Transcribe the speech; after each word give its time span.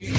I'm 0.00 0.10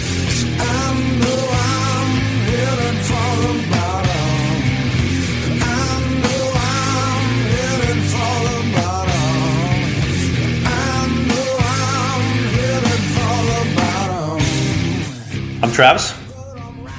Travis, 15.72 16.14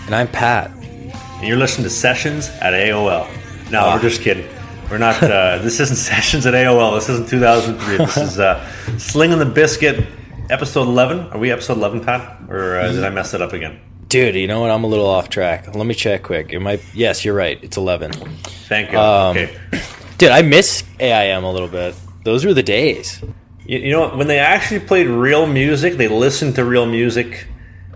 And 0.06 0.14
I'm 0.14 0.28
Pat. 0.28 0.70
and 0.70 1.46
you're 1.46 1.58
listening 1.58 1.84
to 1.84 1.90
Sessions 1.90 2.48
at 2.62 2.72
AOL. 2.72 3.28
No, 3.70 3.90
we're 3.94 4.00
just 4.00 4.22
kidding. 4.22 4.48
We're 4.90 4.96
not. 4.96 5.22
Uh, 5.22 5.58
this 5.62 5.80
isn't 5.80 5.96
Sessions 5.96 6.46
at 6.46 6.54
AOL. 6.54 6.94
This 6.98 7.10
isn't 7.10 7.28
2003. 7.28 7.96
This 7.98 8.16
is 8.16 8.38
uh, 8.38 8.66
Slinging 8.96 9.38
the 9.38 9.44
Biscuit, 9.44 10.06
episode 10.50 10.88
11. 10.88 11.30
Are 11.30 11.38
we 11.38 11.50
episode 11.50 11.76
11, 11.78 12.04
Pat? 12.04 12.42
Or 12.48 12.76
uh, 12.78 12.92
did 12.92 13.04
I 13.04 13.10
mess 13.10 13.34
it 13.34 13.40
up 13.42 13.52
again? 13.52 13.80
Dude, 14.08 14.34
you 14.34 14.48
know 14.48 14.60
what? 14.60 14.70
I'm 14.70 14.82
a 14.84 14.88
little 14.88 15.06
off 15.06 15.28
track. 15.28 15.72
Let 15.74 15.86
me 15.86 15.94
check 15.94 16.24
quick. 16.24 16.52
It 16.52 16.58
might 16.60 16.82
Yes, 16.94 17.24
you're 17.24 17.34
right. 17.34 17.58
It's 17.62 17.76
11. 17.76 18.12
Thank 18.12 18.90
you. 18.90 18.98
Um, 18.98 19.36
okay. 19.36 19.56
Dude, 20.18 20.30
I 20.30 20.42
miss 20.42 20.82
AIM 20.98 21.44
a 21.44 21.52
little 21.52 21.68
bit. 21.68 21.94
Those 22.24 22.44
were 22.44 22.52
the 22.52 22.62
days. 22.62 23.22
You, 23.64 23.78
you 23.78 23.92
know, 23.92 24.08
when 24.16 24.26
they 24.26 24.38
actually 24.40 24.80
played 24.80 25.06
real 25.06 25.46
music, 25.46 25.94
they 25.94 26.08
listened 26.08 26.56
to 26.56 26.64
real 26.64 26.86
music. 26.86 27.46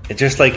It 0.09 0.17
just 0.17 0.39
like 0.39 0.55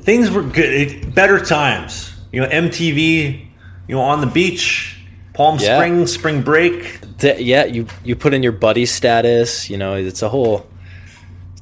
things 0.00 0.30
were 0.30 0.42
good. 0.42 0.64
It, 0.72 1.14
better 1.14 1.38
times. 1.38 2.12
You 2.32 2.40
know, 2.40 2.48
MTV. 2.48 3.46
You 3.86 3.94
know, 3.94 4.00
on 4.00 4.20
the 4.20 4.26
beach, 4.26 4.98
Palm 5.34 5.58
Yeah. 5.60 5.76
Springs, 5.76 6.12
spring 6.12 6.42
break. 6.42 7.00
Th- 7.18 7.38
yeah, 7.38 7.64
you 7.64 7.86
you 8.02 8.16
put 8.16 8.34
in 8.34 8.42
your 8.42 8.52
buddy 8.52 8.86
status, 8.86 9.70
you 9.70 9.76
know, 9.76 9.94
it's 9.94 10.22
a 10.22 10.28
whole 10.28 10.66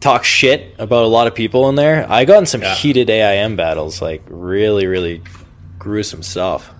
talk 0.02 0.24
shit 0.24 0.74
about 0.79 1.05
a 1.05 1.09
lot 1.09 1.27
of 1.27 1.34
people 1.34 1.69
in 1.69 1.74
there. 1.77 2.06
I 2.11 2.24
got 2.24 2.38
in 2.38 2.47
some 2.47 2.62
Yeah. 2.62 2.74
heated 2.74 3.09
AIM 3.09 3.56
battles, 3.56 4.02
like 4.02 4.23
really 4.28 4.87
really 4.87 5.23
gruesome 5.78 6.22
stuff. 6.22 6.70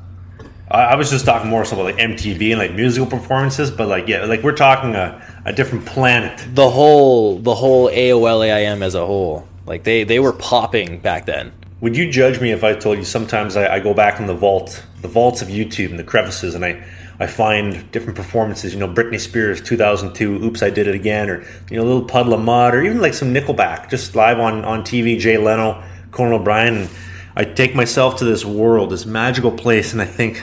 I, 0.71 0.83
I 0.83 0.95
was 0.97 1.11
just 1.11 1.25
talking 1.25 1.49
more 1.51 1.65
so 1.65 1.75
about 1.77 1.85
like 1.87 1.97
MTV 1.97 2.51
and 2.51 2.59
like 2.59 2.73
musical 2.75 3.07
performances, 3.07 3.71
but 3.71 3.89
like 3.89 4.09
yeah, 4.09 4.25
like 4.27 4.43
we're 4.43 4.57
talking 4.57 4.95
a, 4.95 5.23
a 5.45 5.53
different 5.53 5.87
planet. 5.87 6.43
The 6.55 6.69
whole 6.71 7.39
the 7.39 7.55
whole 7.55 7.89
AOL 7.89 8.45
AIM 8.45 8.83
as 8.83 8.95
a 8.95 9.07
whole. 9.07 9.47
Like 9.67 9.85
they 9.85 10.05
they 10.05 10.19
were 10.19 10.33
popping 10.33 10.99
back 10.99 11.27
then. 11.27 11.53
Would 11.81 11.97
you 11.97 12.11
judge 12.11 12.41
me 12.41 12.53
if 12.53 12.63
I 12.63 12.75
told 12.75 12.99
you 12.99 13.05
sometimes 13.05 13.57
I, 13.57 13.75
I 13.75 13.81
go 13.81 13.93
back 13.93 14.21
in 14.21 14.27
the 14.27 14.35
vault, 14.35 14.85
the 15.01 15.09
vaults 15.09 15.43
of 15.43 15.49
YouTube 15.49 15.91
and 15.91 15.99
the 15.99 16.05
crevices, 16.05 16.55
and 16.55 16.65
I, 16.65 16.85
I 17.21 17.27
find 17.27 17.91
different 17.93 18.17
performances. 18.17 18.73
You 18.73 18.81
know, 18.81 18.89
Britney 18.89 19.21
Spears, 19.21 19.61
2002, 19.61 20.45
"Oops, 20.45 20.63
I 20.63 20.71
Did 20.71 20.89
It 20.89 20.95
Again," 20.95 21.31
or 21.31 21.45
you 21.71 21.77
know, 21.77 21.83
a 21.83 21.87
little 21.87 22.05
Puddle 22.05 22.35
of 22.35 22.41
Mudd, 22.41 22.75
or 22.75 22.83
even 22.83 23.01
like 23.01 23.15
some 23.15 23.33
Nickelback, 23.33 23.91
just 23.91 24.15
live 24.17 24.39
on 24.39 24.65
on 24.65 24.83
TV. 24.83 25.19
Jay 25.19 25.37
Leno, 25.37 25.83
Conan 26.11 26.33
O'Brien. 26.33 26.77
And 26.77 26.89
I 27.37 27.45
take 27.45 27.75
myself 27.75 28.17
to 28.17 28.25
this 28.25 28.45
world, 28.45 28.91
this 28.91 29.07
magical 29.07 29.51
place, 29.51 29.93
and 29.93 30.03
I 30.03 30.07
think 30.07 30.43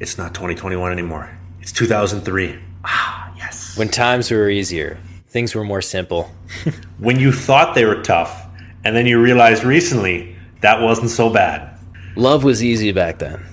it's 0.00 0.18
not 0.18 0.34
2021 0.34 0.92
anymore. 0.92 1.30
It's 1.60 1.72
2003. 1.72 2.58
Ah, 2.84 3.32
yes. 3.36 3.76
When 3.76 3.88
times 3.88 4.30
were 4.30 4.48
easier, 4.48 4.98
things 5.28 5.54
were 5.54 5.64
more 5.64 5.82
simple. 5.82 6.30
when 6.98 7.18
you 7.18 7.32
thought 7.32 7.74
they 7.74 7.84
were 7.84 8.02
tough, 8.02 8.46
and 8.84 8.94
then 8.94 9.06
you 9.06 9.20
realized 9.20 9.64
recently 9.64 10.36
that 10.60 10.80
wasn't 10.80 11.10
so 11.10 11.30
bad. 11.30 11.78
Love 12.16 12.44
was 12.44 12.64
easy 12.64 12.92
back 12.92 13.18
then. 13.18 13.44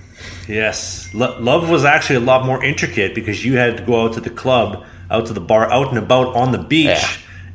Yes, 0.48 1.08
Lo- 1.14 1.36
love 1.40 1.68
was 1.70 1.84
actually 1.84 2.16
a 2.16 2.20
lot 2.20 2.46
more 2.46 2.62
intricate 2.64 3.14
because 3.14 3.44
you 3.44 3.56
had 3.56 3.76
to 3.78 3.82
go 3.82 4.02
out 4.04 4.12
to 4.14 4.20
the 4.20 4.30
club, 4.30 4.84
out 5.10 5.26
to 5.26 5.32
the 5.32 5.40
bar, 5.40 5.70
out 5.70 5.88
and 5.88 5.98
about 5.98 6.34
on 6.36 6.52
the 6.52 6.58
beach, 6.58 6.86
Yeah. 6.86 7.06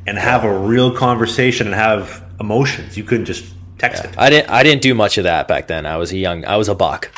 and 0.06 0.18
have 0.18 0.44
a 0.44 0.58
real 0.58 0.90
conversation 0.94 1.66
and 1.66 1.74
have 1.74 2.22
emotions. 2.40 2.96
You 2.96 3.04
couldn't 3.04 3.26
just 3.26 3.44
text 3.78 4.04
it. 4.04 4.14
I 4.18 4.30
didn't 4.30 4.50
I 4.50 4.62
didn't 4.62 4.82
do 4.82 4.94
much 4.94 5.18
of 5.18 5.24
that 5.24 5.48
back 5.48 5.66
then. 5.68 5.86
I 5.86 5.96
was 5.96 6.12
a 6.12 6.16
young 6.18 6.44
I 6.44 6.56
was 6.56 6.68
a 6.68 6.74
buck. 6.74 7.10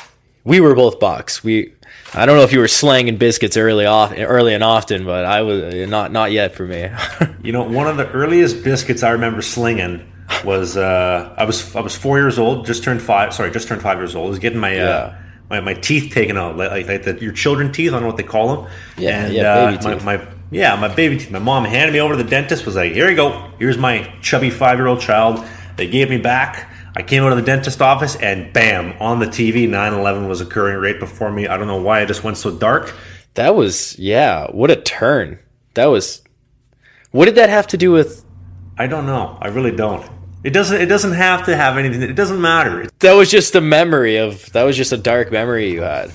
We 0.44 0.60
were 0.60 0.74
both 0.74 1.00
bucks. 1.00 1.42
We 1.42 1.72
I 2.14 2.26
don't 2.26 2.36
know 2.36 2.44
if 2.44 2.52
you 2.52 2.60
were 2.60 2.68
slanging 2.68 3.16
biscuits 3.16 3.56
early 3.56 3.86
off 3.86 4.12
early 4.16 4.54
and 4.54 4.62
often, 4.62 5.04
but 5.04 5.24
I 5.24 5.42
was 5.42 5.88
not 5.88 6.12
not 6.12 6.30
yet 6.32 6.54
for 6.54 6.66
me. 6.66 6.90
You 7.44 7.52
know, 7.52 7.62
one 7.64 7.86
of 7.88 7.98
the 7.98 8.10
earliest 8.10 8.64
biscuits 8.64 9.02
I 9.02 9.10
remember 9.10 9.42
slinging 9.42 10.10
was 10.44 10.78
uh, 10.78 11.34
I 11.36 11.44
was 11.44 11.74
I 11.76 11.80
was 11.82 11.94
four 11.94 12.18
years 12.18 12.38
old, 12.38 12.64
just 12.64 12.82
turned 12.82 13.02
five. 13.02 13.34
Sorry, 13.34 13.50
just 13.50 13.68
turned 13.68 13.82
five 13.82 13.98
years 13.98 14.14
old. 14.14 14.28
I 14.28 14.30
was 14.30 14.38
getting 14.38 14.58
my 14.58 14.72
uh, 14.78 14.84
Yeah. 15.12 15.18
My, 15.50 15.60
my 15.60 15.74
teeth 15.74 16.12
taken 16.12 16.36
out, 16.36 16.56
like, 16.56 16.70
like, 16.70 16.88
like 16.88 17.02
the, 17.02 17.18
your 17.20 17.32
children 17.32 17.72
teeth. 17.72 17.90
I 17.90 17.92
don't 17.92 18.02
know 18.02 18.08
what 18.08 18.16
they 18.16 18.22
call 18.22 18.56
them. 18.56 18.72
Yeah, 18.96 19.26
and, 19.26 19.34
yeah, 19.34 19.52
uh, 19.52 19.70
baby 19.70 19.84
my, 19.84 19.94
teeth. 19.94 20.04
my 20.04 20.26
yeah, 20.50 20.76
my 20.76 20.88
baby 20.88 21.18
teeth. 21.18 21.30
My 21.30 21.38
mom 21.38 21.64
handed 21.64 21.92
me 21.92 22.00
over 22.00 22.16
to 22.16 22.22
the 22.22 22.28
dentist. 22.28 22.64
Was 22.64 22.76
like, 22.76 22.92
here 22.92 23.10
you 23.10 23.16
go. 23.16 23.50
Here's 23.58 23.78
my 23.78 24.12
chubby 24.22 24.50
five 24.50 24.78
year 24.78 24.86
old 24.86 25.00
child. 25.00 25.44
They 25.76 25.88
gave 25.88 26.08
me 26.08 26.18
back. 26.18 26.70
I 26.96 27.02
came 27.02 27.24
out 27.24 27.32
of 27.32 27.38
the 27.38 27.44
dentist 27.44 27.82
office 27.82 28.14
and 28.16 28.52
bam, 28.52 28.94
on 29.00 29.18
the 29.18 29.26
TV, 29.26 29.68
9/11 29.68 30.28
was 30.28 30.40
occurring 30.40 30.78
right 30.78 30.98
before 30.98 31.32
me. 31.32 31.48
I 31.48 31.56
don't 31.56 31.66
know 31.66 31.82
why 31.82 32.02
it 32.02 32.06
just 32.06 32.22
went 32.22 32.36
so 32.36 32.56
dark. 32.56 32.94
that 33.34 33.56
was 33.56 33.98
yeah, 33.98 34.46
what 34.52 34.70
a 34.70 34.76
turn. 34.76 35.40
That 35.74 35.86
was 35.86 36.22
What 37.10 37.24
did 37.24 37.34
that 37.34 37.50
have 37.50 37.66
to 37.68 37.76
do 37.76 37.90
with 37.90 38.24
I 38.78 38.86
don't 38.86 39.06
know. 39.06 39.38
I 39.40 39.48
really 39.48 39.70
don't. 39.72 40.08
It 40.44 40.50
doesn't. 40.52 40.80
It 40.80 40.86
doesn't 40.86 41.12
have 41.14 41.46
to 41.46 41.56
have 41.56 41.78
anything. 41.78 42.02
It 42.02 42.14
doesn't 42.14 42.40
matter. 42.40 42.86
That 43.00 43.14
was 43.14 43.30
just 43.30 43.54
a 43.54 43.60
memory 43.60 44.18
of 44.18 44.52
that 44.52 44.62
was 44.64 44.76
just 44.76 44.92
a 44.92 44.96
dark 44.98 45.32
memory 45.32 45.72
you 45.72 45.82
had. 45.82 46.10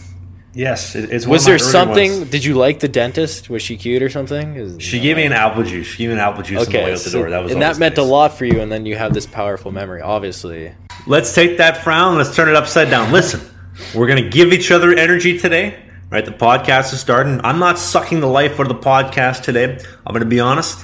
Yes, 0.54 0.96
it, 0.96 1.12
it's. 1.12 1.26
Was 1.28 1.46
there 1.46 1.58
something 1.60 2.12
ones. 2.20 2.30
did 2.32 2.44
you 2.46 2.56
like 2.56 2.80
the 2.80 2.88
dentist? 2.88 3.50
Was 3.50 3.62
she 3.62 3.76
cute 3.78 4.02
or 4.04 4.10
something? 4.10 4.56
Is- 4.56 4.82
She 4.82 5.00
gave 5.00 5.16
me 5.18 5.24
an 5.26 5.34
apple 5.34 5.64
juice. 5.64 5.88
She 5.88 5.98
gave 6.00 6.10
me 6.10 6.14
an 6.14 6.20
apple 6.20 6.44
juice 6.44 6.60
on 6.60 6.72
the 6.72 6.78
way 6.78 6.84
Okay, 6.84 6.92
out 6.94 7.00
the 7.00 7.10
so- 7.10 7.20
door. 7.20 7.30
That 7.32 7.44
was 7.44 7.52
and 7.52 7.62
that 7.62 7.78
meant 7.80 7.98
a 7.98 8.04
lot 8.04 8.38
for 8.38 8.46
you, 8.46 8.60
and 8.62 8.72
then 8.72 8.86
you 8.86 8.96
have 8.98 9.14
this 9.14 9.26
powerful 9.26 9.72
memory, 9.72 10.02
obviously. 10.02 10.74
Let's 11.08 11.34
take 11.34 11.58
that 11.58 11.78
frown. 11.84 12.18
Let's 12.18 12.36
turn 12.36 12.50
it 12.50 12.56
upside 12.56 12.90
down. 12.90 13.12
Listen, 13.12 13.42
we're 13.96 14.08
gonna 14.08 14.30
give 14.30 14.54
each 14.54 14.70
other 14.72 14.92
energy 14.94 15.38
today. 15.40 15.76
Right, 16.12 16.26
the 16.26 16.32
podcast 16.32 16.92
is 16.94 17.00
starting. 17.00 17.40
I'm 17.44 17.60
not 17.60 17.78
sucking 17.78 18.20
the 18.20 18.28
life 18.28 18.54
out 18.60 18.62
of 18.62 18.68
the 18.70 18.84
podcast 18.84 19.44
today. 19.44 19.78
I'm 20.06 20.14
gonna 20.14 20.26
be 20.26 20.40
honest. 20.40 20.84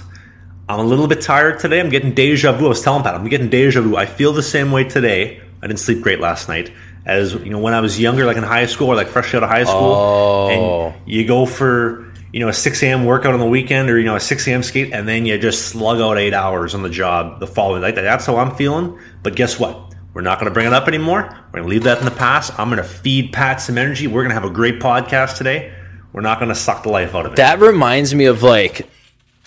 I'm 0.68 0.80
a 0.80 0.84
little 0.84 1.08
bit 1.08 1.22
tired 1.22 1.60
today. 1.60 1.80
I'm 1.80 1.90
getting 1.90 2.14
deja 2.14 2.52
vu. 2.54 2.66
I 2.66 2.70
was 2.70 2.82
telling 2.82 3.04
Pat, 3.04 3.14
I'm 3.16 3.28
getting 3.30 3.50
deja 3.50 3.82
vu. 3.82 3.96
I 3.96 4.06
feel 4.06 4.34
the 4.34 4.42
same 4.44 4.72
way 4.72 4.84
today. 4.84 5.42
I 5.62 5.68
didn't 5.68 5.80
sleep 5.80 6.02
great 6.02 6.20
last 6.20 6.48
night. 6.50 6.72
As 7.06 7.34
you 7.36 7.52
know, 7.52 7.60
when 7.60 7.74
I 7.76 7.82
was 7.82 8.00
younger, 8.00 8.26
like 8.26 8.38
in 8.38 8.44
high 8.44 8.66
school 8.66 8.88
or 8.88 8.96
like 8.96 9.08
fresh 9.08 9.34
out 9.36 9.44
of 9.44 9.50
high 9.50 9.64
school, 9.64 9.76
Oh. 9.94 10.50
and 10.90 10.96
you 11.12 11.26
go 11.28 11.46
for 11.46 12.12
you 12.34 12.40
know 12.40 12.48
a 12.50 12.54
6 12.54 12.82
a.m. 12.84 13.06
workout 13.06 13.34
on 13.34 13.40
the 13.40 13.46
weekend 13.46 13.90
or 13.92 14.00
you 14.00 14.06
know 14.06 14.16
a 14.16 14.20
6 14.20 14.48
a.m. 14.48 14.64
skate, 14.64 14.92
and 14.92 15.08
then 15.08 15.26
you 15.26 15.38
just 15.38 15.68
slug 15.68 16.02
out 16.02 16.18
eight 16.18 16.34
hours 16.34 16.74
on 16.74 16.82
the 16.82 16.90
job 16.90 17.40
the 17.40 17.48
following. 17.48 17.82
Like. 17.84 17.94
That's 17.96 18.26
how 18.26 18.38
I'm 18.38 18.56
feeling. 18.56 18.98
But 19.22 19.36
guess 19.36 19.60
what? 19.60 19.94
We're 20.16 20.22
not 20.22 20.40
going 20.40 20.50
to 20.50 20.54
bring 20.54 20.66
it 20.66 20.74
up 20.74 20.88
anymore. 20.88 21.24
We're 21.24 21.60
going 21.60 21.64
to 21.64 21.70
leave 21.70 21.84
that 21.84 22.00
in 22.00 22.06
the 22.06 22.12
past. 22.12 22.58
I'm 22.58 22.70
going 22.70 22.82
to 22.82 22.88
feed 22.88 23.34
Pat 23.34 23.62
some 23.62 23.78
energy. 23.78 24.08
We're 24.08 24.24
going 24.24 24.30
to 24.34 24.42
have 24.42 24.46
a 24.50 24.54
great 24.54 24.80
podcast 24.80 25.38
today. 25.38 25.74
We're 26.14 26.22
not 26.22 26.40
going 26.40 26.50
to 26.50 26.56
suck 26.56 26.84
the 26.84 26.90
life 26.90 27.14
out 27.14 27.26
of 27.26 27.34
it. 27.34 27.36
That 27.36 27.60
reminds 27.60 28.16
me 28.16 28.26
of 28.26 28.42
like 28.42 28.88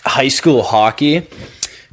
high 0.05 0.27
school 0.27 0.63
hockey, 0.63 1.27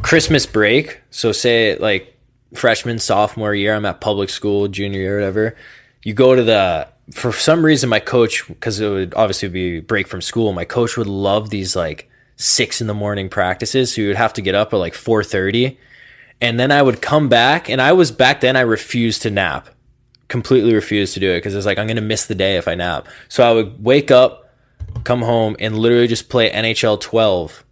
Christmas 0.03 0.47
break. 0.47 1.01
So 1.11 1.33
say 1.33 1.77
like 1.77 2.17
freshman, 2.55 2.99
sophomore 2.99 3.55
year, 3.55 3.75
I'm 3.75 3.85
at 3.87 4.01
public 4.01 4.31
school, 4.31 4.69
junior 4.69 5.01
year, 5.01 5.17
whatever. 5.17 5.57
You 6.03 6.15
go 6.15 6.35
to 6.35 6.43
the 6.43 6.89
for 7.13 7.33
some 7.33 7.65
reason 7.65 7.89
my 7.89 8.01
coach 8.01 8.47
because 8.49 8.81
it 8.81 8.89
would 8.89 9.15
obviously 9.15 9.49
be 9.49 9.81
break 9.81 10.09
from 10.09 10.21
school. 10.21 10.53
My 10.53 10.65
coach 10.65 10.97
would 10.97 11.07
love 11.07 11.51
these 11.51 11.77
like 11.77 12.11
six 12.37 12.81
in 12.81 12.87
the 12.87 12.95
morning 12.95 13.29
practices. 13.29 13.95
So 13.95 14.03
you 14.03 14.09
would 14.09 14.17
have 14.17 14.33
to 14.35 14.43
get 14.43 14.55
up 14.55 14.73
at 14.73 14.77
like 14.77 14.95
four 14.95 15.23
thirty, 15.23 15.79
and 16.41 16.59
then 16.59 16.71
I 16.71 16.83
would 16.83 17.03
come 17.03 17.29
back. 17.29 17.69
And 17.69 17.81
I 17.81 17.93
was 17.93 18.11
back 18.11 18.41
then 18.41 18.57
I 18.57 18.61
refused 18.61 19.23
to 19.23 19.31
nap, 19.31 19.69
completely 20.29 20.75
refused 20.75 21.15
to 21.15 21.21
do 21.21 21.31
it 21.31 21.39
because 21.39 21.55
it's 21.55 21.67
like 21.67 21.79
I'm 21.79 21.87
gonna 21.87 22.01
miss 22.01 22.27
the 22.27 22.35
day 22.35 22.57
if 22.57 22.69
I 22.69 22.75
nap. 22.75 23.09
So 23.29 23.49
I 23.49 23.53
would 23.53 23.83
wake 23.83 24.11
up 24.11 24.45
come 25.05 25.23
home 25.23 25.57
and 25.59 25.79
literally 25.79 26.07
just 26.07 26.29
play 26.29 26.51
NHL 26.51 27.01
12 27.01 27.65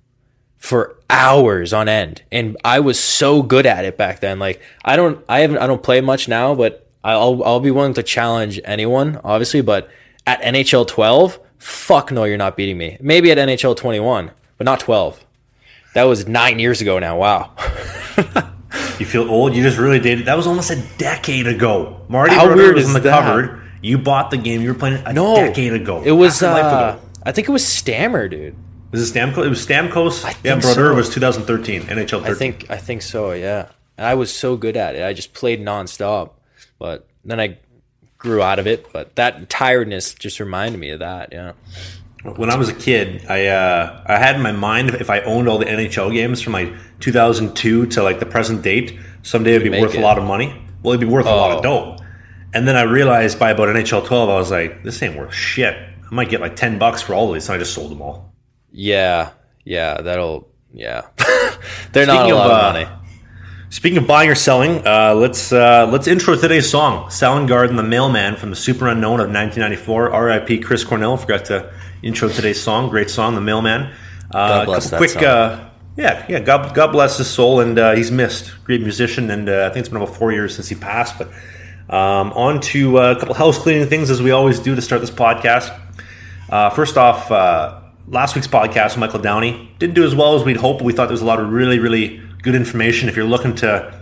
for 0.65 0.97
hours 1.11 1.75
on 1.75 1.89
end. 1.89 2.23
And 2.33 2.57
I 2.65 2.81
was 2.81 2.99
so 2.99 3.43
good 3.43 3.67
at 3.67 3.85
it 3.85 3.99
back 3.99 4.21
then. 4.21 4.39
Like 4.39 4.63
I 4.85 4.97
don't 4.97 5.23
I 5.29 5.41
haven't 5.41 5.59
I 5.59 5.67
don't 5.67 5.83
play 5.83 6.01
much 6.01 6.27
now, 6.27 6.55
but 6.55 6.87
I'll 7.05 7.45
I'll 7.45 7.61
be 7.61 7.71
willing 7.71 7.93
to 7.95 8.03
challenge 8.03 8.59
anyone, 8.65 9.21
obviously, 9.23 9.61
but 9.61 9.91
at 10.27 10.41
NHL 10.41 10.89
12, 10.89 11.39
fuck 11.59 12.11
no, 12.11 12.25
you're 12.25 12.39
not 12.39 12.57
beating 12.57 12.79
me. 12.79 12.97
Maybe 12.99 13.31
at 13.31 13.37
NHL 13.37 13.77
21, 13.77 14.31
but 14.57 14.65
not 14.65 14.81
12. 14.81 15.23
That 15.93 16.05
was 16.05 16.27
9 16.27 16.59
years 16.59 16.81
ago 16.81 16.99
now. 16.99 17.19
Wow. 17.19 17.55
You 18.99 19.07
feel 19.07 19.29
old. 19.29 19.55
You 19.55 19.63
just 19.63 19.79
really 19.79 19.99
did. 20.01 20.27
That 20.27 20.37
was 20.37 20.47
almost 20.49 20.71
a 20.71 20.81
decade 20.99 21.47
ago. 21.49 22.01
Marty 22.09 22.35
How 22.35 22.47
Brodeur 22.47 22.57
weird 22.65 22.75
was 22.77 22.85
is 22.85 22.91
in 22.91 22.95
the 22.95 23.01
that? 23.09 23.23
cupboard. 23.23 23.61
You 23.83 23.99
bought 23.99 24.31
the 24.31 24.37
game. 24.37 24.63
You 24.63 24.69
were 24.73 24.79
playing 24.79 24.97
it 24.97 25.03
a 25.07 25.13
No. 25.13 25.35
decade 25.37 25.73
ago. 25.75 26.03
It 26.05 26.13
was 26.13 26.39
Half 26.41 26.57
your 26.57 26.63
life 26.65 26.73
uh, 26.73 26.99
ago. 26.99 27.01
I 27.25 27.33
think 27.33 27.49
it 27.49 27.53
was 27.53 27.67
Stammer, 27.67 28.29
dude. 28.29 28.57
Was 28.95 29.11
it 29.11 29.15
Stamkos? 29.19 29.45
It 29.45 29.49
was 29.49 29.67
Stamkos. 29.67 30.45
Yeah, 30.45 30.55
Brodeur 30.61 30.91
so. 30.91 30.95
was 30.95 31.11
2013 31.11 31.83
NHL 31.83 32.25
13. 32.25 32.25
I 32.25 32.35
think 32.35 32.71
I 32.71 32.77
think 32.77 33.03
so, 33.03 33.33
yeah. 33.33 33.67
And 33.99 34.07
I 34.07 34.15
was 34.15 34.33
so 34.35 34.57
good 34.57 34.77
at 34.77 34.95
it. 34.95 35.05
I 35.05 35.13
just 35.13 35.35
played 35.35 35.61
nonstop. 35.61 36.31
But 36.79 37.07
then 37.25 37.41
I 37.41 37.59
grew 38.19 38.41
out 38.43 38.59
of 38.59 38.67
it. 38.67 38.93
But 38.93 39.17
that 39.17 39.49
tiredness 39.49 40.15
just 40.15 40.39
reminded 40.41 40.79
me 40.79 40.91
of 40.91 41.01
that, 41.01 41.33
yeah. 41.33 41.53
when 42.37 42.51
I 42.51 42.57
was 42.57 42.69
a 42.69 42.75
kid, 42.75 43.27
I 43.29 43.47
uh, 43.47 44.05
I 44.07 44.19
had 44.19 44.37
in 44.37 44.43
my 44.43 44.53
mind 44.53 44.91
if 44.91 45.11
I 45.11 45.21
owned 45.21 45.49
all 45.49 45.59
the 45.59 45.67
NHL 45.67 46.13
games 46.13 46.41
from 46.41 46.53
like 46.53 46.73
2002 47.01 47.87
to 47.87 48.03
like 48.03 48.21
the 48.21 48.27
present 48.27 48.63
date, 48.63 48.99
Someday 49.23 49.55
it'd 49.55 49.71
be 49.73 49.81
worth 49.81 49.95
it. 49.95 49.99
a 49.99 50.03
lot 50.03 50.19
of 50.19 50.25
money. 50.25 50.55
Well, 50.83 50.93
it'd 50.93 51.01
be 51.07 51.13
worth 51.13 51.27
a 51.27 51.31
lot 51.35 51.51
of 51.53 51.59
Oh. 51.59 51.63
dough. 51.63 51.97
And 52.53 52.69
then 52.69 52.77
I 52.77 52.83
realized 52.83 53.39
by 53.39 53.51
about 53.51 53.69
NHL 53.71 54.05
12, 54.07 54.29
I 54.31 54.35
was 54.37 54.51
like, 54.51 54.85
this 54.85 55.03
ain't 55.03 55.17
worth 55.17 55.35
shit. 55.35 55.75
I 55.75 56.15
might 56.15 56.29
get 56.29 56.41
like 56.41 56.55
10 56.57 56.79
bucks 56.79 57.03
for 57.03 57.15
all 57.15 57.29
of 57.29 57.35
these. 57.35 57.49
And 57.49 57.57
I 57.57 57.59
just 57.59 57.75
sold 57.75 57.91
them 57.91 58.03
all. 58.03 58.34
Yeah, 58.77 59.31
yeah, 59.65 60.01
that'll 60.01 60.49
yeah. 60.73 61.03
They're 61.93 62.07
not 62.07 62.23
Speaking 62.23 62.33
a 62.33 62.37
of, 62.37 62.49
lot 62.49 62.51
uh, 62.51 62.55
of 62.55 62.75
money. 62.75 63.01
Speaking 63.71 63.99
of 63.99 64.07
buying 64.09 64.29
or 64.29 64.35
selling, 64.35 64.85
uh, 64.85 65.15
let's 65.15 65.53
uh, 65.53 65.89
let's 65.91 66.09
intro 66.09 66.35
today's 66.35 66.69
song, 66.69 67.09
Soundgarden, 67.09 67.77
the 67.77 67.85
Mailman 67.85 68.35
from 68.37 68.51
the 68.51 68.57
Superunknown 68.57 69.23
of 69.23 69.31
1994. 69.31 70.11
R.I.P. 70.11 70.59
Chris 70.59 70.83
Cornell. 70.83 71.17
Forgot 71.17 71.45
to 71.47 71.73
intro 72.03 72.29
today's 72.29 72.61
song. 72.61 72.91
Great 72.91 73.11
song, 73.11 73.37
the 73.37 73.41
Mailman. 73.41 73.93
Uh, 74.33 74.49
God 74.49 74.67
bless 74.67 74.91
that 74.91 74.97
quick, 74.97 75.11
song. 75.11 75.25
Uh, 75.25 75.71
yeah, 75.97 76.27
yeah. 76.29 76.41
God, 76.41 76.75
God 76.75 76.91
bless 76.91 77.19
his 77.19 77.29
soul, 77.29 77.61
and 77.61 77.79
uh, 77.79 77.95
he's 77.95 78.11
missed. 78.11 78.53
Great 78.65 78.81
musician, 78.81 79.31
and 79.31 79.49
uh, 79.49 79.67
I 79.67 79.73
think 79.73 79.87
it's 79.87 79.89
been 79.89 80.03
about 80.03 80.17
four 80.17 80.33
years 80.33 80.53
since 80.55 80.69
he 80.69 80.75
passed. 80.75 81.17
But 81.17 81.29
um, 81.95 82.33
on 82.33 82.61
to 82.61 82.99
uh, 82.99 83.15
a 83.17 83.21
couple 83.21 83.35
house 83.35 83.57
cleaning 83.57 83.87
things, 83.87 84.11
as 84.11 84.21
we 84.21 84.33
always 84.33 84.59
do 84.59 84.75
to 84.75 84.83
start 84.83 85.01
this 85.01 85.13
podcast. 85.13 85.81
Uh, 86.51 86.71
first 86.71 86.97
off, 86.97 87.31
uh, 87.31 87.81
last 88.09 88.35
week's 88.35 88.47
podcast 88.49 88.91
with 88.91 88.99
Michael 88.99 89.21
Downey 89.21 89.71
didn't 89.79 89.95
do 89.95 90.05
as 90.05 90.15
well 90.15 90.35
as 90.37 90.45
we'd 90.45 90.57
hoped. 90.57 90.81
But 90.81 90.85
we 90.87 90.93
thought 90.93 91.07
there 91.07 91.13
was 91.15 91.23
a 91.23 91.27
lot 91.27 91.41
of 91.41 91.51
really, 91.51 91.79
really 91.79 92.21
good 92.43 92.55
information. 92.55 93.09
If 93.09 93.17
you're 93.17 93.25
looking 93.27 93.55
to 93.57 94.01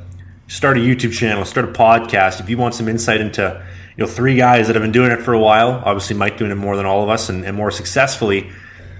start 0.49 0.77
a 0.77 0.81
YouTube 0.81 1.13
channel, 1.13 1.45
start 1.45 1.69
a 1.69 1.73
podcast, 1.73 2.41
if 2.41 2.49
you 2.51 2.57
want 2.59 2.75
some 2.75 2.89
insight 2.89 3.21
into 3.21 3.65
you 3.97 4.05
know 4.05 4.11
three 4.11 4.35
guys 4.37 4.67
that 4.67 4.75
have 4.77 4.83
been 4.83 4.93
doing 4.93 5.11
it 5.13 5.21
for 5.23 5.33
a 5.35 5.39
while, 5.39 5.83
obviously 5.85 6.17
Mike 6.17 6.39
doing 6.39 6.51
it 6.51 6.57
more 6.57 6.77
than 6.77 6.87
all 6.87 7.03
of 7.03 7.09
us 7.09 7.29
and, 7.29 7.45
and 7.45 7.57
more 7.57 7.71
successfully. 7.71 8.51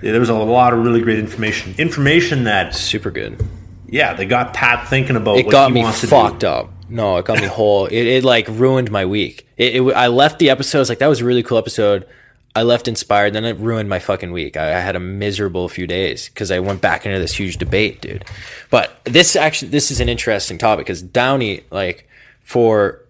There 0.03 0.19
was 0.19 0.31
a 0.31 0.35
lot 0.35 0.73
of 0.73 0.81
really 0.85 1.01
great 1.01 1.21
information. 1.21 1.77
Information 1.79 2.45
that, 2.45 2.75
Super 2.75 3.11
good. 3.13 3.41
yeah, 3.87 4.15
they 4.15 4.27
got 4.27 4.53
Pat 4.53 4.89
thinking 4.89 5.15
about 5.15 5.39
It 5.39 5.47
what 5.47 5.53
got 5.53 5.69
he 5.69 5.75
me 5.75 5.83
wants 5.83 6.05
fucked 6.05 6.43
up. 6.43 6.71
No, 6.89 7.19
it 7.19 7.25
got 7.25 7.41
me 7.41 7.47
whole. 7.47 7.87
It, 7.87 8.07
it 8.07 8.25
like 8.25 8.49
ruined 8.49 8.91
my 8.91 9.07
week. 9.07 9.47
It, 9.57 9.77
it, 9.77 9.95
I 9.95 10.09
left 10.09 10.41
the 10.41 10.51
episode. 10.51 10.79
I 10.79 10.81
was 10.81 10.89
like, 10.89 10.99
that 10.99 11.07
was 11.07 11.21
a 11.21 11.25
really 11.25 11.43
cool 11.45 11.57
episode. 11.57 12.07
I 12.55 12.63
left 12.63 12.87
inspired. 12.89 13.33
Then 13.33 13.45
it 13.45 13.57
ruined 13.59 13.89
my 13.89 13.99
fucking 13.99 14.33
week. 14.33 14.57
I, 14.57 14.77
I 14.77 14.81
had 14.81 14.95
a 14.97 15.01
miserable 15.01 15.69
few 15.69 15.87
days 15.87 16.29
because 16.29 16.51
I 16.51 16.61
went 16.61 16.81
back 16.81 17.07
into 17.07 17.19
this 17.19 17.35
huge 17.35 17.57
debate, 17.57 18.01
dude. 18.03 18.25
But 18.71 19.01
this 19.05 19.37
actually, 19.37 19.69
this 19.71 19.91
is 19.91 20.01
an 20.01 20.09
interesting 20.09 20.59
topic 20.59 20.87
because 20.87 21.03
Downey, 21.03 21.63
like, 21.71 22.09
for 22.43 23.01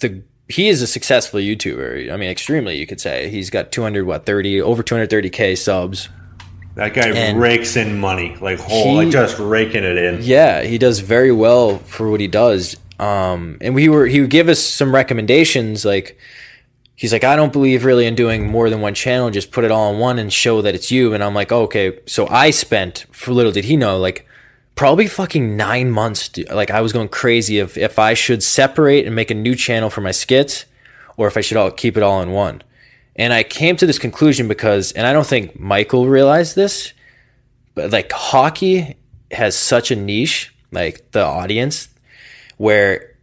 the 0.00 0.22
he 0.48 0.68
is 0.68 0.82
a 0.82 0.86
successful 0.86 1.40
YouTuber. 1.40 2.12
I 2.12 2.16
mean, 2.16 2.30
extremely, 2.30 2.76
you 2.78 2.86
could 2.86 3.00
say. 3.00 3.30
He's 3.30 3.48
got 3.48 3.72
200, 3.72 4.04
what, 4.06 4.26
30, 4.26 4.60
over 4.60 4.82
230K 4.82 5.56
subs. 5.56 6.10
That 6.74 6.92
guy 6.92 7.08
And 7.08 7.40
rakes 7.40 7.76
in 7.76 7.98
money, 7.98 8.36
like 8.40 8.58
whole, 8.58 9.00
he- 9.00 9.06
like 9.06 9.10
just 9.10 9.38
raking 9.38 9.84
it 9.84 9.96
in. 9.96 10.18
Yeah, 10.22 10.62
he 10.62 10.76
does 10.76 11.00
very 11.00 11.32
well 11.32 11.78
for 11.78 12.10
what 12.10 12.20
he 12.20 12.26
does. 12.28 12.76
Um, 12.98 13.58
and 13.60 13.74
we 13.74 13.88
were 13.88 14.06
he 14.06 14.20
would 14.20 14.30
give 14.30 14.48
us 14.48 14.60
some 14.60 14.94
recommendations 14.94 15.84
like 15.84 16.18
he's 17.04 17.12
like 17.12 17.22
I 17.22 17.36
don't 17.36 17.52
believe 17.52 17.84
really 17.84 18.06
in 18.06 18.14
doing 18.14 18.50
more 18.50 18.70
than 18.70 18.80
one 18.80 18.94
channel, 18.94 19.28
just 19.28 19.52
put 19.52 19.62
it 19.62 19.70
all 19.70 19.92
in 19.92 19.98
one 19.98 20.18
and 20.18 20.32
show 20.32 20.62
that 20.62 20.74
it's 20.74 20.90
you. 20.90 21.12
And 21.12 21.22
I'm 21.22 21.34
like, 21.34 21.52
oh, 21.52 21.64
okay. 21.64 22.00
So 22.06 22.26
I 22.28 22.48
spent 22.48 23.04
for 23.12 23.32
little 23.32 23.52
did 23.52 23.66
he 23.66 23.76
know 23.76 23.98
like 23.98 24.26
probably 24.74 25.06
fucking 25.06 25.54
nine 25.54 25.90
months. 25.90 26.30
Like 26.50 26.70
I 26.70 26.80
was 26.80 26.94
going 26.94 27.10
crazy 27.10 27.58
if 27.58 27.76
if 27.76 27.98
I 27.98 28.14
should 28.14 28.42
separate 28.42 29.04
and 29.04 29.14
make 29.14 29.30
a 29.30 29.34
new 29.34 29.54
channel 29.54 29.90
for 29.90 30.00
my 30.00 30.12
skits, 30.12 30.64
or 31.18 31.26
if 31.26 31.36
I 31.36 31.42
should 31.42 31.58
all 31.58 31.70
keep 31.70 31.98
it 31.98 32.02
all 32.02 32.22
in 32.22 32.30
one. 32.30 32.62
And 33.16 33.34
I 33.34 33.42
came 33.42 33.76
to 33.76 33.86
this 33.86 33.98
conclusion 33.98 34.48
because, 34.48 34.92
and 34.92 35.06
I 35.06 35.12
don't 35.12 35.26
think 35.26 35.60
Michael 35.60 36.08
realized 36.08 36.56
this, 36.56 36.94
but 37.74 37.90
like 37.92 38.10
hockey 38.12 38.96
has 39.30 39.58
such 39.58 39.90
a 39.90 39.96
niche, 39.96 40.54
like 40.72 41.10
the 41.10 41.22
audience, 41.22 41.90
where 42.56 43.14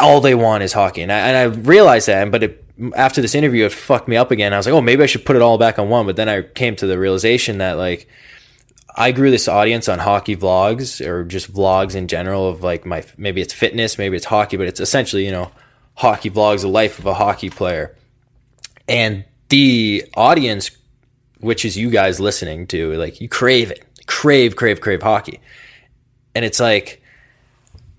all 0.00 0.20
they 0.20 0.36
want 0.36 0.62
is 0.62 0.72
hockey. 0.72 1.02
And 1.02 1.10
I, 1.10 1.18
and 1.18 1.36
I 1.36 1.42
realized 1.60 2.06
that, 2.06 2.30
but 2.30 2.44
it, 2.44 2.63
after 2.94 3.20
this 3.20 3.34
interview, 3.34 3.66
it 3.66 3.72
fucked 3.72 4.08
me 4.08 4.16
up 4.16 4.30
again. 4.30 4.52
I 4.52 4.56
was 4.56 4.66
like, 4.66 4.74
oh, 4.74 4.80
maybe 4.80 5.02
I 5.02 5.06
should 5.06 5.24
put 5.24 5.36
it 5.36 5.42
all 5.42 5.58
back 5.58 5.78
on 5.78 5.88
one. 5.88 6.06
But 6.06 6.16
then 6.16 6.28
I 6.28 6.42
came 6.42 6.76
to 6.76 6.86
the 6.86 6.98
realization 6.98 7.58
that 7.58 7.76
like 7.76 8.08
I 8.96 9.12
grew 9.12 9.30
this 9.30 9.48
audience 9.48 9.88
on 9.88 9.98
hockey 9.98 10.36
vlogs 10.36 11.04
or 11.04 11.24
just 11.24 11.52
vlogs 11.52 11.94
in 11.94 12.08
general 12.08 12.48
of 12.48 12.62
like 12.62 12.84
my 12.84 13.04
maybe 13.16 13.40
it's 13.40 13.52
fitness, 13.52 13.98
maybe 13.98 14.16
it's 14.16 14.26
hockey, 14.26 14.56
but 14.56 14.66
it's 14.66 14.80
essentially 14.80 15.24
you 15.24 15.32
know 15.32 15.50
hockey 15.94 16.30
vlogs, 16.30 16.62
the 16.62 16.68
life 16.68 16.98
of 16.98 17.06
a 17.06 17.14
hockey 17.14 17.50
player, 17.50 17.96
and 18.88 19.24
the 19.48 20.04
audience, 20.16 20.70
which 21.40 21.64
is 21.64 21.76
you 21.76 21.90
guys 21.90 22.18
listening 22.18 22.66
to, 22.68 22.94
like 22.94 23.20
you 23.20 23.28
crave 23.28 23.70
it, 23.70 23.84
crave, 24.06 24.56
crave, 24.56 24.80
crave 24.80 25.02
hockey, 25.02 25.40
and 26.34 26.44
it's 26.44 26.60
like 26.60 27.02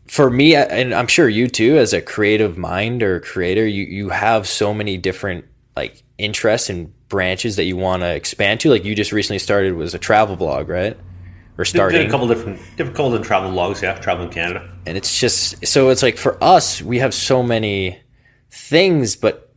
for 0.08 0.30
me, 0.30 0.56
and 0.56 0.94
I'm 0.94 1.08
sure 1.08 1.28
you 1.28 1.48
too, 1.48 1.78
as 1.78 1.94
a 1.94 2.02
creative 2.02 2.58
mind 2.58 3.02
or 3.04 3.20
creator, 3.20 3.66
you 3.66 3.84
you 3.84 4.10
have 4.10 4.48
so 4.48 4.74
many 4.74 4.98
different 4.98 5.46
like 5.76 6.04
interests 6.18 6.70
and 6.70 6.94
branches 7.10 7.56
that 7.58 7.64
you 7.64 7.76
want 7.76 8.02
to 8.02 8.14
expand 8.14 8.60
to. 8.62 8.70
Like 8.70 8.86
you 8.86 8.96
just 8.96 9.12
recently 9.12 9.40
started 9.40 9.74
was 9.74 9.94
a 9.94 10.00
travel 10.00 10.36
blog, 10.36 10.70
right? 10.70 10.98
Or 11.58 11.64
starting, 11.64 12.02
did 12.02 12.08
a 12.08 12.12
couple 12.12 12.28
different, 12.28 12.60
different 12.76 12.96
couple 12.96 13.12
different 13.12 13.26
travel 13.26 13.52
blogs, 13.52 13.82
Yeah, 13.82 13.94
travel 13.96 14.26
in 14.26 14.32
Canada. 14.32 14.70
and 14.86 14.98
it's 14.98 15.20
just 15.20 15.66
so 15.66 15.90
it's 15.90 16.04
like 16.04 16.18
for 16.18 16.42
us, 16.44 16.82
we 16.82 17.00
have 17.00 17.14
so 17.14 17.42
many 17.42 17.98
things, 18.52 19.16
but 19.16 19.54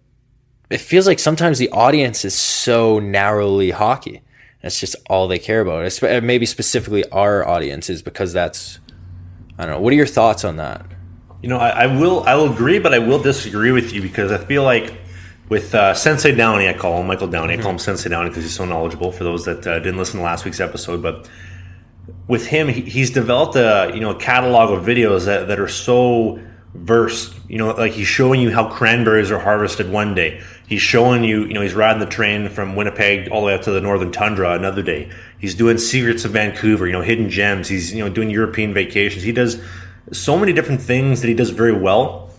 it 0.70 0.80
feels 0.80 1.06
like 1.06 1.18
sometimes 1.18 1.58
the 1.58 1.70
audience 1.70 2.24
is 2.24 2.34
so 2.34 2.98
narrowly 3.00 3.70
hockey. 3.70 4.22
That's 4.62 4.78
just 4.78 4.96
all 5.08 5.28
they 5.28 5.38
care 5.38 5.60
about. 5.60 5.84
It's, 5.84 6.02
maybe 6.02 6.46
specifically 6.46 7.08
our 7.10 7.46
audiences 7.46 8.02
because 8.02 8.32
that's 8.32 8.78
I 9.58 9.66
don't 9.66 9.74
know. 9.74 9.80
What 9.80 9.92
are 9.92 9.96
your 9.96 10.06
thoughts 10.06 10.44
on 10.44 10.56
that? 10.56 10.86
You 11.42 11.48
know, 11.48 11.58
I, 11.58 11.84
I 11.84 11.86
will 11.86 12.24
I 12.24 12.34
will 12.34 12.52
agree, 12.52 12.78
but 12.78 12.94
I 12.94 12.98
will 12.98 13.20
disagree 13.20 13.72
with 13.72 13.92
you 13.92 14.00
because 14.00 14.32
I 14.32 14.38
feel 14.38 14.62
like 14.62 14.94
with 15.48 15.74
uh, 15.74 15.94
Sensei 15.94 16.34
Downey, 16.34 16.68
I 16.68 16.72
call 16.74 17.00
him 17.00 17.06
Michael 17.06 17.28
Downey. 17.28 17.54
I 17.54 17.56
call 17.58 17.72
him 17.72 17.78
Sensei 17.78 18.08
Downey 18.08 18.28
because 18.28 18.44
he's 18.44 18.54
so 18.54 18.64
knowledgeable. 18.64 19.12
For 19.12 19.24
those 19.24 19.44
that 19.44 19.66
uh, 19.66 19.78
didn't 19.78 19.98
listen 19.98 20.18
to 20.18 20.24
last 20.24 20.44
week's 20.44 20.60
episode, 20.60 21.02
but 21.02 21.28
with 22.26 22.46
him, 22.46 22.68
he, 22.68 22.82
he's 22.82 23.10
developed 23.10 23.56
a 23.56 23.90
you 23.94 24.00
know 24.00 24.10
a 24.10 24.18
catalog 24.18 24.70
of 24.70 24.84
videos 24.84 25.24
that, 25.26 25.48
that 25.48 25.58
are 25.58 25.68
so 25.68 26.40
versed. 26.74 27.34
You 27.48 27.58
know, 27.58 27.70
like 27.70 27.92
he's 27.92 28.06
showing 28.06 28.40
you 28.40 28.50
how 28.50 28.68
cranberries 28.68 29.30
are 29.30 29.38
harvested 29.38 29.90
one 29.90 30.14
day. 30.14 30.42
He's 30.66 30.82
showing 30.82 31.24
you, 31.24 31.44
you 31.44 31.54
know, 31.54 31.62
he's 31.62 31.74
riding 31.74 32.00
the 32.00 32.06
train 32.06 32.48
from 32.50 32.76
Winnipeg 32.76 33.28
all 33.30 33.40
the 33.40 33.46
way 33.46 33.54
up 33.54 33.62
to 33.62 33.70
the 33.70 33.80
northern 33.80 34.12
tundra 34.12 34.52
another 34.52 34.82
day. 34.82 35.10
He's 35.38 35.54
doing 35.54 35.78
secrets 35.78 36.24
of 36.24 36.32
Vancouver, 36.32 36.86
you 36.86 36.92
know, 36.92 37.00
hidden 37.00 37.30
gems. 37.30 37.68
He's 37.68 37.92
you 37.92 38.04
know 38.04 38.10
doing 38.10 38.30
European 38.30 38.74
vacations. 38.74 39.22
He 39.22 39.32
does 39.32 39.62
so 40.12 40.38
many 40.38 40.52
different 40.52 40.82
things 40.82 41.20
that 41.20 41.28
he 41.28 41.34
does 41.34 41.50
very 41.50 41.72
well, 41.72 42.30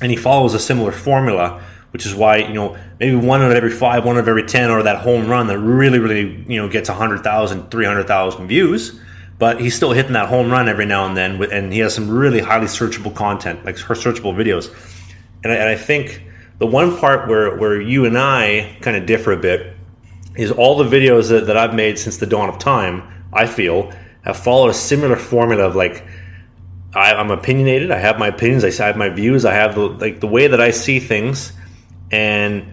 and 0.00 0.10
he 0.10 0.16
follows 0.16 0.54
a 0.54 0.58
similar 0.58 0.92
formula. 0.92 1.62
Which 1.90 2.04
is 2.04 2.14
why 2.14 2.36
you 2.36 2.52
know 2.52 2.76
maybe 3.00 3.16
one 3.16 3.40
out 3.40 3.50
of 3.50 3.56
every 3.56 3.70
five, 3.70 4.04
one 4.04 4.16
out 4.16 4.20
of 4.20 4.28
every 4.28 4.44
ten, 4.44 4.70
or 4.70 4.82
that 4.82 4.98
home 4.98 5.26
run 5.26 5.46
that 5.46 5.58
really, 5.58 5.98
really 5.98 6.44
you 6.46 6.60
know 6.60 6.68
gets 6.68 6.90
100,000, 6.90 7.70
300,000 7.70 8.46
views 8.46 9.00
but 9.38 9.60
he's 9.60 9.74
still 9.74 9.92
hitting 9.92 10.12
that 10.12 10.28
home 10.28 10.50
run 10.50 10.68
every 10.68 10.86
now 10.86 11.06
and 11.06 11.16
then, 11.16 11.42
and 11.44 11.72
he 11.72 11.78
has 11.80 11.94
some 11.94 12.10
really 12.10 12.40
highly 12.40 12.66
searchable 12.66 13.14
content, 13.14 13.64
like 13.64 13.76
searchable 13.76 14.34
videos. 14.34 14.74
And 15.44 15.52
I, 15.52 15.56
and 15.56 15.68
I 15.68 15.76
think 15.76 16.22
the 16.58 16.66
one 16.66 16.96
part 16.98 17.28
where, 17.28 17.56
where 17.56 17.80
you 17.80 18.04
and 18.04 18.18
I 18.18 18.76
kind 18.80 18.96
of 18.96 19.06
differ 19.06 19.32
a 19.32 19.36
bit 19.36 19.76
is 20.36 20.50
all 20.50 20.76
the 20.76 20.84
videos 20.84 21.28
that, 21.28 21.46
that 21.46 21.56
I've 21.56 21.74
made 21.74 21.98
since 21.98 22.16
the 22.16 22.26
dawn 22.26 22.48
of 22.48 22.58
time, 22.58 23.26
I 23.32 23.46
feel, 23.46 23.92
have 24.22 24.36
followed 24.36 24.70
a 24.70 24.74
similar 24.74 25.16
formula 25.16 25.64
of 25.64 25.76
like, 25.76 26.04
I, 26.94 27.14
I'm 27.14 27.30
opinionated, 27.30 27.90
I 27.90 27.98
have 27.98 28.18
my 28.18 28.28
opinions, 28.28 28.64
I 28.64 28.86
have 28.86 28.96
my 28.96 29.08
views, 29.08 29.44
I 29.44 29.54
have 29.54 29.74
the, 29.74 29.82
like 29.82 30.20
the 30.20 30.26
way 30.26 30.48
that 30.48 30.60
I 30.60 30.70
see 30.70 31.00
things, 31.00 31.52
and 32.10 32.66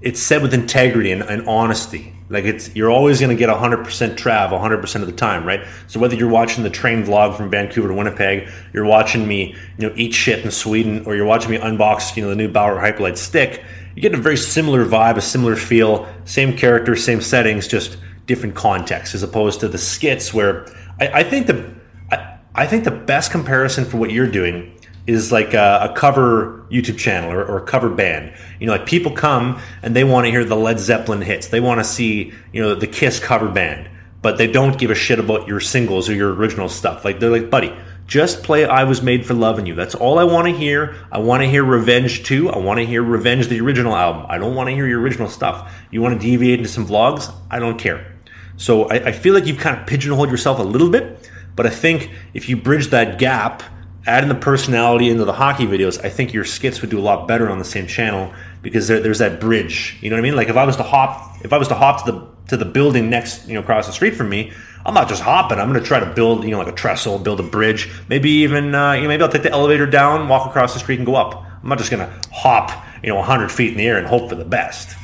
it's 0.00 0.20
said 0.20 0.42
with 0.42 0.54
integrity 0.54 1.10
and, 1.10 1.22
and 1.22 1.48
honesty. 1.48 2.14
Like 2.34 2.44
it's 2.44 2.74
you're 2.74 2.90
always 2.90 3.20
going 3.20 3.34
to 3.34 3.36
get 3.36 3.48
100% 3.48 3.84
trav 4.16 4.50
100% 4.50 5.00
of 5.00 5.06
the 5.06 5.12
time, 5.12 5.46
right? 5.46 5.66
So 5.86 5.98
whether 5.98 6.14
you're 6.14 6.28
watching 6.28 6.64
the 6.64 6.70
train 6.70 7.04
vlog 7.04 7.36
from 7.36 7.50
Vancouver 7.50 7.88
to 7.88 7.94
Winnipeg, 7.94 8.48
you're 8.72 8.84
watching 8.84 9.26
me, 9.26 9.56
you 9.78 9.88
know, 9.88 9.94
eat 9.96 10.12
shit 10.12 10.44
in 10.44 10.50
Sweden, 10.50 11.04
or 11.06 11.16
you're 11.16 11.24
watching 11.24 11.50
me 11.50 11.58
unbox, 11.58 12.16
you 12.16 12.22
know, 12.22 12.28
the 12.28 12.36
new 12.36 12.48
Bauer 12.48 12.76
Hyperlite 12.76 13.16
stick, 13.16 13.64
you 13.94 14.02
get 14.02 14.14
a 14.14 14.18
very 14.18 14.36
similar 14.36 14.84
vibe, 14.84 15.16
a 15.16 15.20
similar 15.20 15.56
feel, 15.56 16.08
same 16.24 16.56
character, 16.56 16.96
same 16.96 17.20
settings, 17.20 17.68
just 17.68 17.96
different 18.26 18.54
context, 18.54 19.14
as 19.14 19.22
opposed 19.22 19.60
to 19.60 19.68
the 19.68 19.78
skits 19.78 20.34
where 20.34 20.66
I, 21.00 21.20
I 21.20 21.22
think 21.22 21.46
the 21.46 21.72
I, 22.10 22.38
I 22.54 22.66
think 22.66 22.84
the 22.84 22.90
best 22.90 23.30
comparison 23.30 23.84
for 23.84 23.98
what 23.98 24.10
you're 24.10 24.30
doing 24.30 24.73
is 25.06 25.30
like 25.30 25.52
a, 25.54 25.90
a 25.90 25.94
cover 25.94 26.64
YouTube 26.70 26.98
channel 26.98 27.30
or, 27.30 27.44
or 27.44 27.58
a 27.58 27.66
cover 27.66 27.90
band. 27.90 28.32
You 28.58 28.66
know, 28.66 28.72
like 28.72 28.86
people 28.86 29.12
come 29.12 29.60
and 29.82 29.94
they 29.94 30.04
want 30.04 30.26
to 30.26 30.30
hear 30.30 30.44
the 30.44 30.56
Led 30.56 30.80
Zeppelin 30.80 31.20
hits. 31.20 31.48
They 31.48 31.60
want 31.60 31.80
to 31.80 31.84
see, 31.84 32.32
you 32.52 32.62
know, 32.62 32.74
the 32.74 32.86
Kiss 32.86 33.20
cover 33.20 33.48
band, 33.48 33.88
but 34.22 34.38
they 34.38 34.46
don't 34.46 34.78
give 34.78 34.90
a 34.90 34.94
shit 34.94 35.18
about 35.18 35.46
your 35.46 35.60
singles 35.60 36.08
or 36.08 36.14
your 36.14 36.32
original 36.32 36.68
stuff. 36.68 37.04
Like 37.04 37.20
they're 37.20 37.30
like, 37.30 37.50
buddy, 37.50 37.74
just 38.06 38.42
play 38.42 38.64
I 38.64 38.84
Was 38.84 39.02
Made 39.02 39.26
for 39.26 39.34
Loving 39.34 39.66
You. 39.66 39.74
That's 39.74 39.94
all 39.94 40.18
I 40.18 40.24
want 40.24 40.48
to 40.48 40.54
hear. 40.54 40.94
I 41.12 41.18
want 41.18 41.42
to 41.42 41.48
hear 41.48 41.64
Revenge 41.64 42.22
2. 42.24 42.50
I 42.50 42.58
want 42.58 42.78
to 42.78 42.86
hear 42.86 43.02
Revenge, 43.02 43.48
the 43.48 43.60
original 43.60 43.94
album. 43.94 44.26
I 44.28 44.38
don't 44.38 44.54
want 44.54 44.68
to 44.68 44.74
hear 44.74 44.86
your 44.86 45.00
original 45.00 45.28
stuff. 45.28 45.72
You 45.90 46.00
want 46.02 46.20
to 46.20 46.26
deviate 46.26 46.58
into 46.58 46.70
some 46.70 46.86
vlogs? 46.86 47.34
I 47.50 47.58
don't 47.58 47.78
care. 47.78 48.14
So 48.56 48.84
I, 48.84 49.06
I 49.06 49.12
feel 49.12 49.34
like 49.34 49.46
you've 49.46 49.58
kind 49.58 49.78
of 49.78 49.86
pigeonholed 49.86 50.30
yourself 50.30 50.58
a 50.58 50.62
little 50.62 50.90
bit, 50.90 51.28
but 51.56 51.66
I 51.66 51.70
think 51.70 52.10
if 52.34 52.48
you 52.48 52.56
bridge 52.56 52.88
that 52.88 53.18
gap 53.18 53.62
adding 54.06 54.28
the 54.28 54.34
personality 54.34 55.08
into 55.08 55.24
the 55.24 55.32
hockey 55.32 55.66
videos, 55.66 56.04
I 56.04 56.08
think 56.08 56.32
your 56.32 56.44
skits 56.44 56.80
would 56.80 56.90
do 56.90 56.98
a 56.98 57.02
lot 57.02 57.26
better 57.26 57.50
on 57.50 57.58
the 57.58 57.64
same 57.64 57.86
channel 57.86 58.32
because 58.62 58.88
there, 58.88 59.00
there's 59.00 59.18
that 59.18 59.40
bridge. 59.40 59.96
You 60.00 60.10
know 60.10 60.16
what 60.16 60.20
I 60.20 60.22
mean? 60.22 60.36
Like 60.36 60.48
if 60.48 60.56
I 60.56 60.64
was 60.64 60.76
to 60.76 60.82
hop, 60.82 61.44
if 61.44 61.52
I 61.52 61.58
was 61.58 61.68
to 61.68 61.74
hop 61.74 62.04
to 62.04 62.12
the 62.12 62.34
to 62.48 62.56
the 62.58 62.64
building 62.64 63.08
next, 63.08 63.48
you 63.48 63.54
know, 63.54 63.60
across 63.60 63.86
the 63.86 63.92
street 63.92 64.14
from 64.14 64.28
me, 64.28 64.52
I'm 64.84 64.92
not 64.92 65.08
just 65.08 65.22
hopping. 65.22 65.58
I'm 65.58 65.70
going 65.70 65.80
to 65.80 65.86
try 65.86 65.98
to 65.98 66.06
build, 66.06 66.44
you 66.44 66.50
know, 66.50 66.58
like 66.58 66.68
a 66.68 66.72
trestle, 66.72 67.18
build 67.18 67.40
a 67.40 67.42
bridge. 67.42 67.90
Maybe 68.08 68.30
even, 68.30 68.74
uh, 68.74 68.92
you 68.92 69.02
know, 69.02 69.08
maybe 69.08 69.22
I'll 69.22 69.30
take 69.30 69.42
the 69.42 69.50
elevator 69.50 69.86
down, 69.86 70.28
walk 70.28 70.46
across 70.46 70.74
the 70.74 70.78
street, 70.78 70.98
and 70.98 71.06
go 71.06 71.14
up. 71.14 71.42
I'm 71.62 71.68
not 71.68 71.78
just 71.78 71.90
going 71.90 72.06
to 72.06 72.28
hop, 72.30 72.70
you 73.02 73.08
know, 73.08 73.16
100 73.16 73.50
feet 73.50 73.72
in 73.72 73.78
the 73.78 73.86
air 73.86 73.96
and 73.96 74.06
hope 74.06 74.28
for 74.28 74.34
the 74.34 74.44
best. 74.44 74.94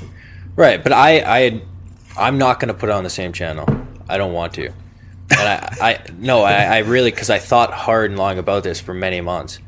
Right, 0.54 0.82
but 0.82 0.92
I, 0.92 1.20
I, 1.20 1.62
I'm 2.18 2.36
not 2.36 2.60
going 2.60 2.68
to 2.68 2.74
put 2.74 2.90
it 2.90 2.92
on 2.92 3.04
the 3.04 3.10
same 3.10 3.32
channel. 3.32 3.66
I 4.06 4.18
don't 4.18 4.34
want 4.34 4.52
to. 4.54 4.70
And 5.30 5.48
I, 5.48 5.76
I 5.80 5.98
no, 6.18 6.42
I, 6.42 6.64
I 6.64 6.78
really 6.78 7.10
because 7.10 7.30
I 7.30 7.38
thought 7.38 7.72
hard 7.72 8.10
and 8.10 8.18
long 8.18 8.38
about 8.38 8.62
this 8.62 8.80
for 8.80 8.94
many 8.94 9.20
months. 9.20 9.58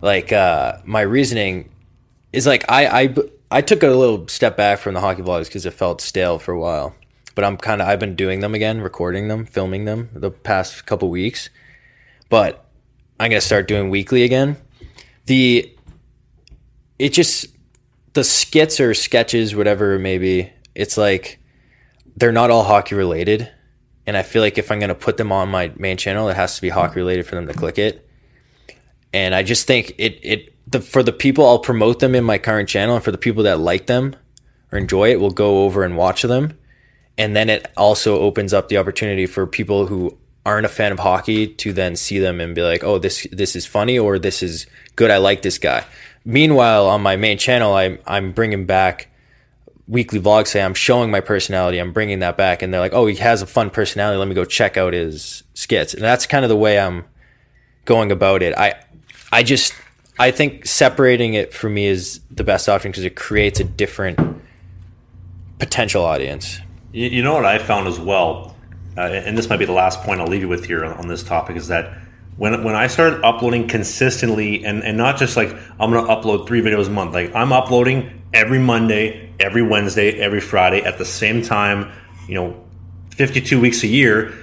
Like 0.00 0.32
uh, 0.32 0.78
my 0.84 1.00
reasoning 1.00 1.70
is 2.32 2.46
like 2.46 2.64
I, 2.68 3.02
I, 3.02 3.14
I 3.50 3.60
took 3.62 3.82
a 3.82 3.88
little 3.88 4.28
step 4.28 4.56
back 4.56 4.78
from 4.78 4.94
the 4.94 5.00
hockey 5.00 5.22
vlogs 5.22 5.46
because 5.46 5.66
it 5.66 5.72
felt 5.72 6.00
stale 6.00 6.38
for 6.38 6.52
a 6.52 6.60
while 6.60 6.94
but 7.38 7.44
I'm 7.44 7.56
kind 7.56 7.80
of 7.80 7.86
I've 7.86 8.00
been 8.00 8.16
doing 8.16 8.40
them 8.40 8.52
again, 8.52 8.80
recording 8.80 9.28
them, 9.28 9.46
filming 9.46 9.84
them 9.84 10.08
the 10.12 10.28
past 10.28 10.86
couple 10.86 11.08
weeks. 11.08 11.50
But 12.28 12.66
I'm 13.20 13.30
gonna 13.30 13.40
start 13.40 13.68
doing 13.68 13.90
weekly 13.90 14.24
again. 14.24 14.56
The 15.26 15.72
it 16.98 17.10
just 17.10 17.46
the 18.14 18.24
skits 18.24 18.80
or 18.80 18.92
sketches, 18.92 19.54
whatever 19.54 19.94
it 19.94 20.00
may 20.00 20.18
be, 20.18 20.50
it's 20.74 20.98
like 20.98 21.38
they're 22.16 22.32
not 22.32 22.50
all 22.50 22.64
hockey 22.64 22.96
related. 22.96 23.48
And 24.08 24.16
I 24.16 24.22
feel 24.22 24.42
like 24.42 24.58
if 24.58 24.72
I'm 24.72 24.80
gonna 24.80 24.94
put 24.96 25.18
them 25.18 25.30
on 25.30 25.48
my 25.48 25.70
main 25.76 25.96
channel, 25.96 26.28
it 26.28 26.34
has 26.34 26.56
to 26.56 26.62
be 26.62 26.70
hockey 26.70 26.96
related 26.96 27.26
for 27.26 27.36
them 27.36 27.46
to 27.46 27.54
click 27.54 27.78
it. 27.78 28.08
And 29.12 29.34
I 29.34 29.44
just 29.44 29.66
think 29.66 29.94
it 29.98 30.18
it 30.22 30.54
the 30.66 30.80
for 30.80 31.04
the 31.04 31.12
people 31.12 31.46
I'll 31.46 31.60
promote 31.60 32.00
them 32.00 32.14
in 32.16 32.24
my 32.24 32.38
current 32.38 32.68
channel, 32.68 32.96
and 32.96 33.04
for 33.04 33.12
the 33.12 33.18
people 33.18 33.44
that 33.44 33.60
like 33.60 33.86
them 33.86 34.16
or 34.72 34.78
enjoy 34.78 35.10
it, 35.10 35.20
will 35.20 35.30
go 35.30 35.64
over 35.64 35.84
and 35.84 35.96
watch 35.96 36.22
them 36.22 36.58
and 37.18 37.34
then 37.34 37.50
it 37.50 37.70
also 37.76 38.20
opens 38.20 38.54
up 38.54 38.68
the 38.68 38.78
opportunity 38.78 39.26
for 39.26 39.46
people 39.46 39.86
who 39.86 40.16
aren't 40.46 40.64
a 40.64 40.68
fan 40.70 40.92
of 40.92 41.00
hockey 41.00 41.48
to 41.48 41.72
then 41.72 41.96
see 41.96 42.18
them 42.18 42.40
and 42.40 42.54
be 42.54 42.62
like, 42.62 42.84
"Oh, 42.84 42.98
this 42.98 43.26
this 43.32 43.56
is 43.56 43.66
funny," 43.66 43.98
or 43.98 44.18
"This 44.18 44.42
is 44.42 44.66
good. 44.96 45.10
I 45.10 45.18
like 45.18 45.42
this 45.42 45.58
guy." 45.58 45.84
Meanwhile, 46.24 46.86
on 46.86 47.02
my 47.02 47.16
main 47.16 47.36
channel, 47.36 47.74
I'm 47.74 47.98
I'm 48.06 48.32
bringing 48.32 48.64
back 48.64 49.08
weekly 49.88 50.20
vlogs. 50.20 50.48
Say 50.48 50.62
I'm 50.62 50.74
showing 50.74 51.10
my 51.10 51.20
personality. 51.20 51.78
I'm 51.78 51.92
bringing 51.92 52.20
that 52.20 52.36
back, 52.36 52.62
and 52.62 52.72
they're 52.72 52.80
like, 52.80 52.92
"Oh, 52.92 53.06
he 53.06 53.16
has 53.16 53.42
a 53.42 53.46
fun 53.46 53.70
personality. 53.70 54.18
Let 54.18 54.28
me 54.28 54.34
go 54.34 54.44
check 54.44 54.76
out 54.76 54.92
his 54.92 55.42
skits." 55.54 55.94
And 55.94 56.02
that's 56.02 56.26
kind 56.26 56.44
of 56.44 56.48
the 56.48 56.56
way 56.56 56.78
I'm 56.78 57.04
going 57.84 58.12
about 58.12 58.42
it. 58.42 58.56
I 58.56 58.74
I 59.32 59.42
just 59.42 59.72
I 60.18 60.30
think 60.30 60.66
separating 60.66 61.34
it 61.34 61.52
for 61.52 61.68
me 61.68 61.86
is 61.86 62.20
the 62.30 62.44
best 62.44 62.68
option 62.68 62.90
because 62.90 63.04
it 63.04 63.16
creates 63.16 63.60
a 63.60 63.64
different 63.64 64.18
potential 65.58 66.04
audience. 66.04 66.60
You, 66.92 67.08
you 67.08 67.22
know 67.22 67.34
what 67.34 67.44
I 67.44 67.58
found 67.58 67.88
as 67.88 67.98
well, 67.98 68.56
uh, 68.96 69.00
and 69.00 69.36
this 69.36 69.48
might 69.48 69.58
be 69.58 69.64
the 69.64 69.72
last 69.72 70.02
point 70.02 70.20
I'll 70.20 70.26
leave 70.26 70.42
you 70.42 70.48
with 70.48 70.66
here 70.66 70.84
on, 70.84 70.92
on 70.92 71.08
this 71.08 71.22
topic 71.22 71.56
is 71.56 71.68
that 71.68 71.98
when 72.36 72.62
when 72.64 72.74
I 72.74 72.86
started 72.86 73.22
uploading 73.24 73.68
consistently 73.68 74.64
and, 74.64 74.82
and 74.84 74.96
not 74.96 75.18
just 75.18 75.36
like 75.36 75.54
I'm 75.78 75.90
gonna 75.92 76.08
upload 76.08 76.46
three 76.46 76.62
videos 76.62 76.86
a 76.86 76.90
month, 76.90 77.14
like 77.14 77.34
I'm 77.34 77.52
uploading 77.52 78.17
every 78.32 78.58
Monday, 78.58 79.32
every 79.40 79.62
Wednesday, 79.62 80.18
every 80.18 80.40
Friday 80.40 80.82
at 80.82 80.98
the 80.98 81.04
same 81.04 81.42
time, 81.42 81.92
you 82.26 82.34
know, 82.34 82.64
52 83.16 83.60
weeks 83.60 83.82
a 83.82 83.86
year, 83.86 84.34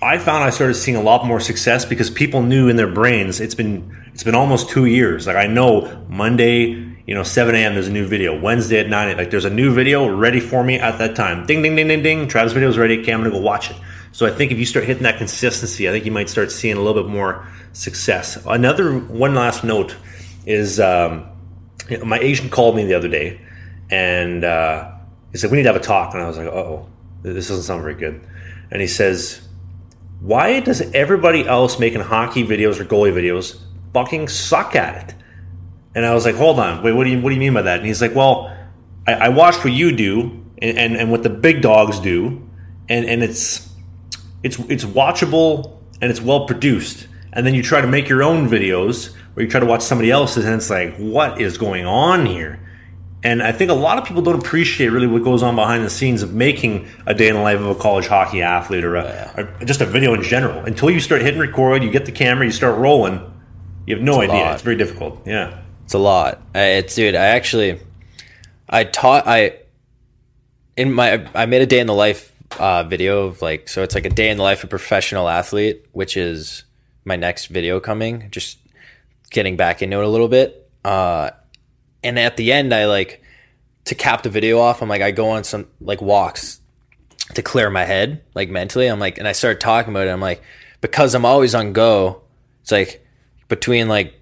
I 0.00 0.18
found 0.18 0.44
I 0.44 0.50
started 0.50 0.74
seeing 0.74 0.96
a 0.96 1.02
lot 1.02 1.26
more 1.26 1.40
success 1.40 1.84
because 1.84 2.08
people 2.08 2.42
knew 2.42 2.68
in 2.68 2.76
their 2.76 2.90
brains 2.90 3.40
it's 3.40 3.54
been 3.54 3.96
it's 4.12 4.22
been 4.22 4.34
almost 4.34 4.70
two 4.70 4.86
years. 4.86 5.26
Like 5.26 5.36
I 5.36 5.46
know 5.46 6.04
Monday, 6.08 6.66
you 7.06 7.14
know, 7.14 7.22
7 7.24 7.54
a.m. 7.54 7.74
there's 7.74 7.88
a 7.88 7.92
new 7.92 8.06
video. 8.06 8.38
Wednesday 8.38 8.80
at 8.80 8.88
9, 8.88 9.16
like 9.16 9.30
there's 9.30 9.44
a 9.44 9.50
new 9.50 9.72
video 9.72 10.08
ready 10.14 10.40
for 10.40 10.62
me 10.62 10.78
at 10.78 10.98
that 10.98 11.16
time. 11.16 11.46
Ding, 11.46 11.62
ding, 11.62 11.74
ding, 11.74 11.88
ding, 11.88 12.02
ding. 12.02 12.28
Travis 12.28 12.52
video 12.52 12.68
is 12.68 12.78
ready. 12.78 13.00
Okay, 13.00 13.12
I'm 13.12 13.20
gonna 13.20 13.30
go 13.30 13.40
watch 13.40 13.70
it. 13.70 13.76
So 14.12 14.26
I 14.26 14.30
think 14.30 14.52
if 14.52 14.58
you 14.58 14.66
start 14.66 14.84
hitting 14.84 15.02
that 15.02 15.18
consistency, 15.18 15.88
I 15.88 15.92
think 15.92 16.04
you 16.04 16.12
might 16.12 16.28
start 16.28 16.50
seeing 16.52 16.76
a 16.76 16.80
little 16.80 17.02
bit 17.02 17.10
more 17.10 17.46
success. 17.72 18.38
Another 18.46 18.98
one 18.98 19.34
last 19.34 19.64
note 19.64 19.96
is 20.46 20.80
um, 20.80 21.28
you 21.88 21.98
know, 21.98 22.04
my 22.04 22.18
agent 22.18 22.52
called 22.52 22.76
me 22.76 22.84
the 22.84 22.94
other 22.94 23.08
day 23.08 23.40
and 23.90 24.44
uh, 24.44 24.92
he 25.32 25.38
said 25.38 25.50
we 25.50 25.56
need 25.56 25.64
to 25.64 25.72
have 25.72 25.80
a 25.80 25.84
talk, 25.84 26.14
and 26.14 26.22
I 26.22 26.26
was 26.26 26.38
like, 26.38 26.46
oh, 26.46 26.86
this 27.22 27.48
doesn't 27.48 27.64
sound 27.64 27.82
very 27.82 27.94
good. 27.94 28.20
And 28.70 28.80
he 28.80 28.86
says, 28.86 29.40
why 30.20 30.60
does 30.60 30.80
everybody 30.92 31.46
else 31.46 31.78
making 31.78 32.00
hockey 32.00 32.44
videos 32.44 32.80
or 32.80 32.84
goalie 32.84 33.12
videos 33.12 33.60
fucking 33.94 34.28
suck 34.28 34.74
at 34.74 35.08
it? 35.08 35.14
And 35.94 36.04
I 36.04 36.14
was 36.14 36.24
like, 36.24 36.34
hold 36.34 36.58
on, 36.58 36.82
wait, 36.82 36.92
what 36.92 37.04
do 37.04 37.10
you 37.10 37.20
what 37.20 37.30
do 37.30 37.34
you 37.34 37.40
mean 37.40 37.54
by 37.54 37.62
that? 37.62 37.78
And 37.78 37.86
he's 37.86 38.02
like, 38.02 38.14
well, 38.14 38.54
I, 39.06 39.14
I 39.14 39.28
watched 39.30 39.64
what 39.64 39.72
you 39.72 39.92
do 39.92 40.44
and, 40.58 40.78
and, 40.78 40.96
and 40.96 41.10
what 41.10 41.22
the 41.22 41.30
big 41.30 41.62
dogs 41.62 41.98
do, 41.98 42.46
and, 42.88 43.06
and 43.06 43.22
it's 43.22 43.70
it's 44.42 44.58
it's 44.58 44.84
watchable 44.84 45.78
and 46.00 46.10
it's 46.10 46.20
well 46.20 46.46
produced. 46.46 47.06
And 47.32 47.46
then 47.46 47.54
you 47.54 47.62
try 47.62 47.80
to 47.80 47.86
make 47.86 48.08
your 48.08 48.22
own 48.22 48.48
videos 48.48 49.14
or 49.36 49.42
you 49.42 49.48
try 49.48 49.60
to 49.60 49.66
watch 49.66 49.82
somebody 49.82 50.10
else's 50.10 50.44
and 50.44 50.54
it's 50.54 50.70
like, 50.70 50.96
what 50.96 51.40
is 51.40 51.58
going 51.58 51.86
on 51.86 52.26
here? 52.26 52.60
And 53.22 53.42
I 53.42 53.50
think 53.50 53.70
a 53.70 53.74
lot 53.74 53.98
of 53.98 54.04
people 54.04 54.22
don't 54.22 54.38
appreciate 54.38 54.88
really 54.88 55.08
what 55.08 55.24
goes 55.24 55.42
on 55.42 55.56
behind 55.56 55.84
the 55.84 55.90
scenes 55.90 56.22
of 56.22 56.32
making 56.32 56.88
a 57.06 57.14
day 57.14 57.28
in 57.28 57.34
the 57.34 57.40
life 57.40 57.58
of 57.58 57.66
a 57.66 57.74
college 57.74 58.06
hockey 58.06 58.42
athlete 58.42 58.84
or, 58.84 58.96
a, 58.96 59.34
or 59.36 59.64
just 59.64 59.80
a 59.80 59.86
video 59.86 60.14
in 60.14 60.22
general. 60.22 60.64
Until 60.64 60.88
you 60.88 61.00
start 61.00 61.22
hitting 61.22 61.40
record, 61.40 61.82
you 61.82 61.90
get 61.90 62.06
the 62.06 62.12
camera, 62.12 62.46
you 62.46 62.52
start 62.52 62.78
rolling, 62.78 63.20
you 63.86 63.96
have 63.96 64.04
no 64.04 64.20
It's 64.20 64.30
idea. 64.30 64.52
It's 64.52 64.62
very 64.62 64.76
difficult. 64.76 65.26
Yeah. 65.26 65.62
It's 65.84 65.94
a 65.94 65.98
lot. 65.98 66.42
I, 66.54 66.60
it's 66.60 66.94
dude. 66.94 67.14
I 67.14 67.28
actually, 67.28 67.80
I 68.68 68.84
taught. 68.84 69.26
I 69.26 69.60
in 70.76 70.92
my 70.92 71.26
I 71.34 71.46
made 71.46 71.62
a 71.62 71.66
day 71.66 71.80
in 71.80 71.86
the 71.86 71.94
life 71.94 72.30
uh, 72.58 72.84
video 72.84 73.26
of 73.26 73.42
like 73.42 73.68
so 73.68 73.82
it's 73.82 73.94
like 73.94 74.04
a 74.04 74.10
day 74.10 74.30
in 74.30 74.36
the 74.36 74.42
life 74.42 74.58
of 74.58 74.64
a 74.64 74.68
professional 74.68 75.28
athlete, 75.28 75.86
which 75.92 76.16
is 76.16 76.64
my 77.08 77.16
next 77.16 77.46
video 77.46 77.80
coming. 77.80 78.28
Just 78.30 78.58
getting 79.30 79.56
back 79.56 79.82
into 79.82 79.98
it 79.98 80.04
a 80.04 80.08
little 80.08 80.28
bit. 80.28 80.70
Uh, 80.84 81.30
and 82.04 82.18
at 82.18 82.36
the 82.36 82.52
end, 82.52 82.72
I 82.72 82.86
like 82.86 83.22
to 83.86 83.94
cap 83.94 84.22
the 84.22 84.30
video 84.30 84.60
off. 84.60 84.82
I'm 84.82 84.88
like 84.88 85.02
I 85.02 85.10
go 85.10 85.30
on 85.30 85.44
some 85.44 85.66
like 85.80 86.00
walks 86.00 86.60
to 87.34 87.42
clear 87.42 87.70
my 87.70 87.84
head, 87.84 88.22
like 88.34 88.48
mentally. 88.48 88.86
I'm 88.86 89.00
like, 89.00 89.18
and 89.18 89.26
I 89.26 89.32
start 89.32 89.60
talking 89.60 89.92
about 89.92 90.06
it. 90.06 90.10
I'm 90.10 90.20
like, 90.20 90.42
because 90.80 91.14
I'm 91.14 91.24
always 91.24 91.54
on 91.54 91.72
go. 91.72 92.22
It's 92.62 92.70
like 92.70 93.04
between 93.48 93.88
like 93.88 94.14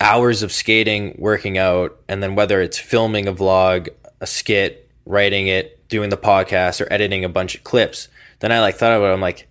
hours 0.00 0.42
of 0.42 0.52
skating, 0.52 1.16
working 1.18 1.58
out, 1.58 1.98
and 2.08 2.22
then 2.22 2.34
whether 2.34 2.60
it's 2.60 2.78
filming 2.78 3.26
a 3.26 3.32
vlog, 3.32 3.88
a 4.20 4.26
skit, 4.26 4.90
writing 5.04 5.48
it, 5.48 5.88
doing 5.88 6.10
the 6.10 6.16
podcast, 6.16 6.80
or 6.80 6.92
editing 6.92 7.24
a 7.24 7.28
bunch 7.28 7.54
of 7.54 7.64
clips, 7.64 8.08
then 8.40 8.52
I 8.52 8.60
like 8.60 8.76
thought 8.76 8.92
about 8.92 9.10
it. 9.10 9.14
I'm 9.14 9.20
like, 9.20 9.48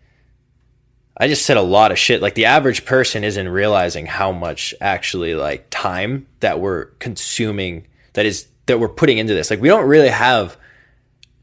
I 1.18 1.28
just 1.28 1.46
said 1.46 1.58
a 1.58 1.62
lot 1.62 1.92
of 1.92 1.98
shit. 2.00 2.22
Like 2.22 2.36
the 2.36 2.46
average 2.46 2.86
person 2.86 3.24
isn't 3.24 3.48
realizing 3.50 4.06
how 4.06 4.32
much 4.32 4.74
actually 4.82 5.34
like 5.36 5.68
time 5.70 6.28
that 6.42 6.60
we're 6.60 6.86
consuming 7.00 7.88
that 8.14 8.26
is 8.26 8.48
that 8.66 8.80
we're 8.80 8.90
putting 8.90 9.18
into 9.18 9.34
this. 9.34 9.50
Like 9.50 9.62
we 9.62 9.68
don't 9.70 9.86
really 9.88 10.10
have 10.10 10.58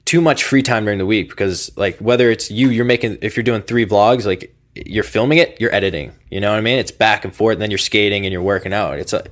too 0.05 0.21
much 0.21 0.45
free 0.45 0.63
time 0.63 0.85
during 0.85 0.99
the 0.99 1.07
week 1.07 1.31
because 1.31 1.75
like 1.77 1.97
whether 1.99 2.31
it's 2.31 2.51
you 2.51 2.69
you're 2.69 2.85
making 2.85 3.19
if 3.23 3.37
you're 3.37 3.45
doing 3.45 3.63
three 3.63 3.87
vlogs 3.87 4.27
like 4.27 4.55
you're 4.75 5.05
filming 5.05 5.39
it 5.39 5.59
you're 5.61 5.73
editing 5.75 6.11
you 6.31 6.41
know 6.41 6.51
what 6.51 6.59
i 6.59 6.61
mean 6.61 6.77
it's 6.79 6.91
back 6.91 7.25
and 7.25 7.35
forth 7.35 7.55
and 7.55 7.63
then 7.63 7.71
you're 7.71 7.79
skating 7.79 8.27
and 8.27 8.33
you're 8.33 8.43
working 8.43 8.73
out 8.75 8.99
it's 8.99 9.13
a 9.13 9.25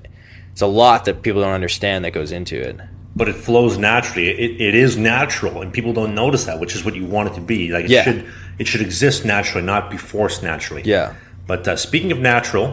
it's 0.52 0.60
a 0.60 0.66
lot 0.66 1.04
that 1.06 1.22
people 1.22 1.40
don't 1.42 1.52
understand 1.52 2.04
that 2.04 2.12
goes 2.12 2.30
into 2.30 2.56
it 2.60 2.78
But 3.16 3.28
it 3.28 3.34
flows 3.34 3.76
naturally. 3.78 4.28
It, 4.28 4.60
it 4.60 4.74
is 4.76 4.96
natural, 4.96 5.60
and 5.62 5.72
people 5.72 5.92
don't 5.92 6.14
notice 6.14 6.44
that, 6.44 6.60
which 6.60 6.76
is 6.76 6.84
what 6.84 6.94
you 6.94 7.04
want 7.04 7.30
it 7.30 7.34
to 7.34 7.40
be. 7.40 7.70
Like 7.72 7.86
it 7.86 7.90
Yeah. 7.90 8.04
should 8.04 8.32
it 8.60 8.66
should 8.68 8.80
exist 8.82 9.24
naturally, 9.24 9.64
not 9.64 9.90
be 9.90 9.96
forced 9.96 10.42
naturally. 10.42 10.82
yeah 10.84 11.14
But 11.46 11.66
uh, 11.66 11.76
speaking 11.76 12.12
of 12.12 12.18
natural, 12.18 12.66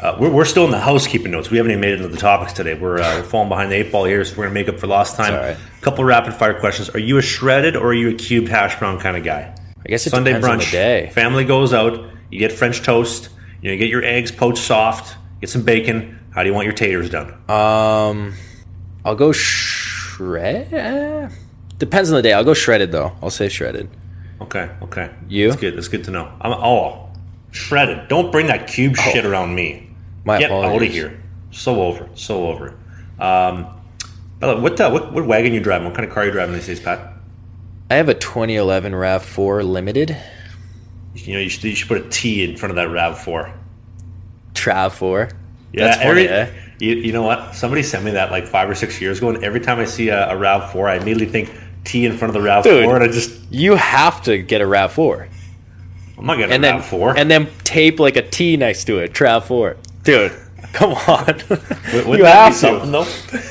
uh, 0.00 0.16
we're, 0.18 0.30
we're 0.30 0.44
still 0.54 0.64
in 0.64 0.70
the 0.70 0.78
housekeeping 0.90 1.32
notes. 1.32 1.50
We 1.50 1.56
haven't 1.58 1.72
even 1.72 1.80
made 1.80 1.92
it 1.94 2.00
into 2.00 2.08
the 2.08 2.16
topics 2.16 2.52
today. 2.54 2.74
We're, 2.74 2.98
uh, 3.00 3.16
we're 3.18 3.24
falling 3.24 3.48
behind 3.50 3.70
the 3.70 3.76
eight 3.76 3.90
ball 3.92 4.04
here, 4.04 4.24
so 4.24 4.30
we're 4.36 4.44
going 4.44 4.54
to 4.54 4.60
make 4.60 4.68
up 4.72 4.78
for 4.80 4.86
lost 4.86 5.16
time. 5.16 5.34
all 5.34 5.40
right. 5.40 5.56
A 5.56 5.80
couple 5.82 6.04
rapid 6.04 6.32
fire 6.34 6.58
questions. 6.58 6.88
Are 6.90 6.98
you 6.98 7.18
a 7.18 7.22
shredded 7.22 7.74
or 7.76 7.88
are 7.88 7.94
you 7.94 8.08
a 8.10 8.14
cubed 8.14 8.48
hash 8.48 8.78
brown 8.78 8.98
kind 9.00 9.16
of 9.16 9.24
guy? 9.24 9.54
i 9.84 9.88
guess 9.88 10.06
it 10.06 10.10
Sunday 10.10 10.32
depends 10.32 10.46
brunch. 10.46 10.52
on 10.52 10.58
the 10.60 10.70
day 10.70 11.10
Family 11.12 11.44
goes 11.44 11.72
out. 11.74 11.92
You 12.30 12.38
get 12.38 12.52
French 12.52 12.82
toast. 12.82 13.28
You 13.60 13.68
know, 13.68 13.72
you 13.74 13.78
get 13.78 13.90
your 13.90 14.04
eggs 14.04 14.30
poached 14.30 14.62
soft. 14.62 15.16
Get 15.40 15.50
some 15.50 15.64
bacon. 15.64 16.18
How 16.34 16.42
do 16.44 16.48
you 16.48 16.54
want 16.54 16.66
your 16.66 16.74
taters 16.74 17.10
done? 17.10 17.28
um 17.50 18.32
i'll 19.04 19.16
go 19.16 19.32
shred 19.32 21.30
depends 21.78 22.10
on 22.10 22.16
the 22.16 22.22
day 22.22 22.32
i'll 22.32 22.44
go 22.44 22.54
shredded 22.54 22.92
though 22.92 23.10
i'll 23.20 23.30
say 23.30 23.48
shredded 23.48 23.88
Okay, 24.42 24.70
okay. 24.82 25.10
You? 25.28 25.48
That's 25.48 25.60
good. 25.60 25.76
That's 25.76 25.88
good 25.88 26.04
to 26.04 26.10
know. 26.10 26.32
I'm, 26.40 26.52
oh, 26.52 27.10
shredded. 27.52 28.08
Don't 28.08 28.32
bring 28.32 28.46
that 28.48 28.66
cube 28.66 28.96
shit 28.96 29.24
around 29.24 29.54
me. 29.54 29.88
Oh. 29.88 29.94
my 30.24 30.38
Get 30.38 30.50
out 30.50 30.82
of 30.82 30.88
here. 30.88 31.22
So 31.50 31.82
over. 31.82 32.08
So 32.14 32.46
over. 32.48 32.78
Um, 33.18 33.66
what, 34.40 34.80
uh, 34.80 34.90
what 34.90 35.12
what 35.12 35.26
wagon 35.26 35.54
you 35.54 35.60
driving? 35.60 35.86
What 35.86 35.94
kind 35.94 36.06
of 36.06 36.12
car 36.12 36.24
you 36.24 36.32
driving 36.32 36.54
these 36.54 36.66
days, 36.66 36.80
Pat? 36.80 37.12
i 37.90 37.96
have 37.96 38.08
a 38.08 38.14
2011 38.14 38.92
rav4 38.92 39.62
limited 39.68 40.16
You 41.14 41.34
know, 41.34 41.40
you 41.40 41.50
should, 41.50 41.64
you 41.64 41.74
should 41.74 41.88
put 41.88 41.98
a 41.98 42.08
T 42.08 42.42
in 42.42 42.56
front 42.56 42.70
of 42.70 42.76
that 42.76 42.90
Rav 42.90 43.22
Four. 43.22 43.52
trav 44.54 44.92
4 44.92 45.28
Yeah, 45.72 45.84
That's 45.84 45.96
funny, 45.98 46.26
every, 46.26 46.28
eh? 46.28 46.62
you, 46.80 46.94
you 46.94 47.12
know 47.12 47.22
what? 47.22 47.54
Somebody 47.54 47.82
sent 47.82 48.02
me 48.02 48.12
that 48.12 48.30
like 48.30 48.46
five 48.46 48.68
or 48.68 48.74
six 48.74 49.00
years 49.00 49.18
ago, 49.18 49.28
and 49.28 49.44
every 49.44 49.60
time 49.60 49.78
I 49.78 49.84
see 49.84 50.08
a, 50.08 50.30
a 50.30 50.36
Rav 50.36 50.72
Four, 50.72 50.88
I 50.88 50.96
immediately 50.96 51.26
think 51.26 51.54
T 51.84 52.06
in 52.06 52.16
front 52.16 52.34
of 52.34 52.40
the 52.42 52.46
Rav 52.46 52.64
Dude. 52.64 52.84
Four, 52.84 52.94
and 52.96 53.04
I 53.04 53.08
just 53.08 53.32
You 53.50 53.74
have 53.74 54.22
to 54.24 54.38
get 54.38 54.60
a 54.60 54.66
Rav 54.66 54.92
Four, 54.92 55.28
I'm 56.18 56.26
not 56.26 56.36
getting 56.36 56.54
and 56.54 56.64
a 56.64 56.66
then 56.66 56.74
Rav 56.76 56.86
Four. 56.86 57.16
and 57.18 57.30
then 57.30 57.48
tape 57.64 57.98
like 58.00 58.16
a 58.16 58.22
T 58.22 58.56
next 58.56 58.84
to 58.84 58.98
it. 58.98 59.12
Trav 59.12 59.44
Four, 59.44 59.76
dude. 60.04 60.32
Come 60.72 60.92
on, 60.92 61.24
Wouldn't 61.48 62.18
you 62.18 62.24
have 62.24 62.52
to. 62.52 62.58
something 62.58 62.92
though? 62.92 63.06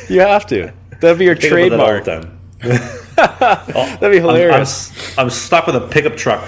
You 0.09 0.21
have 0.21 0.45
to. 0.47 0.73
That'd 0.99 1.19
be 1.19 1.25
your 1.25 1.33
about 1.33 1.41
that 1.41 1.49
trademark. 1.49 2.05
That'd 2.61 3.99
be 4.11 4.17
I'm, 4.19 4.29
I'm, 4.29 4.35
hilarious. 4.35 4.91
s- 4.91 5.17
I'm 5.17 5.29
stuck 5.29 5.67
with 5.67 5.75
a 5.75 5.81
pickup 5.87 6.15
truck 6.15 6.47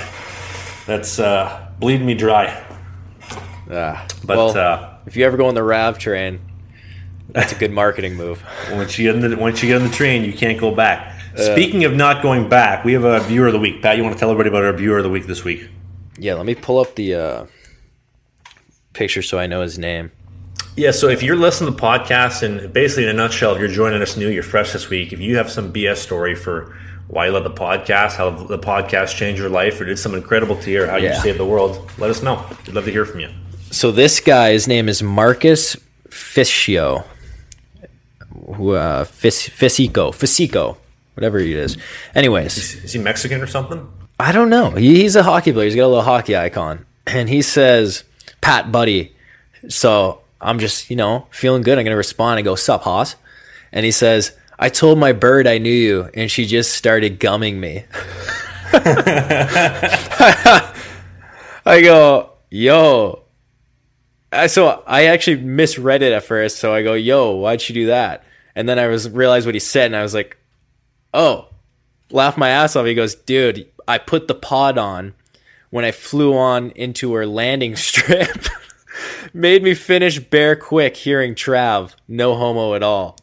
that's 0.85 1.19
uh, 1.19 1.67
bleeding 1.79 2.05
me 2.05 2.13
dry. 2.13 2.63
Ah, 3.71 4.05
But 4.25 4.37
well, 4.37 4.57
uh, 4.57 4.95
if 5.05 5.15
you 5.15 5.25
ever 5.25 5.37
go 5.37 5.47
on 5.47 5.55
the 5.55 5.63
Rav 5.63 5.97
train, 5.97 6.39
that's 7.29 7.51
a 7.51 7.55
good 7.55 7.71
marketing 7.71 8.15
move. 8.15 8.43
once 8.71 8.97
you 8.99 9.11
get 9.11 9.23
on 9.23 9.29
the 9.29 9.37
once 9.37 9.61
you 9.63 9.69
get 9.69 9.81
on 9.81 9.87
the 9.87 9.93
train, 9.93 10.23
you 10.23 10.33
can't 10.33 10.59
go 10.59 10.73
back. 10.73 11.12
Uh, 11.35 11.41
Speaking 11.53 11.83
of 11.83 11.93
not 11.93 12.21
going 12.21 12.47
back, 12.49 12.83
we 12.85 12.93
have 12.93 13.03
a 13.03 13.19
viewer 13.21 13.47
of 13.47 13.53
the 13.53 13.59
week. 13.59 13.81
Pat, 13.81 13.97
you 13.97 14.03
want 14.03 14.15
to 14.15 14.19
tell 14.19 14.29
everybody 14.29 14.49
about 14.49 14.63
our 14.63 14.73
viewer 14.73 14.97
of 14.97 15.03
the 15.03 15.09
week 15.09 15.25
this 15.25 15.43
week? 15.43 15.67
Yeah, 16.19 16.35
let 16.35 16.45
me 16.45 16.53
pull 16.55 16.79
up 16.79 16.95
the 16.95 17.15
uh, 17.15 17.45
picture 18.93 19.21
so 19.21 19.39
I 19.39 19.47
know 19.47 19.61
his 19.61 19.77
name. 19.79 20.11
Yeah, 20.75 20.91
so 20.91 21.07
if 21.07 21.21
you're 21.23 21.35
listening 21.35 21.71
to 21.71 21.75
the 21.75 21.81
podcast, 21.81 22.41
and 22.43 22.71
basically 22.73 23.03
in 23.03 23.09
a 23.09 23.13
nutshell, 23.13 23.53
if 23.53 23.59
you're 23.59 23.67
joining 23.67 24.01
us 24.01 24.17
new, 24.17 24.29
you're 24.29 24.43
fresh 24.43 24.73
this 24.73 24.89
week, 24.89 25.13
if 25.13 25.19
you 25.19 25.37
have 25.37 25.49
some 25.51 25.71
BS 25.73 25.97
story 25.97 26.35
for 26.35 26.75
why 27.07 27.27
you 27.27 27.31
love 27.31 27.43
the 27.43 27.51
podcast, 27.51 28.13
how 28.15 28.29
the 28.31 28.57
podcast 28.57 29.15
changed 29.15 29.39
your 29.39 29.49
life, 29.49 29.79
or 29.79 29.85
did 29.85 29.99
something 29.99 30.21
incredible 30.21 30.55
to 30.57 30.71
you, 30.71 30.83
or 30.83 30.87
how 30.87 30.95
you 30.97 31.07
Yeah. 31.09 31.21
saved 31.21 31.37
the 31.39 31.45
world, 31.45 31.89
let 31.99 32.09
us 32.09 32.23
know. 32.23 32.43
We'd 32.65 32.73
love 32.75 32.85
to 32.85 32.91
hear 32.91 33.05
from 33.05 33.19
you. 33.19 33.29
So 33.71 33.91
this 33.91 34.19
guy, 34.19 34.51
his 34.53 34.67
name 34.67 34.87
is 34.89 35.01
Marcus 35.03 35.75
Fiscio. 36.09 37.05
Uh 38.47 39.03
Fis- 39.05 39.49
Fisico. 39.49 40.11
Fisico. 40.11 40.77
Whatever 41.15 41.39
he 41.39 41.53
is. 41.53 41.77
Anyways, 42.15 42.84
Is 42.84 42.93
he 42.93 43.00
Mexican 43.00 43.41
or 43.41 43.48
something? 43.48 43.88
I 44.20 44.32
don't 44.32 44.50
know. 44.50 44.72
He, 44.72 45.01
he's 45.01 45.15
a 45.15 45.24
hockey 45.24 45.51
player. 45.51 45.65
He's 45.65 45.75
got 45.75 45.86
a 45.86 45.88
little 45.88 46.03
hockey 46.03 46.36
icon. 46.36 46.86
And 47.05 47.29
he 47.29 47.41
says, 47.41 48.03
Pat 48.41 48.72
buddy. 48.72 49.15
So 49.70 50.22
I'm 50.41 50.60
just, 50.60 50.89
you 50.89 50.96
know, 50.96 51.27
feeling 51.32 51.62
good. 51.62 51.77
I'm 51.77 51.84
gonna 51.84 51.98
respond 51.98 52.39
and 52.39 52.46
go, 52.46 52.55
Sup, 52.55 52.84
Hoss? 52.84 53.15
And 53.72 53.86
he 53.86 53.91
says, 53.91 54.36
I 54.60 54.70
told 54.70 55.00
my 55.00 55.13
bird 55.13 55.48
I 55.48 55.58
knew 55.58 55.74
you, 55.74 56.10
and 56.13 56.29
she 56.29 56.46
just 56.46 56.75
started 56.75 57.20
gumming 57.20 57.60
me. 57.60 57.86
I 61.65 61.82
go, 61.82 62.32
yo. 62.50 63.24
I, 64.32 64.48
so 64.48 64.84
I 64.86 65.05
actually 65.05 65.41
misread 65.41 66.01
it 66.01 66.12
at 66.13 66.24
first. 66.24 66.58
So 66.58 66.74
I 66.74 66.84
go, 66.84 66.93
yo, 66.93 67.32
why'd 67.36 67.62
she 67.62 67.74
do 67.74 67.88
that? 67.88 68.24
And 68.55 68.70
then 68.70 68.79
I 68.79 68.88
was 68.88 69.10
realized 69.10 69.46
what 69.46 69.55
he 69.55 69.60
said, 69.60 69.88
and 69.88 69.96
I 69.96 70.03
was 70.03 70.13
like, 70.13 70.38
oh, 71.13 71.50
laugh 72.12 72.38
my 72.38 72.50
ass 72.50 72.75
off. 72.75 72.86
He 72.86 72.93
goes, 72.96 73.15
dude, 73.15 73.70
I 73.88 73.98
put 73.98 74.27
the 74.27 74.36
pod 74.36 74.77
on 74.77 75.13
when 75.70 75.86
I 75.86 75.91
flew 75.91 76.36
on 76.36 76.72
into 76.72 77.13
her 77.13 77.25
landing 77.25 77.75
strip. 77.77 78.46
Made 79.34 79.63
me 79.63 79.74
finish 79.74 80.20
bare 80.20 80.55
quick 80.55 80.96
hearing 80.96 81.34
Trav. 81.36 81.96
No 82.08 82.36
homo 82.36 82.75
at 82.75 82.84
all. 82.84 83.17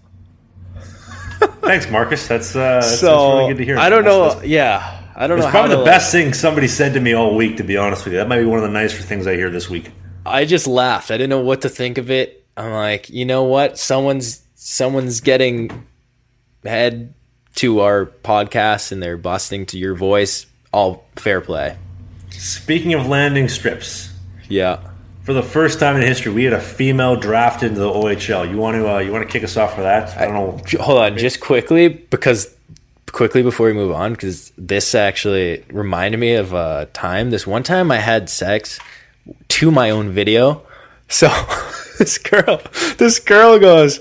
Thanks, 1.63 1.89
Marcus. 1.91 2.27
That's, 2.27 2.55
uh, 2.57 2.81
that's, 2.81 2.99
So 3.01 3.07
that's 3.07 3.35
really 3.39 3.49
good 3.53 3.59
to 3.59 3.65
hear. 3.65 3.79
I 3.79 3.89
don't 3.89 4.05
That's- 4.05 4.37
know. 4.37 4.43
yeah, 4.43 5.03
I 5.15 5.27
don't 5.27 5.39
It's 5.39 5.45
know 5.47 5.51
how 5.51 5.59
probably 5.61 5.77
the 5.77 5.83
like- 5.83 5.87
best 5.93 6.13
thing 6.13 6.33
somebody 6.35 6.69
said 6.69 6.95
to 6.95 7.01
me 7.01 7.13
all 7.13 7.35
week, 7.37 7.57
to 7.59 7.63
be 7.65 7.77
honest 7.77 8.05
with 8.05 8.13
you. 8.15 8.19
That 8.19 8.29
might 8.29 8.41
be 8.41 8.47
one 8.47 8.59
of 8.59 8.65
the 8.65 8.71
nicer 8.71 9.03
things 9.03 9.27
I 9.27 9.35
hear 9.37 9.51
this 9.51 9.71
week. 9.71 9.91
I 10.27 10.45
just 10.45 10.67
laughed. 10.67 11.11
I 11.11 11.15
didn't 11.15 11.31
know 11.31 11.41
what 11.41 11.63
to 11.63 11.69
think 11.69 11.99
of 11.99 12.11
it. 12.11 12.45
I'm 12.57 12.73
like, 12.73 13.09
you 13.09 13.25
know 13.25 13.45
what? 13.45 13.79
Someone's 13.79 14.43
someone's 14.55 15.21
getting 15.21 15.87
head 16.65 17.15
to 17.57 17.81
our 17.81 18.07
podcast 18.07 18.93
and 18.93 19.03
they're 19.03 19.17
busting 19.17 19.67
to 19.67 19.79
your 19.79 19.95
voice. 19.95 20.47
All 20.73 21.05
fair 21.17 21.41
play. 21.41 21.77
Speaking 22.31 22.95
of 22.95 23.07
landing 23.07 23.49
strips, 23.49 24.11
Yeah. 24.49 24.79
for 25.25 25.33
the 25.33 25.43
first 25.43 25.79
time 25.81 25.97
in 25.97 26.03
history, 26.03 26.33
we 26.33 26.45
had 26.45 26.53
a 26.53 26.61
female 26.61 27.17
drafted 27.17 27.71
into 27.71 27.81
the 27.81 27.91
OHL. 27.91 28.49
You 28.49 28.57
want 28.57 28.77
to 28.77 28.89
uh, 28.89 28.99
you 28.99 29.13
want 29.13 29.27
to 29.27 29.33
kick 29.33 29.43
us 29.45 29.57
off 29.57 29.75
for 29.75 29.83
that? 29.83 30.17
I 30.17 30.25
don't 30.27 30.35
know. 30.35 30.61
J- 30.65 30.79
Hold 30.79 30.99
on, 31.03 31.19
just 31.19 31.41
quickly 31.41 31.89
because 31.89 32.55
quickly 33.13 33.43
before 33.43 33.67
we 33.67 33.73
move 33.73 33.91
on 33.93 34.13
because 34.13 34.53
this 34.57 34.95
actually 34.95 35.65
reminded 35.73 36.19
me 36.19 36.35
of 36.35 36.53
a 36.53 36.89
time. 36.93 37.31
This 37.31 37.47
one 37.47 37.65
time 37.65 37.91
I 37.91 37.97
had 37.99 38.31
sex 38.31 38.79
to 39.49 39.71
my 39.73 39.91
own 39.91 40.11
video. 40.11 40.63
So 41.09 41.29
this 42.01 42.17
girl, 42.17 42.63
this 42.97 43.19
girl 43.19 43.59
goes, 43.59 44.01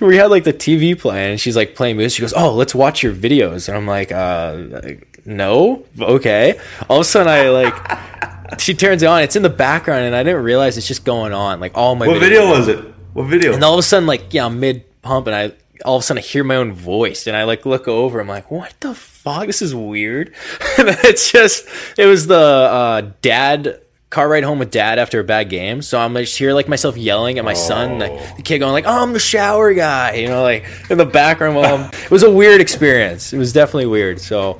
we 0.00 0.16
had 0.16 0.30
like 0.30 0.42
the 0.44 0.52
TV 0.52 0.98
playing, 0.98 1.32
and 1.32 1.40
she's 1.40 1.56
like 1.56 1.76
playing 1.76 1.96
music. 1.96 2.16
She 2.16 2.22
goes, 2.22 2.34
"Oh, 2.36 2.52
let's 2.52 2.74
watch 2.74 3.02
your 3.02 3.14
videos," 3.14 3.68
and 3.68 3.76
I'm 3.76 3.86
like, 3.86 4.10
"Uh, 4.10 4.96
no, 5.24 5.84
okay." 6.00 6.58
All 6.90 6.98
of 6.98 7.02
a 7.02 7.04
sudden, 7.04 7.28
I 7.28 7.48
like, 7.48 8.58
she 8.58 8.74
turns 8.74 9.02
it 9.02 9.06
on. 9.06 9.22
It's 9.22 9.36
in 9.36 9.42
the 9.42 9.48
background, 9.48 10.04
and 10.04 10.14
I 10.14 10.24
didn't 10.24 10.42
realize 10.42 10.76
it's 10.76 10.88
just 10.88 11.04
going 11.04 11.32
on. 11.32 11.60
Like 11.60 11.76
all 11.76 11.94
my 11.94 12.08
What 12.08 12.18
video 12.18 12.50
was 12.50 12.66
it? 12.66 12.84
What 13.12 13.24
video? 13.24 13.54
And 13.54 13.62
all 13.62 13.74
of 13.74 13.78
a 13.78 13.82
sudden, 13.82 14.06
like, 14.06 14.34
yeah, 14.34 14.44
I'm 14.44 14.58
mid 14.58 14.84
pump, 15.02 15.28
and 15.28 15.36
I 15.36 15.52
all 15.84 15.96
of 15.96 16.00
a 16.00 16.02
sudden 16.02 16.22
I 16.22 16.26
hear 16.26 16.42
my 16.42 16.56
own 16.56 16.72
voice, 16.72 17.28
and 17.28 17.36
I 17.36 17.44
like 17.44 17.64
look 17.64 17.86
over. 17.86 18.18
I'm 18.18 18.28
like, 18.28 18.50
what 18.50 18.74
the 18.80 18.92
fuck? 18.94 19.46
This 19.46 19.62
is 19.62 19.72
weird. 19.72 20.34
it's 20.78 21.30
just, 21.30 21.68
it 21.96 22.06
was 22.06 22.26
the 22.26 22.36
uh, 22.36 23.10
dad 23.22 23.80
car 24.16 24.30
ride 24.30 24.44
home 24.44 24.58
with 24.58 24.70
dad 24.70 24.98
after 24.98 25.20
a 25.20 25.24
bad 25.24 25.50
game. 25.50 25.82
So 25.82 26.00
I'm 26.00 26.14
just 26.14 26.38
hear 26.38 26.54
like 26.54 26.68
myself 26.68 26.96
yelling 26.96 27.38
at 27.38 27.44
my 27.44 27.52
son, 27.52 27.98
like, 27.98 28.12
oh. 28.12 28.34
the 28.36 28.42
kid 28.42 28.60
going 28.60 28.72
like, 28.72 28.86
oh, 28.86 29.02
I'm 29.02 29.12
the 29.12 29.18
shower 29.18 29.74
guy, 29.74 30.14
you 30.14 30.28
know, 30.28 30.42
like 30.42 30.64
in 30.88 30.96
the 30.96 31.04
background. 31.04 31.54
While 31.54 31.74
I'm, 31.74 31.82
um, 31.82 31.90
it 31.92 32.10
was 32.10 32.22
a 32.22 32.30
weird 32.30 32.62
experience. 32.62 33.34
It 33.34 33.38
was 33.38 33.52
definitely 33.52 33.88
weird. 33.88 34.18
So, 34.18 34.58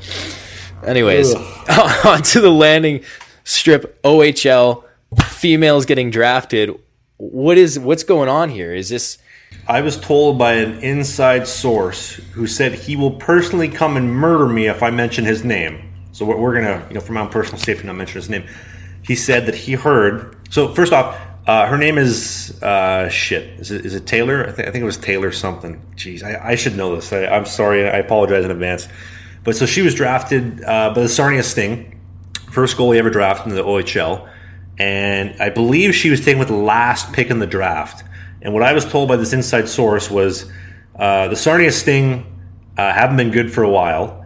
anyways, 0.84 1.34
onto 2.04 2.42
the 2.42 2.50
landing 2.50 3.02
strip. 3.44 4.02
OHL 4.02 4.84
females 5.24 5.86
getting 5.86 6.10
drafted. 6.10 6.78
What 7.16 7.56
is 7.56 7.78
what's 7.78 8.04
going 8.04 8.28
on 8.28 8.50
here? 8.50 8.74
Is 8.74 8.90
this? 8.90 9.16
I 9.66 9.80
was 9.80 9.98
told 9.98 10.36
by 10.36 10.52
an 10.52 10.80
inside 10.80 11.48
source 11.48 12.16
who 12.34 12.46
said 12.46 12.74
he 12.74 12.94
will 12.94 13.12
personally 13.12 13.70
come 13.70 13.96
and 13.96 14.14
murder 14.14 14.46
me 14.46 14.66
if 14.66 14.82
I 14.82 14.90
mention 14.90 15.24
his 15.24 15.44
name. 15.44 15.94
So 16.12 16.26
we're, 16.26 16.36
we're 16.36 16.54
gonna, 16.54 16.84
you 16.88 16.94
know, 16.94 17.00
for 17.00 17.14
my 17.14 17.22
own 17.22 17.30
personal 17.30 17.58
safety, 17.58 17.86
not 17.86 17.96
mention 17.96 18.16
his 18.16 18.28
name. 18.28 18.46
He 19.06 19.14
said 19.14 19.46
that 19.46 19.54
he 19.54 19.72
heard. 19.72 20.36
So 20.50 20.74
first 20.74 20.92
off, 20.92 21.16
uh, 21.46 21.66
her 21.66 21.78
name 21.78 21.96
is 21.96 22.60
uh, 22.62 23.08
shit. 23.08 23.60
Is 23.60 23.70
it, 23.70 23.86
is 23.86 23.94
it 23.94 24.06
Taylor? 24.06 24.42
I, 24.42 24.52
th- 24.52 24.68
I 24.68 24.72
think 24.72 24.82
it 24.82 24.86
was 24.86 24.96
Taylor 24.96 25.30
something. 25.30 25.80
Jeez, 25.94 26.24
I, 26.24 26.52
I 26.52 26.54
should 26.56 26.76
know 26.76 26.96
this. 26.96 27.12
I, 27.12 27.26
I'm 27.26 27.46
sorry. 27.46 27.88
I 27.88 27.98
apologize 27.98 28.44
in 28.44 28.50
advance. 28.50 28.88
But 29.44 29.54
so 29.54 29.64
she 29.64 29.82
was 29.82 29.94
drafted 29.94 30.64
uh, 30.64 30.92
by 30.92 31.02
the 31.02 31.08
Sarnia 31.08 31.44
Sting, 31.44 32.00
first 32.50 32.76
goalie 32.76 32.96
ever 32.98 33.10
drafted 33.10 33.52
in 33.52 33.54
the 33.56 33.62
OHL, 33.62 34.28
and 34.76 35.40
I 35.40 35.50
believe 35.50 35.94
she 35.94 36.10
was 36.10 36.24
taken 36.24 36.40
with 36.40 36.48
the 36.48 36.54
last 36.54 37.12
pick 37.12 37.30
in 37.30 37.38
the 37.38 37.46
draft. 37.46 38.02
And 38.42 38.52
what 38.52 38.64
I 38.64 38.72
was 38.72 38.84
told 38.84 39.08
by 39.08 39.16
this 39.16 39.32
inside 39.32 39.68
source 39.68 40.10
was 40.10 40.50
uh, 40.96 41.28
the 41.28 41.36
Sarnia 41.36 41.70
Sting 41.70 42.26
uh, 42.76 42.92
haven't 42.92 43.16
been 43.16 43.30
good 43.30 43.52
for 43.52 43.62
a 43.62 43.70
while. 43.70 44.25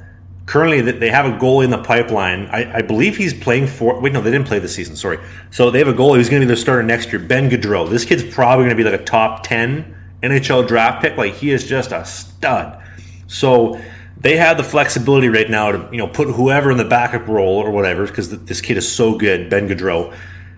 Currently, 0.51 0.81
they 0.81 1.11
have 1.11 1.27
a 1.27 1.39
goalie 1.39 1.63
in 1.63 1.71
the 1.71 1.79
pipeline. 1.79 2.47
I, 2.47 2.79
I 2.79 2.83
believe 2.83 3.17
he's 3.17 3.33
playing 3.33 3.69
for. 3.69 4.01
Wait, 4.01 4.13
no, 4.13 4.21
they 4.21 4.33
didn't 4.33 4.49
play 4.49 4.59
this 4.59 4.75
season. 4.75 4.97
Sorry. 4.97 5.21
So 5.53 5.71
they 5.71 5.79
have 5.79 5.87
a 5.87 5.93
goalie 5.93 6.17
who's 6.17 6.29
going 6.29 6.41
to 6.41 6.45
be 6.45 6.49
their 6.49 6.57
starter 6.57 6.83
next 6.83 7.13
year, 7.13 7.21
Ben 7.21 7.49
Gaudreau. 7.49 7.89
This 7.89 8.05
kid's 8.05 8.25
probably 8.25 8.65
going 8.65 8.77
to 8.77 8.83
be 8.83 8.83
like 8.83 9.01
a 9.01 9.05
top 9.05 9.45
ten 9.45 9.97
NHL 10.25 10.67
draft 10.67 11.03
pick. 11.03 11.17
Like 11.17 11.35
he 11.35 11.53
is 11.53 11.69
just 11.69 11.93
a 11.93 12.05
stud. 12.05 12.83
So 13.29 13.81
they 14.17 14.39
have 14.39 14.57
the 14.57 14.65
flexibility 14.65 15.29
right 15.29 15.49
now 15.49 15.71
to 15.71 15.89
you 15.93 15.99
know 15.99 16.09
put 16.09 16.27
whoever 16.27 16.73
in 16.73 16.79
the 16.79 16.85
backup 16.85 17.29
role 17.29 17.59
or 17.59 17.71
whatever 17.71 18.05
because 18.05 18.31
th- 18.31 18.41
this 18.47 18.61
kid 18.61 18.77
is 18.77 18.91
so 18.91 19.17
good, 19.17 19.51
Ben 19.51 19.69
Gaudreau. 19.69 20.13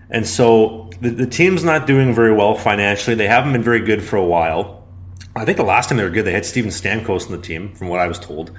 And 0.08 0.26
so 0.26 0.88
the, 1.02 1.10
the 1.10 1.26
team's 1.26 1.64
not 1.64 1.86
doing 1.86 2.14
very 2.14 2.32
well 2.32 2.54
financially. 2.54 3.14
They 3.14 3.28
haven't 3.28 3.52
been 3.52 3.62
very 3.62 3.80
good 3.80 4.02
for 4.02 4.16
a 4.16 4.24
while. 4.24 4.88
I 5.36 5.44
think 5.44 5.58
the 5.58 5.64
last 5.64 5.90
time 5.90 5.98
they 5.98 6.04
were 6.04 6.08
good, 6.08 6.24
they 6.24 6.32
had 6.32 6.46
Steven 6.46 6.70
Stamkos 6.70 7.26
on 7.26 7.32
the 7.32 7.42
team, 7.42 7.74
from 7.74 7.88
what 7.88 8.00
I 8.00 8.06
was 8.06 8.18
told. 8.18 8.52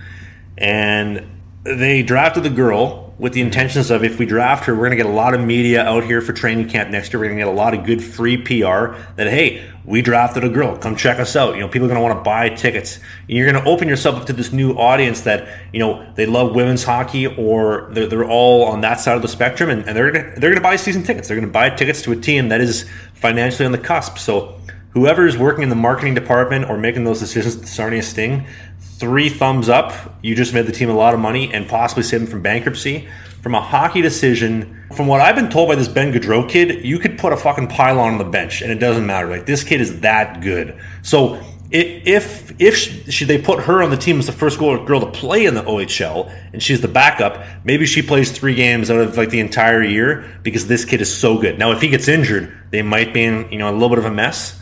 And 0.57 1.41
they 1.63 2.03
drafted 2.03 2.43
the 2.43 2.49
girl 2.49 3.03
with 3.17 3.33
the 3.33 3.39
mm-hmm. 3.39 3.47
intentions 3.47 3.91
of 3.91 4.03
if 4.03 4.19
we 4.19 4.25
draft 4.25 4.65
her, 4.65 4.73
we're 4.73 4.81
going 4.81 4.91
to 4.91 4.97
get 4.97 5.05
a 5.05 5.09
lot 5.09 5.33
of 5.33 5.41
media 5.41 5.83
out 5.83 6.03
here 6.03 6.19
for 6.21 6.33
training 6.33 6.67
camp 6.67 6.89
next 6.89 7.13
year. 7.13 7.19
We're 7.19 7.27
going 7.27 7.37
to 7.37 7.45
get 7.45 7.53
a 7.53 7.55
lot 7.55 7.73
of 7.73 7.85
good 7.85 8.03
free 8.03 8.37
PR 8.37 8.97
that, 9.15 9.27
hey, 9.27 9.63
we 9.85 10.01
drafted 10.01 10.43
a 10.43 10.49
girl. 10.49 10.77
Come 10.77 10.95
check 10.95 11.19
us 11.19 11.35
out. 11.35 11.55
You 11.55 11.61
know, 11.61 11.67
people 11.67 11.85
are 11.85 11.93
going 11.93 11.99
to 11.99 12.03
want 12.03 12.17
to 12.17 12.23
buy 12.23 12.49
tickets. 12.49 12.97
And 13.27 13.37
You're 13.37 13.51
going 13.51 13.63
to 13.63 13.69
open 13.69 13.87
yourself 13.87 14.15
up 14.15 14.25
to 14.27 14.33
this 14.33 14.51
new 14.51 14.73
audience 14.73 15.21
that, 15.21 15.47
you 15.71 15.79
know, 15.79 16.11
they 16.15 16.25
love 16.25 16.55
women's 16.55 16.83
hockey 16.83 17.27
or 17.27 17.89
they're, 17.91 18.07
they're 18.07 18.29
all 18.29 18.65
on 18.65 18.81
that 18.81 18.99
side 18.99 19.15
of 19.15 19.21
the 19.21 19.27
spectrum 19.27 19.69
and, 19.69 19.87
and 19.87 19.95
they're 19.95 20.11
going 20.11 20.25
to, 20.25 20.39
they're 20.39 20.49
going 20.49 20.55
to 20.55 20.61
buy 20.61 20.75
season 20.75 21.03
tickets. 21.03 21.27
They're 21.27 21.37
going 21.37 21.47
to 21.47 21.53
buy 21.53 21.69
tickets 21.69 22.01
to 22.03 22.11
a 22.11 22.15
team 22.15 22.49
that 22.49 22.61
is 22.61 22.89
financially 23.13 23.65
on 23.65 23.71
the 23.71 23.77
cusp. 23.77 24.17
So 24.17 24.59
whoever's 24.93 25.37
working 25.37 25.63
in 25.63 25.69
the 25.69 25.75
marketing 25.75 26.13
department 26.13 26.69
or 26.69 26.77
making 26.77 27.03
those 27.03 27.19
decisions 27.19 27.55
at 27.55 27.61
the 27.61 27.67
Sarnia 27.67 28.03
Sting, 28.03 28.47
three 28.79 29.29
thumbs 29.29 29.69
up. 29.69 30.17
You 30.21 30.35
just 30.35 30.53
made 30.53 30.65
the 30.65 30.71
team 30.71 30.89
a 30.89 30.95
lot 30.95 31.13
of 31.13 31.19
money 31.19 31.53
and 31.53 31.67
possibly 31.67 32.03
saved 32.03 32.23
them 32.23 32.29
from 32.29 32.41
bankruptcy. 32.41 33.07
From 33.41 33.55
a 33.55 33.61
hockey 33.61 34.01
decision, 34.01 34.85
from 34.95 35.07
what 35.07 35.19
I've 35.19 35.35
been 35.35 35.49
told 35.49 35.67
by 35.67 35.75
this 35.75 35.89
Ben 35.89 36.13
Gaudreau 36.13 36.47
kid, 36.47 36.85
you 36.85 36.97
could 36.97 37.17
put 37.17 37.33
a 37.33 37.37
fucking 37.37 37.67
pylon 37.67 38.13
on 38.13 38.17
the 38.17 38.23
bench 38.23 38.61
and 38.61 38.71
it 38.71 38.79
doesn't 38.79 39.05
matter. 39.05 39.27
Like 39.27 39.45
this 39.45 39.63
kid 39.63 39.81
is 39.81 39.99
that 40.01 40.41
good. 40.41 40.79
So 41.01 41.43
if 41.73 42.53
if 42.61 42.77
she, 43.11 43.25
they 43.25 43.41
put 43.41 43.61
her 43.61 43.81
on 43.81 43.89
the 43.89 43.97
team 43.97 44.19
as 44.19 44.27
the 44.27 44.31
first 44.31 44.59
girl 44.59 44.99
to 44.99 45.11
play 45.11 45.45
in 45.45 45.55
the 45.55 45.63
OHL 45.63 46.31
and 46.53 46.61
she's 46.61 46.81
the 46.81 46.87
backup, 46.87 47.43
maybe 47.65 47.87
she 47.87 48.03
plays 48.03 48.31
three 48.31 48.53
games 48.53 48.91
out 48.91 48.99
of 48.99 49.17
like 49.17 49.29
the 49.29 49.39
entire 49.39 49.83
year 49.83 50.39
because 50.43 50.67
this 50.67 50.85
kid 50.85 51.01
is 51.01 51.13
so 51.13 51.39
good. 51.39 51.57
Now, 51.57 51.71
if 51.71 51.81
he 51.81 51.89
gets 51.89 52.07
injured, 52.07 52.55
they 52.69 52.83
might 52.83 53.11
be 53.11 53.23
in 53.23 53.51
you 53.51 53.57
know 53.57 53.71
a 53.71 53.73
little 53.73 53.89
bit 53.89 53.97
of 53.97 54.05
a 54.05 54.11
mess, 54.11 54.59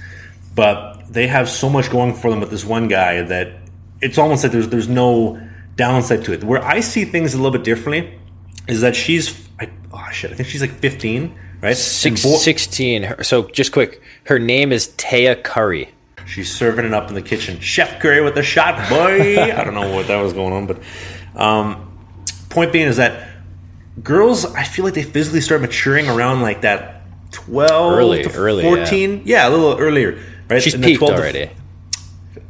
but 0.56 1.04
they 1.10 1.28
have 1.28 1.50
so 1.50 1.70
much 1.70 1.90
going 1.90 2.14
for 2.14 2.30
them 2.30 2.40
with 2.40 2.50
this 2.50 2.66
one 2.66 2.88
guy 2.88 3.22
that 3.22 3.54
it's 4.02 4.18
almost 4.18 4.44
like 4.44 4.52
there's 4.52 4.70
there's 4.70 4.88
no 4.90 5.42
downside 5.76 6.24
to 6.26 6.34
it. 6.34 6.44
Where 6.44 6.64
I 6.64 6.80
see 6.82 7.06
things 7.06 7.34
a 7.34 7.38
little 7.38 7.52
bit 7.52 7.64
differently 7.64 8.18
is 8.68 8.82
that 8.82 8.96
she's 8.96 9.48
I, 9.60 9.70
oh 9.94 10.08
shit, 10.12 10.32
I 10.32 10.36
think 10.36 10.50
she's 10.50 10.62
like 10.62 10.72
15, 10.72 11.38
right? 11.62 11.76
Six, 11.76 12.24
bo- 12.24 12.38
16. 12.38 13.16
So 13.24 13.44
just 13.50 13.72
quick, 13.72 14.02
her 14.26 14.40
name 14.40 14.72
is 14.72 14.90
Taya 14.98 15.42
Currie. 15.42 15.90
She's 16.26 16.54
serving 16.54 16.86
it 16.86 16.94
up 16.94 17.10
in 17.10 17.16
the 17.16 17.22
kitchen. 17.22 17.60
Chef 17.60 18.00
Curry 18.00 18.22
with 18.24 18.36
the 18.36 18.44
shot, 18.44 18.90
boy. 18.90 19.42
I 19.54 19.64
don't 19.64 19.74
know 19.74 19.94
what 19.94 20.08
that 20.08 20.22
was 20.22 20.34
going 20.34 20.54
on, 20.54 20.68
but 20.68 20.82
um, 21.36 21.98
point 22.50 22.72
being 22.72 22.88
is 22.88 22.98
that 22.98 23.28
girls, 24.02 24.46
I 24.46 24.64
feel 24.64 24.86
like 24.86 24.94
they 24.94 25.04
physically 25.04 25.42
start 25.42 25.62
maturing 25.62 26.08
around 26.08 26.42
like 26.42 26.62
that 26.62 27.02
twelve 27.32 27.94
Early, 27.94 28.24
to 28.24 28.34
early, 28.34 28.64
fourteen. 28.64 29.24
Yeah. 29.26 29.48
a 29.48 29.50
little 29.50 29.78
earlier, 29.78 30.22
right? 30.52 30.62
She's 30.62 30.74
In 30.74 30.82
the 30.82 30.88
peaked 30.88 31.00
12 31.00 31.14
to- 31.16 31.20
already. 31.22 31.50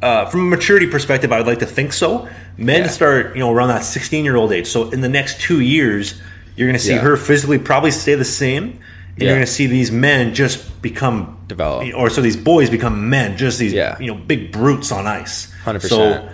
uh, 0.02 0.26
from 0.26 0.40
a 0.40 0.44
maturity 0.44 0.86
perspective, 0.86 1.32
I 1.32 1.38
would 1.38 1.46
like 1.46 1.60
to 1.60 1.66
think 1.66 1.92
so. 1.92 2.28
Men 2.58 2.82
Yeah. 2.82 2.88
start, 2.88 3.34
you 3.34 3.40
know, 3.40 3.50
around 3.52 3.68
that 3.68 3.84
16 3.84 4.24
year 4.24 4.36
old 4.36 4.52
age. 4.52 4.66
So 4.66 4.90
in 4.90 5.00
the 5.00 5.08
next 5.08 5.40
two 5.40 5.60
years, 5.60 6.14
you're 6.56 6.68
going 6.68 6.78
to 6.78 6.84
see 6.84 6.94
Yeah. 6.94 7.00
her 7.00 7.16
physically 7.16 7.58
probably 7.58 7.90
stay 7.90 8.14
the 8.14 8.24
same, 8.24 8.64
and 8.64 8.74
Yeah. 9.16 9.24
you're 9.28 9.34
going 9.36 9.46
to 9.46 9.52
see 9.52 9.66
these 9.66 9.90
men 9.90 10.34
just 10.34 10.82
become 10.82 11.36
Develop. 11.48 11.86
or 11.94 12.10
so 12.10 12.20
these 12.20 12.36
boys 12.36 12.68
become 12.70 13.08
men, 13.08 13.36
just 13.36 13.58
these, 13.58 13.72
Yeah. 13.72 13.96
you 14.00 14.08
know, 14.08 14.14
big 14.14 14.52
brutes 14.52 14.92
on 14.92 15.06
ice. 15.06 15.48
100%. 15.64 15.88
So 15.90 16.28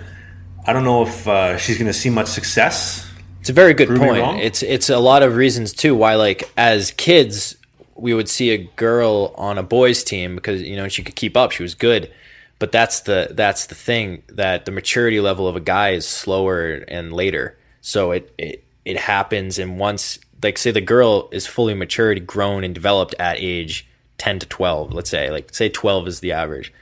I 0.65 0.73
don't 0.73 0.83
know 0.83 1.03
if 1.03 1.27
uh, 1.27 1.57
she's 1.57 1.77
going 1.77 1.87
to 1.87 1.93
see 1.93 2.09
much 2.09 2.27
success. 2.27 3.05
It's 3.41 3.49
a 3.49 3.53
very 3.53 3.73
good 3.73 3.87
Prove 3.87 4.01
point. 4.01 4.41
It's 4.41 4.61
it's 4.61 4.89
a 4.89 4.99
lot 4.99 5.23
of 5.23 5.35
reasons 5.37 5.71
too 5.71 5.95
why 5.95 6.15
like 6.15 6.43
as 6.57 6.91
kids 6.97 7.55
we 7.99 8.13
would 8.13 8.29
see 8.29 8.51
a 8.51 8.57
girl 8.57 9.33
on 9.37 9.57
a 9.57 9.63
boys 9.63 10.03
team 10.03 10.35
because 10.35 10.61
you 10.61 10.75
know 10.75 10.87
she 10.87 11.03
could 11.03 11.15
keep 11.15 11.35
up, 11.37 11.51
she 11.51 11.63
was 11.63 11.75
good. 11.75 12.11
But 12.57 12.71
that's 12.71 13.01
the 13.01 13.29
that's 13.31 13.67
the 13.67 13.75
thing 13.75 14.23
that 14.27 14.65
the 14.65 14.71
maturity 14.71 15.19
level 15.19 15.47
of 15.47 15.55
a 15.55 15.61
guy 15.61 15.91
is 15.91 16.07
slower 16.07 16.83
and 16.87 17.13
later. 17.13 17.57
So 17.81 18.11
it 18.11 18.33
it, 18.37 18.63
it 18.85 18.97
happens 18.97 19.59
and 19.59 19.79
once 19.79 20.19
like 20.43 20.57
say 20.57 20.71
the 20.71 20.81
girl 20.81 21.29
is 21.31 21.47
fully 21.47 21.73
matured, 21.73 22.25
grown 22.27 22.63
and 22.63 22.73
developed 22.73 23.15
at 23.19 23.37
age 23.39 23.87
10 24.17 24.39
to 24.39 24.45
12, 24.45 24.93
let's 24.93 25.09
say, 25.09 25.29
like 25.29 25.53
say 25.53 25.69
12 25.69 26.07
is 26.07 26.19
the 26.19 26.33
average. 26.33 26.73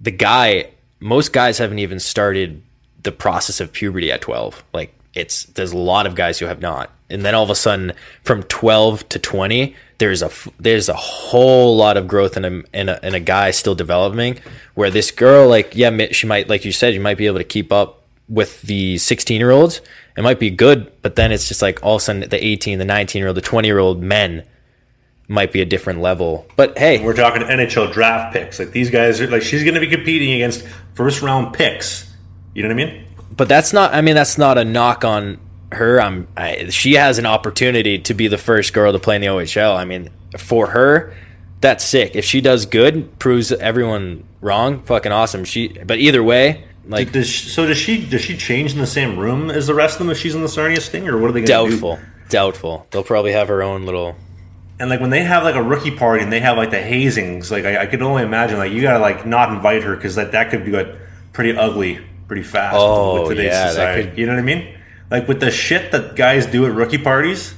The 0.00 0.10
guy 0.10 0.70
most 1.00 1.32
guys 1.32 1.58
haven't 1.58 1.78
even 1.78 2.00
started 2.00 2.62
the 3.02 3.12
process 3.12 3.60
of 3.60 3.72
puberty 3.72 4.10
at 4.10 4.22
12 4.22 4.64
like 4.72 4.94
it's 5.12 5.44
there's 5.44 5.72
a 5.72 5.76
lot 5.76 6.06
of 6.06 6.14
guys 6.14 6.38
who 6.38 6.46
have 6.46 6.60
not 6.60 6.90
and 7.10 7.24
then 7.24 7.34
all 7.34 7.44
of 7.44 7.50
a 7.50 7.54
sudden 7.54 7.92
from 8.22 8.42
12 8.44 9.08
to 9.10 9.18
20 9.18 9.76
there's 9.98 10.22
a 10.22 10.30
there's 10.58 10.88
a 10.88 10.94
whole 10.94 11.76
lot 11.76 11.96
of 11.96 12.08
growth 12.08 12.36
in 12.36 12.44
a, 12.44 12.62
in 12.72 12.88
a 12.88 12.98
in 13.02 13.14
a 13.14 13.20
guy 13.20 13.50
still 13.50 13.74
developing 13.74 14.38
where 14.74 14.90
this 14.90 15.10
girl 15.10 15.48
like 15.48 15.74
yeah 15.74 16.06
she 16.10 16.26
might 16.26 16.48
like 16.48 16.64
you 16.64 16.72
said 16.72 16.94
you 16.94 17.00
might 17.00 17.18
be 17.18 17.26
able 17.26 17.38
to 17.38 17.44
keep 17.44 17.72
up 17.72 18.02
with 18.28 18.62
the 18.62 18.98
16 18.98 19.38
year 19.38 19.50
olds 19.50 19.80
it 20.16 20.22
might 20.22 20.40
be 20.40 20.50
good 20.50 20.90
but 21.02 21.16
then 21.16 21.30
it's 21.30 21.48
just 21.48 21.62
like 21.62 21.82
all 21.82 21.96
of 21.96 22.00
a 22.00 22.04
sudden 22.04 22.28
the 22.28 22.44
18 22.44 22.78
the 22.78 22.84
19 22.84 23.20
year 23.20 23.28
old 23.28 23.36
the 23.36 23.40
20 23.40 23.68
year 23.68 23.78
old 23.78 24.02
men 24.02 24.44
might 25.28 25.52
be 25.52 25.60
a 25.60 25.64
different 25.64 26.00
level 26.00 26.46
but 26.56 26.76
hey 26.78 27.02
We're 27.02 27.14
talking 27.14 27.42
NHL 27.42 27.92
draft 27.92 28.34
picks. 28.34 28.58
Like 28.58 28.72
these 28.72 28.90
guys 28.90 29.20
are 29.20 29.26
like 29.28 29.42
she's 29.42 29.62
going 29.62 29.74
to 29.74 29.80
be 29.80 29.86
competing 29.86 30.32
against 30.34 30.66
first 30.94 31.22
round 31.22 31.54
picks. 31.54 32.12
You 32.54 32.62
know 32.62 32.68
what 32.68 32.80
I 32.80 32.86
mean? 32.86 33.04
but 33.36 33.48
that's 33.48 33.72
not 33.72 33.92
i 33.92 34.00
mean 34.00 34.14
that's 34.14 34.38
not 34.38 34.58
a 34.58 34.64
knock 34.64 35.04
on 35.04 35.38
her 35.72 36.00
i'm 36.00 36.26
I, 36.36 36.68
she 36.70 36.94
has 36.94 37.18
an 37.18 37.26
opportunity 37.26 37.98
to 38.00 38.14
be 38.14 38.28
the 38.28 38.38
first 38.38 38.72
girl 38.72 38.92
to 38.92 38.98
play 38.98 39.16
in 39.16 39.22
the 39.22 39.28
ohl 39.28 39.76
i 39.76 39.84
mean 39.84 40.10
for 40.38 40.68
her 40.68 41.14
that's 41.60 41.84
sick 41.84 42.14
if 42.14 42.24
she 42.24 42.40
does 42.40 42.66
good 42.66 43.18
proves 43.18 43.50
everyone 43.52 44.24
wrong 44.40 44.82
fucking 44.82 45.12
awesome 45.12 45.44
she 45.44 45.68
but 45.68 45.98
either 45.98 46.22
way 46.22 46.64
like 46.86 47.12
Does 47.12 47.26
she, 47.28 47.48
so 47.48 47.66
does 47.66 47.78
she 47.78 48.04
does 48.06 48.20
she 48.20 48.36
change 48.36 48.72
in 48.74 48.78
the 48.78 48.86
same 48.86 49.18
room 49.18 49.50
as 49.50 49.66
the 49.66 49.74
rest 49.74 49.94
of 49.94 50.00
them 50.00 50.10
if 50.10 50.18
she's 50.18 50.34
in 50.34 50.42
the 50.42 50.48
Sarnia 50.50 50.80
Sting 50.82 51.08
or 51.08 51.16
what 51.16 51.30
are 51.30 51.32
they 51.32 51.40
going 51.40 51.70
to 51.70 51.70
do? 51.76 51.80
doubtful 51.80 51.98
doubtful 52.28 52.86
they'll 52.90 53.02
probably 53.02 53.32
have 53.32 53.48
her 53.48 53.62
own 53.62 53.86
little 53.86 54.14
And 54.78 54.90
like 54.90 55.00
when 55.00 55.08
they 55.10 55.22
have 55.22 55.44
like 55.44 55.54
a 55.54 55.62
rookie 55.62 55.92
party 55.96 56.22
and 56.22 56.30
they 56.30 56.40
have 56.40 56.58
like 56.58 56.70
the 56.70 56.76
hazings, 56.76 57.50
like 57.50 57.64
I, 57.64 57.82
I 57.82 57.86
could 57.86 58.02
only 58.02 58.22
imagine 58.22 58.58
like 58.58 58.70
you 58.72 58.82
gotta 58.82 58.98
like 58.98 59.24
not 59.24 59.50
invite 59.50 59.82
her 59.84 59.96
because 59.96 60.16
that 60.16 60.32
that 60.32 60.50
could 60.50 60.66
get 60.70 60.94
pretty 61.32 61.56
ugly 61.56 62.00
pretty 62.28 62.42
fast 62.42 62.76
Oh, 62.78 63.20
with 63.22 63.30
today's 63.30 63.46
yeah, 63.52 63.64
that 63.64 63.70
society. 63.70 64.08
could- 64.10 64.18
You 64.18 64.26
know 64.26 64.32
what 64.34 64.40
I 64.40 64.42
mean? 64.42 64.74
Like 65.14 65.28
with 65.28 65.38
the 65.38 65.52
shit 65.52 65.92
that 65.92 66.16
guys 66.16 66.44
do 66.44 66.66
at 66.66 66.72
rookie 66.72 66.98
parties. 66.98 67.54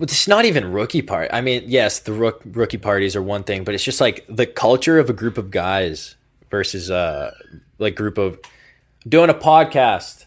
It's 0.00 0.26
not 0.26 0.46
even 0.46 0.72
rookie 0.72 1.02
part. 1.02 1.28
I 1.30 1.42
mean, 1.42 1.64
yes, 1.66 1.98
the 1.98 2.14
rook, 2.14 2.40
rookie 2.46 2.78
parties 2.78 3.14
are 3.14 3.22
one 3.22 3.44
thing, 3.44 3.62
but 3.62 3.74
it's 3.74 3.84
just 3.84 4.00
like 4.00 4.24
the 4.26 4.46
culture 4.46 4.98
of 4.98 5.10
a 5.10 5.12
group 5.12 5.36
of 5.36 5.50
guys 5.50 6.16
versus 6.50 6.90
uh 6.90 7.34
like 7.78 7.94
group 7.94 8.16
of 8.16 8.38
doing 9.06 9.28
a 9.28 9.34
podcast. 9.34 10.24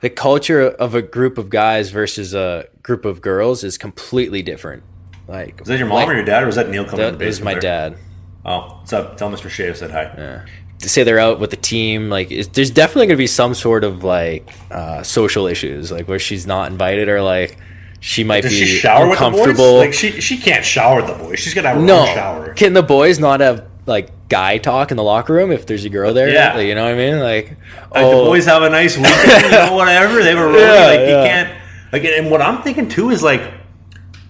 The 0.00 0.10
culture 0.10 0.62
of 0.62 0.96
a 0.96 1.00
group 1.02 1.38
of 1.38 1.48
guys 1.48 1.90
versus 1.92 2.34
a 2.34 2.66
group 2.82 3.04
of 3.04 3.20
girls 3.20 3.62
is 3.62 3.78
completely 3.78 4.42
different. 4.42 4.82
Like 5.28 5.60
Was 5.60 5.68
that 5.68 5.78
your 5.78 5.86
mom 5.86 5.98
like, 5.98 6.08
or 6.08 6.14
your 6.14 6.24
dad, 6.24 6.42
or 6.42 6.46
was 6.46 6.56
that 6.56 6.68
Neil 6.70 6.84
coming? 6.84 7.20
is 7.20 7.40
my 7.40 7.52
there? 7.52 7.60
dad. 7.60 7.98
Oh, 8.44 8.78
what's 8.80 8.92
up? 8.92 9.16
Tell 9.16 9.30
Mr. 9.30 9.48
Shea 9.48 9.70
I 9.70 9.74
said 9.74 9.92
hi. 9.92 10.06
to 10.06 10.44
say 10.78 11.02
they're 11.02 11.18
out 11.18 11.40
with 11.40 11.50
the 11.50 11.56
team 11.56 12.08
like 12.10 12.28
there's 12.52 12.70
definitely 12.70 13.06
going 13.06 13.16
to 13.16 13.22
be 13.22 13.26
some 13.26 13.54
sort 13.54 13.82
of 13.84 14.04
like 14.04 14.48
uh, 14.70 15.02
social 15.02 15.46
issues 15.46 15.90
like 15.90 16.06
where 16.06 16.18
she's 16.18 16.46
not 16.46 16.70
invited 16.70 17.08
or 17.08 17.22
like 17.22 17.56
she 17.98 18.22
might 18.24 18.42
Does 18.42 18.52
be 18.52 18.66
she 18.66 18.78
shower 18.78 19.08
with 19.08 19.18
the 19.18 19.24
boys? 19.24 19.32
uncomfortable 19.34 19.76
Like 19.78 19.94
she 19.94 20.20
she 20.20 20.36
can't 20.36 20.64
shower 20.64 20.96
with 21.02 21.06
the 21.08 21.14
boys. 21.24 21.38
She's 21.40 21.54
gotta 21.54 21.68
have 21.68 21.78
her 21.78 21.82
no 21.82 22.00
own 22.00 22.06
shower. 22.14 22.54
can 22.54 22.72
the 22.74 22.82
boys 22.82 23.18
not 23.18 23.40
have 23.40 23.66
like 23.86 24.28
guy 24.28 24.58
talk 24.58 24.90
in 24.90 24.96
the 24.96 25.02
locker 25.02 25.32
room 25.32 25.50
if 25.50 25.66
there's 25.66 25.84
a 25.84 25.88
girl 25.88 26.12
there 26.12 26.28
Yeah. 26.28 26.54
Like, 26.54 26.66
you 26.66 26.74
know 26.74 26.84
what 26.84 26.92
i 26.92 26.96
mean 26.96 27.20
like, 27.20 27.50
Like 27.90 28.04
oh, 28.04 28.18
the 28.24 28.24
boys 28.30 28.44
have 28.44 28.62
a 28.62 28.68
nice 28.70 28.96
weekend, 28.96 29.44
you 29.44 29.50
know, 29.50 29.72
whatever. 29.74 30.22
They 30.22 30.34
were 30.34 30.48
really 30.48 30.62
Yeah, 30.62 30.84
like 30.86 31.00
yeah. 31.00 31.22
you 31.22 31.28
can't. 31.28 31.62
Like, 31.92 32.04
and 32.04 32.30
what 32.30 32.42
I'm 32.42 32.62
thinking 32.62 32.88
too 32.88 33.10
is 33.10 33.22
like, 33.22 33.40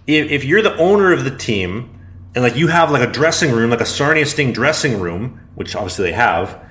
if, 0.07 0.31
if 0.31 0.45
you're 0.45 0.63
the 0.63 0.77
owner 0.77 1.13
of 1.13 1.25
the 1.25 1.35
team 1.37 1.96
and 2.37 2.45
like 2.45 2.55
you 2.55 2.69
have 2.69 2.91
like 2.91 3.03
a 3.03 3.11
dressing 3.11 3.51
room, 3.51 3.71
like 3.71 3.81
a 3.81 3.87
Sarnia 3.87 4.27
Sting 4.27 4.53
dressing 4.53 5.01
room, 5.01 5.41
which 5.55 5.75
obviously 5.75 6.05
they 6.05 6.13
have. 6.13 6.63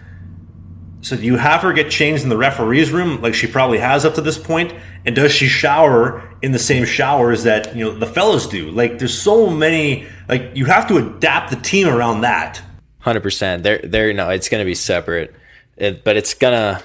So 1.02 1.16
do 1.18 1.24
you 1.24 1.38
have 1.38 1.62
her 1.62 1.74
get 1.74 1.90
changed 1.90 2.24
in 2.24 2.30
the 2.30 2.38
referee's 2.38 2.92
room, 2.92 3.20
like 3.20 3.34
she 3.34 3.48
probably 3.48 3.80
has 3.80 4.06
up 4.06 4.14
to 4.14 4.22
this 4.22 4.38
point? 4.38 4.74
And 5.06 5.16
does 5.16 5.32
she 5.32 5.48
shower 5.48 6.36
in 6.44 6.52
the 6.52 6.60
same 6.60 6.86
showers 6.86 7.44
that 7.44 7.76
you 7.76 7.84
know 7.84 7.98
the 7.98 8.06
fellows 8.06 8.48
do? 8.48 8.70
Like, 8.70 9.00
there's 9.00 9.20
so 9.20 9.50
many. 9.50 10.06
Like, 10.30 10.52
you 10.54 10.66
have 10.66 10.88
to 10.88 10.98
adapt 10.98 11.50
the 11.50 11.58
team 11.58 11.88
around 11.88 12.22
that. 12.22 12.62
100% 13.04 13.62
they're 13.62 13.78
they're 13.80 14.14
no 14.14 14.30
it's 14.30 14.50
going 14.50 14.62
to 14.62 14.66
be 14.66 14.74
separate 14.74 15.36
it, 15.78 16.04
but 16.04 16.18
it's 16.18 16.34
gonna 16.34 16.82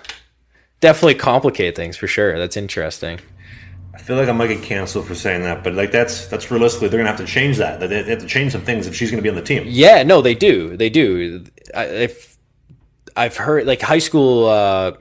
definitely 0.81 1.15
complicate 1.15 1.75
things 1.75 1.97
for 1.97 2.07
sure 2.07 2.39
that's 2.39 2.59
interesting 2.59 3.19
I 3.93 3.99
feel 3.99 4.17
like 4.17 4.29
I 4.29 4.33
might 4.33 4.47
get 4.47 4.63
canceled 4.63 5.07
for 5.07 5.15
saying 5.15 5.43
that, 5.43 5.65
but 5.65 5.75
like 5.75 5.91
that's 5.91 6.27
that's 6.29 6.51
realistically 6.51 6.89
they're 6.89 6.99
gonna 6.99 7.11
have 7.11 7.19
to 7.19 7.27
change 7.27 7.59
that. 7.59 7.81
They 7.81 8.03
have 8.05 8.21
to 8.21 8.27
change 8.27 8.53
some 8.53 8.63
things 8.63 8.87
if 8.87 8.95
she's 8.95 9.11
gonna 9.11 9.23
be 9.23 9.29
on 9.29 9.35
the 9.35 9.43
team. 9.43 9.65
Yeah, 9.67 10.03
no, 10.05 10.23
they 10.23 10.35
do. 10.35 10.77
They 10.77 10.91
do. 10.91 11.45
I, 11.75 11.85
if 11.87 12.39
I've 13.17 13.37
heard 13.37 13.67
like 13.67 13.83
high 13.83 13.99
school 13.99 14.47
uh, 14.47 14.93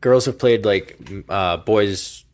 girls 0.00 0.26
have 0.26 0.38
played 0.38 0.64
like 0.64 0.98
uh, 1.28 1.56
boys 1.58 2.24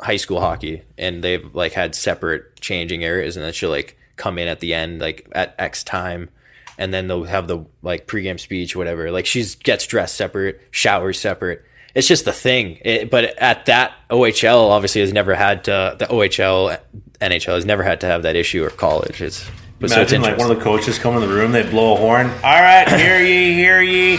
high 0.00 0.16
school 0.16 0.40
hockey, 0.40 0.82
and 0.96 1.22
they've 1.22 1.54
like 1.54 1.72
had 1.72 1.94
separate 1.94 2.60
changing 2.60 3.04
areas, 3.04 3.36
and 3.36 3.44
then 3.44 3.52
she'll 3.52 3.70
like 3.70 3.98
come 4.16 4.38
in 4.38 4.48
at 4.48 4.60
the 4.60 4.72
end 4.72 5.00
like 5.00 5.28
at 5.32 5.54
X 5.58 5.84
time, 5.84 6.30
and 6.78 6.94
then 6.94 7.08
they'll 7.08 7.24
have 7.24 7.46
the 7.46 7.64
like 7.82 8.06
pregame 8.06 8.40
speech, 8.40 8.74
whatever. 8.74 9.10
Like 9.10 9.26
she's 9.26 9.54
gets 9.54 9.86
dressed 9.86 10.14
separate, 10.14 10.60
showers 10.70 11.20
separate. 11.20 11.62
It's 11.96 12.06
just 12.06 12.26
the 12.26 12.32
thing. 12.32 12.78
It, 12.84 13.10
but 13.10 13.24
at 13.38 13.66
that 13.66 13.94
OHL, 14.10 14.68
obviously, 14.70 15.00
has 15.00 15.14
never 15.14 15.34
had 15.34 15.64
to. 15.64 15.96
The 15.98 16.04
OHL, 16.04 16.78
NHL 17.22 17.54
has 17.54 17.64
never 17.64 17.82
had 17.82 18.02
to 18.02 18.06
have 18.06 18.22
that 18.24 18.36
issue 18.36 18.62
or 18.62 18.68
college. 18.68 19.22
It's 19.22 19.48
but 19.80 19.88
so 19.90 20.02
it's 20.02 20.12
like 20.12 20.36
one 20.36 20.50
of 20.50 20.58
the 20.58 20.62
coaches 20.62 20.98
come 20.98 21.14
in 21.14 21.22
the 21.22 21.28
room, 21.28 21.52
they 21.52 21.62
blow 21.62 21.94
a 21.94 21.96
horn. 21.96 22.26
All 22.26 22.60
right, 22.60 22.86
hear 22.88 23.22
ye, 23.22 23.54
hear 23.54 23.80
ye. 23.80 24.18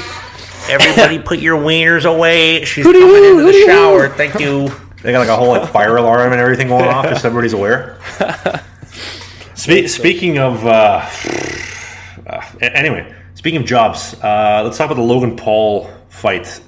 Everybody, 0.69 1.19
put 1.23 1.37
your 1.37 1.61
wieners 1.61 2.11
away. 2.11 2.65
She's 2.65 2.83
coming 2.83 3.01
into 3.01 3.43
the 3.43 3.63
shower. 3.67 4.09
Thank 4.09 4.39
you. 4.39 4.69
They 5.03 5.11
got 5.11 5.19
like 5.19 5.29
a 5.29 5.35
whole 5.35 5.49
like 5.49 5.71
fire 5.71 5.97
alarm 5.97 6.31
and 6.31 6.41
everything 6.41 6.69
going 6.69 6.85
off, 6.85 7.05
just 7.05 7.25
everybody's 7.25 7.53
aware. 7.53 7.99
Spe- 9.53 9.87
speaking 9.87 10.39
of 10.39 10.65
uh, 10.65 11.07
uh, 12.27 12.41
Anyway, 12.59 13.15
speaking 13.35 13.61
of 13.61 13.67
jobs, 13.67 14.15
uh, 14.23 14.61
let's 14.63 14.77
talk 14.77 14.87
about 14.87 14.95
the 14.95 15.07
Logan 15.07 15.35
Paul 15.35 15.91
fight. 16.09 16.59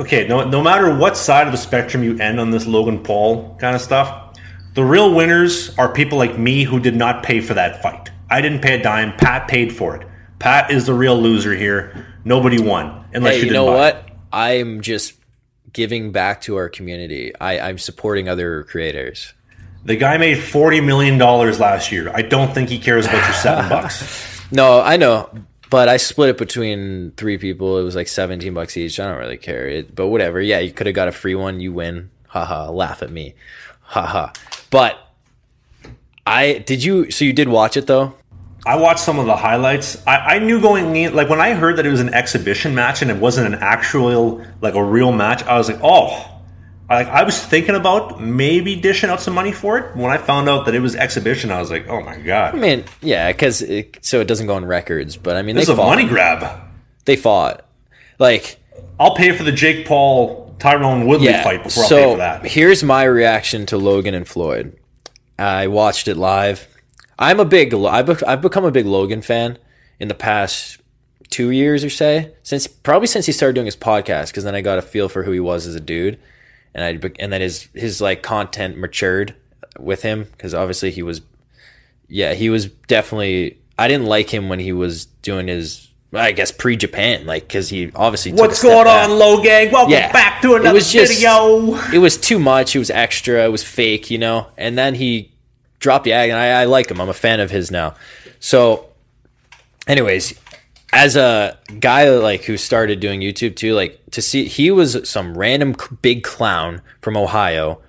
Okay, 0.00 0.26
no, 0.26 0.48
no 0.48 0.62
matter 0.62 0.96
what 0.96 1.14
side 1.14 1.46
of 1.46 1.52
the 1.52 1.58
spectrum 1.58 2.02
you 2.02 2.18
end 2.18 2.40
on 2.40 2.50
this 2.50 2.66
Logan 2.66 3.02
Paul 3.02 3.54
kind 3.60 3.76
of 3.76 3.82
stuff, 3.82 4.34
the 4.72 4.82
real 4.82 5.14
winners 5.14 5.76
are 5.76 5.92
people 5.92 6.16
like 6.16 6.38
me 6.38 6.64
who 6.64 6.80
did 6.80 6.96
not 6.96 7.22
pay 7.22 7.42
for 7.42 7.52
that 7.52 7.82
fight. 7.82 8.08
I 8.30 8.40
didn't 8.40 8.60
pay 8.62 8.80
a 8.80 8.82
dime. 8.82 9.14
Pat 9.18 9.46
paid 9.46 9.76
for 9.76 9.94
it. 9.96 10.08
Pat 10.38 10.70
is 10.70 10.86
the 10.86 10.94
real 10.94 11.20
loser 11.20 11.54
here. 11.54 12.06
Nobody 12.24 12.58
won 12.62 13.04
unless 13.12 13.34
Hey, 13.34 13.40
you, 13.40 13.44
you 13.44 13.50
didn't 13.50 13.66
know 13.66 13.72
what? 13.72 14.08
I'm 14.32 14.80
just 14.80 15.14
giving 15.70 16.12
back 16.12 16.40
to 16.42 16.56
our 16.56 16.70
community. 16.70 17.34
I, 17.38 17.60
I'm 17.60 17.76
supporting 17.76 18.26
other 18.26 18.62
creators. 18.64 19.34
The 19.84 19.96
guy 19.96 20.16
made 20.16 20.42
forty 20.42 20.80
million 20.80 21.18
dollars 21.18 21.60
last 21.60 21.92
year. 21.92 22.10
I 22.14 22.22
don't 22.22 22.54
think 22.54 22.70
he 22.70 22.78
cares 22.78 23.04
about 23.04 23.22
your 23.24 23.34
seven 23.34 23.68
bucks. 23.68 24.40
No, 24.50 24.80
I 24.80 24.96
know, 24.96 25.30
but 25.70 25.88
I 25.88 25.96
split 25.96 26.30
it 26.30 26.38
between 26.38 27.12
three 27.12 27.38
people. 27.38 27.78
It 27.78 27.84
was 27.84 27.94
like 27.94 28.08
17 28.08 28.52
bucks 28.52 28.76
each. 28.76 28.98
I 28.98 29.06
don't 29.08 29.18
really 29.18 29.38
care. 29.38 29.68
It, 29.68 29.94
but 29.94 30.08
whatever. 30.08 30.40
Yeah, 30.40 30.58
you 30.58 30.72
could 30.72 30.86
have 30.86 30.96
got 30.96 31.08
a 31.08 31.12
free 31.12 31.36
one. 31.36 31.60
You 31.60 31.72
win. 31.72 32.10
Haha. 32.26 32.70
Laugh 32.70 33.02
at 33.02 33.10
me. 33.10 33.34
Haha. 33.82 34.32
But 34.70 34.98
I 36.26 36.58
did 36.58 36.82
you. 36.82 37.10
So 37.10 37.24
you 37.24 37.32
did 37.32 37.48
watch 37.48 37.76
it 37.76 37.86
though. 37.86 38.14
I 38.66 38.76
watched 38.76 39.00
some 39.00 39.18
of 39.18 39.26
the 39.26 39.36
highlights. 39.36 40.06
I, 40.06 40.16
I 40.16 40.38
knew 40.38 40.60
going 40.60 40.94
in, 40.94 41.14
like 41.14 41.30
when 41.30 41.40
I 41.40 41.54
heard 41.54 41.76
that 41.76 41.86
it 41.86 41.90
was 41.90 42.00
an 42.00 42.12
exhibition 42.12 42.74
match 42.74 43.00
and 43.00 43.10
it 43.10 43.16
wasn't 43.16 43.54
an 43.54 43.60
actual, 43.62 44.44
like 44.60 44.74
a 44.74 44.84
real 44.84 45.12
match, 45.12 45.42
I 45.44 45.56
was 45.56 45.68
like, 45.68 45.80
oh. 45.82 46.26
Like 46.90 47.06
I 47.06 47.22
was 47.22 47.40
thinking 47.40 47.76
about 47.76 48.20
maybe 48.20 48.74
dishing 48.74 49.10
out 49.10 49.20
some 49.20 49.32
money 49.32 49.52
for 49.52 49.78
it. 49.78 49.96
When 49.96 50.10
I 50.10 50.18
found 50.18 50.48
out 50.48 50.66
that 50.66 50.74
it 50.74 50.80
was 50.80 50.96
exhibition, 50.96 51.52
I 51.52 51.60
was 51.60 51.70
like, 51.70 51.86
oh 51.88 52.00
my 52.02 52.18
god. 52.18 52.56
I 52.56 52.58
mean, 52.58 52.84
yeah, 53.00 53.30
because 53.30 53.62
it, 53.62 54.04
so 54.04 54.20
it 54.20 54.26
doesn't 54.26 54.48
go 54.48 54.54
on 54.54 54.64
records. 54.64 55.16
But 55.16 55.36
I 55.36 55.42
mean, 55.42 55.54
this 55.54 55.66
they 55.66 55.72
is 55.72 55.78
a 55.78 55.80
fought. 55.80 55.96
money 55.96 56.08
grab. 56.08 56.60
They 57.04 57.14
fought. 57.14 57.64
Like 58.18 58.58
I'll 58.98 59.14
pay 59.14 59.30
for 59.32 59.44
the 59.44 59.52
Jake 59.52 59.86
Paul 59.86 60.54
Tyrone 60.58 61.06
Woodley 61.06 61.28
yeah. 61.28 61.44
fight 61.44 61.62
before 61.62 61.84
I 61.84 61.86
so 61.86 61.96
pay 61.96 62.12
for 62.12 62.18
that. 62.18 62.46
here's 62.46 62.82
my 62.82 63.04
reaction 63.04 63.66
to 63.66 63.78
Logan 63.78 64.14
and 64.14 64.26
Floyd. 64.26 64.76
I 65.38 65.68
watched 65.68 66.08
it 66.08 66.16
live. 66.16 66.66
I'm 67.18 67.38
a 67.38 67.44
big. 67.44 67.72
I've 67.72 68.22
I've 68.26 68.42
become 68.42 68.64
a 68.64 68.70
big 68.72 68.86
Logan 68.86 69.22
fan 69.22 69.58
in 70.00 70.08
the 70.08 70.14
past 70.14 70.80
two 71.28 71.50
years 71.50 71.84
or 71.84 71.90
say 71.90 72.32
since 72.42 72.66
probably 72.66 73.06
since 73.06 73.26
he 73.26 73.32
started 73.32 73.54
doing 73.54 73.66
his 73.66 73.76
podcast 73.76 74.28
because 74.28 74.42
then 74.42 74.56
I 74.56 74.62
got 74.62 74.78
a 74.78 74.82
feel 74.82 75.08
for 75.08 75.22
who 75.22 75.30
he 75.30 75.38
was 75.38 75.66
as 75.66 75.76
a 75.76 75.80
dude, 75.80 76.18
and 76.74 76.84
I 76.84 77.10
and 77.18 77.32
then 77.32 77.40
his 77.40 77.68
his 77.74 78.00
like 78.00 78.22
content 78.22 78.78
matured 78.78 79.34
with 79.78 80.02
him 80.02 80.24
because 80.32 80.54
obviously 80.54 80.90
he 80.90 81.02
was, 81.02 81.20
yeah, 82.08 82.34
he 82.34 82.50
was 82.50 82.66
definitely. 82.66 83.58
I 83.78 83.88
didn't 83.88 84.06
like 84.06 84.28
him 84.28 84.48
when 84.48 84.58
he 84.58 84.72
was 84.72 85.06
doing 85.06 85.48
his. 85.48 85.86
I 86.12 86.32
guess 86.32 86.50
pre 86.50 86.74
Japan, 86.76 87.24
like 87.24 87.44
because 87.46 87.68
he 87.68 87.92
obviously 87.94 88.32
took 88.32 88.40
a 88.40 88.42
What's 88.42 88.62
going 88.62 88.88
on, 88.88 89.10
Logang? 89.10 89.70
Welcome 89.70 89.92
Yeah. 89.92 90.10
back 90.12 90.42
to 90.42 90.54
It 90.56 90.62
another 90.62 90.74
was 90.74 90.90
just- 90.92 91.12
video. 91.14 91.76
it 91.94 91.98
was 91.98 92.16
too 92.16 92.40
much. 92.40 92.74
It 92.74 92.80
was 92.80 92.90
extra. 92.90 93.44
It 93.44 93.52
was 93.52 93.62
fake, 93.62 94.10
you 94.10 94.18
know. 94.18 94.48
And 94.58 94.76
then 94.76 94.96
he 94.96 95.32
dropped 95.78 96.02
the 96.04 96.12
ag, 96.12 96.30
and 96.30 96.38
I, 96.38 96.62
I 96.62 96.64
like 96.64 96.90
him. 96.90 97.00
I'm 97.00 97.08
a 97.08 97.12
fan 97.14 97.38
of 97.38 97.52
his 97.52 97.70
now. 97.70 97.94
So, 98.40 98.88
anyways, 99.86 100.34
as 100.92 101.16
a 101.16 101.58
guy 101.78 102.10
like 102.10 102.44
who 102.44 102.56
started 102.56 103.00
doing 103.00 103.20
YouTube 103.20 103.56
too, 103.56 103.74
like 103.74 104.00
to 104.10 104.22
see 104.22 104.46
he 104.46 104.70
was 104.70 105.08
some 105.08 105.36
random 105.36 105.76
big 106.02 106.22
clown 106.22 106.82
from 107.00 107.16
Ohio, 107.16 107.80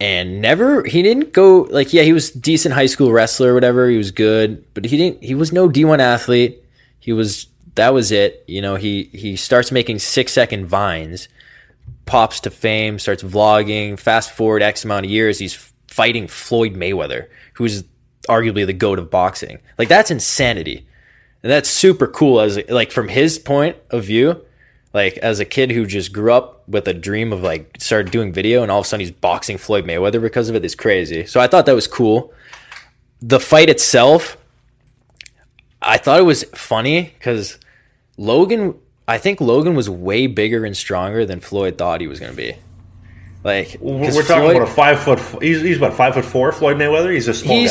and 0.00 0.40
never 0.40 0.84
he 0.84 1.02
didn't 1.02 1.32
go 1.32 1.62
like 1.70 1.92
yeah 1.92 2.02
he 2.02 2.12
was 2.12 2.30
decent 2.30 2.74
high 2.74 2.86
school 2.86 3.12
wrestler 3.12 3.54
whatever 3.54 3.88
he 3.88 3.96
was 3.96 4.10
good, 4.10 4.64
but 4.74 4.84
he 4.84 4.96
didn't 4.96 5.22
he 5.22 5.34
was 5.34 5.52
no 5.52 5.68
D1 5.68 6.00
athlete. 6.00 6.62
He 7.00 7.12
was 7.12 7.46
that 7.74 7.94
was 7.94 8.12
it. 8.12 8.44
You 8.46 8.60
know 8.60 8.76
he 8.76 9.04
he 9.12 9.36
starts 9.36 9.72
making 9.72 9.98
six 9.98 10.32
second 10.32 10.66
vines 10.66 11.28
pops 12.06 12.40
to 12.40 12.50
fame, 12.50 12.98
starts 12.98 13.22
vlogging. 13.22 13.98
Fast 13.98 14.32
forward 14.32 14.62
X 14.62 14.84
amount 14.84 15.06
of 15.06 15.10
years, 15.10 15.38
he's 15.38 15.72
fighting 15.88 16.26
Floyd 16.26 16.74
Mayweather, 16.74 17.28
who's 17.54 17.84
arguably 18.28 18.66
the 18.66 18.72
goat 18.72 18.98
of 18.98 19.10
boxing. 19.10 19.58
Like 19.78 19.88
that's 19.88 20.10
insanity, 20.10 20.86
and 21.42 21.50
that's 21.52 21.68
super 21.68 22.06
cool. 22.06 22.40
As 22.40 22.58
like 22.68 22.90
from 22.92 23.08
his 23.08 23.38
point 23.38 23.76
of 23.90 24.04
view, 24.04 24.44
like 24.94 25.16
as 25.18 25.40
a 25.40 25.44
kid 25.44 25.70
who 25.70 25.86
just 25.86 26.12
grew 26.12 26.32
up 26.32 26.66
with 26.68 26.86
a 26.88 26.94
dream 26.94 27.32
of 27.32 27.42
like 27.42 27.76
started 27.80 28.12
doing 28.12 28.32
video, 28.32 28.62
and 28.62 28.70
all 28.70 28.80
of 28.80 28.86
a 28.86 28.88
sudden 28.88 29.00
he's 29.00 29.10
boxing 29.10 29.58
Floyd 29.58 29.84
Mayweather 29.84 30.20
because 30.20 30.48
of 30.48 30.54
it. 30.54 30.64
It's 30.64 30.74
crazy. 30.74 31.26
So 31.26 31.40
I 31.40 31.46
thought 31.46 31.66
that 31.66 31.74
was 31.74 31.86
cool. 31.86 32.32
The 33.20 33.38
fight 33.40 33.70
itself, 33.70 34.36
I 35.80 35.98
thought 35.98 36.18
it 36.20 36.24
was 36.24 36.44
funny 36.54 37.12
because 37.18 37.58
Logan, 38.16 38.74
I 39.08 39.18
think 39.18 39.40
Logan 39.40 39.74
was 39.74 39.88
way 39.88 40.26
bigger 40.26 40.64
and 40.64 40.76
stronger 40.76 41.24
than 41.24 41.40
Floyd 41.40 41.78
thought 41.78 42.00
he 42.00 42.06
was 42.08 42.18
going 42.20 42.32
to 42.32 42.36
be. 42.36 42.56
like 43.44 43.76
We're 43.80 44.10
talking 44.22 44.42
Floyd- 44.42 44.56
about 44.56 44.68
a 44.68 44.72
five 44.72 45.00
foot. 45.00 45.20
He's, 45.42 45.62
he's 45.62 45.78
what 45.78 45.94
five 45.94 46.14
foot 46.14 46.24
four. 46.24 46.50
Floyd 46.52 46.76
Mayweather. 46.76 47.12
He's 47.12 47.28
a 47.28 47.34
small 47.34 47.56
guy. 47.56 47.62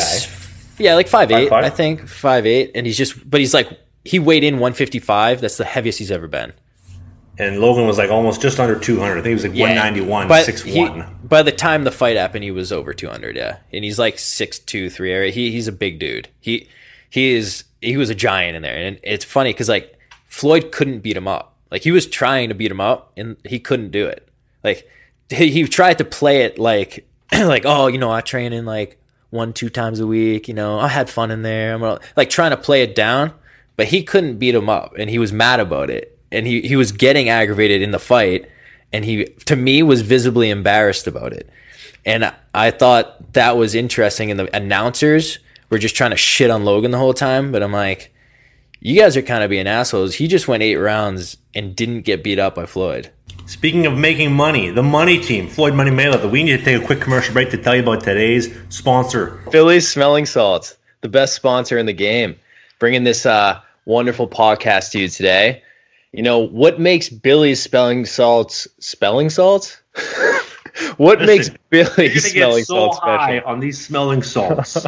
Yeah, 0.78 0.94
like 0.94 1.08
five 1.08 1.30
eight, 1.30 1.48
five? 1.48 1.64
I 1.64 1.70
think 1.70 2.08
five 2.08 2.46
eight, 2.46 2.72
and 2.74 2.86
he's 2.86 2.96
just, 2.98 3.28
but 3.28 3.40
he's 3.40 3.54
like 3.54 3.68
he 4.04 4.18
weighed 4.18 4.44
in 4.44 4.58
one 4.58 4.72
fifty 4.72 4.98
five. 4.98 5.40
That's 5.40 5.56
the 5.56 5.64
heaviest 5.64 5.98
he's 5.98 6.10
ever 6.10 6.26
been. 6.28 6.52
And 7.38 7.60
Logan 7.60 7.86
was 7.86 7.96
like 7.96 8.10
almost 8.10 8.42
just 8.42 8.60
under 8.60 8.78
200. 8.78 9.12
I 9.12 9.14
think 9.16 9.26
he 9.28 9.32
was 9.34 9.42
like 9.44 9.54
Yeah. 9.54 9.68
191, 9.68 10.28
But 10.28 10.46
6'1. 10.46 10.64
he- 11.08 11.26
by 11.26 11.42
the 11.42 11.50
time 11.50 11.84
the 11.84 11.90
fight 11.90 12.18
happened, 12.18 12.44
he 12.44 12.50
was 12.50 12.70
over 12.70 12.92
200. 12.92 13.36
Yeah, 13.36 13.56
and 13.72 13.82
he's 13.84 13.98
like 13.98 14.18
six 14.18 14.58
two, 14.58 14.90
three 14.90 15.10
area. 15.12 15.32
He 15.32 15.50
he's 15.50 15.66
a 15.66 15.72
big 15.72 15.98
dude. 15.98 16.28
He 16.40 16.68
he 17.08 17.32
is 17.34 17.64
he 17.80 17.96
was 17.96 18.10
a 18.10 18.14
giant 18.14 18.56
in 18.56 18.62
there, 18.62 18.76
and 18.76 18.98
it's 19.02 19.24
funny 19.24 19.50
because 19.52 19.68
like 19.68 19.98
Floyd 20.28 20.72
couldn't 20.72 21.00
beat 21.00 21.16
him 21.16 21.26
up. 21.26 21.56
Like 21.70 21.82
he 21.82 21.90
was 21.90 22.06
trying 22.06 22.50
to 22.50 22.54
beat 22.54 22.70
him 22.70 22.80
up, 22.82 23.12
and 23.16 23.36
he 23.46 23.58
couldn't 23.58 23.90
do 23.92 24.06
it. 24.06 24.28
Like 24.62 24.86
he, 25.30 25.50
he 25.50 25.64
tried 25.64 25.98
to 25.98 26.04
play 26.04 26.42
it 26.42 26.58
like 26.58 27.06
like 27.32 27.62
oh 27.64 27.86
you 27.86 27.96
know 27.98 28.10
I 28.12 28.20
train 28.20 28.52
in 28.52 28.66
like 28.66 28.98
one 29.32 29.52
two 29.52 29.68
times 29.68 29.98
a 29.98 30.06
week. 30.06 30.46
You 30.46 30.54
know 30.54 30.78
I 30.78 30.88
had 30.88 31.10
fun 31.10 31.30
in 31.32 31.42
there. 31.42 31.74
I'm 31.74 31.98
like 32.16 32.30
trying 32.30 32.50
to 32.52 32.56
play 32.56 32.82
it 32.82 32.94
down, 32.94 33.32
but 33.76 33.88
he 33.88 34.04
couldn't 34.04 34.38
beat 34.38 34.54
him 34.54 34.68
up, 34.68 34.94
and 34.98 35.10
he 35.10 35.18
was 35.18 35.32
mad 35.32 35.58
about 35.58 35.90
it. 35.90 36.16
And 36.30 36.46
he, 36.46 36.62
he 36.62 36.76
was 36.76 36.92
getting 36.92 37.28
aggravated 37.28 37.82
in 37.82 37.90
the 37.90 37.98
fight, 37.98 38.48
and 38.92 39.04
he 39.04 39.24
to 39.46 39.56
me 39.56 39.82
was 39.82 40.02
visibly 40.02 40.48
embarrassed 40.50 41.06
about 41.06 41.32
it. 41.32 41.48
And 42.04 42.24
I- 42.26 42.34
I 42.54 42.70
thought 42.70 43.32
that 43.32 43.56
was 43.56 43.74
interesting. 43.74 44.30
And 44.30 44.38
the 44.38 44.54
announcers 44.54 45.38
were 45.70 45.78
just 45.78 45.96
trying 45.96 46.10
to 46.10 46.16
shit 46.18 46.50
on 46.50 46.64
Logan 46.66 46.90
the 46.90 46.98
whole 46.98 47.14
time. 47.14 47.50
But 47.52 47.62
I'm 47.62 47.72
like, 47.72 48.12
you 48.80 49.00
guys 49.00 49.16
are 49.16 49.22
kind 49.22 49.42
of 49.42 49.48
being 49.50 49.66
assholes. 49.66 50.16
He 50.16 50.26
just 50.28 50.48
went 50.48 50.62
eight 50.62 50.76
rounds 50.76 51.38
and 51.54 51.74
didn't 51.76 52.02
get 52.02 52.22
beat 52.24 52.38
up 52.38 52.54
by 52.54 52.66
Floyd. 52.66 53.10
Speaking 53.46 53.86
of 53.86 53.96
making 53.98 54.32
money, 54.32 54.70
the 54.70 54.82
money 54.82 55.18
team, 55.18 55.48
Floyd 55.48 55.74
Money 55.74 55.90
Mayweather. 55.90 56.30
We 56.30 56.42
need 56.42 56.58
to 56.58 56.64
take 56.64 56.82
a 56.82 56.84
quick 56.84 57.00
commercial 57.00 57.32
break 57.32 57.50
to 57.50 57.58
tell 57.58 57.74
you 57.74 57.82
about 57.82 58.02
today's 58.02 58.54
sponsor. 58.68 59.40
Philly's 59.50 59.88
Smelling 59.88 60.26
Salts, 60.26 60.76
the 61.00 61.08
best 61.08 61.34
sponsor 61.34 61.78
in 61.78 61.86
the 61.86 61.92
game, 61.92 62.36
bringing 62.78 63.04
this 63.04 63.26
uh, 63.26 63.60
wonderful 63.84 64.28
podcast 64.28 64.92
to 64.92 65.00
you 65.00 65.08
today. 65.08 65.62
You 66.12 66.22
know 66.22 66.38
what 66.38 66.78
makes 66.78 67.08
Billy's 67.08 67.60
Smelling 67.62 68.06
salts 68.06 68.68
spelling 68.78 69.28
salts? 69.30 69.76
what 70.96 71.20
makes 71.20 71.48
Listen, 71.48 71.58
You're 71.70 71.84
Billy's 71.96 72.32
smelling 72.32 72.64
so 72.64 72.74
salts 72.74 72.96
special? 72.98 73.48
on 73.48 73.60
these 73.60 73.84
smelling 73.84 74.22
salts. 74.22 74.86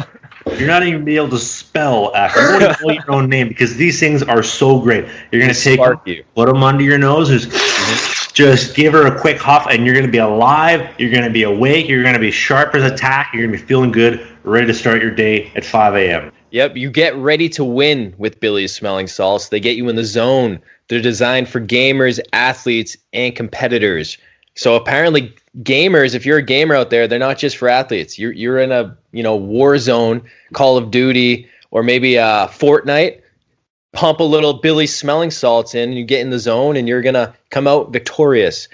You're 0.57 0.67
not 0.67 0.83
even 0.83 1.03
be 1.03 1.17
able 1.17 1.29
to 1.29 1.39
spell 1.39 2.15
after. 2.15 2.39
You 2.53 2.59
know 2.59 2.93
your 2.93 3.11
own 3.11 3.29
name 3.29 3.47
because 3.47 3.75
these 3.75 3.99
things 3.99 4.21
are 4.23 4.43
so 4.43 4.79
great. 4.79 5.05
You're 5.31 5.41
gonna 5.41 5.53
take 5.53 5.79
them, 5.79 5.99
you. 6.05 6.23
put 6.35 6.47
them 6.47 6.63
under 6.63 6.83
your 6.83 6.99
nose, 6.99 7.29
just, 7.29 7.51
just 8.35 8.75
give 8.75 8.91
her 8.91 9.07
a 9.07 9.19
quick 9.19 9.37
huff, 9.39 9.65
and 9.71 9.85
you're 9.85 9.95
gonna 9.95 10.09
be 10.09 10.19
alive. 10.19 10.93
You're 10.99 11.09
gonna 11.09 11.31
be 11.31 11.43
awake. 11.43 11.87
You're 11.87 12.03
gonna 12.03 12.19
be 12.19 12.31
sharp 12.31 12.75
as 12.75 12.83
a 12.83 12.95
tack. 12.95 13.31
You're 13.33 13.47
gonna 13.47 13.57
be 13.57 13.63
feeling 13.63 13.91
good, 13.91 14.27
ready 14.43 14.67
to 14.67 14.73
start 14.73 15.01
your 15.01 15.11
day 15.11 15.51
at 15.55 15.63
5 15.63 15.95
a.m. 15.95 16.31
Yep, 16.51 16.75
you 16.75 16.91
get 16.91 17.15
ready 17.15 17.47
to 17.49 17.63
win 17.63 18.13
with 18.17 18.39
Billy's 18.41 18.73
smelling 18.73 19.07
salts. 19.07 19.49
They 19.49 19.61
get 19.61 19.77
you 19.77 19.87
in 19.87 19.95
the 19.95 20.03
zone. 20.03 20.59
They're 20.89 21.01
designed 21.01 21.47
for 21.47 21.61
gamers, 21.61 22.19
athletes, 22.33 22.97
and 23.13 23.33
competitors. 23.33 24.17
So 24.55 24.75
apparently, 24.75 25.33
gamers, 25.63 26.13
if 26.13 26.25
you're 26.25 26.37
a 26.37 26.43
gamer 26.43 26.75
out 26.75 26.89
there, 26.89 27.07
they're 27.07 27.19
not 27.19 27.37
just 27.37 27.55
for 27.55 27.69
athletes. 27.69 28.19
You're 28.19 28.33
you're 28.33 28.59
in 28.59 28.73
a 28.73 28.97
you 29.13 29.23
know 29.23 29.35
war 29.37 29.77
zone, 29.77 30.21
Call 30.53 30.75
of 30.77 30.91
Duty, 30.91 31.49
or 31.71 31.83
maybe 31.83 32.19
uh, 32.19 32.47
Fortnite. 32.47 33.21
Pump 33.95 34.19
a 34.19 34.23
little 34.23 34.53
Billy's 34.53 34.93
smelling 34.93 35.31
salts 35.31 35.73
in, 35.73 35.89
and 35.89 35.97
you 35.97 36.05
get 36.05 36.21
in 36.21 36.29
the 36.29 36.37
zone, 36.37 36.77
and 36.77 36.87
you're 36.87 37.01
gonna 37.01 37.33
come 37.49 37.67
out 37.67 37.91
victorious. 37.91 38.67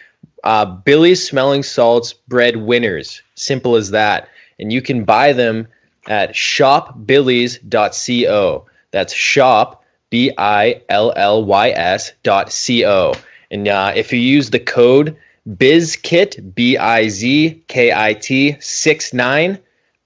Uh, 0.43 0.65
Billy's 0.65 1.25
smelling 1.25 1.63
salts 1.63 2.11
bred 2.13 2.57
winners. 2.57 3.21
Simple 3.35 3.75
as 3.75 3.91
that. 3.91 4.27
And 4.59 4.73
you 4.73 4.81
can 4.81 5.03
buy 5.03 5.33
them 5.33 5.67
at 6.07 6.33
shopbillys.co. 6.33 8.65
That's 8.91 9.13
shop, 9.13 9.83
B 10.09 10.31
I 10.37 10.81
L 10.89 11.13
L 11.15 11.45
Y 11.45 11.69
S 11.69 12.11
dot 12.23 12.51
C 12.51 12.85
O. 12.85 13.13
And 13.51 13.67
uh, 13.67 13.93
if 13.95 14.11
you 14.11 14.19
use 14.19 14.49
the 14.49 14.59
code 14.59 15.15
BIZKIT, 15.47 16.53
b 16.53 16.77
i 16.77 17.07
z 17.07 17.63
k 17.67 17.91
i 17.91 18.13
t 18.13 18.57
six 18.59 19.13
nine 19.13 19.57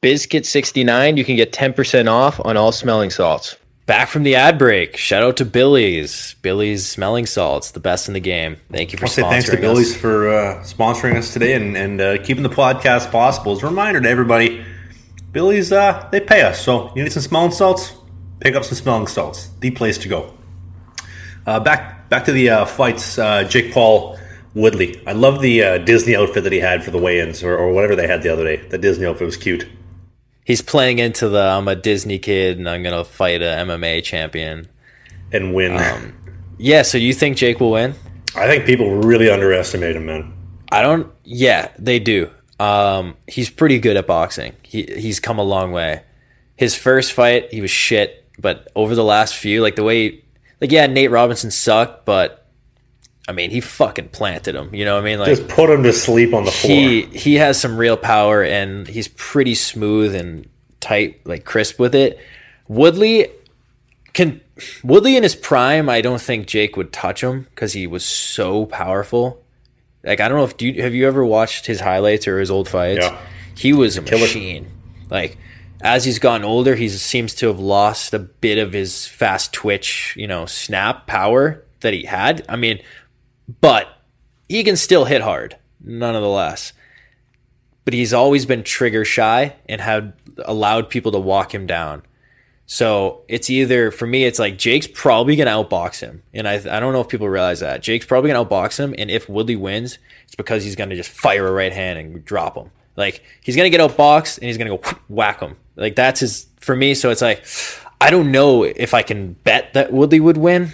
BIZKIT69, 0.02 1.18
you 1.18 1.26
can 1.26 1.36
get 1.36 1.52
10% 1.52 2.08
off 2.08 2.40
on 2.46 2.58
all 2.58 2.72
smelling 2.72 3.10
salts. 3.10 3.56
Back 3.86 4.10
from 4.10 4.24
the 4.24 4.36
ad 4.36 4.58
break. 4.58 4.98
Shout 4.98 5.24
out 5.24 5.38
to 5.38 5.46
Billy's. 5.46 6.36
Billy's 6.42 6.86
smelling 6.86 7.26
salts, 7.26 7.72
the 7.72 7.80
best 7.80 8.08
in 8.08 8.14
the 8.14 8.20
game. 8.20 8.58
Thank 8.72 8.92
you 8.92 8.98
for 8.98 9.06
I'll 9.06 9.10
say 9.10 9.22
sponsoring 9.22 9.30
thanks 9.30 9.46
to 9.50 9.56
us. 9.56 9.62
Billy's 9.62 9.96
for 9.96 10.30
uh, 10.30 10.64
sponsoring 10.64 11.16
us 11.16 11.34
today 11.34 11.54
and, 11.54 11.78
and 11.78 12.02
uh, 12.02 12.24
keeping 12.24 12.44
the 12.44 12.50
podcast 12.50 13.12
possible. 13.12 13.54
As 13.54 13.64
a 13.64 13.68
reminder 13.68 14.02
to 14.02 14.10
everybody, 14.10 14.66
Billy's, 15.32 15.72
uh, 15.72 16.08
they 16.12 16.20
pay 16.20 16.42
us. 16.42 16.62
So 16.62 16.94
you 16.96 17.04
need 17.04 17.12
some 17.12 17.24
smelling 17.24 17.52
salts? 17.52 17.94
Pick 18.40 18.56
up 18.56 18.64
some 18.64 18.76
smelling 18.76 19.08
salts. 19.08 19.50
The 19.60 19.72
place 19.72 19.98
to 20.00 20.08
go. 20.08 20.34
Uh, 21.46 21.60
back 21.60 22.10
back 22.10 22.26
to 22.26 22.32
the 22.32 22.50
uh, 22.50 22.66
fights. 22.66 23.18
Uh, 23.18 23.44
Jake 23.44 23.74
Paul 23.74 24.18
Woodley. 24.54 25.02
I 25.06 25.12
love 25.12 25.42
the 25.42 25.64
uh, 25.64 25.78
Disney 25.80 26.16
outfit 26.16 26.44
that 26.44 26.54
he 26.54 26.60
had 26.60 26.84
for 26.84 26.92
the 26.92 26.98
weigh-ins 26.98 27.44
or, 27.44 27.56
or 27.56 27.74
whatever 27.74 27.96
they 27.96 28.08
had 28.08 28.24
the 28.24 28.30
other 28.30 28.44
day. 28.44 28.58
The 28.68 28.78
Disney 28.78 29.06
outfit 29.06 29.26
was 29.26 29.38
cute. 29.38 29.68
He's 30.46 30.62
playing 30.62 31.00
into 31.00 31.28
the 31.28 31.42
I'm 31.42 31.68
a 31.68 31.76
Disney 31.76 32.20
kid 32.20 32.58
and 32.60 32.70
I'm 32.70 32.84
gonna 32.84 33.04
fight 33.04 33.42
a 33.42 33.46
MMA 33.46 34.04
champion. 34.04 34.70
And 35.32 35.54
win. 35.54 35.76
Um, 35.76 36.14
Yeah, 36.58 36.84
so 36.84 36.98
you 36.98 37.14
think 37.14 37.36
Jake 37.36 37.60
will 37.60 37.72
win? 37.72 37.96
I 38.36 38.48
think 38.48 38.66
people 38.66 38.96
really 38.96 39.30
underestimate 39.30 39.96
him, 39.96 40.06
man. 40.06 40.34
I 40.72 40.82
don't. 40.82 41.12
Yeah, 41.24 41.72
they 41.80 42.00
do. 42.00 42.30
Um, 42.60 43.18
he's 43.28 43.50
pretty 43.50 43.80
good 43.80 43.98
at 43.98 44.08
boxing. 44.08 44.54
He 44.62 44.84
he's 44.84 45.20
come 45.20 45.40
a 45.40 45.44
long 45.44 45.72
way. 45.72 46.04
His 46.56 46.76
first 46.76 47.12
fight, 47.14 47.52
he 47.52 47.60
was 47.60 47.72
shit, 47.72 48.24
but 48.40 48.72
over 48.76 48.96
the 48.96 49.04
last 49.04 49.36
few, 49.36 49.62
like 49.62 49.76
the 49.76 49.84
way, 49.84 50.24
like 50.62 50.72
yeah, 50.72 50.86
Nate 50.86 51.12
Robinson 51.12 51.50
sucked, 51.52 52.06
but 52.06 52.45
I 53.28 53.32
mean, 53.32 53.50
he 53.50 53.60
fucking 53.60 54.10
planted 54.10 54.56
him. 54.56 54.74
You 54.74 54.86
know 54.86 54.96
what 54.96 55.02
I 55.02 55.06
mean? 55.06 55.20
Like 55.20 55.30
Just 55.30 55.48
put 55.48 55.70
him 55.70 55.84
to 55.84 55.94
sleep 55.94 56.34
on 56.34 56.46
the 56.46 56.52
floor. 56.52 56.72
he 56.72 57.02
he 57.06 57.36
has 57.36 57.60
some 57.60 57.78
real 57.78 57.98
power, 57.98 58.44
and 58.44 58.88
he's 58.88 59.08
pretty 59.08 59.56
smooth 59.56 60.14
and 60.16 60.48
tight, 60.80 61.26
like 61.26 61.44
crisp 61.46 61.80
with 61.80 61.96
it. 61.96 62.20
Woodley 62.68 63.30
can 64.14 64.42
Woodley 64.84 65.18
in 65.18 65.24
his 65.24 65.36
prime. 65.36 65.90
I 65.90 66.02
don't 66.02 66.22
think 66.22 66.48
Jake 66.48 66.78
would 66.78 66.94
touch 66.94 67.22
him 67.24 67.44
because 67.50 67.74
he 67.74 67.88
was 67.88 68.06
so 68.06 68.66
powerful. 68.68 69.42
Like 70.04 70.20
I 70.20 70.28
don't 70.30 70.38
know 70.38 70.44
if 70.46 70.58
do 70.58 70.68
you, 70.68 70.84
have 70.84 70.94
you 70.94 71.08
ever 71.08 71.26
watched 71.26 71.66
his 71.66 71.80
highlights 71.80 72.28
or 72.28 72.40
his 72.40 72.52
old 72.52 72.70
fights? 72.70 73.04
Yeah. 73.04 73.20
He 73.56 73.74
was 73.74 73.98
a 73.98 74.02
Killer. 74.02 74.22
machine. 74.22 74.72
Like 75.10 75.38
as 75.82 76.06
he's 76.06 76.20
gotten 76.20 76.46
older, 76.46 76.76
he 76.76 76.90
seems 76.90 77.34
to 77.36 77.48
have 77.48 77.60
lost 77.60 78.14
a 78.14 78.20
bit 78.20 78.58
of 78.58 78.74
his 78.74 79.08
fast 79.08 79.52
twitch, 79.54 80.14
you 80.16 80.28
know, 80.28 80.46
snap 80.46 81.08
power 81.08 81.64
that 81.82 81.94
he 81.94 82.04
had. 82.06 82.46
I 82.48 82.56
mean, 82.56 82.82
but 83.62 83.88
he 84.50 84.64
can 84.64 84.76
still 84.76 85.06
hit 85.06 85.22
hard, 85.22 85.58
nonetheless. 85.82 86.74
But 87.84 87.94
he's 87.94 88.14
always 88.14 88.46
been 88.46 88.64
trigger 88.64 89.06
shy 89.06 89.56
and 89.70 89.80
had 89.80 90.14
allowed 90.44 90.90
people 90.90 91.12
to 91.12 91.20
walk 91.20 91.54
him 91.54 91.68
down. 91.68 92.04
So 92.68 93.22
it's 93.28 93.50
either 93.50 93.92
for 93.92 94.08
me, 94.08 94.26
it's 94.26 94.40
like 94.40 94.58
Jake's 94.58 94.88
probably 94.88 95.36
gonna 95.36 95.52
outbox 95.52 96.00
him, 96.00 96.24
and 96.34 96.48
I 96.48 96.56
I 96.56 96.80
don't 96.80 96.94
know 96.94 97.02
if 97.02 97.08
people 97.08 97.30
realize 97.30 97.60
that 97.60 97.84
Jake's 97.84 98.08
probably 98.08 98.32
gonna 98.32 98.44
outbox 98.44 98.80
him, 98.80 98.96
and 98.98 99.12
if 99.12 99.30
Woodley 99.30 99.56
wins, 99.56 100.00
it's 100.24 100.36
because 100.36 100.64
he's 100.64 100.76
gonna 100.76 100.96
just 100.96 101.12
fire 101.12 101.48
a 101.48 101.52
right 101.52 101.72
hand 101.72 102.00
and 102.00 102.26
drop 102.26 102.58
him. 102.58 102.72
Like 102.96 103.24
he's 103.42 103.56
gonna 103.56 103.70
get 103.70 103.82
outboxed 103.82 104.40
and 104.40 104.48
he's 104.48 104.58
gonna 104.58 104.78
go 104.78 104.82
whack 105.10 105.42
him. 105.42 105.58
Like 105.76 105.96
that's 105.96 106.22
his 106.22 106.48
for 106.60 106.76
me. 106.76 106.96
So 106.96 107.12
it's 107.12 107.22
like 107.22 107.46
I 108.02 108.10
don't 108.10 108.32
know 108.32 108.64
if 108.64 108.96
I 108.96 109.04
can 109.04 109.34
bet 109.34 109.74
that 109.74 109.94
Woodley 109.94 110.20
would 110.20 110.38
win. 110.38 110.72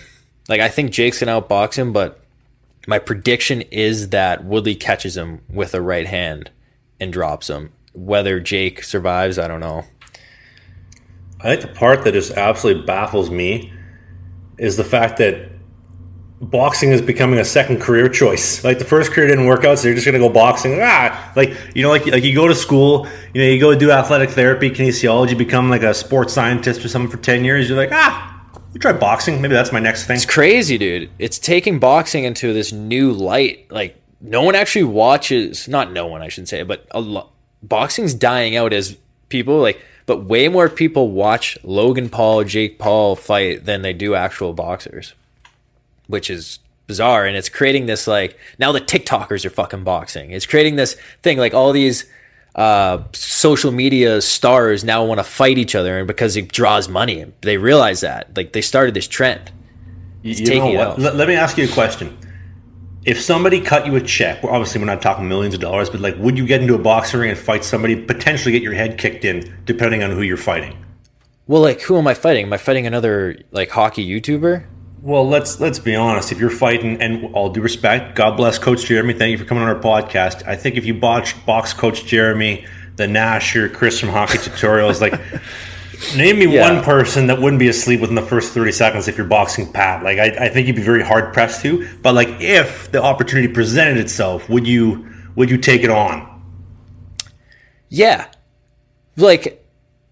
Like 0.48 0.62
I 0.62 0.70
think 0.70 0.92
Jake's 0.92 1.20
gonna 1.20 1.42
outbox 1.42 1.76
him, 1.76 1.92
but 1.92 2.21
my 2.88 3.00
prediction 3.00 3.62
is 3.62 4.10
that 4.10 4.44
Woodley 4.44 4.76
catches 4.76 5.16
him 5.16 5.42
with 5.50 5.74
a 5.74 5.82
right 5.82 6.08
hand 6.08 6.52
and 7.00 7.14
drops 7.14 7.50
him. 7.50 7.74
Whether 7.94 8.40
Jake 8.40 8.84
survives, 8.84 9.38
I 9.38 9.48
don't 9.48 9.60
know. 9.60 9.86
I 11.40 11.56
think 11.56 11.62
the 11.62 11.68
part 11.80 12.04
that 12.04 12.14
just 12.14 12.32
absolutely 12.32 12.86
baffles 12.86 13.30
me 13.30 13.74
is 14.58 14.78
the 14.78 14.84
fact 14.84 15.18
that 15.18 15.50
boxing 16.40 16.92
is 16.92 17.02
becoming 17.02 17.40
a 17.40 17.46
second 17.46 17.82
career 17.82 18.10
choice. 18.10 18.64
Like 18.64 18.80
the 18.80 18.86
first 18.86 19.12
career 19.12 19.28
didn't 19.28 19.46
work 19.46 19.64
out, 19.64 19.80
so 19.80 19.88
you're 19.88 19.96
just 19.96 20.06
gonna 20.06 20.20
go 20.20 20.30
boxing. 20.30 20.80
Ah, 20.82 21.32
like 21.36 21.56
you 21.76 21.84
know, 21.84 21.90
like 21.90 22.06
like 22.08 22.24
you 22.24 22.34
go 22.34 22.48
to 22.48 22.56
school, 22.56 23.08
you 23.34 23.42
know, 23.42 23.48
you 23.48 23.60
go 23.60 23.74
do 23.76 23.92
athletic 23.92 24.32
therapy, 24.32 24.70
kinesiology, 24.70 25.38
become 25.38 25.70
like 25.70 25.84
a 25.84 25.94
sports 25.94 26.34
scientist 26.34 26.84
or 26.84 26.90
something 26.90 27.12
for 27.12 27.24
ten 27.24 27.44
years. 27.44 27.70
You're 27.70 27.78
like, 27.78 27.92
ah, 27.92 28.31
you 28.74 28.80
try 28.80 28.94
boxing. 28.94 29.42
Maybe 29.42 29.54
that's 29.54 29.72
my 29.72 29.80
next 29.80 30.06
thing. 30.06 30.16
It's 30.16 30.26
crazy, 30.26 30.78
dude. 30.78 31.10
It's 31.20 31.38
taking 31.40 31.80
boxing 31.80 32.24
into 32.24 32.54
this 32.54 32.72
new 32.72 33.12
light. 33.12 33.72
Like 33.72 34.02
no 34.22 34.42
one 34.44 34.56
actually 34.56 34.86
watches. 34.86 35.68
Not 35.68 35.92
no 35.92 36.08
one, 36.08 36.22
I 36.22 36.30
shouldn't 36.30 36.50
say, 36.50 36.64
but 36.64 36.88
a 36.92 37.02
lot. 37.02 37.32
Boxing's 37.64 38.14
dying 38.14 38.56
out 38.56 38.74
as 38.74 38.98
people 39.30 39.60
like, 39.60 39.82
but 40.06 40.26
way 40.26 40.48
more 40.48 40.70
people 40.70 41.12
watch 41.12 41.58
Logan 41.64 42.10
Paul, 42.10 42.44
Jake 42.44 42.80
Paul 42.80 43.16
fight 43.16 43.66
than 43.66 43.82
they 43.82 43.94
do 43.94 44.16
actual 44.16 44.54
boxers, 44.54 45.14
which 46.08 46.30
is 46.30 46.60
bizarre. 46.88 47.26
And 47.26 47.38
it's 47.38 47.50
creating 47.50 47.86
this 47.86 48.08
like 48.08 48.38
now 48.58 48.72
the 48.72 48.82
TikTokers 48.82 49.46
are 49.46 49.50
fucking 49.50 49.84
boxing. 49.84 50.32
It's 50.32 50.46
creating 50.46 50.78
this 50.78 50.96
thing 51.22 51.38
like 51.38 51.54
all 51.54 51.72
these 51.72 52.06
uh, 52.56 53.04
social 53.14 53.72
media 53.72 54.22
stars 54.22 54.84
now 54.84 55.06
want 55.06 55.20
to 55.20 55.24
fight 55.24 55.58
each 55.58 55.76
other, 55.76 55.98
and 55.98 56.08
because 56.08 56.36
it 56.36 56.52
draws 56.52 56.90
money, 56.90 57.26
they 57.42 57.58
realize 57.58 58.02
that 58.02 58.36
like 58.36 58.54
they 58.54 58.62
started 58.62 58.94
this 58.94 59.08
trend. 59.08 59.52
You, 60.22 60.36
taking 60.36 60.76
know 60.76 60.90
what? 60.90 61.00
Let, 61.00 61.16
let 61.16 61.28
me 61.28 61.36
ask 61.36 61.58
you 61.58 61.66
a 61.66 61.72
question. 61.72 62.18
If 63.04 63.20
somebody 63.20 63.62
cut 63.62 63.88
you 63.88 63.96
a 63.96 64.02
check, 64.02 64.44
well, 64.44 64.54
obviously 64.54 64.80
we're 64.80 64.86
not 64.86 65.02
talking 65.02 65.28
millions 65.28 65.56
of 65.56 65.62
dollars, 65.62 65.90
but 65.90 66.02
like, 66.02 66.16
would 66.18 66.38
you 66.38 66.46
get 66.46 66.62
into 66.62 66.76
a 66.76 66.78
boxing 66.78 67.20
ring 67.20 67.32
and 67.32 67.40
fight 67.40 67.64
somebody, 67.64 67.96
potentially 67.96 68.52
get 68.52 68.62
your 68.62 68.74
head 68.74 69.00
kicked 69.00 69.26
in, 69.26 69.58
depending 69.66 70.04
on 70.04 70.12
who 70.12 70.22
you're 70.22 70.38
fighting? 70.38 70.78
Well, 71.48 71.62
like 71.62 71.82
who 71.82 71.98
am 71.98 72.06
I 72.08 72.14
fighting? 72.14 72.46
Am 72.46 72.54
I 72.54 72.58
fighting 72.58 72.86
another 72.86 73.40
like 73.52 73.70
hockey 73.72 74.08
YouTuber? 74.08 74.66
Well, 75.02 75.28
let's 75.28 75.60
let's 75.60 75.80
be 75.80 75.96
honest. 75.96 76.32
If 76.32 76.40
you're 76.40 76.52
fighting, 76.52 77.02
and 77.02 77.34
all 77.34 77.50
due 77.50 77.62
respect, 77.62 78.16
God 78.16 78.38
bless 78.38 78.60
Coach 78.60 78.86
Jeremy. 78.86 79.14
Thank 79.14 79.32
you 79.32 79.38
for 79.40 79.46
coming 79.46 79.64
on 79.64 79.70
our 79.70 79.82
podcast. 79.82 80.48
I 80.48 80.56
think 80.56 80.76
if 80.78 80.86
you 80.86 80.94
box 80.94 81.74
Coach 81.74 82.06
Jeremy, 82.06 82.66
the 82.98 83.06
Nasher, 83.08 83.74
Chris 83.74 84.00
from 84.00 84.10
Hockey 84.10 84.38
Tutorials, 84.38 85.02
like 85.02 85.14
name 86.16 86.38
me 86.38 86.54
Yeah. 86.54 86.72
one 86.72 86.84
person 86.84 87.26
that 87.28 87.42
wouldn't 87.42 87.60
be 87.60 87.68
asleep 87.68 88.00
within 88.00 88.16
the 88.16 88.22
first 88.22 88.54
thirty 88.54 88.72
seconds 88.72 89.08
if 89.08 89.18
you're 89.18 89.26
boxing 89.26 89.72
Pat. 89.74 90.04
Like 90.04 90.20
I, 90.20 90.46
I 90.46 90.50
think 90.50 90.68
you'd 90.68 90.76
be 90.76 90.84
very 90.84 91.02
hard 91.04 91.34
pressed 91.34 91.64
to. 91.64 91.88
But 92.04 92.14
like 92.14 92.30
if 92.40 92.92
the 92.92 93.02
opportunity 93.02 93.52
presented 93.52 93.98
itself, 93.98 94.48
would 94.50 94.68
you 94.68 95.08
would 95.36 95.50
you 95.50 95.58
take 95.58 95.82
it 95.82 95.90
on? 95.90 96.28
Yeah. 97.90 98.28
Like 99.18 99.66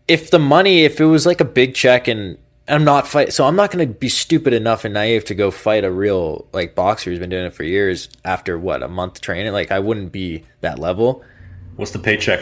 if 0.07 0.31
the 0.31 0.39
money, 0.39 0.83
if 0.83 0.99
it 0.99 1.05
was 1.05 1.27
like 1.27 1.41
a 1.41 1.45
big 1.45 1.75
check 1.75 2.07
and 2.07 2.39
I'm 2.69 2.83
not 2.83 3.07
fight, 3.07 3.33
so 3.33 3.45
I'm 3.45 3.55
not 3.55 3.71
going 3.71 3.87
to 3.87 3.93
be 3.93 4.09
stupid 4.09 4.53
enough 4.53 4.85
and 4.85 4.93
naive 4.93 5.25
to 5.25 5.35
go 5.35 5.49
fight 5.51 5.83
a 5.83 5.91
real 5.91 6.47
like 6.53 6.75
boxer 6.75 7.09
who's 7.09 7.19
been 7.19 7.29
doing 7.29 7.45
it 7.45 7.53
for 7.53 7.63
years 7.63 8.09
after 8.23 8.57
what 8.59 8.83
a 8.83 8.87
month 8.87 9.21
training. 9.21 9.51
Like 9.53 9.71
I 9.71 9.79
wouldn't 9.79 10.11
be 10.11 10.43
that 10.61 10.77
level 10.79 11.23
What's 11.75 11.91
the 11.91 11.99
paycheck? 11.99 12.41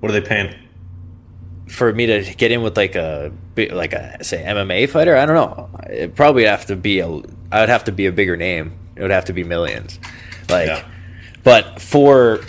What 0.00 0.10
are 0.10 0.20
they 0.20 0.26
paying? 0.26 0.54
for 1.66 1.92
me 1.94 2.04
to 2.04 2.22
get 2.34 2.52
in 2.52 2.62
with 2.62 2.76
like 2.76 2.94
a 2.94 3.32
like 3.56 3.94
a 3.94 4.22
say 4.22 4.44
MMA 4.46 4.86
fighter. 4.90 5.16
I 5.16 5.24
don't 5.24 5.34
know. 5.34 5.70
It 5.88 6.14
probably 6.14 6.44
have 6.44 6.66
to 6.66 6.76
be 6.76 7.00
a. 7.00 7.06
I 7.50 7.60
would 7.60 7.70
have 7.70 7.84
to 7.84 7.92
be 7.92 8.04
a 8.04 8.12
bigger 8.12 8.36
name. 8.36 8.74
It 8.96 9.02
would 9.02 9.10
have 9.10 9.24
to 9.24 9.32
be 9.32 9.44
millions. 9.44 9.98
Like, 10.50 10.68
Yeah. 10.68 10.84
but 11.42 11.80
for 11.80 12.40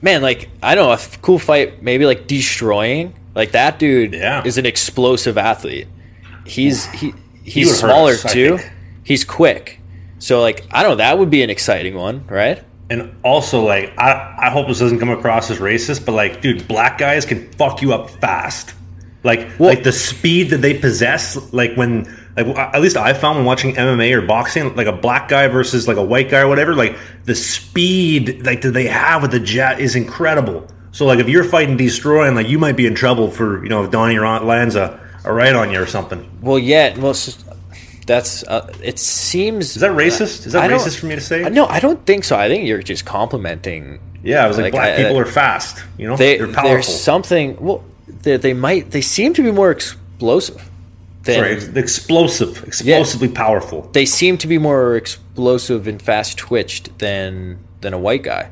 man, 0.00 0.22
like 0.22 0.48
I 0.62 0.76
don't 0.76 0.86
know, 0.86 0.92
a 0.92 1.18
cool 1.22 1.40
fight, 1.40 1.82
maybe 1.82 2.06
like 2.06 2.28
Deestroying. 2.28 3.14
Like 3.34 3.52
that 3.52 3.78
dude 3.78 4.14
Yeah. 4.14 4.42
is 4.44 4.58
an 4.58 4.66
explosive 4.66 5.38
athlete. 5.38 5.88
He's 6.46 6.86
he 6.92 7.14
he's 7.44 7.70
hurt 7.70 7.76
smaller 7.88 8.16
too. 8.16 8.58
He's 9.04 9.24
quick. 9.24 9.80
So 10.18 10.40
like 10.40 10.64
I 10.70 10.82
don't 10.82 10.92
know, 10.92 10.96
that 10.96 11.18
would 11.18 11.30
be 11.30 11.42
an 11.42 11.50
exciting 11.50 11.94
one, 11.94 12.24
right? 12.28 12.62
And 12.90 13.14
also, 13.22 13.64
like, 13.64 13.96
I, 13.96 14.34
I 14.38 14.50
hope 14.50 14.68
this 14.68 14.80
doesn't 14.80 14.98
come 14.98 15.08
across 15.08 15.50
as 15.50 15.58
racist, 15.60 16.04
but 16.04 16.12
like, 16.12 16.42
dude, 16.42 16.68
black 16.68 16.98
guys 16.98 17.24
can 17.24 17.50
fuck 17.52 17.80
you 17.80 17.94
up 17.94 18.10
fast. 18.10 18.74
Like, 19.24 19.58
like 19.58 19.82
the 19.82 19.92
speed 19.92 20.50
that 20.50 20.58
they 20.58 20.74
possess, 20.78 21.38
like 21.54 21.74
when, 21.74 22.04
like, 22.36 22.46
at 22.48 22.82
least 22.82 22.98
I 22.98 23.14
found 23.14 23.38
when 23.38 23.46
watching 23.46 23.74
MMA 23.76 24.12
or 24.12 24.20
boxing, 24.26 24.74
like 24.76 24.88
a 24.88 24.92
black 24.92 25.28
guy 25.28 25.46
versus 25.48 25.88
like 25.88 25.96
a 25.96 26.02
white 26.02 26.28
guy 26.28 26.40
or 26.40 26.48
whatever, 26.48 26.74
like 26.74 26.98
the 27.24 27.34
speed 27.34 28.44
like 28.44 28.60
that 28.60 28.72
they 28.72 28.88
have 28.88 29.22
with 29.22 29.30
the 29.30 29.40
jet 29.40 29.80
is 29.80 29.96
incredible. 29.96 30.66
So, 30.92 31.06
like, 31.06 31.18
if 31.18 31.28
you're 31.28 31.44
fighting 31.44 31.76
Deestroying, 31.78 32.34
like, 32.34 32.48
you 32.48 32.58
might 32.58 32.76
be 32.76 32.86
in 32.86 32.94
trouble 32.94 33.30
for, 33.30 33.62
you 33.62 33.68
know, 33.70 33.82
if 33.84 33.90
Donnie 33.90 34.18
lands 34.18 34.76
a, 34.76 35.00
a 35.24 35.32
right 35.32 35.54
on 35.54 35.70
you 35.72 35.80
or 35.82 35.86
something. 35.86 36.28
Well, 36.42 36.58
yeah, 36.58 36.96
well, 36.98 37.14
that's 38.06 38.42
uh, 38.44 38.72
it 38.82 38.98
seems 38.98 39.76
Is 39.76 39.80
that 39.80 39.92
racist? 39.92 40.46
Is 40.46 40.52
that 40.52 40.70
I 40.70 40.74
racist 40.74 40.98
for 40.98 41.06
me 41.06 41.14
to 41.14 41.20
say? 41.20 41.48
No, 41.48 41.66
I 41.66 41.80
don't 41.80 42.04
think 42.04 42.24
so. 42.24 42.36
I 42.36 42.48
think 42.48 42.66
you're 42.66 42.82
just 42.82 43.04
complimenting. 43.06 44.00
Yeah, 44.22 44.44
I 44.44 44.48
was 44.48 44.56
like, 44.56 44.64
Like, 44.64 44.72
black 44.72 44.94
I- 44.98 45.02
people 45.02 45.16
I- 45.16 45.20
are 45.20 45.26
fast. 45.26 45.82
You 45.98 46.08
know, 46.08 46.16
They 46.16 46.38
are 46.38 46.46
powerful. 46.46 46.62
there's 46.70 47.00
something. 47.02 47.56
Well, 47.60 47.84
they, 48.06 48.36
they 48.36 48.54
might. 48.54 48.90
They 48.90 49.00
seem 49.00 49.34
to 49.34 49.42
be 49.42 49.50
more 49.52 49.70
explosive. 49.70 50.68
Than, 51.24 51.36
Sorry, 51.36 51.52
ex- 51.52 51.64
explosive, 51.68 52.64
explosively 52.64 53.28
powerful. 53.28 53.82
They 53.92 54.04
seem 54.06 54.38
to 54.38 54.48
be 54.48 54.58
more 54.58 54.96
explosive 54.96 55.86
and 55.86 56.02
fast 56.02 56.36
twitched 56.36 56.98
than 56.98 57.60
than 57.80 57.94
a 57.94 57.98
white 57.98 58.24
guy. 58.24 58.50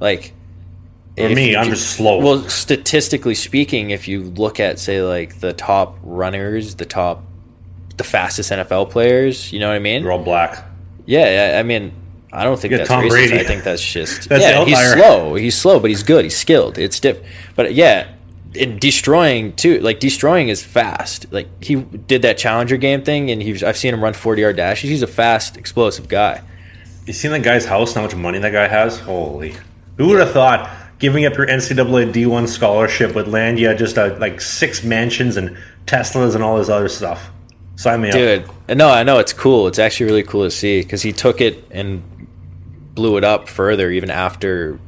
Like 0.00 0.34
For 1.16 1.28
me, 1.28 1.52
you 1.52 1.56
I'm 1.56 1.70
just 1.70 1.96
slow. 1.96 2.18
Well, 2.18 2.48
statistically 2.48 3.36
speaking, 3.36 3.90
if 3.90 4.08
you 4.08 4.22
look 4.22 4.58
at 4.58 4.78
say 4.78 5.02
like 5.02 5.40
the 5.40 5.52
top 5.52 5.96
runners, 6.02 6.74
the 6.74 6.84
top, 6.84 7.22
the 7.96 8.04
fastest 8.04 8.50
NFL 8.50 8.90
players, 8.90 9.52
you 9.52 9.60
know 9.60 9.68
what 9.68 9.76
I 9.76 9.78
mean? 9.78 10.02
They're 10.02 10.12
all 10.12 10.22
black. 10.22 10.64
Yeah, 11.06 11.56
I 11.58 11.62
mean, 11.62 11.92
I 12.32 12.42
don't 12.42 12.58
think 12.58 12.72
You 12.72 12.84
Tom 12.84 13.04
racist. 13.04 13.10
Brady. 13.10 13.38
I 13.38 13.44
think 13.44 13.62
that's 13.62 13.84
just 13.84 14.28
That's 14.28 14.42
yeah. 14.42 14.64
He's 14.64 14.92
slow. 14.92 15.34
He's 15.36 15.56
slow, 15.56 15.78
but 15.78 15.90
he's 15.90 16.02
good. 16.02 16.24
He's 16.24 16.36
skilled. 16.36 16.78
It's 16.78 16.98
diff. 16.98 17.20
But 17.54 17.74
yeah, 17.74 18.08
in 18.54 18.78
Deestroying 18.80 19.54
too, 19.54 19.78
like 19.80 20.00
Deestroying 20.00 20.48
is 20.48 20.64
fast. 20.64 21.32
Like 21.32 21.46
he 21.62 21.76
did 21.76 22.22
that 22.22 22.38
Challenger 22.38 22.76
game 22.76 23.02
thing, 23.02 23.30
and 23.30 23.40
he's 23.40 23.62
I've 23.62 23.76
seen 23.76 23.94
him 23.94 24.02
run 24.02 24.14
forty 24.14 24.42
yard 24.42 24.56
dashes. 24.56 24.90
He's 24.90 25.02
a 25.02 25.06
fast, 25.06 25.56
explosive 25.56 26.08
guy. 26.08 26.42
You 27.06 27.12
seen 27.12 27.30
that 27.30 27.42
guy's 27.44 27.66
house? 27.66 27.94
How 27.94 28.02
much 28.02 28.16
money 28.16 28.38
that 28.40 28.50
guy 28.50 28.66
has? 28.66 28.98
Holy! 28.98 29.54
Who 29.98 30.08
would 30.08 30.18
have 30.18 30.32
thought 30.32 30.68
giving 30.98 31.26
up 31.26 31.36
your 31.36 31.46
NCAA 31.46 32.12
D1 32.12 32.48
scholarship 32.48 33.14
would 33.14 33.28
land 33.28 33.58
you 33.58 33.74
just 33.74 33.98
uh, 33.98 34.16
like 34.18 34.40
six 34.40 34.82
mansions 34.84 35.36
and 35.36 35.56
Teslas 35.86 36.34
and 36.34 36.42
all 36.42 36.58
this 36.58 36.68
other 36.68 36.88
stuff? 36.88 37.30
Sign 37.76 38.02
me 38.02 38.08
up. 38.08 38.14
Dude, 38.14 38.78
no, 38.78 38.88
I 38.88 39.02
know 39.02 39.18
it's 39.18 39.32
cool. 39.32 39.66
It's 39.66 39.78
actually 39.78 40.06
really 40.06 40.22
cool 40.22 40.44
to 40.44 40.50
see 40.50 40.80
because 40.80 41.02
he 41.02 41.12
took 41.12 41.40
it 41.40 41.64
and 41.70 42.02
blew 42.94 43.16
it 43.16 43.24
up 43.24 43.48
further 43.48 43.90
even 43.90 44.10
after 44.10 44.78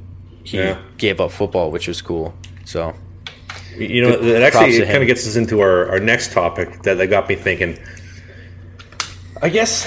he 0.44 0.58
Yeah. 0.58 0.78
gave 0.96 1.20
up 1.20 1.32
football, 1.32 1.70
which 1.72 1.88
was 1.88 2.00
cool. 2.00 2.34
So 2.64 2.94
You 3.76 4.02
know, 4.02 4.10
it 4.10 4.42
actually 4.42 4.50
props 4.60 4.76
to 4.76 4.82
it 4.82 4.86
kind 4.86 5.02
of 5.02 5.06
gets 5.08 5.26
us 5.26 5.36
into 5.36 5.60
our, 5.60 5.88
our 5.90 5.98
next 5.98 6.32
topic 6.32 6.82
that, 6.82 6.98
that 6.98 7.08
got 7.08 7.28
me 7.28 7.34
thinking. 7.34 7.78
I 9.42 9.48
guess, 9.48 9.86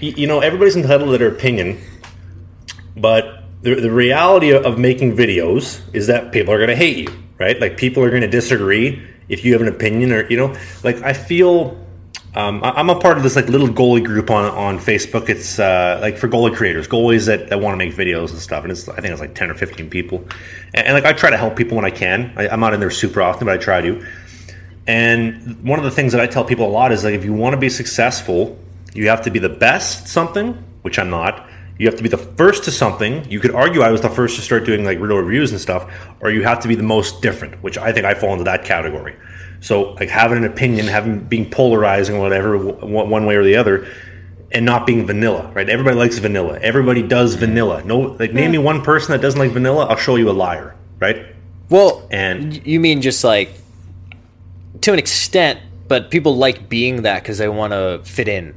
you 0.00 0.26
know, 0.26 0.40
everybody's 0.40 0.76
entitled 0.76 1.10
to 1.12 1.18
their 1.18 1.28
opinion, 1.28 1.78
but 2.96 3.39
the, 3.62 3.74
the 3.74 3.90
reality 3.90 4.52
of 4.52 4.78
making 4.78 5.16
videos 5.16 5.80
is 5.94 6.06
that 6.06 6.32
people 6.32 6.52
are 6.54 6.58
going 6.58 6.70
to 6.70 6.76
hate 6.76 6.96
you, 6.96 7.22
right? 7.38 7.60
Like, 7.60 7.76
people 7.76 8.02
are 8.02 8.10
going 8.10 8.22
to 8.22 8.28
disagree 8.28 9.02
if 9.28 9.44
you 9.44 9.52
have 9.52 9.62
an 9.62 9.68
opinion, 9.68 10.12
or, 10.12 10.28
you 10.28 10.36
know, 10.36 10.56
like, 10.82 11.02
I 11.02 11.12
feel. 11.12 11.78
Um, 12.32 12.62
I- 12.62 12.70
I'm 12.70 12.90
a 12.90 13.00
part 13.00 13.16
of 13.16 13.24
this 13.24 13.34
like 13.34 13.48
little 13.48 13.66
goalie 13.66 14.04
group 14.04 14.30
on, 14.30 14.44
on 14.44 14.78
Facebook. 14.78 15.28
It's 15.28 15.58
uh, 15.58 15.98
like 16.00 16.16
for 16.16 16.28
goalie 16.28 16.54
creators, 16.54 16.86
goalies 16.86 17.26
that, 17.26 17.48
that 17.48 17.58
want 17.60 17.74
to 17.74 17.76
make 17.84 17.92
videos 17.92 18.30
and 18.30 18.38
stuff. 18.38 18.62
And 18.62 18.70
it's 18.70 18.88
I 18.88 19.00
think 19.00 19.10
it's 19.10 19.20
like 19.20 19.34
ten 19.34 19.50
or 19.50 19.54
fifteen 19.54 19.90
people. 19.90 20.24
And, 20.72 20.86
and 20.86 20.94
like 20.94 21.04
I 21.04 21.12
try 21.12 21.30
to 21.30 21.36
help 21.36 21.56
people 21.56 21.74
when 21.74 21.84
I 21.84 21.90
can. 21.90 22.32
I, 22.36 22.48
I'm 22.48 22.60
not 22.60 22.72
in 22.72 22.78
there 22.78 22.90
super 22.92 23.20
often, 23.20 23.46
but 23.46 23.54
I 23.54 23.58
try 23.58 23.80
to. 23.80 24.06
And 24.86 25.60
one 25.64 25.80
of 25.80 25.84
the 25.84 25.90
things 25.90 26.12
that 26.12 26.20
I 26.20 26.28
tell 26.28 26.44
people 26.44 26.68
a 26.68 26.70
lot 26.70 26.92
is 26.92 27.02
like 27.02 27.14
if 27.14 27.24
you 27.24 27.32
want 27.32 27.54
to 27.54 27.58
be 27.58 27.68
successful, 27.68 28.56
you 28.94 29.08
have 29.08 29.22
to 29.22 29.30
be 29.32 29.40
the 29.40 29.48
best 29.48 30.06
something, 30.06 30.52
which 30.82 31.00
I'm 31.00 31.10
not. 31.10 31.49
You 31.80 31.86
have 31.86 31.96
to 31.96 32.02
be 32.02 32.10
the 32.10 32.18
first 32.18 32.64
to 32.64 32.70
something. 32.70 33.24
You 33.30 33.40
could 33.40 33.52
argue 33.52 33.80
I 33.80 33.90
was 33.90 34.02
the 34.02 34.10
first 34.10 34.36
to 34.36 34.42
start 34.42 34.66
doing 34.66 34.84
like 34.84 35.00
real 35.00 35.16
reviews 35.16 35.50
and 35.50 35.58
stuff, 35.58 35.90
or 36.20 36.30
you 36.30 36.42
have 36.42 36.60
to 36.60 36.68
be 36.68 36.74
the 36.74 36.82
most 36.82 37.22
different, 37.22 37.54
which 37.62 37.78
I 37.78 37.90
think 37.90 38.04
I 38.04 38.12
fall 38.12 38.32
into 38.32 38.44
that 38.44 38.66
category. 38.66 39.16
So 39.60 39.92
like 39.94 40.10
having 40.10 40.36
an 40.36 40.44
opinion, 40.44 40.88
having 40.88 41.20
being 41.20 41.50
polarizing, 41.50 42.16
or 42.16 42.20
whatever, 42.20 42.58
one 42.58 43.08
one 43.08 43.24
way 43.24 43.34
or 43.34 43.44
the 43.44 43.56
other, 43.56 43.86
and 44.52 44.66
not 44.66 44.86
being 44.86 45.06
vanilla, 45.06 45.50
right? 45.54 45.70
Everybody 45.70 45.96
likes 45.96 46.18
vanilla. 46.18 46.58
Everybody 46.60 47.02
does 47.02 47.36
vanilla. 47.36 47.82
No, 47.82 47.98
like 47.98 48.34
name 48.34 48.50
me 48.50 48.58
one 48.58 48.82
person 48.82 49.12
that 49.12 49.22
doesn't 49.22 49.40
like 49.40 49.52
vanilla, 49.52 49.86
I'll 49.86 49.96
show 49.96 50.16
you 50.16 50.28
a 50.28 50.32
liar, 50.32 50.76
right? 50.98 51.34
Well, 51.70 52.06
And- 52.10 52.60
you 52.66 52.78
mean 52.78 53.00
just 53.00 53.24
like 53.24 53.54
to 54.82 54.92
an 54.92 54.98
extent, 54.98 55.60
but 55.88 56.10
people 56.10 56.36
like 56.36 56.68
being 56.68 57.02
that 57.02 57.22
because 57.22 57.38
they 57.38 57.48
want 57.48 57.72
to 57.72 58.02
fit 58.04 58.28
in. 58.28 58.52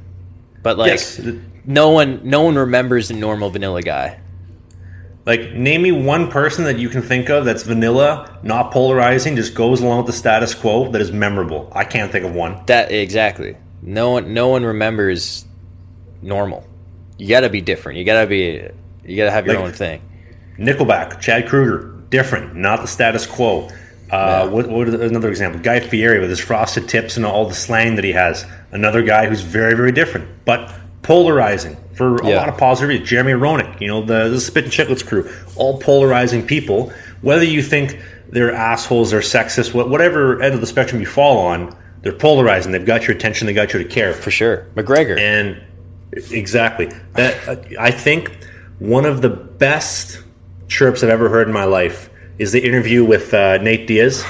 But 0.62 0.76
like, 0.76 0.88
yes, 0.90 1.18
no 1.64 1.90
one, 1.90 2.20
no 2.24 2.42
one 2.42 2.56
remembers 2.56 3.08
the 3.08 3.14
normal 3.14 3.50
vanilla 3.50 3.82
guy. 3.82 4.20
Like, 5.26 5.52
name 5.52 5.82
me 5.82 5.90
one 5.92 6.30
person 6.30 6.64
that 6.64 6.78
you 6.78 6.90
can 6.90 7.00
think 7.00 7.30
of 7.30 7.46
that's 7.46 7.62
vanilla, 7.62 8.38
not 8.42 8.70
polarizing, 8.72 9.36
just 9.36 9.54
goes 9.54 9.80
along 9.80 9.98
with 9.98 10.06
the 10.06 10.12
status 10.12 10.54
quo 10.54 10.90
that 10.90 11.00
is 11.00 11.12
memorable. 11.12 11.70
I 11.72 11.84
can't 11.84 12.12
think 12.12 12.26
of 12.26 12.34
one. 12.34 12.62
That 12.66 12.92
exactly. 12.92 13.56
No 13.80 14.10
one, 14.10 14.34
no 14.34 14.48
one 14.48 14.64
remembers 14.64 15.46
normal. 16.20 16.66
You 17.16 17.28
got 17.28 17.40
to 17.40 17.48
be 17.48 17.62
different. 17.62 17.98
You 17.98 18.04
got 18.04 18.20
to 18.22 18.26
be. 18.26 18.68
You 19.04 19.16
got 19.16 19.24
to 19.24 19.30
have 19.30 19.46
your 19.46 19.54
Like- 19.56 19.64
own 19.64 19.72
thing. 19.72 20.02
Nickelback, 20.58 21.20
Chad 21.20 21.46
Kroeger, 21.46 22.08
different, 22.10 22.54
not 22.54 22.80
the 22.82 22.86
status 22.86 23.26
quo. 23.26 23.68
Uh, 24.10 24.48
what, 24.48 24.68
what 24.68 24.86
is 24.88 24.94
another 24.94 25.28
example? 25.28 25.60
Guy 25.60 25.80
Fieri 25.80 26.20
with 26.20 26.30
his 26.30 26.38
frosted 26.38 26.88
tips 26.88 27.16
and 27.16 27.26
all 27.26 27.46
the 27.48 27.54
slang 27.54 27.96
that 27.96 28.04
he 28.04 28.12
has. 28.12 28.46
Another 28.70 29.02
guy 29.02 29.26
who's 29.26 29.40
very, 29.40 29.74
very 29.74 29.90
different, 29.90 30.44
but 30.44 30.72
polarizing 31.04 31.76
for 31.94 32.16
a 32.16 32.26
Yeah. 32.28 32.36
lot 32.38 32.48
of 32.48 32.58
positivity. 32.58 33.04
Jeremy 33.04 33.32
Roenick, 33.32 33.80
you 33.80 33.86
know, 33.86 34.02
the, 34.02 34.28
the 34.28 34.40
Spit 34.40 34.64
and 34.64 34.72
Chicklets 34.72 35.06
crew, 35.06 35.30
all 35.54 35.78
polarizing 35.78 36.44
people. 36.44 36.92
Whether 37.22 37.44
you 37.44 37.62
think 37.62 38.00
they're 38.30 38.52
assholes 38.52 39.12
or 39.12 39.20
sexist, 39.20 39.72
wha- 39.72 39.86
whatever 39.86 40.42
end 40.42 40.54
of 40.54 40.60
the 40.60 40.66
spectrum 40.66 41.00
you 41.00 41.06
fall 41.06 41.38
on, 41.38 41.76
they're 42.02 42.12
polarizing. 42.12 42.72
They've 42.72 42.84
got 42.84 43.06
your 43.06 43.16
attention. 43.16 43.46
They 43.46 43.52
got 43.54 43.72
you 43.72 43.78
to 43.82 43.88
care. 43.88 44.12
For 44.12 44.30
sure, 44.32 44.66
McGregor. 44.74 45.18
And 45.18 45.62
exactly 46.30 46.90
that, 47.14 47.76
I 47.78 47.90
think 47.90 48.36
one 48.78 49.04
of 49.06 49.22
the 49.22 49.30
best 49.30 50.20
chirps 50.68 51.02
I've 51.02 51.10
ever 51.10 51.28
heard 51.28 51.46
in 51.46 51.54
my 51.54 51.64
life 51.64 52.10
is 52.38 52.52
the 52.52 52.60
interview 52.66 53.04
with 53.04 53.32
uh, 53.32 53.58
Nate 53.58 53.86
Diaz, 53.86 54.24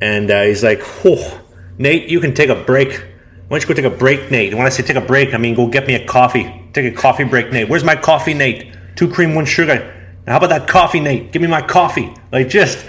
and 0.00 0.30
uh, 0.30 0.42
he's 0.44 0.62
like, 0.62 0.80
"Oh, 1.04 1.40
Nate, 1.78 2.08
you 2.08 2.20
can 2.20 2.32
take 2.34 2.48
a 2.48 2.54
break. 2.54 3.04
Why 3.50 3.58
don't 3.58 3.68
you 3.68 3.74
go 3.74 3.82
take 3.82 3.92
a 3.92 3.96
break, 3.96 4.30
Nate? 4.30 4.50
And 4.50 4.58
when 4.58 4.66
I 4.68 4.70
say 4.70 4.84
take 4.84 4.94
a 4.94 5.00
break, 5.00 5.34
I 5.34 5.36
mean 5.36 5.56
go 5.56 5.66
get 5.66 5.84
me 5.88 5.94
a 5.96 6.06
coffee. 6.06 6.44
Take 6.72 6.84
a 6.84 6.96
coffee 6.96 7.24
break, 7.24 7.50
Nate. 7.50 7.68
Where's 7.68 7.82
my 7.82 7.96
coffee, 7.96 8.32
Nate? 8.32 8.72
Two 8.94 9.10
cream, 9.10 9.34
one 9.34 9.44
sugar. 9.44 9.72
And 9.72 10.28
how 10.28 10.36
about 10.36 10.50
that 10.50 10.68
coffee, 10.68 11.00
Nate? 11.00 11.32
Give 11.32 11.42
me 11.42 11.48
my 11.48 11.60
coffee. 11.60 12.14
Like 12.30 12.48
just, 12.48 12.86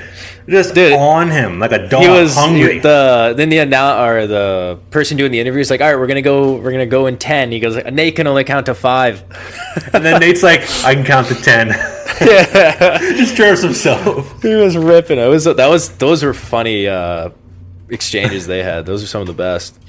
just 0.48 0.76
Dude, 0.76 0.94
on 0.94 1.32
him 1.32 1.58
like 1.58 1.72
a 1.72 1.88
dog 1.88 2.04
he 2.04 2.10
was 2.10 2.36
hungry. 2.36 2.78
the 2.78 3.34
then 3.36 3.50
the 3.50 3.58
annou- 3.58 4.06
or 4.08 4.28
the 4.28 4.80
person 4.92 5.18
doing 5.18 5.32
the 5.32 5.40
interview 5.40 5.62
is 5.62 5.72
like, 5.72 5.82
all 5.82 5.88
right, 5.90 5.96
we're 5.96 6.06
gonna 6.06 6.22
go, 6.22 6.58
we're 6.58 6.72
gonna 6.72 6.86
go 6.86 7.08
in 7.08 7.18
ten. 7.18 7.52
He 7.52 7.60
goes, 7.60 7.84
Nate 7.92 8.16
can 8.16 8.28
only 8.28 8.44
count 8.44 8.68
to 8.68 8.76
five. 8.76 9.24
and 9.94 10.06
then 10.06 10.20
Nate's 10.20 10.44
like, 10.44 10.62
I 10.86 10.94
can 10.94 11.04
count 11.04 11.26
to 11.30 11.36
ten. 11.42 11.70
yeah, 11.70 13.00
just 13.18 13.36
chirps 13.36 13.64
himself. 13.64 14.40
he 14.44 14.54
was 14.54 14.78
ripping. 14.78 15.18
It 15.18 15.26
was 15.26 15.46
that 15.46 15.68
was 15.70 15.90
those 15.98 16.22
were 16.24 16.36
funny 16.36 16.88
uh, 16.88 17.32
exchanges 17.90 18.46
they 18.46 18.62
had. 18.62 18.86
Those 18.86 19.04
are 19.04 19.08
some 19.08 19.22
of 19.22 19.28
the 19.28 19.34
best. 19.34 19.80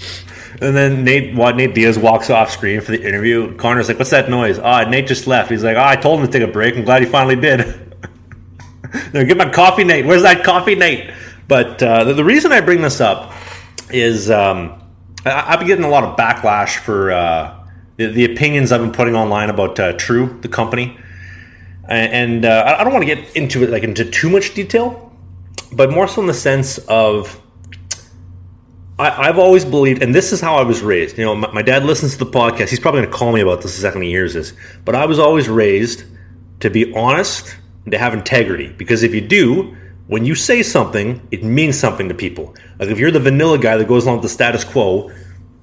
And 0.61 0.77
then 0.77 1.05
Nate, 1.05 1.35
what 1.35 1.57
Nate 1.57 1.75
Diaz 1.75 1.99
walks 1.99 2.31
off 2.31 2.51
screen 2.51 2.81
for 2.81 2.93
the 2.93 3.07
interview. 3.07 3.57
Conor's 3.57 3.89
like, 3.89 3.99
"What's 3.99 4.11
that 4.11 4.29
noise?" 4.29 4.59
Ah, 4.59 4.85
Nate 4.85 5.07
just 5.07 5.27
left. 5.27 5.51
He's 5.51 5.65
like, 5.65 5.77
"Ah, 5.77 5.89
I 5.89 5.97
told 5.97 6.21
him 6.21 6.27
to 6.27 6.33
take 6.33 6.47
a 6.47 6.53
break. 6.53 6.77
I'm 6.77 6.85
glad 6.85 7.03
he 7.03 7.09
finally 7.09 7.37
did." 7.37 7.97
no, 9.15 9.25
get 9.25 9.37
my 9.37 9.49
coffee, 9.49 9.85
Nate. 9.85 10.05
Where's 10.05 10.23
that 10.23 10.45
coffee, 10.45 10.75
Nate? 10.75 11.11
But 11.49 11.83
uh, 11.83 12.05
the, 12.05 12.15
the 12.15 12.25
reason 12.25 12.53
I 12.53 12.61
bring 12.61 12.83
this 12.83 13.01
up 13.01 13.33
is 13.91 14.31
um, 14.31 14.83
I, 15.25 15.53
I've 15.53 15.59
been 15.59 15.69
getting 15.69 15.85
a 15.85 15.89
lot 15.89 16.05
of 16.05 16.17
backlash 16.17 16.79
for 16.79 17.13
uh, 17.13 17.67
the, 17.97 18.07
the 18.07 18.25
opinions 18.25 18.73
I've 18.73 18.81
been 18.81 18.93
putting 18.93 19.17
online 19.17 19.51
about 19.51 19.79
uh, 19.81 19.93
True, 19.95 20.39
the 20.43 20.49
company, 20.49 20.99
and, 21.89 22.45
uh, 22.45 22.77
I 22.79 22.85
don't 22.85 22.93
want 22.93 23.07
to 23.07 23.15
get 23.15 23.37
into 23.37 23.63
it 23.63 23.71
like 23.71 23.83
into 23.83 24.05
too 24.05 24.31
much 24.31 24.55
detail, 24.55 25.13
but 25.73 25.91
more 25.91 26.09
so 26.09 26.21
in 26.21 26.27
the 26.27 26.35
sense 26.35 26.79
of 26.79 27.42
I, 29.03 29.29
I've 29.29 29.39
always 29.39 29.65
believed, 29.65 30.03
and 30.03 30.15
this 30.15 30.33
is 30.33 30.41
how 30.41 30.55
I 30.57 30.63
was 30.63 30.81
raised. 30.81 31.19
You 31.19 31.25
know, 31.25 31.35
my, 31.35 31.51
my 31.53 31.63
dad 31.63 31.85
listens 31.85 32.17
to 32.17 32.25
the 32.25 32.31
podcast. 32.31 32.69
He's 32.69 32.81
probably 32.81 33.01
going 33.01 33.13
to 33.13 33.19
call 33.19 33.33
me 33.33 33.41
about 33.41 33.63
this 33.63 33.75
the 33.75 33.83
second 33.83 34.03
he 34.03 34.11
hears 34.11 34.35
this. 34.35 34.53
But 34.85 34.95
I 34.95 35.07
was 35.07 35.19
always 35.19 35.49
raised 35.49 36.05
to 36.61 36.71
be 36.71 36.95
honest 36.95 37.57
and 37.85 37.93
to 37.93 37.99
have 37.99 38.15
integrity. 38.15 38.69
Because 38.69 39.03
if 39.03 39.13
you 39.13 39.21
do, 39.21 39.77
when 40.07 40.25
you 40.25 40.35
say 40.35 40.63
something, 40.63 41.27
it 41.33 41.43
means 41.43 41.79
something 41.79 42.09
to 42.09 42.15
people. 42.15 42.55
Like 42.79 42.89
if 42.89 42.99
you're 42.99 43.11
the 43.11 43.21
vanilla 43.21 43.59
guy 43.59 43.77
that 43.77 43.89
goes 43.89 44.05
along 44.05 44.19
with 44.19 44.23
the 44.23 44.29
status 44.29 44.63
quo, 44.63 45.11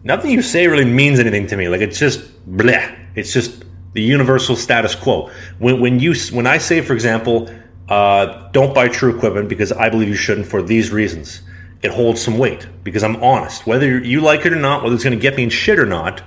nothing 0.03 0.31
you 0.31 0.41
say 0.41 0.67
really 0.67 0.85
means 0.85 1.19
anything 1.19 1.47
to 1.47 1.57
me. 1.57 1.69
Like 1.69 1.81
it's 1.81 1.97
just 1.97 2.21
bleh. 2.57 2.97
It's 3.15 3.31
just 3.31 3.63
the 3.93 4.01
universal 4.01 4.57
status 4.57 4.93
quo. 4.93 5.31
When, 5.59 5.79
when 5.79 5.99
you 5.99 6.13
when 6.31 6.45
I 6.45 6.57
say, 6.57 6.81
for 6.81 6.93
example, 6.93 7.49
uh, 7.87 8.49
don't 8.51 8.75
buy 8.75 8.89
True 8.89 9.15
equipment 9.15 9.47
because 9.49 9.71
I 9.71 9.89
believe 9.89 10.09
you 10.09 10.15
shouldn't 10.15 10.47
for 10.47 10.61
these 10.61 10.91
reasons, 10.91 11.41
it 11.81 11.91
holds 11.91 12.21
some 12.21 12.37
weight 12.37 12.67
because 12.83 13.03
I'm 13.03 13.17
honest. 13.17 13.65
Whether 13.65 13.99
you 13.99 14.21
like 14.21 14.45
it 14.45 14.53
or 14.53 14.57
not, 14.57 14.83
whether 14.83 14.95
it's 14.95 15.03
going 15.03 15.17
to 15.17 15.21
get 15.21 15.35
me 15.35 15.43
in 15.43 15.49
shit 15.49 15.79
or 15.79 15.85
not, 15.85 16.21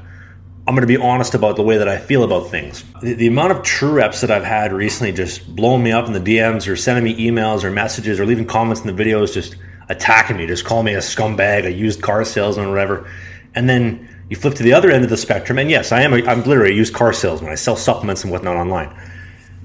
I'm 0.66 0.74
going 0.74 0.82
to 0.82 0.86
be 0.86 0.96
honest 0.96 1.34
about 1.34 1.56
the 1.56 1.62
way 1.62 1.78
that 1.78 1.88
I 1.88 1.98
feel 1.98 2.22
about 2.22 2.48
things. 2.48 2.84
The, 3.02 3.14
the 3.14 3.26
amount 3.26 3.52
of 3.52 3.62
true 3.62 3.92
reps 3.92 4.20
that 4.20 4.30
I've 4.30 4.44
had 4.44 4.72
recently 4.72 5.12
just 5.12 5.54
blowing 5.54 5.82
me 5.82 5.90
up 5.90 6.06
in 6.06 6.12
the 6.12 6.20
DMs 6.20 6.68
or 6.68 6.76
sending 6.76 7.04
me 7.04 7.28
emails 7.28 7.64
or 7.64 7.70
messages 7.70 8.20
or 8.20 8.26
leaving 8.26 8.46
comments 8.46 8.82
in 8.82 8.94
the 8.94 9.02
videos, 9.02 9.34
just 9.34 9.56
attacking 9.88 10.36
me, 10.36 10.46
just 10.46 10.64
calling 10.64 10.86
me 10.86 10.94
a 10.94 10.98
scumbag, 10.98 11.64
a 11.64 11.72
used 11.72 12.00
car 12.00 12.24
salesman, 12.24 12.66
or 12.66 12.70
whatever. 12.70 13.10
And 13.54 13.68
then 13.68 14.08
you 14.30 14.36
flip 14.36 14.54
to 14.54 14.62
the 14.62 14.72
other 14.72 14.90
end 14.90 15.04
of 15.04 15.10
the 15.10 15.16
spectrum, 15.16 15.58
and 15.58 15.68
yes, 15.68 15.92
I 15.92 16.02
am. 16.02 16.14
A, 16.14 16.24
I'm 16.26 16.42
literally 16.44 16.70
a 16.70 16.76
used 16.76 16.94
car 16.94 17.12
salesman. 17.12 17.50
I 17.50 17.56
sell 17.56 17.76
supplements 17.76 18.22
and 18.22 18.32
whatnot 18.32 18.56
online. 18.56 18.94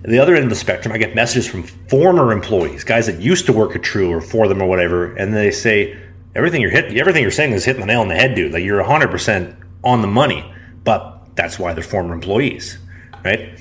The 0.04 0.20
other 0.20 0.36
end 0.36 0.44
of 0.46 0.50
the 0.50 0.56
spectrum, 0.56 0.94
I 0.94 0.98
get 0.98 1.16
messages 1.16 1.48
from 1.48 1.64
former 1.64 2.32
employees, 2.32 2.84
guys 2.84 3.08
that 3.08 3.20
used 3.20 3.46
to 3.48 3.54
work 3.54 3.76
at 3.76 3.84
True 3.84 4.12
or 4.14 4.22
for 4.22 4.48
them 4.48 4.62
or 4.62 4.68
whatever, 4.68 5.14
and 5.16 5.36
they 5.36 5.52
say 5.52 5.98
everything 6.36 6.62
you're 6.62 6.70
hitting, 6.72 6.98
everything 7.00 7.22
you're 7.24 7.32
saying 7.32 7.52
is 7.54 7.66
hitting 7.66 7.82
the 7.82 7.88
nail 7.88 8.02
on 8.02 8.08
the 8.08 8.16
head, 8.16 8.36
dude. 8.36 8.54
Like 8.54 8.64
you're 8.64 8.78
100 8.80 9.10
percent 9.10 9.56
on 9.84 10.02
the 10.02 10.08
money, 10.08 10.50
but 10.84 11.36
that's 11.36 11.58
why 11.60 11.74
they're 11.74 11.84
former 11.84 12.14
employees, 12.14 12.78
right? 13.26 13.60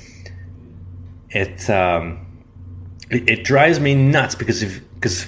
It. 1.31 1.69
Um, 1.71 2.23
it, 3.11 3.29
it 3.29 3.45
drives 3.45 3.79
me 3.81 3.95
nuts 3.95 4.35
because 4.35 4.63
if 4.63 4.81
because 4.95 5.27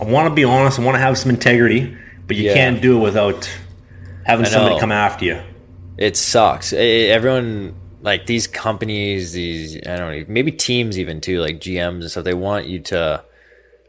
I 0.00 0.04
want 0.04 0.28
to 0.28 0.34
be 0.34 0.44
honest, 0.44 0.78
I 0.78 0.84
want 0.84 0.94
to 0.96 1.00
have 1.00 1.16
some 1.18 1.30
integrity, 1.30 1.96
but 2.26 2.36
you 2.36 2.44
Yeah. 2.44 2.54
can't 2.54 2.80
do 2.82 2.98
it 2.98 3.00
without 3.00 3.48
having 4.24 4.46
somebody 4.46 4.78
come 4.80 4.92
after 4.92 5.24
you. 5.24 5.40
it 5.98 6.16
sucks. 6.16 6.72
Eh, 6.72 7.06
everyone 7.08 7.74
like 8.02 8.26
these 8.26 8.46
companies, 8.46 9.32
these 9.32 9.76
I 9.86 9.96
don't 9.96 10.18
know, 10.18 10.24
maybe 10.28 10.52
teams 10.52 10.98
even 10.98 11.20
too, 11.20 11.40
like 11.40 11.60
GMs 11.60 12.02
and 12.02 12.10
stuff. 12.10 12.24
They 12.24 12.34
want 12.34 12.66
you 12.66 12.80
to 12.80 13.24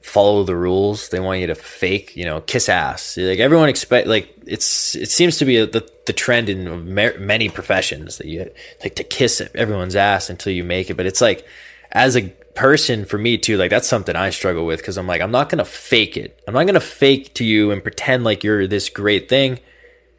follow 0.01 0.43
the 0.43 0.55
rules. 0.55 1.09
They 1.09 1.19
want 1.19 1.39
you 1.39 1.47
to 1.47 1.55
fake, 1.55 2.15
you 2.15 2.25
know, 2.25 2.41
kiss 2.41 2.69
ass. 2.69 3.17
Like 3.17 3.39
everyone 3.39 3.69
expect, 3.69 4.07
like 4.07 4.33
it's 4.45 4.95
it 4.95 5.09
seems 5.09 5.37
to 5.37 5.45
be 5.45 5.57
a, 5.57 5.65
the 5.65 5.89
the 6.05 6.13
trend 6.13 6.49
in 6.49 6.93
ma- 6.93 7.17
many 7.17 7.49
professions 7.49 8.17
that 8.17 8.27
you 8.27 8.49
like 8.83 8.95
to 8.95 9.03
kiss 9.03 9.41
everyone's 9.55 9.95
ass 9.95 10.29
until 10.29 10.53
you 10.53 10.63
make 10.63 10.89
it. 10.89 10.95
But 10.95 11.07
it's 11.07 11.21
like 11.21 11.45
as 11.91 12.15
a 12.15 12.29
person 12.53 13.05
for 13.05 13.17
me 13.17 13.37
too, 13.37 13.57
like 13.57 13.71
that's 13.71 13.87
something 13.87 14.15
I 14.15 14.29
struggle 14.29 14.65
with 14.65 14.79
because 14.79 14.97
I'm 14.97 15.07
like 15.07 15.21
I'm 15.21 15.31
not 15.31 15.49
gonna 15.49 15.65
fake 15.65 16.17
it. 16.17 16.39
I'm 16.47 16.53
not 16.53 16.67
gonna 16.67 16.79
fake 16.79 17.33
to 17.35 17.43
you 17.43 17.71
and 17.71 17.81
pretend 17.81 18.23
like 18.23 18.43
you're 18.43 18.67
this 18.67 18.89
great 18.89 19.27
thing 19.27 19.59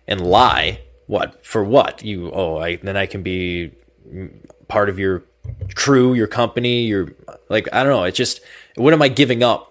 and 0.08 0.20
lie. 0.20 0.80
What 1.06 1.44
for? 1.44 1.62
What 1.62 2.02
you? 2.02 2.32
Oh, 2.32 2.56
I 2.56 2.76
then 2.76 2.96
I 2.96 3.04
can 3.04 3.22
be 3.22 3.72
part 4.68 4.88
of 4.88 4.98
your 4.98 5.24
crew, 5.74 6.14
your 6.14 6.26
company, 6.26 6.84
your 6.84 7.14
like 7.48 7.68
I 7.72 7.82
don't 7.82 7.92
know. 7.92 8.04
It's 8.04 8.16
just 8.16 8.40
what 8.76 8.92
am 8.92 9.02
I 9.02 9.08
giving 9.08 9.42
up? 9.42 9.70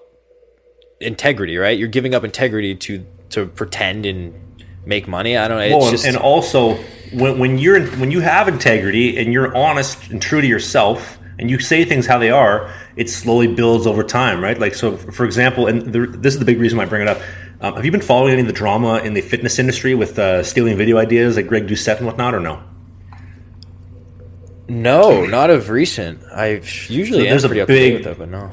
Integrity, 0.99 1.57
right? 1.57 1.77
You're 1.77 1.89
giving 1.89 2.13
up 2.15 2.23
integrity 2.23 2.75
to 2.75 3.05
to 3.31 3.45
pretend 3.45 4.05
and 4.05 4.33
make 4.85 5.07
money. 5.07 5.37
I 5.37 5.47
don't 5.47 5.57
know. 5.57 5.77
Well, 5.77 5.87
and, 5.87 5.91
just 5.91 6.05
and 6.05 6.17
also 6.17 6.75
when, 7.13 7.39
when 7.39 7.57
you're 7.57 7.85
when 7.97 8.11
you 8.11 8.21
have 8.21 8.47
integrity 8.47 9.17
and 9.17 9.33
you're 9.33 9.55
honest 9.55 10.09
and 10.09 10.21
true 10.21 10.41
to 10.41 10.47
yourself 10.47 11.17
and 11.39 11.49
you 11.49 11.59
say 11.59 11.83
things 11.83 12.05
how 12.05 12.19
they 12.19 12.29
are, 12.29 12.71
it 12.95 13.09
slowly 13.09 13.47
builds 13.47 13.87
over 13.87 14.03
time, 14.03 14.41
right? 14.41 14.59
Like 14.59 14.75
so, 14.75 14.97
for 14.97 15.25
example, 15.25 15.67
and 15.67 15.81
the, 15.93 16.05
this 16.07 16.33
is 16.33 16.39
the 16.39 16.45
big 16.45 16.59
reason 16.59 16.77
why 16.77 16.83
I 16.83 16.87
bring 16.87 17.01
it 17.01 17.07
up. 17.07 17.21
Um, 17.61 17.75
have 17.75 17.85
you 17.85 17.91
been 17.91 18.01
following 18.01 18.33
any 18.33 18.41
of 18.41 18.47
the 18.47 18.53
drama 18.53 18.99
in 18.99 19.13
the 19.13 19.21
fitness 19.21 19.57
industry 19.57 19.95
with 19.95 20.19
uh, 20.19 20.43
stealing 20.43 20.77
video 20.77 20.97
ideas 20.97 21.37
like 21.37 21.47
Greg 21.47 21.67
Doucette 21.67 21.97
and 21.97 22.05
whatnot, 22.05 22.35
or 22.35 22.39
no? 22.39 22.61
No, 24.67 25.25
not 25.25 25.49
of 25.49 25.69
recent. 25.69 26.23
I've 26.31 26.65
usually 26.89 27.23
So 27.25 27.29
there's 27.29 27.43
a 27.43 27.47
pretty 27.49 27.61
up 27.61 27.67
to 27.67 27.73
date 27.73 27.89
big- 27.97 28.05
with 28.05 28.07
it, 28.13 28.17
but 28.19 28.29
no. 28.29 28.51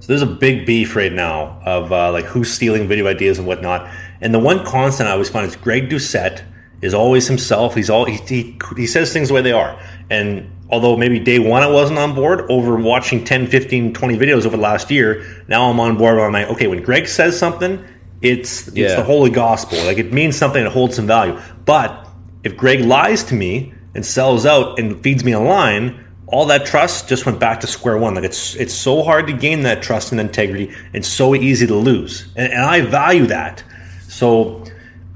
So 0.00 0.06
there's 0.08 0.22
a 0.22 0.26
big 0.26 0.66
beef 0.66 0.96
right 0.96 1.12
now 1.12 1.60
of 1.64 1.92
uh, 1.92 2.10
like 2.10 2.24
who's 2.24 2.50
stealing 2.50 2.88
video 2.88 3.06
ideas 3.06 3.38
and 3.38 3.46
whatnot. 3.46 3.88
And 4.20 4.34
the 4.34 4.38
one 4.40 4.64
constant 4.64 5.08
I 5.08 5.12
always 5.12 5.28
find 5.28 5.46
is 5.46 5.54
Greg 5.54 5.88
Doucette 5.90 6.42
is 6.80 6.92
always 6.92 7.28
himself. 7.28 7.76
He's 7.76 7.88
all 7.88 8.04
he, 8.04 8.16
he, 8.16 8.58
he 8.76 8.86
says 8.88 9.12
things 9.12 9.28
the 9.28 9.34
way 9.34 9.42
they 9.42 9.52
are. 9.52 9.80
And 10.10 10.50
although 10.70 10.96
maybe 10.96 11.20
day 11.20 11.38
one 11.38 11.62
I 11.62 11.68
wasn't 11.68 12.00
on 12.00 12.16
board, 12.16 12.50
over 12.50 12.74
watching 12.76 13.22
10, 13.24 13.46
15, 13.46 13.94
20 13.94 14.18
videos 14.18 14.44
over 14.44 14.56
the 14.56 14.62
last 14.62 14.90
year, 14.90 15.44
now 15.46 15.70
I'm 15.70 15.78
on 15.78 15.96
board. 15.96 16.18
I'm 16.18 16.32
like, 16.32 16.48
okay, 16.48 16.66
when 16.66 16.82
Greg 16.82 17.06
says 17.06 17.38
something, 17.38 17.84
it's 18.22 18.66
it's 18.68 18.76
Yeah. 18.76 18.96
the 18.96 19.04
holy 19.04 19.30
gospel. 19.30 19.78
Like 19.84 19.98
it 19.98 20.12
means 20.12 20.36
something 20.36 20.64
It 20.66 20.72
holds 20.72 20.96
some 20.96 21.06
value. 21.06 21.38
But 21.64 22.08
if 22.42 22.56
Greg 22.56 22.80
lies 22.80 23.22
to 23.24 23.34
me 23.36 23.72
and 23.94 24.04
sells 24.04 24.46
out 24.46 24.78
and 24.78 25.02
feeds 25.02 25.24
me 25.24 25.32
a 25.32 25.40
line, 25.40 26.04
all 26.26 26.46
that 26.46 26.64
trust 26.64 27.08
just 27.08 27.26
went 27.26 27.38
back 27.38 27.60
to 27.60 27.66
square 27.66 27.98
one. 27.98 28.14
Like 28.14 28.24
it's 28.24 28.54
it's 28.56 28.72
so 28.74 29.02
hard 29.02 29.26
to 29.26 29.32
gain 29.32 29.62
that 29.62 29.82
trust 29.82 30.12
and 30.12 30.20
integrity, 30.20 30.72
and 30.94 31.04
so 31.04 31.34
easy 31.34 31.66
to 31.66 31.74
lose. 31.74 32.26
And, 32.36 32.52
and 32.52 32.62
I 32.64 32.80
value 32.80 33.26
that. 33.26 33.62
So 34.08 34.64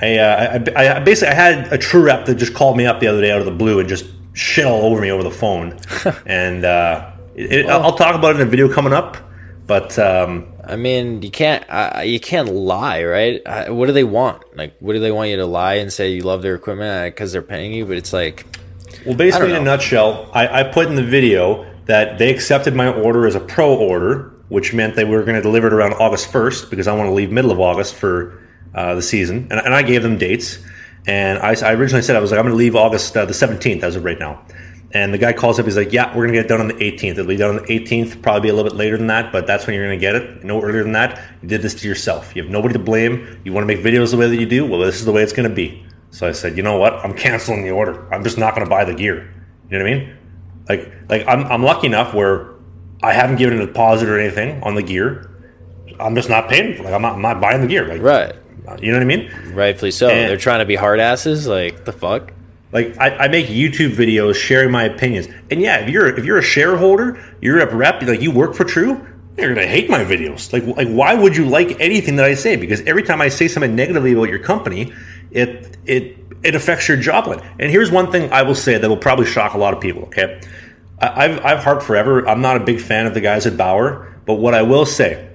I, 0.03 0.19
uh, 0.19 0.63
I, 0.77 0.97
I 0.97 1.01
basically 1.01 1.33
I 1.33 1.35
had 1.35 1.73
a 1.73 1.79
true 1.79 2.03
rep 2.03 2.27
that 2.27 2.35
just 2.35 2.53
called 2.55 2.77
me 2.77 2.85
up 2.87 3.01
the 3.01 3.07
other 3.07 3.21
day 3.23 3.31
out 3.31 3.41
of 3.41 3.47
the 3.47 3.53
blue 3.53 3.79
and 3.81 3.89
just 3.89 4.05
shit 4.35 4.67
all 4.67 4.83
over 4.83 5.01
me 5.01 5.11
over 5.11 5.23
the 5.23 5.31
phone. 5.31 5.79
and 6.27 6.65
uh, 6.67 7.11
it, 7.35 7.53
it- 7.53 7.67
I'll 7.67 7.97
talk 7.97 8.15
about 8.15 8.37
it 8.37 8.41
in 8.43 8.47
a 8.47 8.51
video 8.51 8.71
coming 8.73 8.93
up. 8.93 9.17
But 9.67 9.99
um, 9.99 10.47
I 10.65 10.77
mean, 10.77 11.23
you 11.23 11.31
can't 11.31 11.65
uh, 11.69 12.03
you 12.05 12.21
can't 12.21 12.49
lie, 12.49 13.03
right? 13.05 13.43
Uh, 13.45 13.75
what 13.75 13.87
do 13.87 13.93
they 13.93 14.05
want? 14.05 14.43
Like, 14.57 14.77
what 14.79 14.93
do 14.93 15.01
they 15.01 15.11
want 15.11 15.31
you 15.31 15.37
to 15.39 15.47
lie 15.47 15.75
and 15.75 15.93
say 15.93 16.11
you 16.11 16.23
love 16.23 16.43
their 16.43 16.55
equipment 16.55 17.13
because 17.15 17.33
they're 17.33 17.43
paying 17.43 17.73
you? 17.73 17.85
But 17.85 17.97
it's 17.97 18.13
like, 18.13 18.47
Well, 19.07 19.17
basically, 19.17 19.51
in 19.51 19.57
a 19.57 19.61
nutshell, 19.61 20.31
I, 20.33 20.61
I 20.61 20.63
put 20.65 20.89
in 20.89 20.97
the 20.97 21.05
video 21.05 21.65
that 21.87 22.19
they 22.19 22.33
accepted 22.35 22.75
my 22.75 22.93
order 22.93 23.27
as 23.27 23.35
a 23.35 23.41
pro 23.41 23.75
order, 23.75 24.35
which 24.49 24.75
meant 24.75 24.97
they 24.97 25.05
were 25.05 25.23
going 25.23 25.37
to 25.37 25.43
deliver 25.43 25.69
it 25.69 25.73
around 25.73 25.95
August 25.95 26.33
1st 26.33 26.71
because 26.71 26.89
I 26.89 26.95
want 26.95 27.09
to 27.09 27.15
leave 27.15 27.31
middle 27.31 27.53
of 27.53 27.61
August 27.61 27.95
for 27.95 28.43
uh, 28.75 28.95
the 28.95 29.03
season. 29.03 29.49
And, 29.51 29.61
and 29.61 29.75
I 29.75 29.83
gave 29.83 30.03
them 30.03 30.19
dates. 30.19 30.59
And 31.07 31.39
I, 31.39 31.55
I 31.65 31.75
originally 31.75 32.03
said, 32.03 32.17
I 32.17 32.21
was 32.21 32.33
like, 32.33 32.39
I'm 32.39 32.45
going 32.45 32.55
to 32.55 32.59
leave 32.59 32.75
August 32.75 33.17
uh, 33.17 33.25
the 33.25 33.33
17th 33.33 33.83
as 33.85 33.95
of 33.95 34.05
right 34.05 34.19
now. 34.19 34.45
And 34.93 35.13
the 35.13 35.19
guy 35.19 35.33
calls 35.33 35.59
up, 35.59 35.67
he's 35.67 35.77
like, 35.77 35.93
Yeah, 35.93 36.09
we're 36.09 36.27
going 36.27 36.35
to 36.35 36.39
get 36.39 36.47
it 36.47 36.49
done 36.49 36.61
on 36.61 36.69
the 36.69 36.75
18th. 36.75 37.13
It'll 37.13 37.27
be 37.27 37.37
done 37.37 37.59
on 37.59 37.63
the 37.65 37.81
18th, 37.81 38.23
probably 38.23 38.51
a 38.51 38.55
little 38.55 38.71
bit 38.71 38.77
later 38.77 38.97
than 38.97 39.09
that, 39.09 39.31
but 39.31 39.47
that's 39.47 39.67
when 39.67 39.75
you're 39.75 39.87
going 39.87 39.99
to 39.99 40.01
get 40.01 40.15
it. 40.15 40.45
No 40.45 40.61
earlier 40.63 40.83
than 40.83 40.93
that. 40.93 41.23
You 41.43 41.49
did 41.49 41.63
this 41.63 41.75
to 41.75 41.89
yourself. 41.89 42.35
You 42.35 42.43
have 42.43 42.51
nobody 42.51 42.73
to 42.73 42.79
blame. 42.79 43.41
You 43.45 43.53
want 43.53 43.69
to 43.69 43.75
make 43.75 43.85
videos 43.85 44.11
the 44.11 44.17
way 44.17 44.29
that 44.29 44.37
you 44.37 44.47
do? 44.47 44.67
Well, 44.67 44.81
this 44.81 44.97
is 44.97 45.05
the 45.05 45.13
way 45.13 45.23
it's 45.23 45.33
going 45.33 45.49
to 45.49 45.55
be. 45.55 45.86
So 46.11 46.27
I 46.29 46.33
said, 46.33 46.57
You 46.57 46.63
know 46.63 46.79
what? 46.79 46.95
I'm 46.95 47.15
canceling 47.15 47.63
the 47.63 47.71
order. 47.71 48.13
I'm 48.13 48.23
just 48.25 48.39
not 48.39 48.55
going 48.55 48.67
to 48.67 48.71
buy 48.71 48.85
the 48.85 48.95
gear. 48.95 49.33
You 49.71 49.79
know 49.79 49.85
what 49.85 49.93
I 49.93 49.97
mean? 49.97 50.17
Like, 50.69 50.93
like 51.09 51.29
I'm, 51.29 51.45
I'm 51.45 51.63
lucky 51.63 51.87
enough 51.87 52.15
where 52.15 52.55
I 53.03 53.13
haven't 53.13 53.37
given 53.37 53.61
a 53.61 53.67
deposit 53.67 54.09
or 54.09 54.19
anything 54.19 54.63
on 54.63 54.75
the 54.75 54.83
gear. 54.83 55.31
I'm 56.01 56.15
just 56.15 56.29
not 56.29 56.49
paying. 56.49 56.77
For, 56.77 56.83
like 56.85 56.93
I'm 56.93 57.03
not, 57.03 57.15
I'm 57.15 57.23
not 57.23 57.41
buying 57.41 57.61
the 57.61 57.67
gear. 57.67 57.87
Like, 57.87 58.03
right, 58.03 58.35
you 58.81 58.91
know 58.91 58.99
what 58.99 59.03
I 59.03 59.07
mean? 59.07 59.31
rightfully 59.53 59.91
so. 59.91 60.09
And- 60.09 60.29
they're 60.29 60.37
trying 60.37 60.61
to 60.61 60.65
be 60.65 60.77
hard 60.77 61.01
asses. 61.01 61.47
Like 61.47 61.85
the 61.85 61.93
fuck. 61.93 62.33
Like 62.73 62.99
I, 62.99 63.17
I 63.17 63.29
make 63.29 63.47
YouTube 63.47 63.95
videos 63.95 64.35
sharing 64.35 64.71
my 64.71 64.85
opinions, 64.85 65.29
and 65.51 65.61
yeah, 65.63 65.79
if 65.79 65.89
you're 65.89 66.09
if 66.19 66.25
you're 66.25 66.39
a 66.39 66.43
shareholder, 66.43 67.23
you're 67.41 67.61
a 67.61 67.75
rep, 67.75 68.03
like 68.03 68.21
you 68.21 68.33
work 68.33 68.55
for 68.55 68.65
True, 68.65 69.07
you're 69.39 69.55
gonna 69.55 69.67
hate 69.67 69.89
my 69.89 70.05
videos. 70.05 70.53
Like 70.53 70.65
like 70.77 70.89
why 70.89 71.15
would 71.15 71.37
you 71.37 71.47
like 71.49 71.81
anything 71.81 72.17
that 72.17 72.25
I 72.25 72.35
say? 72.35 72.57
Because 72.57 72.81
every 72.83 73.05
time 73.05 73.21
I 73.21 73.29
say 73.29 73.47
something 73.47 73.75
negatively 73.75 74.13
about 74.13 74.29
your 74.29 74.41
company, 74.41 74.93
it 75.37 75.77
it 75.85 76.17
it 76.43 76.55
affects 76.55 76.89
your 76.89 76.97
job. 76.97 77.29
And 77.59 77.71
here's 77.71 77.91
one 77.91 78.11
thing 78.11 78.33
I 78.33 78.43
will 78.43 78.55
say 78.55 78.79
that 78.79 78.89
will 78.89 78.97
probably 78.97 79.27
shock 79.27 79.55
a 79.55 79.59
lot 79.59 79.75
of 79.75 79.81
people. 79.81 80.05
Okay, 80.05 80.41
I, 81.01 81.25
I've 81.25 81.45
I've 81.45 81.65
harped 81.65 81.83
forever. 81.83 82.27
I'm 82.27 82.41
not 82.41 82.57
a 82.57 82.61
big 82.61 82.81
fan 82.81 83.07
of 83.07 83.15
the 83.15 83.21
guys 83.21 83.47
at 83.47 83.57
Bauer, 83.57 84.15
but 84.25 84.35
what 84.35 84.55
I 84.55 84.63
will 84.63 84.87
say, 84.87 85.29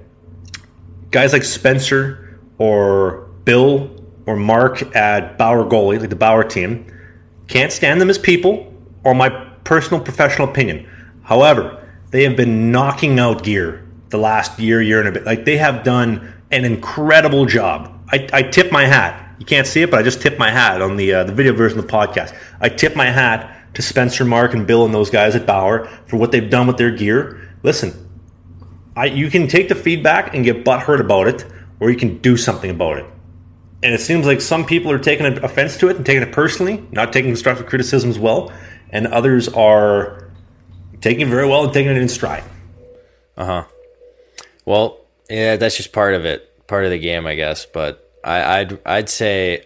guys 1.11 1.33
like 1.33 1.43
Spencer 1.43 2.39
or 2.57 3.29
Bill 3.45 3.95
or 4.25 4.35
Mark 4.35 4.95
at 4.95 5.37
Bauer 5.37 5.65
goalie, 5.65 5.99
like 5.99 6.09
the 6.09 6.15
Bauer 6.15 6.43
team, 6.43 6.85
can't 7.47 7.71
stand 7.71 8.01
them 8.01 8.09
as 8.09 8.17
people 8.17 8.73
or 9.03 9.13
my 9.13 9.29
personal 9.63 10.03
professional 10.03 10.49
opinion. 10.49 10.89
However, 11.23 11.87
they 12.09 12.23
have 12.23 12.35
been 12.35 12.71
knocking 12.71 13.19
out 13.19 13.43
gear 13.43 13.87
the 14.09 14.17
last 14.17 14.59
year, 14.59 14.81
year 14.81 14.99
and 14.99 15.07
a 15.07 15.11
bit. 15.11 15.25
Like 15.25 15.45
they 15.45 15.57
have 15.57 15.83
done 15.83 16.33
an 16.51 16.65
incredible 16.65 17.45
job. 17.45 17.99
I, 18.11 18.27
I 18.33 18.43
tip 18.43 18.71
my 18.71 18.85
hat. 18.85 19.30
You 19.41 19.45
can't 19.45 19.65
see 19.65 19.81
it, 19.81 19.89
but 19.89 19.99
I 19.99 20.03
just 20.03 20.21
tip 20.21 20.37
my 20.37 20.51
hat 20.51 20.83
on 20.83 20.97
the 20.97 21.13
uh, 21.13 21.23
the 21.23 21.33
video 21.33 21.53
version 21.53 21.79
of 21.79 21.87
the 21.87 21.91
podcast. 21.91 22.37
I 22.59 22.69
tip 22.69 22.95
my 22.95 23.07
hat 23.07 23.73
to 23.73 23.81
Spencer, 23.81 24.23
Mark, 24.23 24.53
and 24.53 24.67
Bill 24.67 24.85
and 24.85 24.93
those 24.93 25.09
guys 25.09 25.35
at 25.35 25.47
Bauer 25.47 25.87
for 26.05 26.17
what 26.17 26.31
they've 26.31 26.47
done 26.47 26.67
with 26.67 26.77
their 26.77 26.91
gear. 26.91 27.49
Listen, 27.63 28.07
I, 28.95 29.05
you 29.05 29.31
can 29.31 29.47
take 29.47 29.67
the 29.67 29.73
feedback 29.73 30.35
and 30.35 30.45
get 30.45 30.63
butthurt 30.63 30.99
about 30.99 31.27
it, 31.27 31.43
or 31.79 31.89
you 31.89 31.97
can 31.97 32.19
do 32.19 32.37
something 32.37 32.69
about 32.69 32.99
it. 32.99 33.05
And 33.81 33.95
it 33.95 34.01
seems 34.01 34.27
like 34.27 34.41
some 34.41 34.63
people 34.63 34.91
are 34.91 34.99
taking 34.99 35.25
offense 35.25 35.75
to 35.77 35.89
it 35.89 35.95
and 35.95 36.05
taking 36.05 36.21
it 36.21 36.31
personally, 36.31 36.85
not 36.91 37.11
taking 37.11 37.31
constructive 37.31 37.65
criticism 37.65 38.11
as 38.11 38.19
well, 38.19 38.53
and 38.91 39.07
others 39.07 39.49
are 39.49 40.29
taking 41.01 41.21
it 41.21 41.29
very 41.29 41.47
well 41.47 41.63
and 41.63 41.73
taking 41.73 41.89
it 41.89 41.97
in 41.97 42.09
stride. 42.09 42.43
Uh 43.35 43.45
huh. 43.45 43.63
Well, 44.65 44.99
yeah, 45.31 45.55
that's 45.55 45.77
just 45.77 45.93
part 45.93 46.13
of 46.13 46.25
it, 46.25 46.67
part 46.67 46.85
of 46.85 46.91
the 46.91 46.99
game, 46.99 47.25
I 47.25 47.33
guess. 47.33 47.65
But 47.65 48.07
I, 48.23 48.59
I'd 48.59 48.79
I'd 48.85 49.09
say 49.09 49.65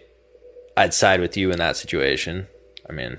I'd 0.76 0.94
side 0.94 1.20
with 1.20 1.36
you 1.36 1.50
in 1.50 1.58
that 1.58 1.76
situation. 1.76 2.46
I 2.88 2.92
mean, 2.92 3.18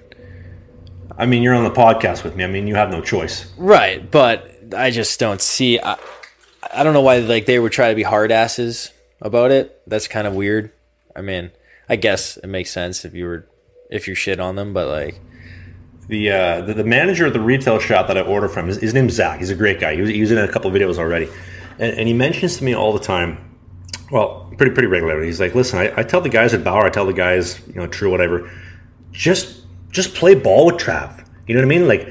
I 1.18 1.26
mean, 1.26 1.44
you're 1.44 1.56
on 1.56 1.64
the 1.64 1.72
podcast 1.72 2.24
with 2.24 2.36
me. 2.36 2.44
I 2.44 2.48
mean, 2.48 2.68
you 2.68 2.76
have 2.76 2.90
no 2.90 3.02
choice. 3.02 3.52
right, 3.58 4.10
but 4.10 4.50
I 4.76 4.92
just 4.92 5.20
don't 5.20 5.42
see. 5.42 5.80
I, 5.80 5.98
I 6.74 6.84
don't 6.84 6.94
know 6.94 7.02
why 7.02 7.20
like 7.20 7.46
they 7.46 7.60
would 7.60 7.72
try 7.72 7.90
to 7.90 7.96
be 7.96 8.04
hard 8.04 8.32
asses 8.32 8.92
about 9.22 9.52
it. 9.52 9.82
That's 9.88 10.08
kind 10.08 10.28
of 10.28 10.34
weird. 10.36 10.72
I 11.16 11.22
mean, 11.22 11.52
I 11.90 11.96
guess 11.96 12.38
it 12.38 12.48
makes 12.48 12.72
sense 12.72 13.06
if 13.06 13.14
you 13.14 13.26
were 13.26 13.48
if 13.90 14.08
you 14.08 14.16
shit 14.16 14.40
on 14.40 14.56
them, 14.56 14.74
but 14.74 14.88
like, 14.88 15.20
The, 16.10 16.32
uh, 16.32 16.62
the 16.62 16.74
the 16.74 16.84
manager 16.84 17.26
of 17.26 17.34
the 17.34 17.40
retail 17.40 17.80
shop 17.80 18.08
that 18.08 18.18
I 18.18 18.22
order 18.22 18.48
from, 18.50 18.68
his, 18.68 18.78
his 18.78 18.94
name's 18.94 19.14
Zach. 19.14 19.40
He's 19.40 19.50
a 19.50 19.56
great 19.56 19.80
guy. 19.80 19.96
He 19.96 20.02
was, 20.02 20.10
he 20.10 20.22
was 20.22 20.32
in 20.32 20.38
a 20.38 20.48
couple 20.48 20.70
of 20.70 20.76
videos 20.76 20.98
already, 20.98 21.30
and, 21.80 21.98
and 21.98 22.08
he 22.08 22.14
mentions 22.14 22.58
to 22.58 22.64
me 22.64 22.76
all 22.76 22.92
the 22.94 23.00
time. 23.00 23.47
Well, 24.12 24.52
pretty 24.58 24.74
pretty 24.74 24.88
regularly. 24.88 25.26
He's 25.28 25.40
like, 25.40 25.54
"Listen, 25.56 25.80
I, 25.80 25.94
I 25.98 26.04
tell 26.04 26.22
the 26.22 26.30
guys 26.30 26.54
at 26.54 26.64
Bauer, 26.64 26.86
I 26.86 26.90
tell 26.90 27.06
the 27.06 27.14
guys, 27.14 27.60
you 27.68 27.76
know, 27.76 27.88
True, 27.88 28.10
whatever, 28.10 28.50
just 29.12 29.62
just 29.92 30.16
play 30.16 30.36
ball 30.36 30.66
with 30.66 30.76
Trav. 30.76 31.26
You 31.48 31.56
know 31.56 31.62
what 31.62 31.66
I 31.66 31.70
mean? 31.78 31.88
Like, 31.88 32.08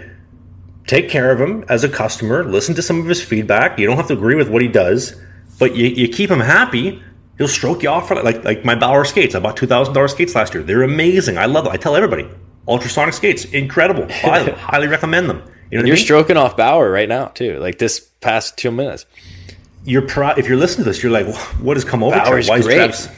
take 0.87 1.09
care 1.09 1.31
of 1.31 1.41
him 1.41 1.65
as 1.69 1.85
a 1.85 1.89
customer. 1.89 2.45
Listen 2.45 2.75
to 2.75 2.83
some 2.83 3.01
of 3.01 3.07
his 3.07 3.23
feedback. 3.23 3.79
You 3.79 3.87
don't 3.87 3.97
have 3.97 4.09
to 4.09 4.15
agree 4.15 4.35
with 4.35 4.49
what 4.49 4.63
he 4.63 4.69
does, 4.69 5.15
but 5.59 5.75
you, 5.77 5.87
you 5.87 6.09
keep 6.09 6.31
him 6.31 6.41
happy. 6.41 7.03
He'll 7.39 7.49
stroke 7.49 7.83
you 7.83 7.89
off 7.91 8.09
for 8.09 8.23
like 8.23 8.45
like 8.45 8.65
my 8.65 8.75
Bauer 8.75 9.05
skates. 9.05 9.35
I 9.35 9.41
bought 9.41 9.57
two 9.57 9.67
thousand 9.67 9.95
dollars 9.95 10.13
skates 10.13 10.35
last 10.35 10.55
year. 10.55 10.63
They're 10.63 10.83
amazing. 10.83 11.39
I 11.39 11.47
love 11.47 11.65
them. 11.65 11.73
I 11.73 11.77
tell 11.77 11.97
everybody, 11.97 12.29
ultrasonic 12.69 13.15
skates, 13.15 13.45
incredible. 13.47 14.07
Highly, 14.11 14.53
highly 14.53 14.87
recommend 14.87 15.29
them. 15.29 15.43
You 15.71 15.79
know 15.79 15.85
You're 15.85 15.97
I 15.97 15.99
mean? 15.99 16.05
stroking 16.05 16.37
off 16.37 16.57
Bauer 16.57 16.91
right 16.91 17.09
now 17.09 17.27
too. 17.29 17.59
Like 17.59 17.79
this 17.79 18.01
past 18.01 18.57
two 18.57 18.71
minutes. 18.71 19.05
You're 19.87 20.03
pro- 20.03 20.31
if 20.31 20.49
you're 20.49 20.57
listening 20.59 20.85
to 20.85 20.91
this, 20.91 21.03
you're 21.03 21.13
like, 21.13 21.27
what 21.61 21.77
has 21.77 21.85
come 21.85 22.03
over? 22.03 22.17
Bauer's? 22.17 22.49
Why 22.49 22.59
is 22.59 22.67
great. 22.67 22.77
Trev's- 22.77 23.09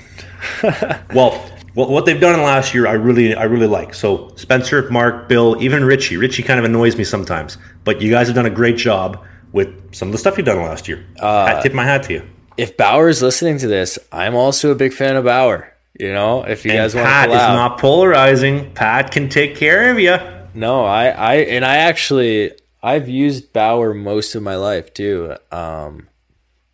well, 1.14 1.32
what, 1.74 1.90
what 1.90 2.06
they've 2.06 2.20
done 2.20 2.34
in 2.34 2.40
the 2.40 2.44
last 2.46 2.74
year, 2.74 2.86
I 2.86 2.92
really, 2.92 3.34
I 3.34 3.44
really 3.44 3.66
like. 3.66 3.94
So 3.94 4.32
Spencer, 4.36 4.88
Mark, 4.90 5.28
Bill, 5.28 5.60
even 5.62 5.84
Richie. 5.84 6.16
Richie 6.16 6.42
kind 6.42 6.58
of 6.58 6.64
annoys 6.64 6.96
me 6.96 7.04
sometimes, 7.04 7.58
but 7.84 8.00
you 8.00 8.10
guys 8.10 8.26
have 8.28 8.36
done 8.36 8.46
a 8.46 8.50
great 8.50 8.76
job 8.76 9.24
with 9.52 9.94
some 9.94 10.08
of 10.08 10.12
the 10.12 10.18
stuff 10.18 10.36
you've 10.36 10.46
done 10.46 10.58
last 10.58 10.88
year. 10.88 11.04
I 11.20 11.60
tip 11.62 11.72
my 11.74 11.84
hat 11.84 12.04
to 12.04 12.12
you. 12.14 12.28
If 12.56 12.76
Bauer 12.76 13.08
is 13.08 13.22
listening 13.22 13.58
to 13.58 13.68
this, 13.68 13.98
I'm 14.12 14.34
also 14.34 14.70
a 14.70 14.74
big 14.74 14.92
fan 14.92 15.16
of 15.16 15.24
Bauer. 15.24 15.72
You 15.98 16.12
know, 16.12 16.42
if 16.44 16.64
you 16.64 16.70
And 16.72 16.78
guys 16.78 16.94
want 16.94 17.06
to 17.06 17.10
Pat 17.10 17.28
is 17.30 17.36
not 17.36 17.78
polarizing. 17.78 18.72
Pat 18.74 19.10
can 19.10 19.28
take 19.28 19.56
care 19.56 19.90
of 19.90 19.98
you. 19.98 20.16
No, 20.54 20.84
I, 20.84 21.08
I, 21.08 21.34
and 21.36 21.64
I 21.64 21.76
actually, 21.76 22.52
I've 22.82 23.08
used 23.08 23.52
Bauer 23.52 23.94
most 23.94 24.34
of 24.34 24.42
my 24.42 24.56
life 24.56 24.92
too. 24.94 25.36
Um, 25.50 26.07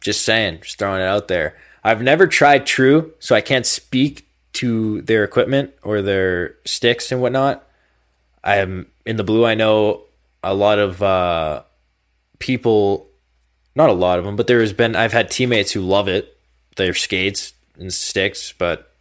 just 0.05 0.23
saying, 0.23 0.61
just 0.61 0.79
throwing 0.79 1.01
it 1.01 1.07
out 1.07 1.29
there. 1.29 1.57
I've 1.83 2.03
never 2.03 2.27
tried 2.27 2.67
True, 2.67 3.13
so 3.19 3.35
I 3.35 3.41
can't 3.41 3.67
speak 3.67 4.29
to 4.55 5.03
their 5.03 5.25
equipment 5.25 5.73
or 5.83 6.03
their 6.03 6.57
sticks 6.65 7.11
and 7.11 7.21
whatnot. 7.21 7.67
I 8.45 8.57
am 8.57 8.87
in 9.05 9.17
the 9.17 9.25
blue. 9.25 9.45
I 9.45 9.55
know 9.55 10.03
a 10.43 10.55
lot 10.55 10.79
of 10.79 11.03
uh, 11.03 11.63
people, 12.39 13.09
not 13.75 13.89
a 13.89 13.95
lot 13.95 14.19
of 14.19 14.27
them, 14.27 14.37
but 14.37 14.47
there 14.47 14.61
has 14.61 14.75
been. 14.75 14.95
I've 14.95 15.13
had 15.13 15.31
teammates 15.31 15.73
who 15.73 15.81
love 15.81 16.07
it, 16.07 16.37
their 16.77 16.95
skates 16.95 17.55
and 17.79 17.93
sticks, 17.93 18.53
but 18.53 18.93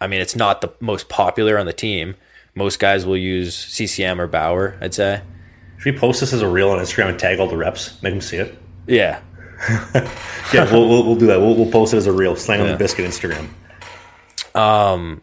I 0.00 0.06
mean, 0.06 0.20
it's 0.20 0.34
not 0.34 0.62
the 0.62 0.72
most 0.80 1.10
popular 1.10 1.58
on 1.58 1.66
the 1.66 1.72
team. 1.74 2.16
Most 2.54 2.78
guys 2.78 3.04
will 3.04 3.16
use 3.18 3.54
CCM 3.54 4.20
or 4.20 4.26
Bauer, 4.26 4.78
I'd 4.80 4.94
say. 4.94 5.20
Should 5.76 5.94
we 5.94 6.00
post 6.00 6.20
this 6.20 6.32
as 6.32 6.40
a 6.40 6.48
reel 6.48 6.70
on 6.70 6.78
Instagram 6.78 7.10
and 7.10 7.18
tag 7.18 7.38
all 7.38 7.46
the 7.46 7.56
reps? 7.56 8.02
Make 8.02 8.14
them 8.14 8.20
see 8.22 8.38
it. 8.38 8.58
Yeah. 8.86 9.20
Yeah, 10.54 10.64
we'll, 10.72 10.88
we'll, 10.88 11.04
we'll 11.04 11.16
do 11.16 11.26
that. 11.26 11.40
We'll, 11.40 11.54
we'll 11.54 11.70
post 11.70 11.92
it 11.92 11.98
as 11.98 12.06
a 12.06 12.12
reel. 12.12 12.34
Slang 12.34 12.62
on 12.62 12.68
the 12.68 12.76
biscuit 12.76 13.04
Instagram. 13.04 13.48
Um, 14.58 15.20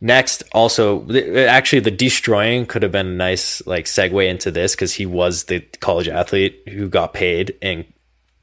Next, 0.00 0.44
also, 0.52 1.00
th- 1.02 1.48
actually, 1.48 1.80
the 1.80 1.90
Deestroying 1.90 2.68
could 2.68 2.84
have 2.84 2.92
been 2.92 3.08
a 3.08 3.14
nice 3.14 3.66
like 3.66 3.86
segue 3.86 4.28
into 4.28 4.52
this 4.52 4.74
because 4.74 4.94
he 4.94 5.06
was 5.06 5.44
the 5.44 5.60
college 5.80 6.06
athlete 6.08 6.62
who 6.68 6.88
got 6.88 7.12
paid 7.12 7.56
and 7.60 7.84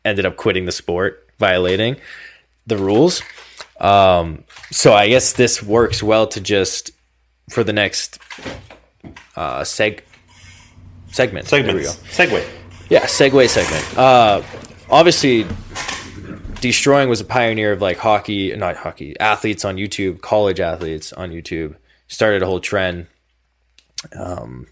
ended 0.04 0.26
up 0.26 0.36
quitting 0.36 0.66
the 0.66 0.74
sport, 0.74 1.30
violating 1.40 1.96
the 2.68 2.78
rules. 2.78 3.22
Um, 3.80 4.44
so 4.70 4.94
I 4.94 5.08
guess 5.08 5.34
this 5.34 5.64
works 5.64 6.04
well 6.04 6.28
to 6.28 6.42
just 6.42 6.92
for 7.50 7.64
the 7.64 7.74
next 7.74 8.20
uh, 9.38 9.62
seg 9.62 10.02
segment. 11.12 11.48
Go. 11.84 11.90
Segue. 12.26 12.50
Yeah, 12.90 13.06
segue 13.06 13.48
segment. 13.48 13.98
Uh, 13.98 14.42
obviously, 14.90 15.46
Deestroying 16.56 17.10
was 17.10 17.22
a 17.22 17.26
pioneer 17.26 17.72
of 17.72 17.82
like 17.82 17.98
hockey, 17.98 18.56
not 18.56 18.78
hockey, 18.78 19.20
athletes 19.20 19.66
on 19.66 19.78
YouTube, 19.78 20.22
college 20.22 20.60
athletes 20.60 21.14
on 21.14 21.32
YouTube. 21.32 21.76
Started 22.08 22.44
a 22.44 22.46
whole 22.46 22.60
trend. 22.60 23.08
Um, 24.16 24.68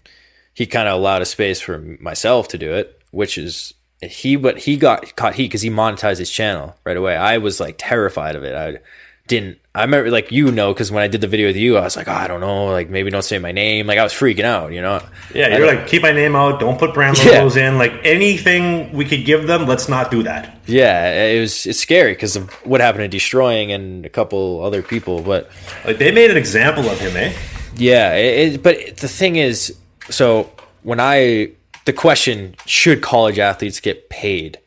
he 0.54 0.66
kind 0.66 0.88
of 0.88 0.94
allowed 0.94 1.22
a 1.22 1.26
space 1.26 1.60
for 1.60 1.78
myself 1.78 2.48
to 2.48 2.58
do 2.58 2.72
it, 2.72 3.02
which 3.10 3.36
is 3.38 3.74
he. 4.00 4.36
But 4.36 4.58
he 4.58 4.76
got 4.76 5.16
caught 5.16 5.34
heat 5.34 5.48
because 5.48 5.62
he 5.62 5.70
monetized 5.70 6.18
his 6.18 6.30
channel 6.30 6.76
right 6.84 6.96
away. 6.96 7.16
I 7.16 7.38
was 7.38 7.60
like 7.60 7.76
terrified 7.78 8.36
of 8.36 8.44
it. 8.44 8.54
I 8.54 8.78
didn't. 9.26 9.58
I 9.74 9.82
remember 9.82 10.10
like 10.10 10.30
you 10.30 10.52
know 10.52 10.72
because 10.72 10.92
when 10.92 11.02
I 11.02 11.08
did 11.08 11.20
the 11.20 11.26
video 11.26 11.48
with 11.48 11.56
you, 11.56 11.76
I 11.76 11.80
was 11.82 11.96
like, 11.96 12.06
oh, 12.08 12.12
I 12.12 12.28
don't 12.28 12.40
know, 12.40 12.66
like 12.66 12.90
maybe 12.90 13.10
don't 13.10 13.24
say 13.24 13.38
my 13.38 13.50
name. 13.52 13.86
Like 13.86 13.98
I 13.98 14.04
was 14.04 14.12
freaking 14.12 14.44
out, 14.44 14.72
you 14.72 14.80
know. 14.80 15.02
Yeah, 15.34 15.56
you're 15.56 15.66
like, 15.66 15.86
keep 15.88 16.02
my 16.02 16.12
name 16.12 16.36
out. 16.36 16.60
Don't 16.60 16.78
put 16.78 16.94
brand 16.94 17.18
Yeah. 17.18 17.32
logos 17.38 17.56
in. 17.56 17.76
Like 17.78 17.92
anything 18.04 18.92
we 18.92 19.04
could 19.04 19.24
give 19.24 19.46
them, 19.46 19.66
let's 19.66 19.88
not 19.88 20.10
do 20.10 20.22
that. 20.22 20.58
Yeah, 20.66 21.10
it 21.26 21.40
was 21.40 21.66
it's 21.66 21.80
scary 21.80 22.12
because 22.12 22.36
of 22.36 22.50
what 22.66 22.80
happened 22.80 23.10
to 23.10 23.16
Deestroying 23.16 23.74
and 23.74 24.06
a 24.06 24.08
couple 24.10 24.62
other 24.62 24.82
people. 24.82 25.22
But 25.22 25.50
Like 25.84 25.98
they 25.98 26.12
made 26.12 26.30
an 26.30 26.36
example 26.36 26.88
of 26.88 27.00
him, 27.00 27.16
eh? 27.16 27.32
yeah, 27.76 28.14
it, 28.14 28.54
it, 28.54 28.62
but 28.62 28.98
the 28.98 29.08
thing 29.08 29.36
is, 29.36 29.76
so 30.08 30.50
when 30.82 31.00
I 31.00 31.50
the 31.86 31.92
question 31.92 32.54
should 32.66 33.02
college 33.02 33.38
athletes 33.38 33.80
get 33.80 34.08
paid 34.08 34.58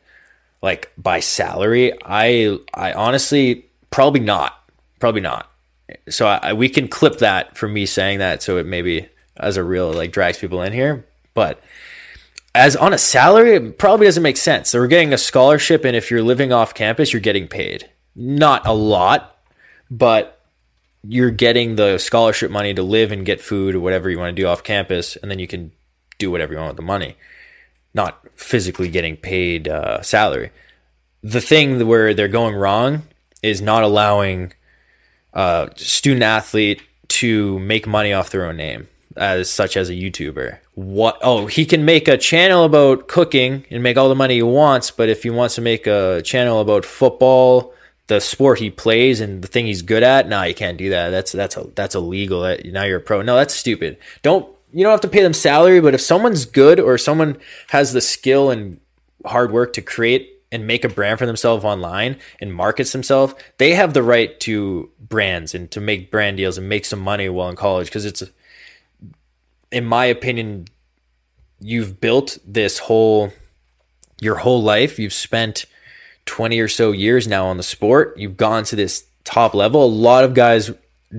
like 0.60 0.92
by 0.98 1.20
salary? 1.20 1.94
I 2.04 2.58
I 2.74 2.92
honestly 2.92 3.64
probably 3.90 4.20
not, 4.20 4.70
probably 5.00 5.20
not. 5.20 5.50
So 6.08 6.26
I, 6.26 6.52
we 6.52 6.68
can 6.68 6.88
clip 6.88 7.18
that 7.18 7.56
for 7.56 7.68
me 7.68 7.86
saying 7.86 8.18
that, 8.18 8.42
so 8.42 8.58
it 8.58 8.66
maybe 8.66 9.08
as 9.36 9.56
a 9.56 9.64
real 9.64 9.92
like 9.92 10.12
drags 10.12 10.38
people 10.38 10.62
in 10.62 10.72
here, 10.72 11.06
but 11.34 11.62
as 12.54 12.76
on 12.76 12.92
a 12.92 12.98
salary, 12.98 13.54
it 13.54 13.78
probably 13.78 14.06
doesn't 14.06 14.22
make 14.22 14.36
sense. 14.36 14.70
So 14.70 14.80
we're 14.80 14.88
getting 14.88 15.12
a 15.12 15.18
scholarship, 15.18 15.84
and 15.84 15.96
if 15.96 16.10
you're 16.10 16.22
living 16.22 16.52
off 16.52 16.74
campus, 16.74 17.12
you're 17.12 17.20
getting 17.20 17.48
paid. 17.48 17.88
Not 18.16 18.66
a 18.66 18.72
lot, 18.72 19.36
but 19.90 20.40
you're 21.04 21.30
getting 21.30 21.76
the 21.76 21.98
scholarship 21.98 22.50
money 22.50 22.74
to 22.74 22.82
live 22.82 23.12
and 23.12 23.24
get 23.24 23.40
food 23.40 23.74
or 23.74 23.80
whatever 23.80 24.10
you 24.10 24.18
want 24.18 24.34
to 24.34 24.42
do 24.42 24.48
off 24.48 24.64
campus, 24.64 25.16
and 25.16 25.30
then 25.30 25.38
you 25.38 25.46
can 25.46 25.70
do 26.18 26.30
whatever 26.30 26.52
you 26.52 26.58
want 26.58 26.70
with 26.70 26.76
the 26.76 26.82
money. 26.82 27.16
Not 27.94 28.20
physically 28.34 28.88
getting 28.88 29.16
paid 29.16 29.68
uh, 29.68 30.02
salary. 30.02 30.50
The 31.22 31.40
thing 31.40 31.86
where 31.86 32.12
they're 32.12 32.28
going 32.28 32.54
wrong 32.54 33.02
is 33.42 33.60
not 33.60 33.82
allowing 33.82 34.52
a 35.32 35.70
student 35.76 36.22
athlete 36.22 36.82
to 37.08 37.58
make 37.60 37.86
money 37.86 38.12
off 38.12 38.30
their 38.30 38.46
own 38.46 38.56
name 38.56 38.88
as 39.16 39.50
such 39.50 39.76
as 39.76 39.90
a 39.90 39.94
YouTuber. 39.94 40.58
What 40.74 41.18
oh, 41.22 41.46
he 41.46 41.66
can 41.66 41.84
make 41.84 42.06
a 42.06 42.16
channel 42.16 42.64
about 42.64 43.08
cooking 43.08 43.64
and 43.70 43.82
make 43.82 43.96
all 43.96 44.08
the 44.08 44.14
money 44.14 44.34
he 44.34 44.42
wants, 44.42 44.90
but 44.90 45.08
if 45.08 45.22
he 45.24 45.30
wants 45.30 45.56
to 45.56 45.60
make 45.60 45.86
a 45.86 46.22
channel 46.22 46.60
about 46.60 46.84
football, 46.84 47.74
the 48.06 48.20
sport 48.20 48.58
he 48.58 48.70
plays 48.70 49.20
and 49.20 49.42
the 49.42 49.48
thing 49.48 49.66
he's 49.66 49.82
good 49.82 50.02
at, 50.02 50.28
no, 50.28 50.42
you 50.44 50.54
can't 50.54 50.78
do 50.78 50.90
that. 50.90 51.10
That's 51.10 51.32
that's 51.32 51.56
a 51.56 51.64
that's 51.74 51.94
illegal. 51.94 52.42
That- 52.42 52.64
Now 52.66 52.84
you're 52.84 52.98
a 52.98 53.02
pro. 53.02 53.22
No, 53.22 53.36
that's 53.36 53.54
stupid. 53.54 53.98
Don't 54.22 54.48
you 54.72 54.84
don't 54.84 54.92
have 54.92 55.00
to 55.00 55.08
pay 55.08 55.22
them 55.22 55.34
salary, 55.34 55.80
but 55.80 55.94
if 55.94 56.00
someone's 56.00 56.44
good 56.44 56.78
or 56.78 56.98
someone 56.98 57.38
has 57.68 57.92
the 57.92 58.00
skill 58.00 58.50
and 58.50 58.80
hard 59.24 59.50
work 59.50 59.72
to 59.74 59.82
create 59.82 60.37
and 60.50 60.66
make 60.66 60.84
a 60.84 60.88
brand 60.88 61.18
for 61.18 61.26
themselves 61.26 61.64
online 61.64 62.16
and 62.40 62.54
markets 62.54 62.92
themselves, 62.92 63.34
they 63.58 63.74
have 63.74 63.94
the 63.94 64.02
right 64.02 64.38
to 64.40 64.90
brands 64.98 65.54
and 65.54 65.70
to 65.70 65.80
make 65.80 66.10
brand 66.10 66.36
deals 66.36 66.56
and 66.58 66.68
make 66.68 66.84
some 66.84 67.00
money 67.00 67.28
while 67.28 67.48
in 67.48 67.56
college. 67.56 67.88
Because 67.88 68.04
it's 68.04 68.22
in 69.70 69.84
my 69.84 70.06
opinion 70.06 70.66
you've 71.60 72.00
built 72.00 72.38
this 72.46 72.78
whole 72.78 73.32
your 74.20 74.36
whole 74.36 74.62
life. 74.62 74.98
You've 74.98 75.12
spent 75.12 75.64
20 76.26 76.58
or 76.60 76.68
so 76.68 76.92
years 76.92 77.28
now 77.28 77.46
on 77.46 77.56
the 77.56 77.62
sport. 77.62 78.18
You've 78.18 78.36
gone 78.36 78.64
to 78.64 78.76
this 78.76 79.04
top 79.24 79.54
level. 79.54 79.84
A 79.84 79.86
lot 79.86 80.24
of 80.24 80.34
guys 80.34 80.70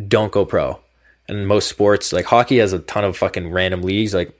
don't 0.08 0.32
go 0.32 0.46
pro. 0.46 0.80
And 1.28 1.48
most 1.48 1.70
sports 1.70 2.12
like 2.12 2.26
hockey 2.26 2.58
has 2.58 2.74
a 2.74 2.80
ton 2.80 3.04
of 3.04 3.16
fucking 3.16 3.52
random 3.52 3.84
leagues 3.84 4.14
like 4.14 4.38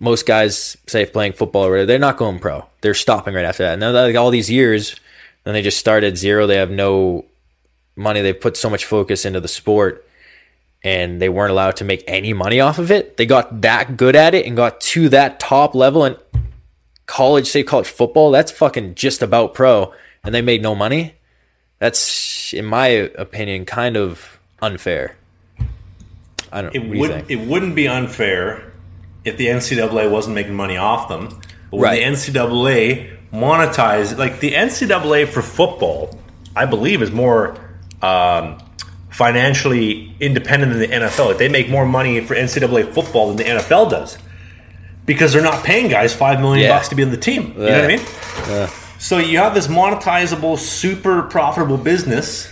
most 0.00 0.26
guys 0.26 0.76
say 0.86 1.06
playing 1.06 1.34
football 1.34 1.66
or 1.66 1.86
they're 1.86 1.98
not 1.98 2.16
going 2.16 2.38
pro. 2.38 2.66
They're 2.80 2.94
stopping 2.94 3.34
right 3.34 3.44
after 3.44 3.62
that. 3.64 3.74
And 3.74 3.82
then 3.82 3.94
like 3.94 4.16
all 4.16 4.30
these 4.30 4.50
years, 4.50 4.96
then 5.44 5.54
they 5.54 5.62
just 5.62 5.78
start 5.78 6.04
at 6.04 6.16
zero. 6.16 6.46
They 6.46 6.56
have 6.56 6.70
no 6.70 7.24
money. 7.96 8.20
They 8.22 8.32
put 8.32 8.56
so 8.56 8.70
much 8.70 8.84
focus 8.84 9.24
into 9.24 9.40
the 9.40 9.48
sport 9.48 10.06
and 10.82 11.20
they 11.22 11.28
weren't 11.28 11.52
allowed 11.52 11.76
to 11.76 11.84
make 11.84 12.02
any 12.06 12.32
money 12.32 12.60
off 12.60 12.78
of 12.78 12.90
it. 12.90 13.16
They 13.16 13.26
got 13.26 13.60
that 13.60 13.96
good 13.96 14.16
at 14.16 14.34
it 14.34 14.46
and 14.46 14.56
got 14.56 14.80
to 14.80 15.08
that 15.10 15.38
top 15.38 15.74
level 15.74 16.04
and 16.04 16.16
college, 17.06 17.46
say 17.46 17.62
college 17.62 17.88
football, 17.88 18.30
that's 18.30 18.50
fucking 18.50 18.94
just 18.94 19.22
about 19.22 19.54
pro 19.54 19.92
and 20.24 20.34
they 20.34 20.42
made 20.42 20.62
no 20.62 20.74
money. 20.74 21.14
That's 21.78 22.52
in 22.52 22.64
my 22.64 22.86
opinion 22.86 23.64
kind 23.66 23.96
of 23.96 24.38
unfair. 24.60 25.16
I 26.50 26.62
don't 26.62 26.74
It 26.74 26.80
do 26.80 26.98
would 26.98 27.30
it 27.30 27.40
wouldn't 27.40 27.74
be 27.74 27.88
unfair 27.88 28.71
if 29.24 29.36
the 29.36 29.46
NCAA 29.46 30.10
wasn't 30.10 30.34
making 30.34 30.54
money 30.54 30.76
off 30.76 31.08
them. 31.08 31.28
But 31.70 31.76
when 31.78 31.82
Right. 31.82 31.96
the 32.00 32.04
NCAA 32.04 33.10
monetized, 33.32 34.18
like 34.18 34.40
the 34.40 34.52
NCAA 34.54 35.26
for 35.28 35.42
football, 35.42 36.18
I 36.54 36.66
believe 36.66 37.02
is 37.02 37.10
more 37.10 37.56
um, 38.02 38.58
financially 39.10 40.14
independent 40.18 40.72
than 40.72 40.80
the 40.80 40.88
NFL. 40.88 41.26
Like 41.28 41.38
they 41.38 41.48
make 41.48 41.68
more 41.70 41.86
money 41.86 42.20
for 42.20 42.34
NCAA 42.34 42.92
football 42.92 43.28
than 43.28 43.36
the 43.36 43.44
NFL 43.44 43.90
does 43.90 44.18
because 45.06 45.32
they're 45.32 45.42
not 45.42 45.62
paying 45.64 45.88
guys 45.88 46.12
five 46.14 46.40
million 46.40 46.64
Yeah. 46.66 46.74
bucks 46.76 46.88
to 46.88 46.94
be 46.94 47.02
on 47.04 47.10
the 47.10 47.16
team. 47.16 47.54
You 47.56 47.62
know 47.64 47.72
what 47.72 47.74
I 47.74 47.88
Yeah. 48.48 48.58
mean? 48.58 48.68
So 48.98 49.18
you 49.18 49.38
have 49.38 49.54
this 49.54 49.66
monetizable, 49.68 50.58
super 50.58 51.22
profitable 51.22 51.76
business, 51.76 52.48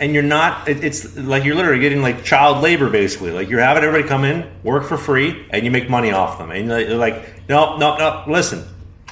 and 0.00 0.12
you're 0.14 0.22
not. 0.22 0.68
It, 0.68 0.82
it's 0.82 1.16
like 1.16 1.44
you're 1.44 1.54
literally 1.54 1.80
getting 1.80 2.02
like 2.02 2.24
child 2.24 2.62
labor, 2.62 2.90
basically. 2.90 3.30
Like 3.32 3.48
you're 3.48 3.60
having 3.60 3.84
everybody 3.84 4.08
come 4.08 4.24
in, 4.24 4.50
work 4.62 4.84
for 4.84 4.96
free, 4.96 5.46
and 5.50 5.64
you 5.64 5.70
make 5.70 5.88
money 5.90 6.10
off 6.12 6.38
them. 6.38 6.50
And 6.50 6.68
you're 6.68 6.96
like, 6.96 7.48
no, 7.48 7.76
no, 7.76 7.96
no. 7.98 8.24
Listen, 8.26 8.64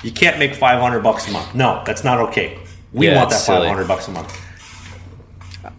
you 0.02 0.10
can't 0.10 0.38
make 0.38 0.54
five 0.54 0.80
hundred 0.80 1.00
bucks 1.02 1.28
a 1.28 1.30
month. 1.30 1.54
No, 1.54 1.82
that's 1.86 2.04
not 2.04 2.18
okay. 2.28 2.58
We 2.92 3.06
Yeah, 3.08 3.16
want 3.16 3.30
that 3.30 3.36
it's 3.36 3.44
silly. 3.44 3.66
five 3.66 3.68
hundred 3.76 3.88
bucks 3.88 4.08
a 4.08 4.10
month. 4.12 4.40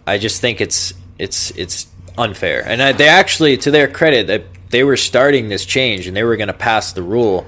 I 0.06 0.18
just 0.18 0.40
think 0.40 0.60
it's 0.60 0.94
it's 1.18 1.50
it's 1.52 1.86
unfair. 2.16 2.62
And 2.66 2.82
I, 2.82 2.92
they 2.92 3.08
actually, 3.08 3.56
to 3.58 3.70
their 3.70 3.88
credit, 3.88 4.26
that 4.28 4.44
they 4.70 4.84
were 4.84 4.96
starting 4.96 5.48
this 5.48 5.64
change 5.64 6.06
and 6.06 6.16
they 6.16 6.22
were 6.22 6.36
going 6.36 6.46
to 6.48 6.52
pass 6.54 6.92
the 6.92 7.02
rule 7.02 7.46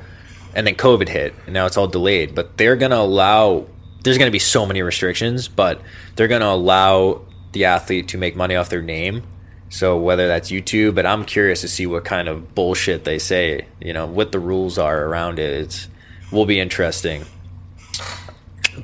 and 0.55 0.67
then 0.67 0.75
COVID 0.75 1.09
hit, 1.09 1.35
and 1.47 1.55
now 1.55 1.67
it's 1.67 1.77
all 1.77 1.87
delayed. 1.87 2.35
But 2.35 2.57
they're 2.59 2.77
gonna 2.77 2.97
allow. 2.97 3.67
There's 4.05 4.19
gonna 4.19 4.31
be 4.33 4.39
so 4.41 4.67
many 4.67 4.83
restrictions, 4.83 5.49
but 5.49 5.81
they're 6.17 6.29
gonna 6.29 6.47
allow 6.47 7.23
the 7.53 7.65
athlete 7.65 8.09
to 8.09 8.19
make 8.19 8.35
money 8.37 8.57
off 8.57 8.69
their 8.69 8.83
name. 8.83 9.23
So 9.69 9.97
whether 9.97 10.29
that's 10.29 10.51
YouTube, 10.51 10.95
but 10.95 11.07
I'm 11.07 11.25
curious 11.25 11.63
to 11.63 11.69
see 11.69 11.87
what 11.87 12.05
kind 12.05 12.29
of 12.29 12.55
bullshit 12.55 13.05
they 13.05 13.19
say. 13.19 13.67
You 13.81 13.93
know 13.93 14.07
what 14.07 14.33
the 14.33 14.39
rules 14.39 14.77
are 14.77 15.07
around 15.07 15.39
it. 15.39 15.53
It's 15.53 15.89
will 16.31 16.47
be 16.47 16.61
interesting. 16.61 17.25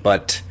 But 0.03 0.43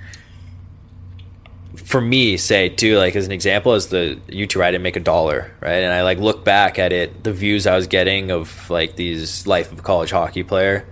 for 1.76 2.02
me, 2.02 2.38
say 2.38 2.70
too, 2.70 2.98
like 2.98 3.16
as 3.16 3.26
an 3.26 3.32
example, 3.32 3.74
as 3.74 3.88
the 3.88 4.20
YouTube, 4.28 4.62
I 4.62 4.72
didn't 4.72 4.84
make 4.84 4.96
a 4.96 5.02
dollar, 5.02 5.52
right? 5.62 5.84
And 5.84 5.94
I 5.94 6.04
like 6.04 6.20
look 6.20 6.44
back 6.44 6.78
at 6.80 6.92
it, 6.92 7.24
the 7.24 7.32
views 7.32 7.66
I 7.66 7.76
was 7.76 7.88
getting 7.88 8.30
of 8.30 8.70
like 8.70 8.96
these 8.96 9.48
life 9.48 9.72
of 9.72 9.84
college 9.84 10.12
hockey 10.12 10.44
player, 10.44 10.86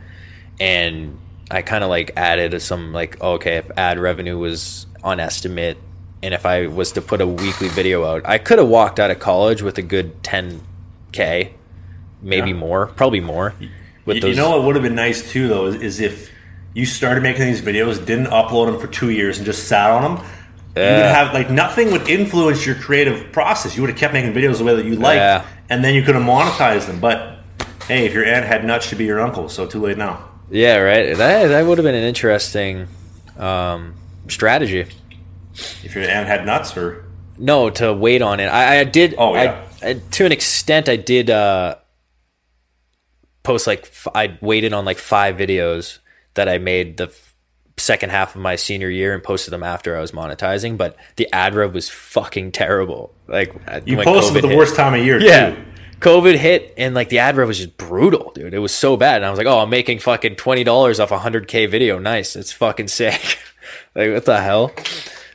and 0.59 1.19
I 1.51 1.61
kind 1.63 1.83
of 1.83 1.89
like 1.89 2.11
added 2.15 2.59
some 2.61 2.93
like 2.93 3.17
oh, 3.21 3.33
okay, 3.33 3.57
if 3.57 3.69
ad 3.77 3.99
revenue 3.99 4.37
was 4.37 4.85
on 5.03 5.19
estimate, 5.19 5.77
and 6.25 6.33
if 6.33 6.43
I 6.43 6.65
was 6.65 6.91
to 6.93 7.01
put 7.03 7.21
a 7.21 7.27
weekly 7.27 7.67
video 7.69 8.03
out, 8.03 8.23
I 8.25 8.39
could 8.39 8.57
have 8.57 8.67
walked 8.67 8.99
out 8.99 9.11
of 9.11 9.19
college 9.19 9.61
with 9.61 9.77
a 9.77 9.83
good 9.83 10.23
10k, 10.23 11.51
maybe 12.23 12.49
Yeah. 12.49 12.55
more, 12.55 12.87
probably 12.87 13.19
more. 13.19 13.53
With 14.05 14.23
You, 14.23 14.29
you 14.29 14.35
know 14.35 14.49
what 14.49 14.63
would 14.63 14.75
have 14.75 14.81
been 14.83 14.95
nice 14.95 15.31
too, 15.31 15.47
though, 15.47 15.67
is, 15.67 15.75
is 15.75 15.99
if 15.99 16.31
you 16.73 16.87
started 16.87 17.21
making 17.21 17.45
these 17.45 17.61
videos, 17.61 18.03
didn't 18.03 18.27
upload 18.27 18.65
them 18.71 18.79
for 18.79 18.87
two 18.87 19.11
years, 19.11 19.37
and 19.37 19.45
just 19.45 19.67
sat 19.67 19.91
on 19.91 20.01
them. 20.01 20.25
You 20.75 20.81
would 20.81 21.05
have 21.05 21.31
like 21.33 21.49
nothing 21.51 21.91
would 21.91 22.09
influence 22.09 22.65
your 22.65 22.75
creative 22.75 23.31
process. 23.31 23.75
You 23.75 23.83
would 23.83 23.91
have 23.91 23.99
kept 23.99 24.13
making 24.13 24.33
videos 24.33 24.57
the 24.57 24.63
way 24.63 24.75
that 24.75 24.85
you 24.85 24.95
like, 24.95 25.17
Yeah. 25.17 25.43
and 25.69 25.83
then 25.85 25.93
you 25.93 26.01
could 26.01 26.15
have 26.15 26.23
monetized 26.23 26.87
them. 26.87 26.99
But 26.99 27.37
hey, 27.87 28.07
if 28.07 28.13
your 28.13 28.25
aunt 28.25 28.45
had 28.45 28.65
nuts, 28.65 28.87
she'd 28.87 28.97
be 28.97 29.05
your 29.05 29.21
uncle. 29.21 29.47
So 29.47 29.67
too 29.67 29.79
late 29.79 29.97
now. 29.97 30.25
Yeah, 30.49 30.77
right. 30.77 31.15
That 31.15 31.47
that 31.47 31.65
would 31.65 31.77
have 31.77 31.85
been 31.85 31.95
an 31.95 32.03
interesting 32.03 32.87
um, 33.37 33.93
strategy. 34.27 34.85
If 35.83 35.95
your 35.95 36.03
aunt 36.03 36.27
had 36.27 36.45
nuts, 36.45 36.75
or 36.77 37.05
No, 37.37 37.69
to 37.71 37.93
wait 37.93 38.21
on 38.21 38.39
it. 38.39 38.47
I, 38.47 38.79
I 38.79 38.83
did. 38.83 39.15
Oh, 39.17 39.33
yeah. 39.35 39.65
I, 39.81 39.89
I, 39.89 39.93
to 40.11 40.25
an 40.25 40.31
extent, 40.31 40.89
I 40.89 40.95
did 40.95 41.29
uh, 41.29 41.75
post 43.43 43.67
like 43.67 43.83
f- 43.83 44.07
I 44.13 44.37
waited 44.41 44.73
on 44.73 44.85
like 44.85 44.97
five 44.97 45.35
videos 45.37 45.99
that 46.33 46.49
I 46.49 46.57
made 46.57 46.97
the 46.97 47.05
f- 47.05 47.35
second 47.77 48.09
half 48.09 48.35
of 48.35 48.41
my 48.41 48.55
senior 48.55 48.89
year 48.89 49.13
and 49.13 49.23
posted 49.23 49.51
them 49.53 49.63
after 49.63 49.95
I 49.97 50.01
was 50.01 50.11
monetizing. 50.11 50.77
But 50.77 50.97
the 51.15 51.31
ad 51.33 51.55
rev 51.55 51.73
was 51.73 51.89
fucking 51.89 52.51
terrible. 52.51 53.13
Like 53.27 53.53
you 53.85 53.97
when 53.97 54.05
posted 54.05 54.33
COVID 54.33 54.37
at 54.37 54.41
the 54.41 54.47
hit. 54.49 54.57
worst 54.57 54.75
time 54.75 54.93
of 54.99 55.05
year. 55.05 55.19
Yeah. 55.21 55.51
too. 55.55 55.63
COVID 56.01 56.35
hit 56.35 56.73
and 56.77 56.93
like 56.93 57.09
the 57.09 57.19
ad 57.19 57.37
rev 57.37 57.47
was 57.47 57.57
just 57.57 57.77
brutal, 57.77 58.31
dude. 58.35 58.53
It 58.53 58.59
was 58.59 58.73
so 58.73 58.97
bad. 58.97 59.17
And 59.17 59.25
I 59.25 59.29
was 59.29 59.37
like, 59.37 59.47
oh, 59.47 59.59
I'm 59.59 59.69
making 59.69 59.99
fucking 59.99 60.35
twenty 60.35 60.63
dollars 60.63 60.99
off 60.99 61.11
a 61.11 61.17
hundred 61.19 61.47
K 61.47 61.65
video. 61.67 61.99
Nice. 61.99 62.35
It's 62.35 62.51
fucking 62.51 62.89
sick. 62.89 63.39
like 63.95 64.11
what 64.11 64.25
the 64.25 64.41
hell? 64.41 64.71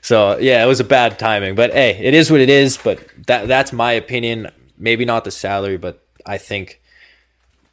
So 0.02 0.38
yeah, 0.38 0.62
it 0.64 0.66
was 0.66 0.80
a 0.80 0.84
bad 0.84 1.18
timing. 1.18 1.54
But 1.54 1.72
hey, 1.72 1.98
it 1.98 2.14
is 2.14 2.30
what 2.30 2.40
it 2.40 2.50
is. 2.50 2.78
But 2.78 3.00
that 3.26 3.48
that's 3.48 3.72
my 3.72 3.92
opinion. 3.92 4.50
Maybe 4.78 5.04
not 5.04 5.24
the 5.24 5.30
salary, 5.30 5.76
but 5.76 6.02
I 6.24 6.38
think 6.38 6.80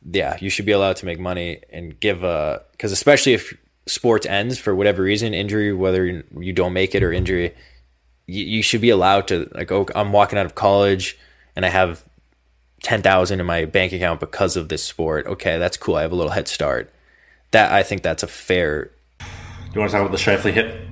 yeah, 0.10 0.38
you 0.40 0.50
should 0.50 0.66
be 0.66 0.72
allowed 0.72 0.96
to 0.98 1.06
make 1.06 1.20
money 1.20 1.62
and 1.72 2.00
give 2.00 2.24
a 2.24 2.64
because 2.72 2.92
especially 2.92 3.34
if 3.34 3.58
sports 3.86 4.26
ends 4.26 4.58
for 4.58 4.76
whatever 4.76 5.04
reason, 5.04 5.34
injury, 5.34 5.74
whether 5.74 6.06
you 6.06 6.54
don't 6.54 6.74
make 6.74 6.96
it 6.96 7.04
or 7.04 7.12
injury, 7.12 7.54
you, 8.26 8.44
you 8.44 8.62
should 8.62 8.82
be 8.82 8.90
allowed 8.90 9.28
to 9.28 9.50
like 9.54 9.72
oh 9.72 9.86
I'm 9.96 10.12
walking 10.12 10.40
out 10.40 10.46
of 10.46 10.56
college 10.56 11.18
and 11.56 11.66
I 11.66 11.70
have 11.70 12.04
ten 12.84 13.02
thousand 13.02 13.40
in 13.40 13.46
my 13.46 13.66
bank 13.66 13.92
account 13.94 14.20
because 14.20 14.56
of 14.56 14.70
this 14.70 14.84
sport. 14.84 15.28
Okay, 15.28 15.58
that's 15.58 15.78
cool. 15.78 15.96
I 15.96 16.04
have 16.04 16.12
a 16.12 16.16
little 16.16 16.32
head 16.32 16.48
start. 16.48 16.94
That 17.52 17.72
I 17.72 17.84
think 17.84 18.04
that's 18.04 18.24
a 18.24 18.28
fair. 18.28 18.92
Do 19.20 19.26
you 19.74 19.80
want 19.82 19.92
to 19.92 19.98
talk 19.98 20.08
about 20.08 20.12
the 20.12 20.24
Scheifele 20.24 20.54
hit? 20.54 20.87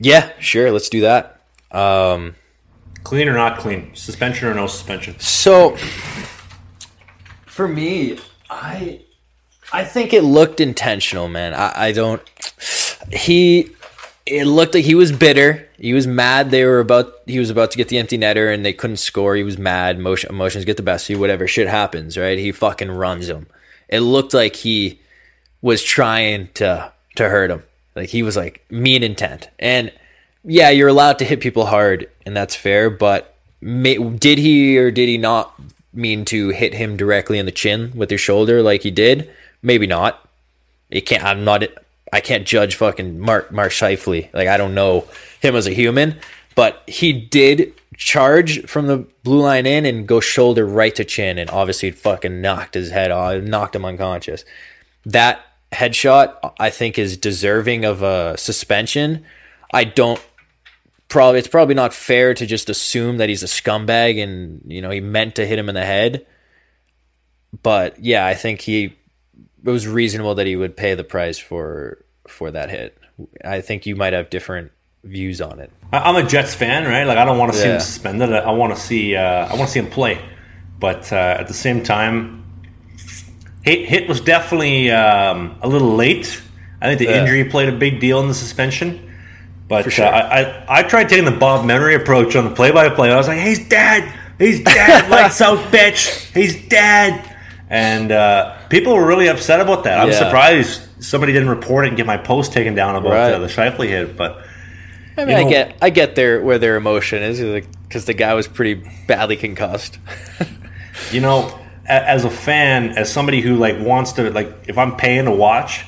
Yeah, 0.00 0.32
sure. 0.40 0.72
Let's 0.72 0.88
do 0.88 1.02
that. 1.02 1.42
Um, 1.70 2.34
Clean 3.04 3.28
or 3.28 3.34
not 3.34 3.58
clean? 3.58 3.94
Suspension 3.94 4.48
or 4.48 4.54
no 4.54 4.66
suspension? 4.66 5.18
so 5.20 5.76
for 7.46 7.68
me, 7.68 8.18
I 8.48 9.02
I 9.72 9.84
think 9.84 10.12
it 10.12 10.22
looked 10.22 10.60
intentional, 10.60 11.28
man. 11.28 11.54
I, 11.54 11.72
I 11.88 11.92
don't. 11.92 12.22
He 13.12 13.70
it 14.26 14.44
looked 14.44 14.74
like 14.74 14.84
he 14.84 14.94
was 14.94 15.12
bitter. 15.12 15.68
He 15.78 15.92
was 15.92 16.06
mad. 16.06 16.50
They 16.50 16.64
were 16.64 16.80
about. 16.80 17.12
He 17.26 17.38
was 17.38 17.50
about 17.50 17.70
to 17.72 17.76
get 17.76 17.88
the 17.88 17.98
empty 17.98 18.18
netter, 18.18 18.52
and 18.52 18.64
they 18.64 18.72
couldn't 18.72 18.98
score. 18.98 19.36
He 19.36 19.42
was 19.42 19.58
mad. 19.58 19.96
Emotion, 19.96 20.30
emotions 20.30 20.64
get 20.64 20.76
the 20.76 20.82
best 20.82 21.06
of 21.06 21.10
you. 21.10 21.18
Whatever 21.18 21.46
shit 21.46 21.68
happens, 21.68 22.16
right? 22.16 22.38
He 22.38 22.52
fucking 22.52 22.90
runs 22.90 23.28
him. 23.28 23.46
It 23.88 24.00
looked 24.00 24.34
like 24.34 24.56
he 24.56 25.00
was 25.62 25.82
trying 25.82 26.48
to 26.54 26.92
to 27.16 27.28
hurt 27.28 27.50
him. 27.50 27.62
Like 28.00 28.08
he 28.08 28.22
was 28.22 28.34
like 28.34 28.64
mean 28.70 29.02
intent. 29.02 29.50
And 29.58 29.92
yeah, 30.42 30.70
you're 30.70 30.88
allowed 30.88 31.18
to 31.18 31.26
hit 31.26 31.40
people 31.40 31.66
hard, 31.66 32.08
and 32.24 32.34
that's 32.34 32.54
fair. 32.56 32.88
But 32.88 33.36
may, 33.60 33.98
did 33.98 34.38
he 34.38 34.78
or 34.78 34.90
did 34.90 35.06
he 35.06 35.18
not 35.18 35.54
mean 35.92 36.24
to 36.24 36.48
hit 36.48 36.72
him 36.72 36.96
directly 36.96 37.38
in 37.38 37.44
the 37.44 37.52
chin 37.52 37.92
with 37.94 38.08
his 38.08 38.22
shoulder 38.22 38.62
like 38.62 38.82
he 38.82 38.90
did? 38.90 39.30
Maybe 39.62 39.86
not. 39.86 40.26
You 40.88 41.02
can't. 41.02 41.22
I'm 41.22 41.44
not. 41.44 41.64
I 42.10 42.20
can't 42.20 42.46
judge 42.46 42.74
fucking 42.74 43.20
Mark 43.20 43.52
Mark 43.52 43.70
Scheifele. 43.70 44.32
Like 44.32 44.48
I 44.48 44.56
don't 44.56 44.74
know 44.74 45.06
him 45.40 45.54
as 45.54 45.66
a 45.66 45.74
human, 45.74 46.18
but 46.54 46.82
he 46.86 47.12
did 47.12 47.74
charge 47.98 48.64
from 48.64 48.86
the 48.86 49.04
blue 49.24 49.42
line 49.42 49.66
in 49.66 49.84
and 49.84 50.08
go 50.08 50.20
shoulder 50.20 50.64
right 50.64 50.94
to 50.94 51.04
chin, 51.04 51.36
and 51.36 51.50
obviously 51.50 51.90
it 51.90 51.98
fucking 51.98 52.40
knocked 52.40 52.72
his 52.72 52.92
head 52.92 53.10
off, 53.10 53.42
knocked 53.42 53.76
him 53.76 53.84
unconscious. 53.84 54.46
That 55.04 55.44
headshot, 55.72 56.52
I 56.58 56.70
think, 56.70 56.98
is 56.98 57.16
deserving 57.16 57.84
of 57.84 58.02
a 58.02 58.36
suspension. 58.38 59.24
I 59.72 59.84
don't. 59.84 60.20
Probably 61.08 61.38
it's 61.40 61.48
probably 61.48 61.74
not 61.74 61.92
fair 61.92 62.34
to 62.34 62.46
just 62.46 62.70
assume 62.70 63.16
that 63.16 63.28
he's 63.28 63.42
a 63.42 63.46
scumbag 63.46 64.22
and 64.22 64.62
you 64.66 64.80
know 64.80 64.90
he 64.90 65.00
meant 65.00 65.34
to 65.36 65.46
hit 65.46 65.58
him 65.58 65.68
in 65.68 65.74
the 65.74 65.84
head. 65.84 66.24
But 67.62 68.02
yeah, 68.02 68.26
I 68.26 68.34
think 68.34 68.60
he 68.60 68.84
it 69.64 69.70
was 69.70 69.86
reasonable 69.86 70.36
that 70.36 70.46
he 70.46 70.56
would 70.56 70.76
pay 70.76 70.94
the 70.94 71.04
price 71.04 71.38
for 71.38 72.04
for 72.28 72.50
that 72.50 72.70
hit. 72.70 72.96
I 73.44 73.60
think 73.60 73.86
you 73.86 73.96
might 73.96 74.12
have 74.12 74.30
different 74.30 74.70
views 75.02 75.40
on 75.40 75.58
it. 75.58 75.70
I'm 75.92 76.14
a 76.16 76.22
Jets 76.26 76.54
fan, 76.54 76.84
right? 76.86 77.04
Like 77.04 77.18
I 77.18 77.24
don't 77.24 77.38
want 77.38 77.52
to 77.52 77.58
see 77.58 77.66
Yeah. 77.66 77.74
him 77.74 77.80
suspended. 77.80 78.32
I- 78.32 78.38
I 78.40 78.50
want 78.52 78.74
to 78.74 78.80
see 78.80 79.16
uh, 79.16 79.46
I 79.48 79.54
want 79.56 79.62
to 79.68 79.72
see 79.72 79.80
him 79.80 79.90
play, 79.90 80.20
but 80.78 81.12
uh, 81.12 81.36
at 81.40 81.48
the 81.48 81.54
same 81.54 81.82
time, 81.82 82.39
hit 83.62 83.88
hit 83.88 84.08
was 84.08 84.20
definitely 84.20 84.90
um, 84.90 85.56
a 85.62 85.68
little 85.68 85.94
late. 85.94 86.40
I 86.80 86.86
think 86.88 86.98
the 86.98 87.06
Yeah. 87.06 87.20
injury 87.20 87.44
played 87.44 87.68
a 87.68 87.76
big 87.76 88.00
deal 88.00 88.20
in 88.20 88.28
the 88.28 88.34
suspension. 88.34 89.06
But 89.68 89.92
sure. 89.92 90.04
uh, 90.06 90.10
I, 90.10 90.40
I 90.40 90.64
I 90.80 90.82
tried 90.82 91.08
taking 91.08 91.24
the 91.26 91.30
Bob 91.38 91.64
Memory 91.64 91.94
approach 91.94 92.34
on 92.36 92.44
the 92.44 92.50
play 92.50 92.70
by 92.72 92.88
play. 92.88 93.10
I 93.12 93.16
was 93.16 93.28
like, 93.28 93.38
he's 93.38 93.68
dead, 93.68 94.12
he's 94.38 94.60
dead, 94.64 95.08
lights 95.10 95.40
out, 95.40 95.58
bitch, 95.72 96.32
he's 96.34 96.66
dead. 96.68 97.24
And 97.68 98.10
uh, 98.10 98.56
people 98.68 98.94
were 98.96 99.06
really 99.06 99.28
upset 99.28 99.60
about 99.60 99.84
that. 99.84 100.00
I'm 100.00 100.08
Yeah. 100.08 100.18
surprised 100.18 100.82
somebody 100.98 101.32
didn't 101.32 101.50
report 101.50 101.84
it 101.84 101.88
and 101.88 101.96
get 101.96 102.04
my 102.04 102.16
post 102.16 102.52
taken 102.52 102.74
down 102.74 102.96
about 102.96 103.12
Right. 103.12 103.32
uh, 103.32 103.38
the 103.38 103.46
Scheifele 103.46 103.86
hit. 103.88 104.16
But 104.16 104.42
I 105.16 105.24
mean, 105.24 105.38
You 105.38 105.46
I 105.46 105.50
get 105.50 105.76
I 105.82 105.90
get 105.90 106.14
their 106.16 106.42
where 106.42 106.58
their 106.58 106.74
emotion 106.76 107.22
is 107.22 107.38
because 107.86 108.06
the 108.06 108.14
guy 108.14 108.34
was 108.34 108.48
pretty 108.48 108.82
badly 109.06 109.36
concussed. 109.36 109.98
you 111.12 111.20
know, 111.20 111.56
as 111.90 112.24
a 112.24 112.30
fan, 112.30 112.90
as 112.98 113.12
somebody 113.12 113.40
who 113.40 113.56
like 113.56 113.78
wants 113.78 114.12
to 114.12 114.30
like, 114.30 114.52
if 114.68 114.78
I'm 114.78 114.96
paying 114.96 115.24
to 115.26 115.30
watch, 115.30 115.84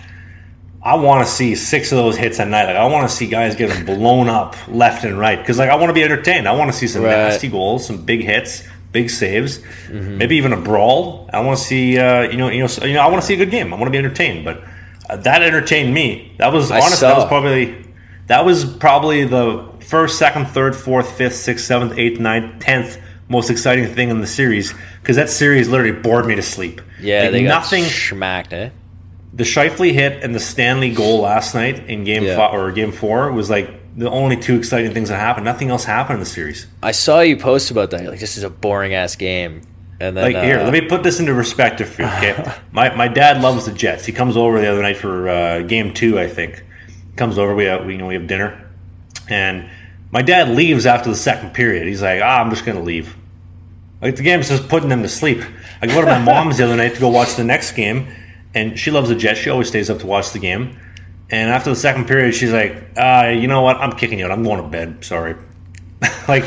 I 0.83 0.97
want 0.97 1.25
to 1.27 1.33
see 1.33 1.55
six 1.55 1.93
of 1.93 1.99
those 1.99 2.17
hits 2.17 2.39
a 2.41 2.45
night. 2.45 2.65
Like, 2.67 2.77
I 2.77 2.87
want 2.87 3.09
to 3.09 3.15
see 3.15 3.29
guys 3.29 3.55
getting 3.55 3.85
blown 3.87 4.29
up 4.29 4.57
left 4.69 5.05
and 5.05 5.19
right 5.19 5.39
because 5.39 5.59
like 5.59 5.71
I 5.71 5.77
want 5.77 5.91
to 5.91 5.95
be 5.95 6.03
entertained. 6.03 6.49
I 6.49 6.53
want 6.53 6.71
to 6.73 6.77
see 6.77 6.89
some 6.89 7.03
Right. 7.03 7.11
nasty 7.13 7.49
goals, 7.49 7.87
some 7.87 7.99
big 8.05 8.23
hits, 8.23 8.65
big 8.91 9.09
saves, 9.11 9.61
maybe 9.91 10.37
even 10.37 10.53
a 10.53 10.61
brawl. 10.61 11.31
I 11.33 11.41
want 11.41 11.59
to 11.59 11.65
see, 11.65 11.99
uh, 11.99 12.23
you 12.23 12.37
know, 12.37 12.49
you 12.49 12.61
know, 12.61 12.67
so- 12.67 12.85
you 12.85 12.95
know, 12.95 13.01
I 13.01 13.07
want 13.07 13.23
to 13.23 13.27
see 13.27 13.35
a 13.35 13.39
good 13.39 13.51
game. 13.51 13.73
I 13.73 13.77
want 13.77 13.87
to 13.87 13.91
be 13.93 13.99
entertained, 13.99 14.45
but 14.45 14.63
uh, 15.09 15.17
that 15.19 15.43
entertained 15.43 15.95
me. 15.95 16.33
That 16.39 16.53
was 16.53 16.71
honestly, 16.71 17.07
that 17.09 17.17
was 17.17 17.27
probably 17.29 17.77
that 18.27 18.45
was 18.45 18.65
probably 18.65 19.25
the 19.25 19.69
first, 19.81 20.19
second, 20.19 20.47
third, 20.47 20.75
fourth, 20.75 21.11
fifth, 21.17 21.35
sixth, 21.37 21.65
seventh, 21.67 21.99
eighth, 21.99 22.19
ninth, 22.21 22.61
tenth 22.61 22.99
most 23.33 23.51
exciting 23.51 23.87
thing 23.95 24.11
in 24.11 24.21
the 24.21 24.27
series 24.27 24.73
because 25.01 25.17
that 25.17 25.29
series 25.31 25.69
literally 25.69 25.93
bored 25.93 26.27
me 26.27 26.35
to 26.37 26.43
sleep. 26.43 26.81
Yeah, 27.01 27.23
Like, 27.23 27.33
they 27.33 27.43
nothing. 27.43 27.85
schmacked. 27.85 28.53
Eh? 28.53 28.71
the 29.35 29.45
Scheifele 29.45 29.93
hit 29.95 30.23
and 30.23 30.35
the 30.35 30.39
Stanley 30.41 30.91
goal 30.91 31.21
last 31.23 31.55
night 31.55 31.89
in 31.89 32.05
game 32.05 32.23
Yeah. 32.23 32.37
five 32.37 32.53
or 32.55 32.71
game 32.71 32.93
four 32.93 33.33
was 33.33 33.49
like 33.49 33.71
the 33.97 34.11
only 34.11 34.37
two 34.37 34.57
exciting 34.57 34.93
things 34.93 35.09
that 35.09 35.17
happened. 35.19 35.47
Nothing 35.47 35.71
else 35.71 35.85
happened 35.85 36.17
in 36.17 36.21
the 36.21 36.27
series. 36.29 36.67
I 36.83 36.93
saw 36.93 37.21
you 37.21 37.39
post 37.39 37.71
about 37.71 37.91
that. 37.93 38.03
You're 38.03 38.11
like 38.11 38.21
this 38.21 38.37
is 38.37 38.43
a 38.45 38.51
boring 38.51 38.93
ass 38.93 39.17
game, 39.17 39.63
and 40.01 40.15
then 40.15 40.25
Like 40.35 40.45
here, 40.45 40.59
uh, 40.61 40.65
let 40.65 40.73
me 40.75 40.83
put 40.83 41.03
this 41.03 41.19
into 41.19 41.33
perspective 41.33 41.89
for 41.89 42.03
you. 42.03 42.09
Okay, 42.09 42.53
my 42.73 42.95
my 42.95 43.09
dad 43.09 43.41
loves 43.41 43.65
the 43.65 43.73
Jets. 43.73 44.05
He 44.05 44.13
comes 44.13 44.37
over 44.37 44.61
the 44.61 44.67
other 44.71 44.83
night 44.83 44.99
for 44.99 45.29
uh, 45.31 45.63
game 45.63 45.95
two, 45.95 46.19
I 46.19 46.29
think. 46.29 46.63
Comes 47.17 47.39
over, 47.39 47.55
we 47.55 47.65
have 47.65 47.87
we, 47.87 47.93
you 47.95 47.99
know 47.99 48.09
we 48.09 48.15
have 48.21 48.27
dinner, 48.27 48.69
and 49.31 49.65
my 50.11 50.21
dad 50.21 50.51
leaves 50.51 50.85
after 50.85 51.09
the 51.09 51.17
second 51.17 51.55
period. 51.55 51.87
He's 51.87 52.03
like, 52.03 52.21
ah, 52.23 52.41
I'm 52.43 52.51
just 52.51 52.67
gonna 52.67 52.83
leave. 52.83 53.17
Like 54.03 54.17
the 54.17 54.23
game's 54.23 54.49
just 54.49 54.69
putting 54.69 54.89
them 54.89 55.03
to 55.03 55.09
sleep. 55.09 55.43
I 55.81 55.87
go 55.87 56.01
to 56.01 56.07
my 56.07 56.19
mom's 56.19 56.59
the 56.59 56.65
other 56.65 56.77
night 56.77 56.95
to 56.95 57.01
go 57.01 57.09
watch 57.09 57.37
the 57.37 57.45
next 57.45 57.73
game, 57.73 58.09
and 58.55 58.79
she 58.79 58.91
loves 58.91 59.09
the 59.09 59.15
Jets. 59.15 59.39
She 59.41 59.49
always 59.51 59.69
stays 59.69 59.89
up 59.89 60.01
to 60.01 60.07
watch 60.07 60.33
the 60.33 60.39
game. 60.41 60.79
And 61.31 61.51
after 61.51 61.71
the 61.71 61.77
second 61.77 62.07
period, 62.09 62.35
she's 62.35 62.53
like, 62.53 62.75
uh, 62.97 63.33
"You 63.35 63.47
know 63.49 63.63
what? 63.63 63.77
I'm 63.79 63.93
kicking 63.93 64.19
you 64.19 64.25
out. 64.27 64.33
I'm 64.33 64.43
going 64.43 64.61
to 64.63 64.69
bed. 64.69 65.05
Sorry." 65.05 65.35
like, 66.29 66.45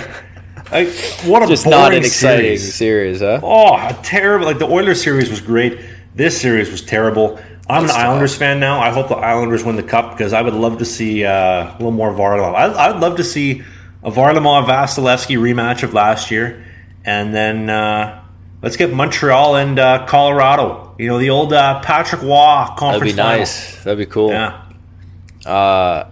like, 0.72 0.90
what 1.24 1.42
a 1.44 1.48
Just 1.48 1.64
boring 1.64 1.80
not 1.80 1.94
an 1.94 2.04
exciting 2.04 2.58
series. 2.58 2.74
series, 2.76 3.20
huh? 3.22 3.40
Oh, 3.42 4.00
terrible! 4.04 4.46
Like 4.46 4.60
the 4.60 4.68
Oilers 4.68 5.02
series 5.02 5.30
was 5.30 5.42
great. 5.42 5.80
This 6.14 6.40
series 6.40 6.70
was 6.70 6.82
terrible. 6.82 7.40
I'm 7.70 7.88
That's 7.88 7.94
an 7.94 8.00
tough. 8.02 8.10
Islanders 8.10 8.36
fan 8.36 8.60
now. 8.60 8.80
I 8.80 8.92
hope 8.92 9.08
the 9.08 9.16
Islanders 9.16 9.64
win 9.64 9.76
the 9.76 9.84
cup 9.84 10.12
because 10.12 10.34
I 10.34 10.42
would 10.42 10.54
love 10.54 10.78
to 10.80 10.86
see 10.86 11.24
uh, 11.26 11.32
a 11.32 11.76
little 11.80 11.92
more 11.92 12.12
Varlamov. 12.12 12.54
I, 12.54 12.90
I'd 12.90 13.00
love 13.00 13.18
to 13.18 13.24
see 13.24 13.64
a 14.04 14.12
Varlamov 14.12 14.68
Vasilevsky 14.68 15.38
rematch 15.38 15.82
of 15.82 15.94
last 15.94 16.30
year, 16.30 16.64
and 17.06 17.34
then 17.34 17.70
uh, 17.70 18.24
let's 18.62 18.76
get 18.76 18.92
Montreal 18.94 19.56
and 19.56 19.80
uh, 19.80 20.06
Colorado. 20.08 20.96
You 20.98 21.08
know 21.08 21.20
the 21.20 21.30
old 21.30 21.54
uh, 21.54 21.82
Patrick 21.82 22.22
Roy 22.22 22.66
That'd 22.80 23.02
be 23.02 23.12
final. 23.12 23.26
nice. 23.38 23.84
That'd 23.84 24.00
be 24.00 24.06
cool. 24.06 24.32
Yeah. 24.32 24.62
Uh, 25.46 26.10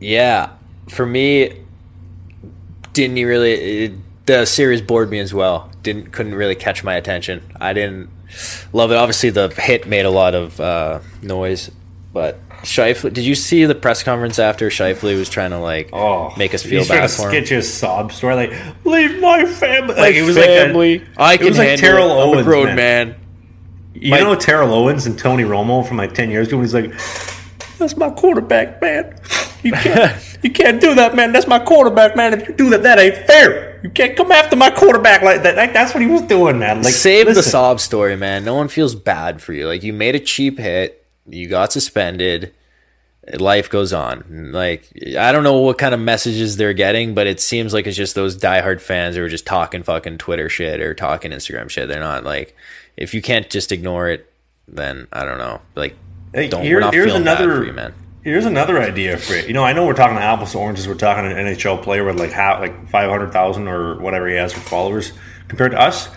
yeah. 0.00 0.50
For 0.88 1.06
me, 1.06 1.60
didn't 2.92 3.16
he 3.16 3.24
really? 3.24 3.52
It, 3.84 3.92
the 4.26 4.44
series 4.44 4.82
bored 4.82 5.10
me 5.10 5.18
as 5.20 5.32
well. 5.32 5.70
Didn't 5.82 6.12
couldn't 6.12 6.34
really 6.34 6.54
catch 6.54 6.84
my 6.84 6.94
attention. 6.94 7.42
I 7.60 7.72
didn't 7.72 8.10
love 8.72 8.90
it. 8.90 8.96
Obviously, 8.96 9.30
the 9.30 9.48
hit 9.48 9.86
made 9.86 10.04
a 10.04 10.10
lot 10.10 10.34
of 10.34 10.60
uh, 10.60 11.00
noise, 11.22 11.70
but 12.12 12.38
Scheifele. 12.62 13.12
Did 13.12 13.24
you 13.24 13.34
see 13.34 13.64
the 13.64 13.74
press 13.74 14.02
conference 14.02 14.38
after 14.38 14.68
Scheifele 14.68 15.16
was 15.18 15.28
trying 15.28 15.50
to 15.50 15.58
like 15.58 15.90
Oh, 15.92 16.32
make 16.36 16.54
us 16.54 16.62
feel 16.62 16.86
bad 16.86 17.10
for 17.10 17.22
him? 17.24 17.30
sketch 17.30 17.48
his 17.50 17.72
sob 17.72 18.12
story, 18.12 18.34
like 18.34 18.52
leave 18.84 19.20
my 19.20 19.44
family. 19.44 19.94
My 19.94 20.00
Like 20.00 20.14
it 20.16 20.22
was 20.22 20.36
family. 20.36 20.98
like 20.98 21.08
a, 21.08 21.20
I 21.20 21.34
it 21.34 21.42
was 21.42 21.58
like 21.58 21.68
handle 21.68 21.88
Terrell 21.90 22.10
it. 22.10 22.24
Owens, 22.26 22.44
grown 22.46 22.66
man. 22.66 22.76
man. 22.76 23.14
You 23.94 24.10
My- 24.12 24.20
know 24.20 24.34
Terrell 24.34 24.72
Owens 24.72 25.06
and 25.06 25.18
Tony 25.18 25.44
Romo 25.44 25.86
from 25.86 25.96
like 25.96 26.14
ten 26.14 26.30
years 26.30 26.48
ago. 26.48 26.56
When 26.58 26.66
he's 26.66 26.74
like, 26.74 26.92
"That's 27.78 27.96
my 27.96 28.10
quarterback, 28.10 28.80
man. 28.82 29.16
You 29.62 29.72
can't, 29.72 30.38
you 30.42 30.50
can't 30.50 30.80
do 30.80 30.94
that, 30.94 31.16
man. 31.16 31.32
That's 31.32 31.46
my 31.48 31.58
quarterback, 31.58 32.14
man. 32.16 32.32
If 32.34 32.48
you 32.48 32.54
do 32.54 32.70
that, 32.70 32.82
that 32.84 32.98
ain't 33.00 33.16
fair. 33.26 33.80
You 33.82 33.90
can't 33.90 34.16
come 34.16 34.30
after 34.32 34.54
my 34.56 34.70
quarterback 34.70 35.22
like 35.22 35.42
that. 35.44 35.56
Like, 35.56 35.72
that's 35.72 35.94
what 35.94 36.00
he 36.00 36.06
was 36.08 36.22
doing, 36.22 36.58
man. 36.58 36.82
Like, 36.82 36.92
Save 36.94 37.32
the 37.34 37.42
sob 37.42 37.78
story, 37.80 38.16
man. 38.16 38.44
No 38.44 38.54
one 38.54 38.66
feels 38.68 38.94
bad 38.96 39.40
for 39.42 39.52
you. 39.52 39.66
Like 39.66 39.82
you 39.82 39.92
made 39.92 40.14
a 40.16 40.20
cheap 40.20 40.58
hit, 40.58 40.97
you 41.28 41.48
got 41.48 41.72
suspended. 41.72 42.54
Life 43.38 43.68
goes 43.68 43.92
on. 43.92 44.52
Like 44.52 44.90
I 45.18 45.32
don't 45.32 45.42
know 45.44 45.58
what 45.58 45.76
kind 45.76 45.92
of 45.94 46.00
messages 46.00 46.56
they're 46.56 46.72
getting, 46.72 47.14
but 47.14 47.26
it 47.26 47.40
seems 47.40 47.74
like 47.74 47.86
it's 47.86 47.96
just 47.96 48.14
those 48.14 48.38
diehard 48.38 48.80
fans 48.80 49.16
who 49.16 49.22
are 49.24 49.28
just 49.28 49.44
talking 49.46 49.82
fucking 49.82 50.16
Twitter 50.18 50.48
shit 50.48 50.80
or 50.80 50.94
talking 50.94 51.30
Instagram 51.32 51.68
shit. 51.68 51.88
They're 51.88 52.00
not 52.00 52.24
like, 52.24 52.56
if 52.96 53.12
you 53.12 53.20
can't 53.20 53.50
just 53.50 53.70
ignore 53.70 54.08
it, 54.08 54.32
then 54.66 55.08
I 55.12 55.24
don't 55.26 55.38
know. 55.38 55.60
Like, 55.74 55.96
Hey, 56.32 56.48
don't 56.48 56.62
here- 56.62 56.80
here's 56.90 57.14
another- 57.14 57.64
you, 57.64 57.72
man. 57.72 57.92
Here's 58.24 58.44
another 58.46 58.80
idea 58.82 59.16
for 59.16 59.34
it. 59.34 59.46
You 59.46 59.54
know, 59.54 59.64
I 59.64 59.72
know 59.72 59.86
we're 59.86 59.94
talking 59.94 60.16
apples 60.18 60.52
to 60.52 60.58
oranges. 60.58 60.86
We're 60.88 60.94
talking 60.94 61.24
an 61.24 61.32
NHL 61.32 61.82
player 61.82 62.04
with 62.04 62.18
like 62.18 62.30
half, 62.32 62.60
like 62.60 62.88
five 62.90 63.08
hundred 63.08 63.32
thousand 63.32 63.68
or 63.68 63.98
whatever 64.00 64.28
he 64.28 64.34
has 64.36 64.52
for 64.52 64.60
followers 64.60 65.12
compared 65.48 65.72
to 65.72 65.80
us. 65.80 66.08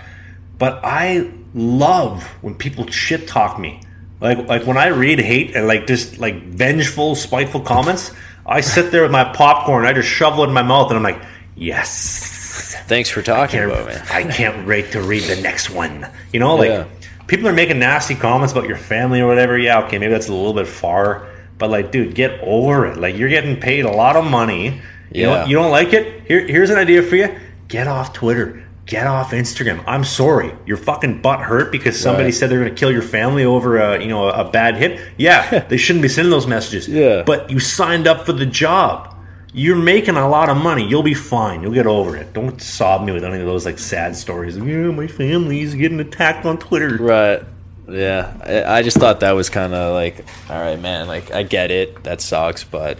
But 0.57 0.81
I 0.83 1.31
love 1.53 2.23
when 2.41 2.55
people 2.55 2.87
shit 2.87 3.27
talk 3.27 3.57
me. 3.59 3.81
Like, 4.21 4.47
like 4.47 4.65
when 4.65 4.77
I 4.77 4.87
read 4.87 5.19
hate 5.19 5.55
and 5.55 5.67
like 5.67 5.87
just 5.87 6.19
like 6.19 6.43
vengeful, 6.43 7.15
spiteful 7.15 7.61
comments, 7.61 8.11
I 8.45 8.61
sit 8.61 8.91
there 8.91 9.01
with 9.01 9.11
my 9.11 9.23
popcorn. 9.33 9.85
I 9.85 9.93
just 9.93 10.07
shovel 10.07 10.43
it 10.43 10.47
in 10.47 10.53
my 10.53 10.61
mouth, 10.63 10.89
and 10.91 10.97
I'm 10.97 11.03
like, 11.03 11.21
yes. 11.55 12.75
Thanks 12.87 13.09
for 13.09 13.21
talking 13.21 13.59
can't, 13.59 13.71
about 13.71 13.87
me. 13.87 13.95
I 14.11 14.23
can't 14.23 14.67
wait 14.67 14.91
to 14.91 15.01
read 15.01 15.23
the 15.23 15.41
next 15.41 15.69
one. 15.69 16.07
You 16.33 16.39
know, 16.39 16.55
like 16.55 16.69
Yeah. 16.69 16.85
people 17.27 17.47
are 17.47 17.53
making 17.53 17.79
nasty 17.79 18.15
comments 18.15 18.51
about 18.51 18.67
your 18.67 18.77
family 18.77 19.21
or 19.21 19.27
whatever. 19.27 19.57
Yeah, 19.57 19.83
okay, 19.85 19.97
maybe 19.97 20.11
that's 20.11 20.27
a 20.27 20.33
little 20.33 20.53
bit 20.53 20.67
far, 20.67 21.27
but 21.57 21.69
like, 21.69 21.91
dude, 21.91 22.13
get 22.15 22.39
over 22.41 22.85
it. 22.87 22.97
Like, 22.97 23.17
you're 23.17 23.29
getting 23.29 23.55
paid 23.59 23.85
a 23.85 23.91
lot 23.91 24.15
of 24.15 24.25
money. 24.25 24.81
You 25.11 25.25
know, 25.25 25.33
Yeah. 25.35 25.45
you 25.45 25.55
don't 25.55 25.71
like 25.71 25.93
it? 25.93 26.23
Here, 26.27 26.45
here's 26.45 26.69
an 26.69 26.77
idea 26.77 27.01
for 27.03 27.15
you: 27.15 27.33
get 27.67 27.87
off 27.87 28.13
Twitter. 28.13 28.63
Get 28.91 29.07
off 29.07 29.31
Instagram. 29.31 29.81
I'm 29.87 30.03
sorry, 30.03 30.51
your 30.65 30.75
fucking 30.75 31.21
butt 31.21 31.39
hurt 31.39 31.71
because 31.71 31.97
somebody 31.97 32.25
Right. 32.25 32.33
said 32.33 32.49
they're 32.49 32.59
going 32.59 32.75
to 32.75 32.77
kill 32.77 32.91
your 32.91 33.01
family 33.01 33.45
over 33.45 33.77
a 33.77 34.01
you 34.01 34.09
know 34.09 34.27
a 34.27 34.43
bad 34.51 34.75
hit. 34.75 34.99
Yeah, 35.17 35.59
they 35.69 35.77
shouldn't 35.77 36.01
be 36.03 36.09
sending 36.09 36.29
those 36.29 36.45
messages. 36.45 36.89
Yeah. 36.89 37.23
but 37.25 37.49
you 37.49 37.57
signed 37.61 38.05
up 38.05 38.25
for 38.25 38.33
the 38.33 38.45
job. 38.45 39.15
You're 39.53 39.77
making 39.77 40.17
a 40.17 40.27
lot 40.27 40.49
of 40.49 40.57
money. 40.57 40.85
You'll 40.85 41.03
be 41.03 41.13
fine. 41.13 41.61
You'll 41.61 41.73
get 41.73 41.87
over 41.87 42.17
it. 42.17 42.33
Don't 42.33 42.61
sob 42.61 43.05
me 43.05 43.13
with 43.13 43.23
any 43.23 43.39
of 43.39 43.45
those 43.45 43.65
like 43.65 43.79
sad 43.79 44.13
stories. 44.17 44.57
Yeah, 44.57 44.91
my 44.91 45.07
family's 45.07 45.73
getting 45.73 46.01
attacked 46.01 46.45
on 46.45 46.57
Twitter. 46.57 46.97
Right. 46.97 47.41
Yeah. 47.87 48.33
I, 48.45 48.79
I 48.79 48.81
just 48.83 48.97
thought 48.97 49.21
that 49.21 49.31
was 49.31 49.49
kind 49.49 49.73
of 49.73 49.93
like, 49.93 50.25
all 50.49 50.59
right, 50.59 50.79
man. 50.79 51.07
Like, 51.07 51.31
I 51.31 51.43
get 51.43 51.71
it. 51.71 52.03
That 52.03 52.19
sucks, 52.19 52.65
but 52.65 52.97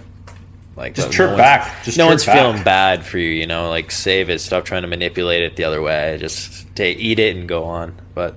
like, 0.82 0.96
Just 0.96 1.08
no 1.08 1.12
chirp 1.14 1.30
one's- 1.30 1.38
back. 1.40 1.84
Just 1.84 1.98
no 1.98 2.08
one's 2.08 2.26
back. 2.26 2.36
feeling 2.38 2.64
bad 2.64 3.06
for 3.06 3.18
you. 3.18 3.30
You 3.30 3.48
know, 3.48 3.70
like 3.70 3.92
save 3.92 4.30
it. 4.30 4.40
Stop 4.42 4.66
trying 4.66 4.82
to 4.82 4.88
manipulate 4.88 5.44
it 5.44 5.56
the 5.56 5.64
other 5.64 5.82
way. 5.82 6.18
Just 6.20 6.66
take, 6.76 6.98
eat 7.00 7.20
it 7.20 7.36
and 7.38 7.48
go 7.48 7.64
on. 7.64 7.96
But, 8.14 8.36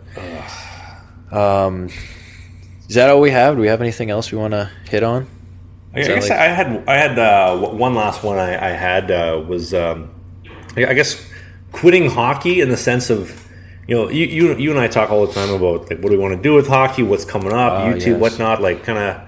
um, 1.32 1.86
is 2.88 2.94
that 2.96 3.10
all 3.10 3.20
we 3.20 3.30
have? 3.30 3.56
Do 3.56 3.60
we 3.62 3.68
have 3.68 3.80
anything 3.80 4.10
else 4.10 4.30
we 4.30 4.38
want 4.38 4.52
to 4.52 4.70
hit 4.88 5.02
on? 5.02 5.26
I 5.94 6.00
Is 6.00 6.06
that 6.08 6.14
guess 6.14 6.28
like- 6.30 6.38
I 6.38 6.48
had 6.48 6.84
I 6.88 6.94
had 6.96 7.18
uh, 7.18 7.56
one 7.58 7.94
last 7.94 8.22
one 8.22 8.38
I, 8.38 8.54
I 8.54 8.70
had 8.72 9.10
uh, 9.10 9.42
was 9.46 9.72
um, 9.74 10.10
I 10.76 10.86
I 10.86 10.94
guess 10.94 11.24
quitting 11.72 12.10
hockey 12.10 12.60
in 12.60 12.68
the 12.68 12.76
sense 12.76 13.10
of 13.10 13.48
you 13.86 13.94
know 13.96 14.08
you, 14.10 14.26
you 14.26 14.56
you 14.56 14.70
and 14.70 14.78
I 14.80 14.88
talk 14.88 15.10
all 15.10 15.26
the 15.26 15.32
time 15.32 15.50
about 15.50 15.88
like 15.90 16.00
what 16.00 16.10
do 16.10 16.10
we 16.10 16.18
want 16.18 16.34
to 16.36 16.42
do 16.42 16.54
with 16.54 16.66
hockey, 16.66 17.02
what's 17.04 17.24
coming 17.24 17.52
up, 17.52 17.72
Ah, 17.74 17.86
YouTube, 17.86 18.06
yes. 18.06 18.20
whatnot. 18.20 18.60
Like 18.60 18.82
kind 18.82 18.98
of 18.98 19.22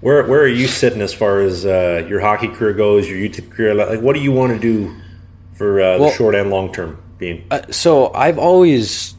where 0.00 0.24
where 0.26 0.40
are 0.42 0.46
you 0.46 0.68
sitting 0.68 1.00
as 1.00 1.12
far 1.12 1.40
as 1.40 1.64
uh, 1.66 2.06
your 2.08 2.20
hockey 2.20 2.48
career 2.48 2.72
goes, 2.72 3.08
your 3.08 3.18
YouTube 3.18 3.50
career? 3.50 3.74
Like 3.74 4.00
what 4.00 4.14
do 4.14 4.20
you 4.20 4.32
want 4.32 4.52
to 4.52 4.58
do 4.58 4.94
for 5.54 5.80
uh, 5.80 5.98
Well- 5.98 6.10
the 6.10 6.16
short 6.16 6.34
and 6.34 6.50
long 6.50 6.72
term? 6.72 7.02
Being 7.18 7.44
Uh, 7.50 7.62
so 7.70 8.12
I've 8.14 8.38
always 8.38 9.14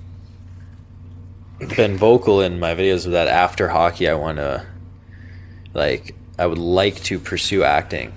been 1.76 1.98
vocal 1.98 2.40
in 2.40 2.58
my 2.60 2.74
videos 2.74 3.10
that 3.12 3.28
after 3.28 3.68
hockey, 3.68 4.08
I 4.08 4.14
want 4.14 4.38
to, 4.38 4.66
like, 5.74 6.16
I 6.38 6.46
would 6.46 6.58
like 6.58 7.04
to 7.04 7.20
pursue 7.20 7.64
acting. 7.64 8.14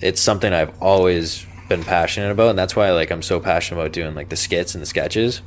It's 0.00 0.20
something 0.22 0.50
I've 0.50 0.72
always 0.80 1.44
been 1.68 1.84
passionate 1.84 2.30
about, 2.30 2.48
and 2.50 2.58
that's 2.58 2.74
why, 2.74 2.90
like, 2.92 3.10
I'm 3.10 3.20
so 3.20 3.38
passionate 3.38 3.78
about 3.78 3.92
doing 3.92 4.14
like 4.14 4.30
the 4.30 4.36
skits 4.36 4.74
and 4.74 4.80
the 4.80 4.86
sketches. 4.86 5.42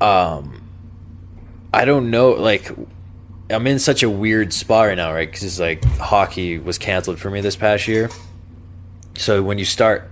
Um, 0.00 0.68
I 1.72 1.84
don't 1.84 2.10
know, 2.10 2.30
like, 2.30 2.68
I'm 3.50 3.66
in 3.66 3.78
such 3.78 4.02
a 4.02 4.10
weird 4.10 4.52
spot 4.52 4.88
right 4.88 4.96
now, 4.96 5.12
right? 5.12 5.28
Because 5.28 5.42
it's 5.42 5.58
like 5.58 5.82
hockey 5.84 6.58
was 6.58 6.76
canceled 6.76 7.18
for 7.18 7.30
me 7.30 7.40
this 7.40 7.56
past 7.56 7.88
year. 7.88 8.10
So 9.16 9.42
when 9.42 9.58
you 9.58 9.64
start 9.64 10.10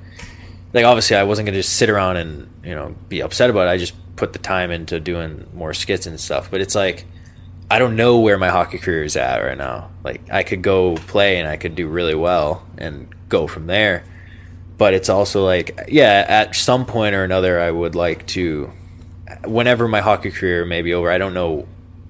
like 0.72 0.84
obviously 0.84 1.16
I 1.16 1.22
wasn't 1.22 1.47
gonna 1.47 1.59
just 1.59 1.76
sit 1.76 1.89
around 1.91 2.16
and 2.16 2.51
you 2.64 2.74
know 2.74 2.95
be 3.09 3.22
upset 3.22 3.51
about 3.51 3.66
it. 3.66 3.70
I 3.70 3.76
just 3.76 3.95
put 4.16 4.32
the 4.32 4.39
time 4.39 4.70
into 4.70 5.01
doing 5.01 5.47
more 5.55 5.74
skits 5.74 6.07
and 6.07 6.18
stuff. 6.20 6.51
But 6.51 6.61
it's 6.61 6.74
like 6.74 7.05
I 7.70 7.78
don't 7.78 7.97
know 7.97 8.20
where 8.20 8.39
my 8.39 8.49
hockey 8.49 8.78
career 8.78 9.05
is 9.05 9.16
at 9.16 9.39
right 9.39 9.59
now. 9.59 9.91
Like 10.05 10.22
I 10.30 10.43
could 10.43 10.62
go 10.62 10.97
play 10.97 11.39
and 11.39 11.49
I 11.49 11.57
could 11.57 11.74
do 11.74 11.89
really 11.89 12.14
well 12.14 12.66
and 12.78 13.09
go 13.28 13.47
from 13.47 13.66
there. 13.66 14.05
But 14.78 14.95
it's 14.95 15.09
also 15.09 15.45
like 15.45 15.89
yeah, 15.89 16.24
at 16.28 16.55
some 16.55 16.87
point 16.87 17.14
or 17.14 17.24
another 17.24 17.61
I 17.61 17.70
would 17.70 17.95
like 17.95 18.26
to 18.28 18.70
whenever 19.45 19.89
my 19.89 20.01
hockey 20.01 20.30
career 20.30 20.64
may 20.64 20.82
be 20.82 20.95
over, 20.95 21.11
I 21.11 21.18
don't 21.18 21.34
know 21.34 21.66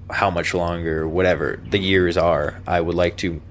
how 0.09 0.29
much 0.29 0.53
longer, 0.53 1.07
whatever 1.07 1.59
the 1.69 1.77
years 1.77 2.17
are, 2.17 2.61
I 2.65 2.81
would 2.81 2.95
like 2.95 3.17
to 3.17 3.41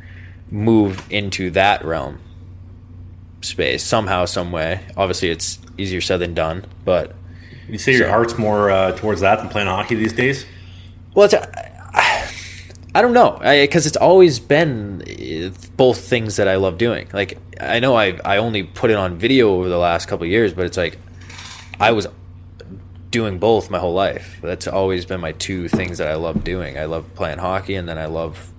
move 0.50 1.04
into 1.10 1.50
that 1.50 1.84
realm 1.84 2.20
space 3.42 3.82
somehow, 3.82 4.24
some 4.24 4.52
way. 4.52 4.80
Obviously, 4.96 5.30
it's 5.30 5.58
easier 5.78 6.00
said 6.00 6.20
than 6.20 6.34
done, 6.34 6.64
but 6.84 7.14
you 7.68 7.78
say 7.78 7.92
your 7.92 8.08
heart's 8.08 8.38
more 8.38 8.70
uh, 8.70 8.92
towards 8.92 9.20
that 9.20 9.36
than 9.36 9.48
playing 9.48 9.68
hockey 9.68 9.94
these 9.94 10.12
days. 10.12 10.46
well, 11.14 11.24
it's, 11.24 11.34
I, 11.34 12.30
I 12.94 13.02
don't 13.02 13.12
know 13.12 13.38
because 13.42 13.86
it's 13.86 13.96
always 13.96 14.38
been 14.38 15.02
uh, 15.02 15.50
both 15.76 16.00
things 16.08 16.36
that 16.36 16.48
I 16.48 16.56
love 16.56 16.78
doing. 16.78 17.08
Like 17.12 17.38
I 17.60 17.78
know 17.78 17.94
I 17.94 18.18
I 18.24 18.38
only 18.38 18.62
put 18.62 18.90
it 18.90 18.96
on 18.96 19.18
video 19.18 19.50
over 19.50 19.68
the 19.68 19.78
last 19.78 20.06
couple 20.06 20.24
of 20.24 20.30
years, 20.30 20.54
but 20.54 20.64
it's 20.64 20.78
like 20.78 20.98
I 21.78 21.92
was 21.92 22.06
doing 23.16 23.38
both 23.38 23.70
my 23.70 23.78
whole 23.78 23.94
life. 23.94 24.38
That's 24.42 24.68
always 24.68 25.06
been 25.06 25.22
my 25.22 25.32
two 25.32 25.68
things 25.68 25.96
that 25.96 26.08
I 26.08 26.16
love 26.16 26.44
doing. 26.44 26.76
I 26.76 26.84
love 26.84 27.14
playing 27.14 27.38
hockey, 27.38 27.74
and 27.74 27.88
then 27.88 27.96
I 27.96 28.04
love 28.04 28.52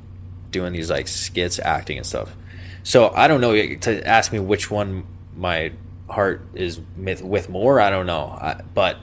doing 0.49 0.73
these 0.73 0.89
like 0.89 1.07
skits, 1.07 1.59
acting, 1.59 1.97
and 1.97 2.07
stuff. 2.07 2.35
So 2.81 3.11
I 3.13 3.27
don't 3.27 3.39
know 3.39 3.53
to 3.53 4.07
ask 4.07 4.33
me 4.33 4.39
which 4.39 4.71
one 4.71 5.05
my 5.35 5.73
heart 6.09 6.41
is 6.55 6.81
with, 6.97 7.49
more. 7.49 7.79
I 7.79 7.91
don't 7.91 8.07
know, 8.07 8.35
I, 8.35 8.63
but 8.73 8.97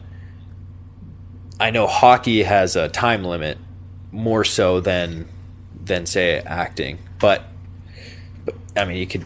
I 1.61 1.71
know 1.71 1.87
hockey 1.87 2.43
has 2.43 2.75
a 2.75 2.89
time 2.89 3.23
limit 3.23 3.57
more 4.11 4.43
so 4.43 4.81
than 4.81 5.29
than 5.85 6.05
say 6.07 6.41
acting. 6.41 6.99
But, 7.21 7.45
but 8.45 8.57
I 8.77 8.87
mean, 8.87 8.97
you 8.97 9.07
could 9.07 9.25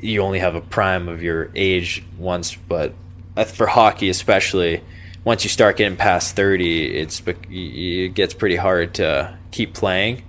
you 0.00 0.22
only 0.22 0.38
have 0.38 0.54
a 0.54 0.62
prime 0.62 1.10
of 1.10 1.22
your 1.22 1.50
age 1.54 2.02
once, 2.16 2.54
but 2.54 2.94
uh, 3.36 3.44
for 3.44 3.66
hockey 3.66 4.08
especially, 4.08 4.82
once 5.26 5.42
you 5.42 5.50
start 5.50 5.76
getting 5.76 5.96
past 5.96 6.36
30, 6.36 6.96
it's 6.96 7.20
it 7.50 8.14
gets 8.14 8.32
pretty 8.32 8.54
hard 8.54 8.94
to 8.94 9.36
keep 9.50 9.74
playing. 9.74 10.22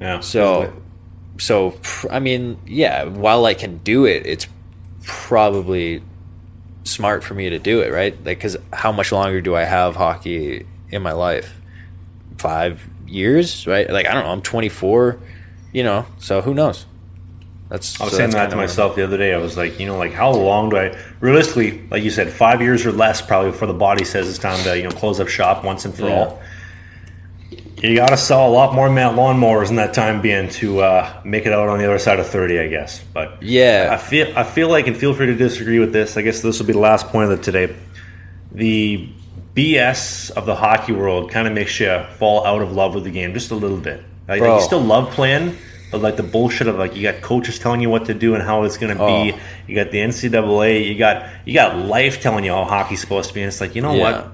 Yeah. 0.00 0.20
So, 0.20 0.72
so 1.38 1.78
I 2.10 2.20
mean, 2.20 2.58
yeah, 2.66 3.04
while 3.04 3.44
I 3.44 3.52
can 3.52 3.78
do 3.78 4.06
it, 4.06 4.26
it's 4.26 4.46
probably 5.04 6.02
smart 6.84 7.22
for 7.22 7.34
me 7.34 7.50
to 7.50 7.58
do 7.58 7.82
it, 7.82 7.92
right? 7.92 8.16
Like, 8.24 8.38
because 8.38 8.56
how 8.72 8.92
much 8.92 9.12
longer 9.12 9.42
do 9.42 9.54
I 9.54 9.64
have 9.64 9.94
hockey 9.94 10.66
in 10.88 11.02
my 11.02 11.12
life? 11.12 11.60
Five 12.38 12.88
years, 13.06 13.66
right? 13.66 13.90
Like, 13.90 14.06
I 14.06 14.14
don't 14.14 14.24
know. 14.24 14.30
I'm 14.30 14.40
24, 14.40 15.20
you 15.74 15.82
know. 15.82 16.06
So 16.16 16.40
who 16.40 16.54
knows? 16.54 16.86
That's 17.70 18.00
I 18.00 18.04
was 18.04 18.12
so 18.12 18.18
saying 18.18 18.30
that 18.30 18.50
to 18.50 18.56
myself 18.56 18.96
the 18.96 19.04
other 19.04 19.16
day. 19.16 19.32
I 19.32 19.38
was 19.38 19.56
like, 19.56 19.78
you 19.78 19.86
know, 19.86 19.96
like 19.96 20.12
how 20.12 20.32
long 20.32 20.70
do 20.70 20.76
I 20.76 20.98
realistically, 21.20 21.80
like 21.88 22.02
you 22.02 22.10
said, 22.10 22.32
five 22.32 22.60
years 22.60 22.84
or 22.84 22.90
less 22.90 23.22
probably 23.22 23.52
before 23.52 23.68
the 23.68 23.74
body 23.74 24.04
says 24.04 24.28
it's 24.28 24.38
time 24.38 24.62
to 24.64 24.76
you 24.76 24.82
know 24.82 24.90
close 24.90 25.20
up 25.20 25.28
shop 25.28 25.64
once 25.64 25.84
and 25.84 25.94
for 25.94 26.08
yeah. 26.08 26.18
all. 26.18 26.42
You 27.76 27.94
got 27.94 28.08
to 28.08 28.16
sell 28.16 28.46
a 28.46 28.50
lot 28.50 28.74
more 28.74 28.88
lawnmowers 28.88 29.70
in 29.70 29.76
that 29.76 29.94
time 29.94 30.20
being 30.20 30.50
to 30.50 30.80
uh, 30.80 31.22
make 31.24 31.46
it 31.46 31.52
out 31.52 31.68
on 31.68 31.78
the 31.78 31.86
other 31.86 32.00
side 32.00 32.18
of 32.18 32.26
thirty, 32.26 32.58
I 32.58 32.66
guess. 32.66 33.02
But 33.14 33.40
yeah, 33.40 33.90
I 33.92 33.98
feel 33.98 34.36
I 34.36 34.42
feel 34.42 34.68
like, 34.68 34.88
and 34.88 34.96
feel 34.96 35.14
free 35.14 35.26
to 35.26 35.36
disagree 35.36 35.78
with 35.78 35.92
this. 35.92 36.16
I 36.16 36.22
guess 36.22 36.40
this 36.40 36.58
will 36.58 36.66
be 36.66 36.72
the 36.72 36.80
last 36.80 37.06
point 37.06 37.30
of 37.30 37.38
it 37.38 37.44
today. 37.44 37.74
The 38.50 39.08
BS 39.54 40.32
of 40.32 40.44
the 40.44 40.56
hockey 40.56 40.92
world 40.92 41.30
kind 41.30 41.46
of 41.46 41.54
makes 41.54 41.78
you 41.78 42.04
fall 42.18 42.44
out 42.44 42.62
of 42.62 42.72
love 42.72 42.96
with 42.96 43.04
the 43.04 43.12
game 43.12 43.32
just 43.32 43.52
a 43.52 43.54
little 43.54 43.78
bit. 43.78 44.02
Like, 44.26 44.40
like 44.40 44.60
you 44.60 44.66
still 44.66 44.80
love 44.80 45.12
playing 45.12 45.56
but 45.90 46.00
like 46.00 46.16
the 46.16 46.22
bullshit 46.22 46.66
of 46.66 46.76
like 46.76 46.94
you 46.94 47.02
got 47.02 47.20
coaches 47.22 47.58
telling 47.58 47.80
you 47.80 47.90
what 47.90 48.06
to 48.06 48.14
do 48.14 48.34
and 48.34 48.42
how 48.42 48.62
it's 48.64 48.76
going 48.76 48.96
to 48.96 49.02
oh. 49.02 49.24
be. 49.24 49.38
You 49.66 49.74
got 49.74 49.90
the 49.90 49.98
NCAA. 49.98 50.86
You 50.86 50.98
got 50.98 51.28
you 51.44 51.54
got 51.54 51.76
life 51.76 52.20
telling 52.20 52.44
you 52.44 52.52
how 52.52 52.64
hockey's 52.64 53.00
supposed 53.00 53.28
to 53.28 53.34
be. 53.34 53.42
And 53.42 53.48
it's 53.48 53.60
like 53.60 53.74
you 53.74 53.82
know 53.82 53.94
yeah. 53.94 54.02
what, 54.02 54.32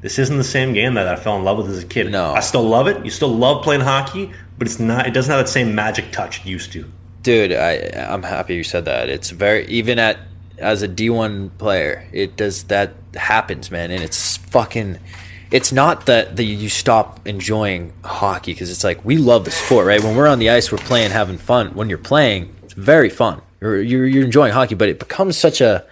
this 0.00 0.18
isn't 0.18 0.36
the 0.36 0.44
same 0.44 0.72
game 0.72 0.94
that 0.94 1.08
I 1.08 1.16
fell 1.16 1.36
in 1.36 1.44
love 1.44 1.58
with 1.58 1.68
as 1.68 1.82
a 1.82 1.86
kid. 1.86 2.10
No, 2.10 2.32
I 2.32 2.40
still 2.40 2.62
love 2.62 2.86
it. 2.86 3.04
You 3.04 3.10
still 3.10 3.34
love 3.34 3.62
playing 3.62 3.80
hockey, 3.80 4.32
but 4.58 4.66
it's 4.66 4.78
not. 4.78 5.06
It 5.06 5.14
doesn't 5.14 5.30
have 5.30 5.44
that 5.44 5.50
same 5.50 5.74
magic 5.74 6.12
touch 6.12 6.40
it 6.40 6.46
used 6.46 6.72
to. 6.72 6.90
Dude, 7.22 7.52
I 7.52 7.76
I'm 7.96 8.22
happy 8.22 8.54
you 8.54 8.64
said 8.64 8.84
that. 8.84 9.08
It's 9.08 9.30
very 9.30 9.66
even 9.66 9.98
at 9.98 10.18
as 10.58 10.82
a 10.82 10.88
D1 10.88 11.56
player, 11.58 12.08
it 12.12 12.36
does 12.36 12.64
that 12.64 12.94
happens, 13.14 13.70
man, 13.70 13.90
and 13.90 14.02
it's 14.02 14.36
fucking 14.36 14.98
it's 15.50 15.72
not 15.72 16.06
that, 16.06 16.36
that 16.36 16.44
you 16.44 16.68
stop 16.68 17.26
enjoying 17.26 17.92
hockey 18.04 18.52
because 18.52 18.70
it's 18.70 18.84
like 18.84 19.04
we 19.04 19.16
love 19.16 19.44
the 19.44 19.50
sport, 19.50 19.86
right? 19.86 20.02
When 20.02 20.14
we're 20.14 20.28
on 20.28 20.38
the 20.38 20.50
ice, 20.50 20.70
we're 20.70 20.78
playing, 20.78 21.10
having 21.10 21.38
fun. 21.38 21.74
When 21.74 21.88
you're 21.88 21.98
playing, 21.98 22.54
it's 22.64 22.74
very 22.74 23.08
fun. 23.08 23.40
You're, 23.60 23.80
you're, 23.80 24.06
you're 24.06 24.24
enjoying 24.24 24.52
hockey, 24.52 24.74
but 24.74 24.88
it 24.88 24.98
becomes 24.98 25.36
such 25.36 25.60
a 25.60 25.84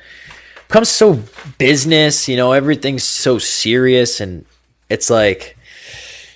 becomes 0.69 0.89
so 0.89 1.23
business. 1.59 2.29
You 2.29 2.37
know, 2.37 2.53
everything's 2.53 3.05
so 3.05 3.39
serious, 3.39 4.21
and 4.21 4.45
it's 4.89 5.09
like, 5.09 5.57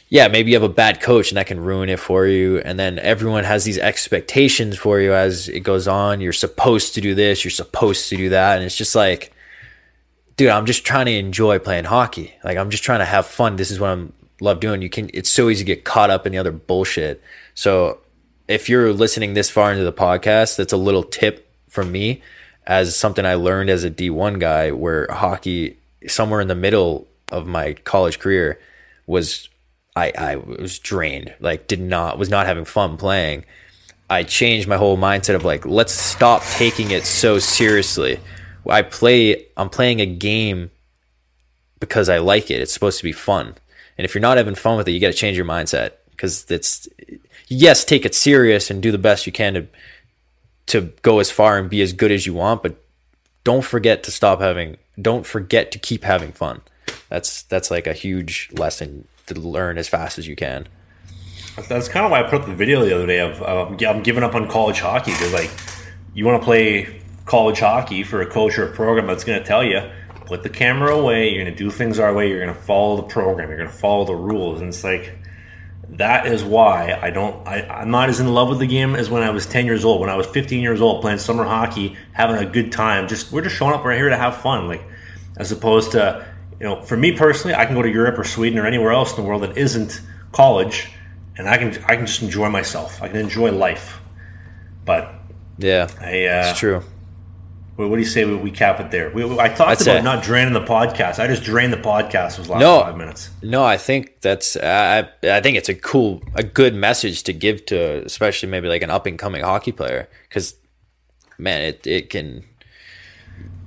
yeah, 0.08 0.28
maybe 0.28 0.50
you 0.50 0.56
have 0.56 0.68
a 0.68 0.72
bad 0.72 1.00
coach, 1.00 1.30
and 1.30 1.36
that 1.36 1.46
can 1.46 1.60
ruin 1.60 1.88
it 1.88 2.00
for 2.00 2.26
you. 2.26 2.58
And 2.58 2.78
then 2.78 2.98
everyone 2.98 3.44
has 3.44 3.64
these 3.64 3.78
expectations 3.78 4.78
for 4.78 4.98
you 4.98 5.12
as 5.12 5.48
it 5.48 5.60
goes 5.60 5.86
on. 5.86 6.20
You're 6.20 6.32
supposed 6.32 6.94
to 6.94 7.00
do 7.00 7.14
this. 7.14 7.44
You're 7.44 7.50
supposed 7.50 8.08
to 8.08 8.16
do 8.16 8.30
that, 8.30 8.56
and 8.56 8.64
it's 8.64 8.76
just 8.76 8.94
like 8.94 9.32
dude, 10.40 10.48
I'm 10.48 10.64
just 10.64 10.86
trying 10.86 11.04
to 11.04 11.12
enjoy 11.12 11.58
playing 11.58 11.84
hockey. 11.84 12.32
Like 12.42 12.56
I'm 12.56 12.70
just 12.70 12.82
trying 12.82 13.00
to 13.00 13.04
have 13.04 13.26
fun. 13.26 13.56
This 13.56 13.70
is 13.70 13.78
what 13.78 13.90
I'm 13.90 14.14
love 14.40 14.58
doing. 14.58 14.80
You 14.80 14.88
can 14.88 15.10
it's 15.12 15.28
so 15.28 15.50
easy 15.50 15.64
to 15.64 15.66
get 15.66 15.84
caught 15.84 16.08
up 16.08 16.24
in 16.24 16.32
the 16.32 16.38
other 16.38 16.50
bullshit. 16.50 17.22
So 17.54 17.98
if 18.48 18.66
you're 18.66 18.90
listening 18.94 19.34
this 19.34 19.50
far 19.50 19.70
into 19.70 19.84
the 19.84 19.92
podcast, 19.92 20.56
that's 20.56 20.72
a 20.72 20.78
little 20.78 21.02
tip 21.02 21.46
from 21.68 21.92
me 21.92 22.22
as 22.66 22.96
something 22.96 23.26
I 23.26 23.34
learned 23.34 23.68
as 23.68 23.84
a 23.84 23.90
D1 23.90 24.40
guy 24.40 24.70
where 24.70 25.08
hockey 25.10 25.76
somewhere 26.08 26.40
in 26.40 26.48
the 26.48 26.54
middle 26.54 27.06
of 27.30 27.46
my 27.46 27.74
college 27.74 28.18
career 28.18 28.58
was 29.06 29.50
I 29.94 30.10
I 30.16 30.36
was 30.36 30.78
drained. 30.78 31.34
Like 31.40 31.66
did 31.66 31.82
not 31.82 32.16
was 32.16 32.30
not 32.30 32.46
having 32.46 32.64
fun 32.64 32.96
playing. 32.96 33.44
I 34.08 34.22
changed 34.22 34.66
my 34.66 34.78
whole 34.78 34.96
mindset 34.96 35.34
of 35.34 35.44
like 35.44 35.66
let's 35.66 35.92
stop 35.92 36.42
taking 36.44 36.92
it 36.92 37.04
so 37.04 37.38
seriously 37.38 38.18
I 38.68 38.82
play 38.82 39.46
I'm 39.56 39.70
playing 39.70 40.00
a 40.00 40.06
game 40.06 40.70
because 41.78 42.08
I 42.08 42.18
like 42.18 42.50
it. 42.50 42.60
It's 42.60 42.72
supposed 42.72 42.98
to 42.98 43.04
be 43.04 43.12
fun. 43.12 43.54
And 43.96 44.04
if 44.04 44.14
you're 44.14 44.22
not 44.22 44.36
having 44.36 44.54
fun 44.54 44.76
with 44.76 44.88
it, 44.88 44.92
you 44.92 45.00
got 45.00 45.08
to 45.08 45.12
change 45.12 45.36
your 45.36 45.46
mindset 45.46 45.92
because 46.10 46.50
it's 46.50 46.88
yes, 47.48 47.84
take 47.84 48.04
it 48.04 48.14
serious 48.14 48.70
and 48.70 48.82
do 48.82 48.92
the 48.92 48.98
best 48.98 49.26
you 49.26 49.32
can 49.32 49.54
to 49.54 49.66
to 50.66 50.92
go 51.02 51.18
as 51.18 51.30
far 51.30 51.58
and 51.58 51.68
be 51.68 51.82
as 51.82 51.92
good 51.92 52.12
as 52.12 52.26
you 52.26 52.34
want, 52.34 52.62
but 52.62 52.76
don't 53.42 53.64
forget 53.64 54.02
to 54.04 54.10
stop 54.10 54.40
having 54.40 54.76
don't 55.00 55.26
forget 55.26 55.72
to 55.72 55.78
keep 55.78 56.04
having 56.04 56.32
fun. 56.32 56.60
That's 57.08 57.42
that's 57.42 57.70
like 57.70 57.86
a 57.86 57.92
huge 57.92 58.50
lesson 58.52 59.08
to 59.26 59.34
learn 59.34 59.78
as 59.78 59.88
fast 59.88 60.18
as 60.18 60.28
you 60.28 60.36
can. 60.36 60.68
That's 61.68 61.88
kind 61.88 62.06
of 62.06 62.12
why 62.12 62.20
I 62.20 62.22
put 62.22 62.42
up 62.42 62.46
the 62.46 62.54
video 62.54 62.84
the 62.84 62.94
other 62.94 63.06
day 63.06 63.20
of 63.20 63.42
I'm 63.82 64.02
giving 64.02 64.22
up 64.22 64.34
on 64.34 64.48
college 64.48 64.80
hockey 64.80 65.12
because 65.12 65.32
like 65.32 65.50
you 66.14 66.24
want 66.24 66.40
to 66.40 66.44
play 66.44 66.99
college 67.24 67.60
hockey 67.60 68.02
for 68.02 68.20
a 68.22 68.26
coach 68.26 68.58
or 68.58 68.68
a 68.68 68.72
program 68.72 69.06
that's 69.06 69.24
going 69.24 69.38
to 69.38 69.44
tell 69.44 69.64
you 69.64 69.80
put 70.26 70.42
the 70.42 70.48
camera 70.48 70.94
away 70.94 71.28
you're 71.28 71.42
going 71.42 71.54
to 71.54 71.58
do 71.58 71.70
things 71.70 71.98
our 71.98 72.14
way 72.14 72.28
you're 72.28 72.40
going 72.40 72.54
to 72.54 72.62
follow 72.62 72.96
the 72.96 73.02
program 73.02 73.48
you're 73.48 73.58
going 73.58 73.68
to 73.68 73.76
follow 73.76 74.04
the 74.04 74.14
rules. 74.14 74.60
And 74.60 74.68
it's 74.68 74.84
like 74.84 75.18
that 75.90 76.26
is 76.26 76.44
why 76.44 76.96
i 77.02 77.10
don't 77.10 77.46
I, 77.48 77.62
i'm 77.62 77.90
not 77.90 78.08
as 78.10 78.20
in 78.20 78.32
love 78.32 78.48
with 78.48 78.60
the 78.60 78.66
game 78.66 78.94
as 78.94 79.10
when 79.10 79.24
i 79.24 79.30
was 79.30 79.44
10 79.46 79.66
years 79.66 79.84
old. 79.84 80.00
When 80.00 80.08
i 80.08 80.16
was 80.16 80.26
15 80.26 80.62
years 80.62 80.80
old 80.80 81.02
playing 81.02 81.18
summer 81.18 81.44
hockey 81.44 81.96
having 82.12 82.36
a 82.36 82.48
good 82.48 82.70
time 82.70 83.08
just 83.08 83.32
we're 83.32 83.42
just 83.42 83.56
showing 83.56 83.74
up 83.74 83.84
right 83.84 83.96
here 83.96 84.08
to 84.08 84.16
have 84.16 84.36
fun 84.36 84.68
like 84.68 84.82
as 85.36 85.50
opposed 85.50 85.92
to 85.92 86.24
you 86.60 86.66
know 86.66 86.80
for 86.82 86.96
me 86.96 87.12
personally 87.16 87.56
i 87.56 87.66
can 87.66 87.74
go 87.74 87.82
to 87.82 87.90
europe 87.90 88.16
or 88.16 88.24
sweden 88.24 88.58
or 88.58 88.66
anywhere 88.66 88.92
else 88.92 89.10
in 89.10 89.22
the 89.22 89.28
world 89.28 89.42
that 89.42 89.56
isn't 89.58 90.00
college 90.30 90.90
and 91.36 91.48
i 91.48 91.56
can 91.56 91.70
i 91.86 91.96
can 91.96 92.06
just 92.06 92.22
enjoy 92.22 92.48
myself. 92.48 93.02
I 93.02 93.08
can 93.08 93.16
enjoy 93.16 93.50
life. 93.50 94.00
But 94.84 95.12
yeah 95.58 95.88
I, 96.00 96.24
uh, 96.26 96.50
it's 96.50 96.58
true 96.58 96.84
what 97.88 97.96
do 97.96 98.02
you 98.02 98.08
say 98.08 98.24
we, 98.24 98.36
we 98.36 98.50
cap 98.50 98.80
it 98.80 98.90
there? 98.90 99.10
We, 99.10 99.24
I 99.38 99.48
talked 99.48 99.58
that's 99.58 99.82
about 99.82 99.98
it. 99.98 100.02
not 100.02 100.22
draining 100.22 100.52
the 100.54 100.64
podcast. 100.64 101.18
I 101.18 101.26
just 101.26 101.42
drained 101.42 101.72
the 101.72 101.78
podcast 101.78 102.38
was 102.38 102.48
last 102.48 102.60
no, 102.60 102.80
five 102.82 102.96
minutes. 102.96 103.30
No, 103.42 103.64
I 103.64 103.76
think 103.76 104.20
that's 104.20 104.56
I 104.56 105.08
I 105.22 105.40
think 105.40 105.56
it's 105.56 105.68
a 105.68 105.74
cool 105.74 106.22
a 106.34 106.42
good 106.42 106.74
message 106.74 107.22
to 107.24 107.32
give 107.32 107.66
to 107.66 108.04
especially 108.04 108.48
maybe 108.48 108.68
like 108.68 108.82
an 108.82 108.90
up 108.90 109.06
and 109.06 109.18
coming 109.18 109.42
hockey 109.42 109.72
player 109.72 110.08
because 110.28 110.54
man 111.38 111.62
it 111.62 111.86
it 111.86 112.10
can 112.10 112.44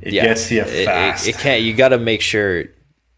it 0.04 0.14
yeah, 0.14 0.26
gets 0.26 0.52
you 0.52 0.64
fast. 0.64 1.26
It, 1.26 1.30
it, 1.30 1.36
it 1.36 1.40
can't. 1.40 1.62
You 1.62 1.74
got 1.74 1.90
to 1.90 1.98
make 1.98 2.22
sure, 2.22 2.64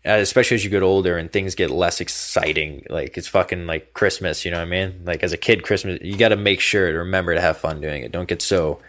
uh, 0.05 0.11
especially 0.11 0.55
as 0.55 0.63
you 0.63 0.69
get 0.69 0.83
older 0.83 1.17
and 1.17 1.31
things 1.31 1.55
get 1.55 1.71
less 1.71 1.99
exciting. 1.99 2.85
Like 2.89 3.17
it's 3.17 3.27
fucking 3.27 3.65
like 3.65 3.93
Christmas. 3.93 4.45
You 4.45 4.51
know 4.51 4.57
what 4.57 4.67
I 4.67 4.69
mean? 4.69 5.01
Like 5.03 5.23
as 5.23 5.33
a 5.33 5.37
kid, 5.37 5.63
Christmas. 5.63 5.99
You 6.03 6.15
got 6.15 6.29
to 6.29 6.35
make 6.35 6.59
sure 6.59 6.91
to 6.91 6.97
remember 6.99 7.33
to 7.33 7.41
have 7.41 7.57
fun 7.57 7.81
doing 7.81 8.03
it. 8.03 8.11
Don't 8.11 8.27
get 8.27 8.41
so 8.41 8.79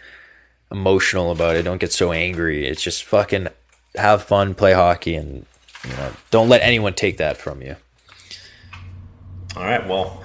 emotional 0.71 1.31
about 1.31 1.55
it. 1.55 1.63
Don't 1.63 1.79
get 1.79 1.93
so 1.93 2.11
angry. 2.11 2.67
It's 2.67 2.81
just 2.81 3.03
fucking 3.03 3.47
have 3.95 4.23
fun, 4.23 4.55
play 4.55 4.73
hockey, 4.73 5.15
and 5.15 5.45
you 5.83 5.91
know, 5.91 6.11
don't 6.31 6.49
let 6.49 6.61
anyone 6.61 6.93
take 6.93 7.17
that 7.17 7.37
from 7.37 7.61
you. 7.61 7.75
All 9.55 9.63
right. 9.63 9.87
Well, 9.87 10.23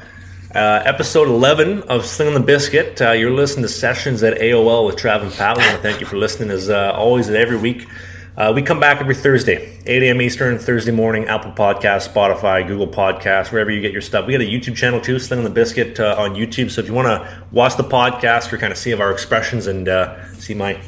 uh, 0.55 0.83
episode 0.85 1.29
11 1.29 1.85
of 1.85 2.05
Slinging 2.05 2.35
the 2.35 2.41
Biscuit. 2.41 3.01
Uh, 3.01 3.13
you're 3.13 3.31
listening 3.31 3.63
to 3.63 3.69
Sessions 3.69 4.23
at 4.23 4.39
AOL 4.39 4.87
with 4.87 4.97
Trav 4.97 5.23
and 5.23 5.31
to 5.31 5.79
thank 5.79 6.01
you 6.01 6.07
for 6.07 6.17
listening 6.17 6.51
as 6.51 6.69
uh, 6.69 6.93
always 6.95 7.29
and 7.29 7.37
every 7.37 7.57
week. 7.57 7.87
Uh, 8.35 8.51
we 8.55 8.63
come 8.63 8.81
back 8.81 8.99
every 8.99 9.15
Thursday, 9.15 9.79
8 9.85 10.03
a.m. 10.05 10.23
Eastern, 10.23 10.59
Thursday 10.59 10.91
morning, 10.91 11.27
Apple 11.27 11.53
Podcast, 11.53 12.11
Spotify, 12.11 12.67
Google 12.67 12.89
Podcast, 12.89 13.53
wherever 13.53 13.71
you 13.71 13.83
get 13.83 13.93
your 13.93 14.01
stuff. 14.01 14.27
We 14.27 14.33
got 14.33 14.41
a 14.41 14.45
YouTube 14.45 14.75
channel 14.75 15.03
too, 15.03 15.19
Slinging 15.19 15.45
the 15.45 15.51
Biscuit 15.51 16.01
uh, 16.01 16.17
on 16.19 16.35
YouTube. 16.35 16.71
So 16.71 16.81
if 16.81 16.87
you 16.87 16.95
want 16.95 17.09
to 17.09 17.45
watch 17.53 17.77
the 17.77 17.85
podcast 17.85 18.51
or 18.51 18.57
kind 18.57 18.73
of 18.73 18.79
see 18.79 18.91
of 18.91 19.01
our 19.01 19.13
expressions 19.13 19.67
and 19.67 19.87
uh, 19.87 20.33
see 20.35 20.55
my 20.55 20.81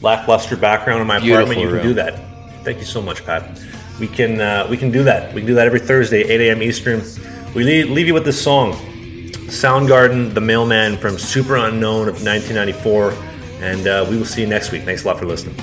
lackluster 0.00 0.56
background 0.56 1.02
in 1.02 1.06
my 1.06 1.20
Beautiful 1.20 1.52
apartment, 1.52 1.60
you 1.60 1.78
can 1.78 1.86
do 1.88 1.94
that. 1.94 2.64
Thank 2.64 2.78
you 2.78 2.86
so 2.86 3.02
much, 3.02 3.24
Pat. 3.26 3.60
We 4.00 4.08
can 4.08 4.40
uh, 4.40 4.66
we 4.70 4.78
can 4.78 4.90
do 4.90 5.04
that. 5.04 5.34
We 5.34 5.42
can 5.42 5.48
do 5.48 5.54
that 5.56 5.66
every 5.66 5.80
Thursday, 5.80 6.22
8 6.22 6.40
a.m. 6.40 6.62
Eastern. 6.62 7.02
We 7.54 7.64
leave, 7.64 7.90
leave 7.90 8.06
you 8.06 8.14
with 8.14 8.24
this 8.24 8.42
song, 8.42 8.72
Soundgarden, 9.52 10.32
The 10.32 10.40
Mailman 10.40 10.96
from 10.96 11.16
Superunknown 11.16 12.08
of 12.08 12.24
1994. 12.24 13.12
And 13.60 13.86
uh, 13.86 14.06
we 14.08 14.16
will 14.16 14.24
see 14.24 14.40
you 14.40 14.46
next 14.46 14.72
week. 14.72 14.84
Thanks 14.84 15.04
a 15.04 15.06
lot 15.06 15.18
for 15.18 15.26
listening. 15.26 15.54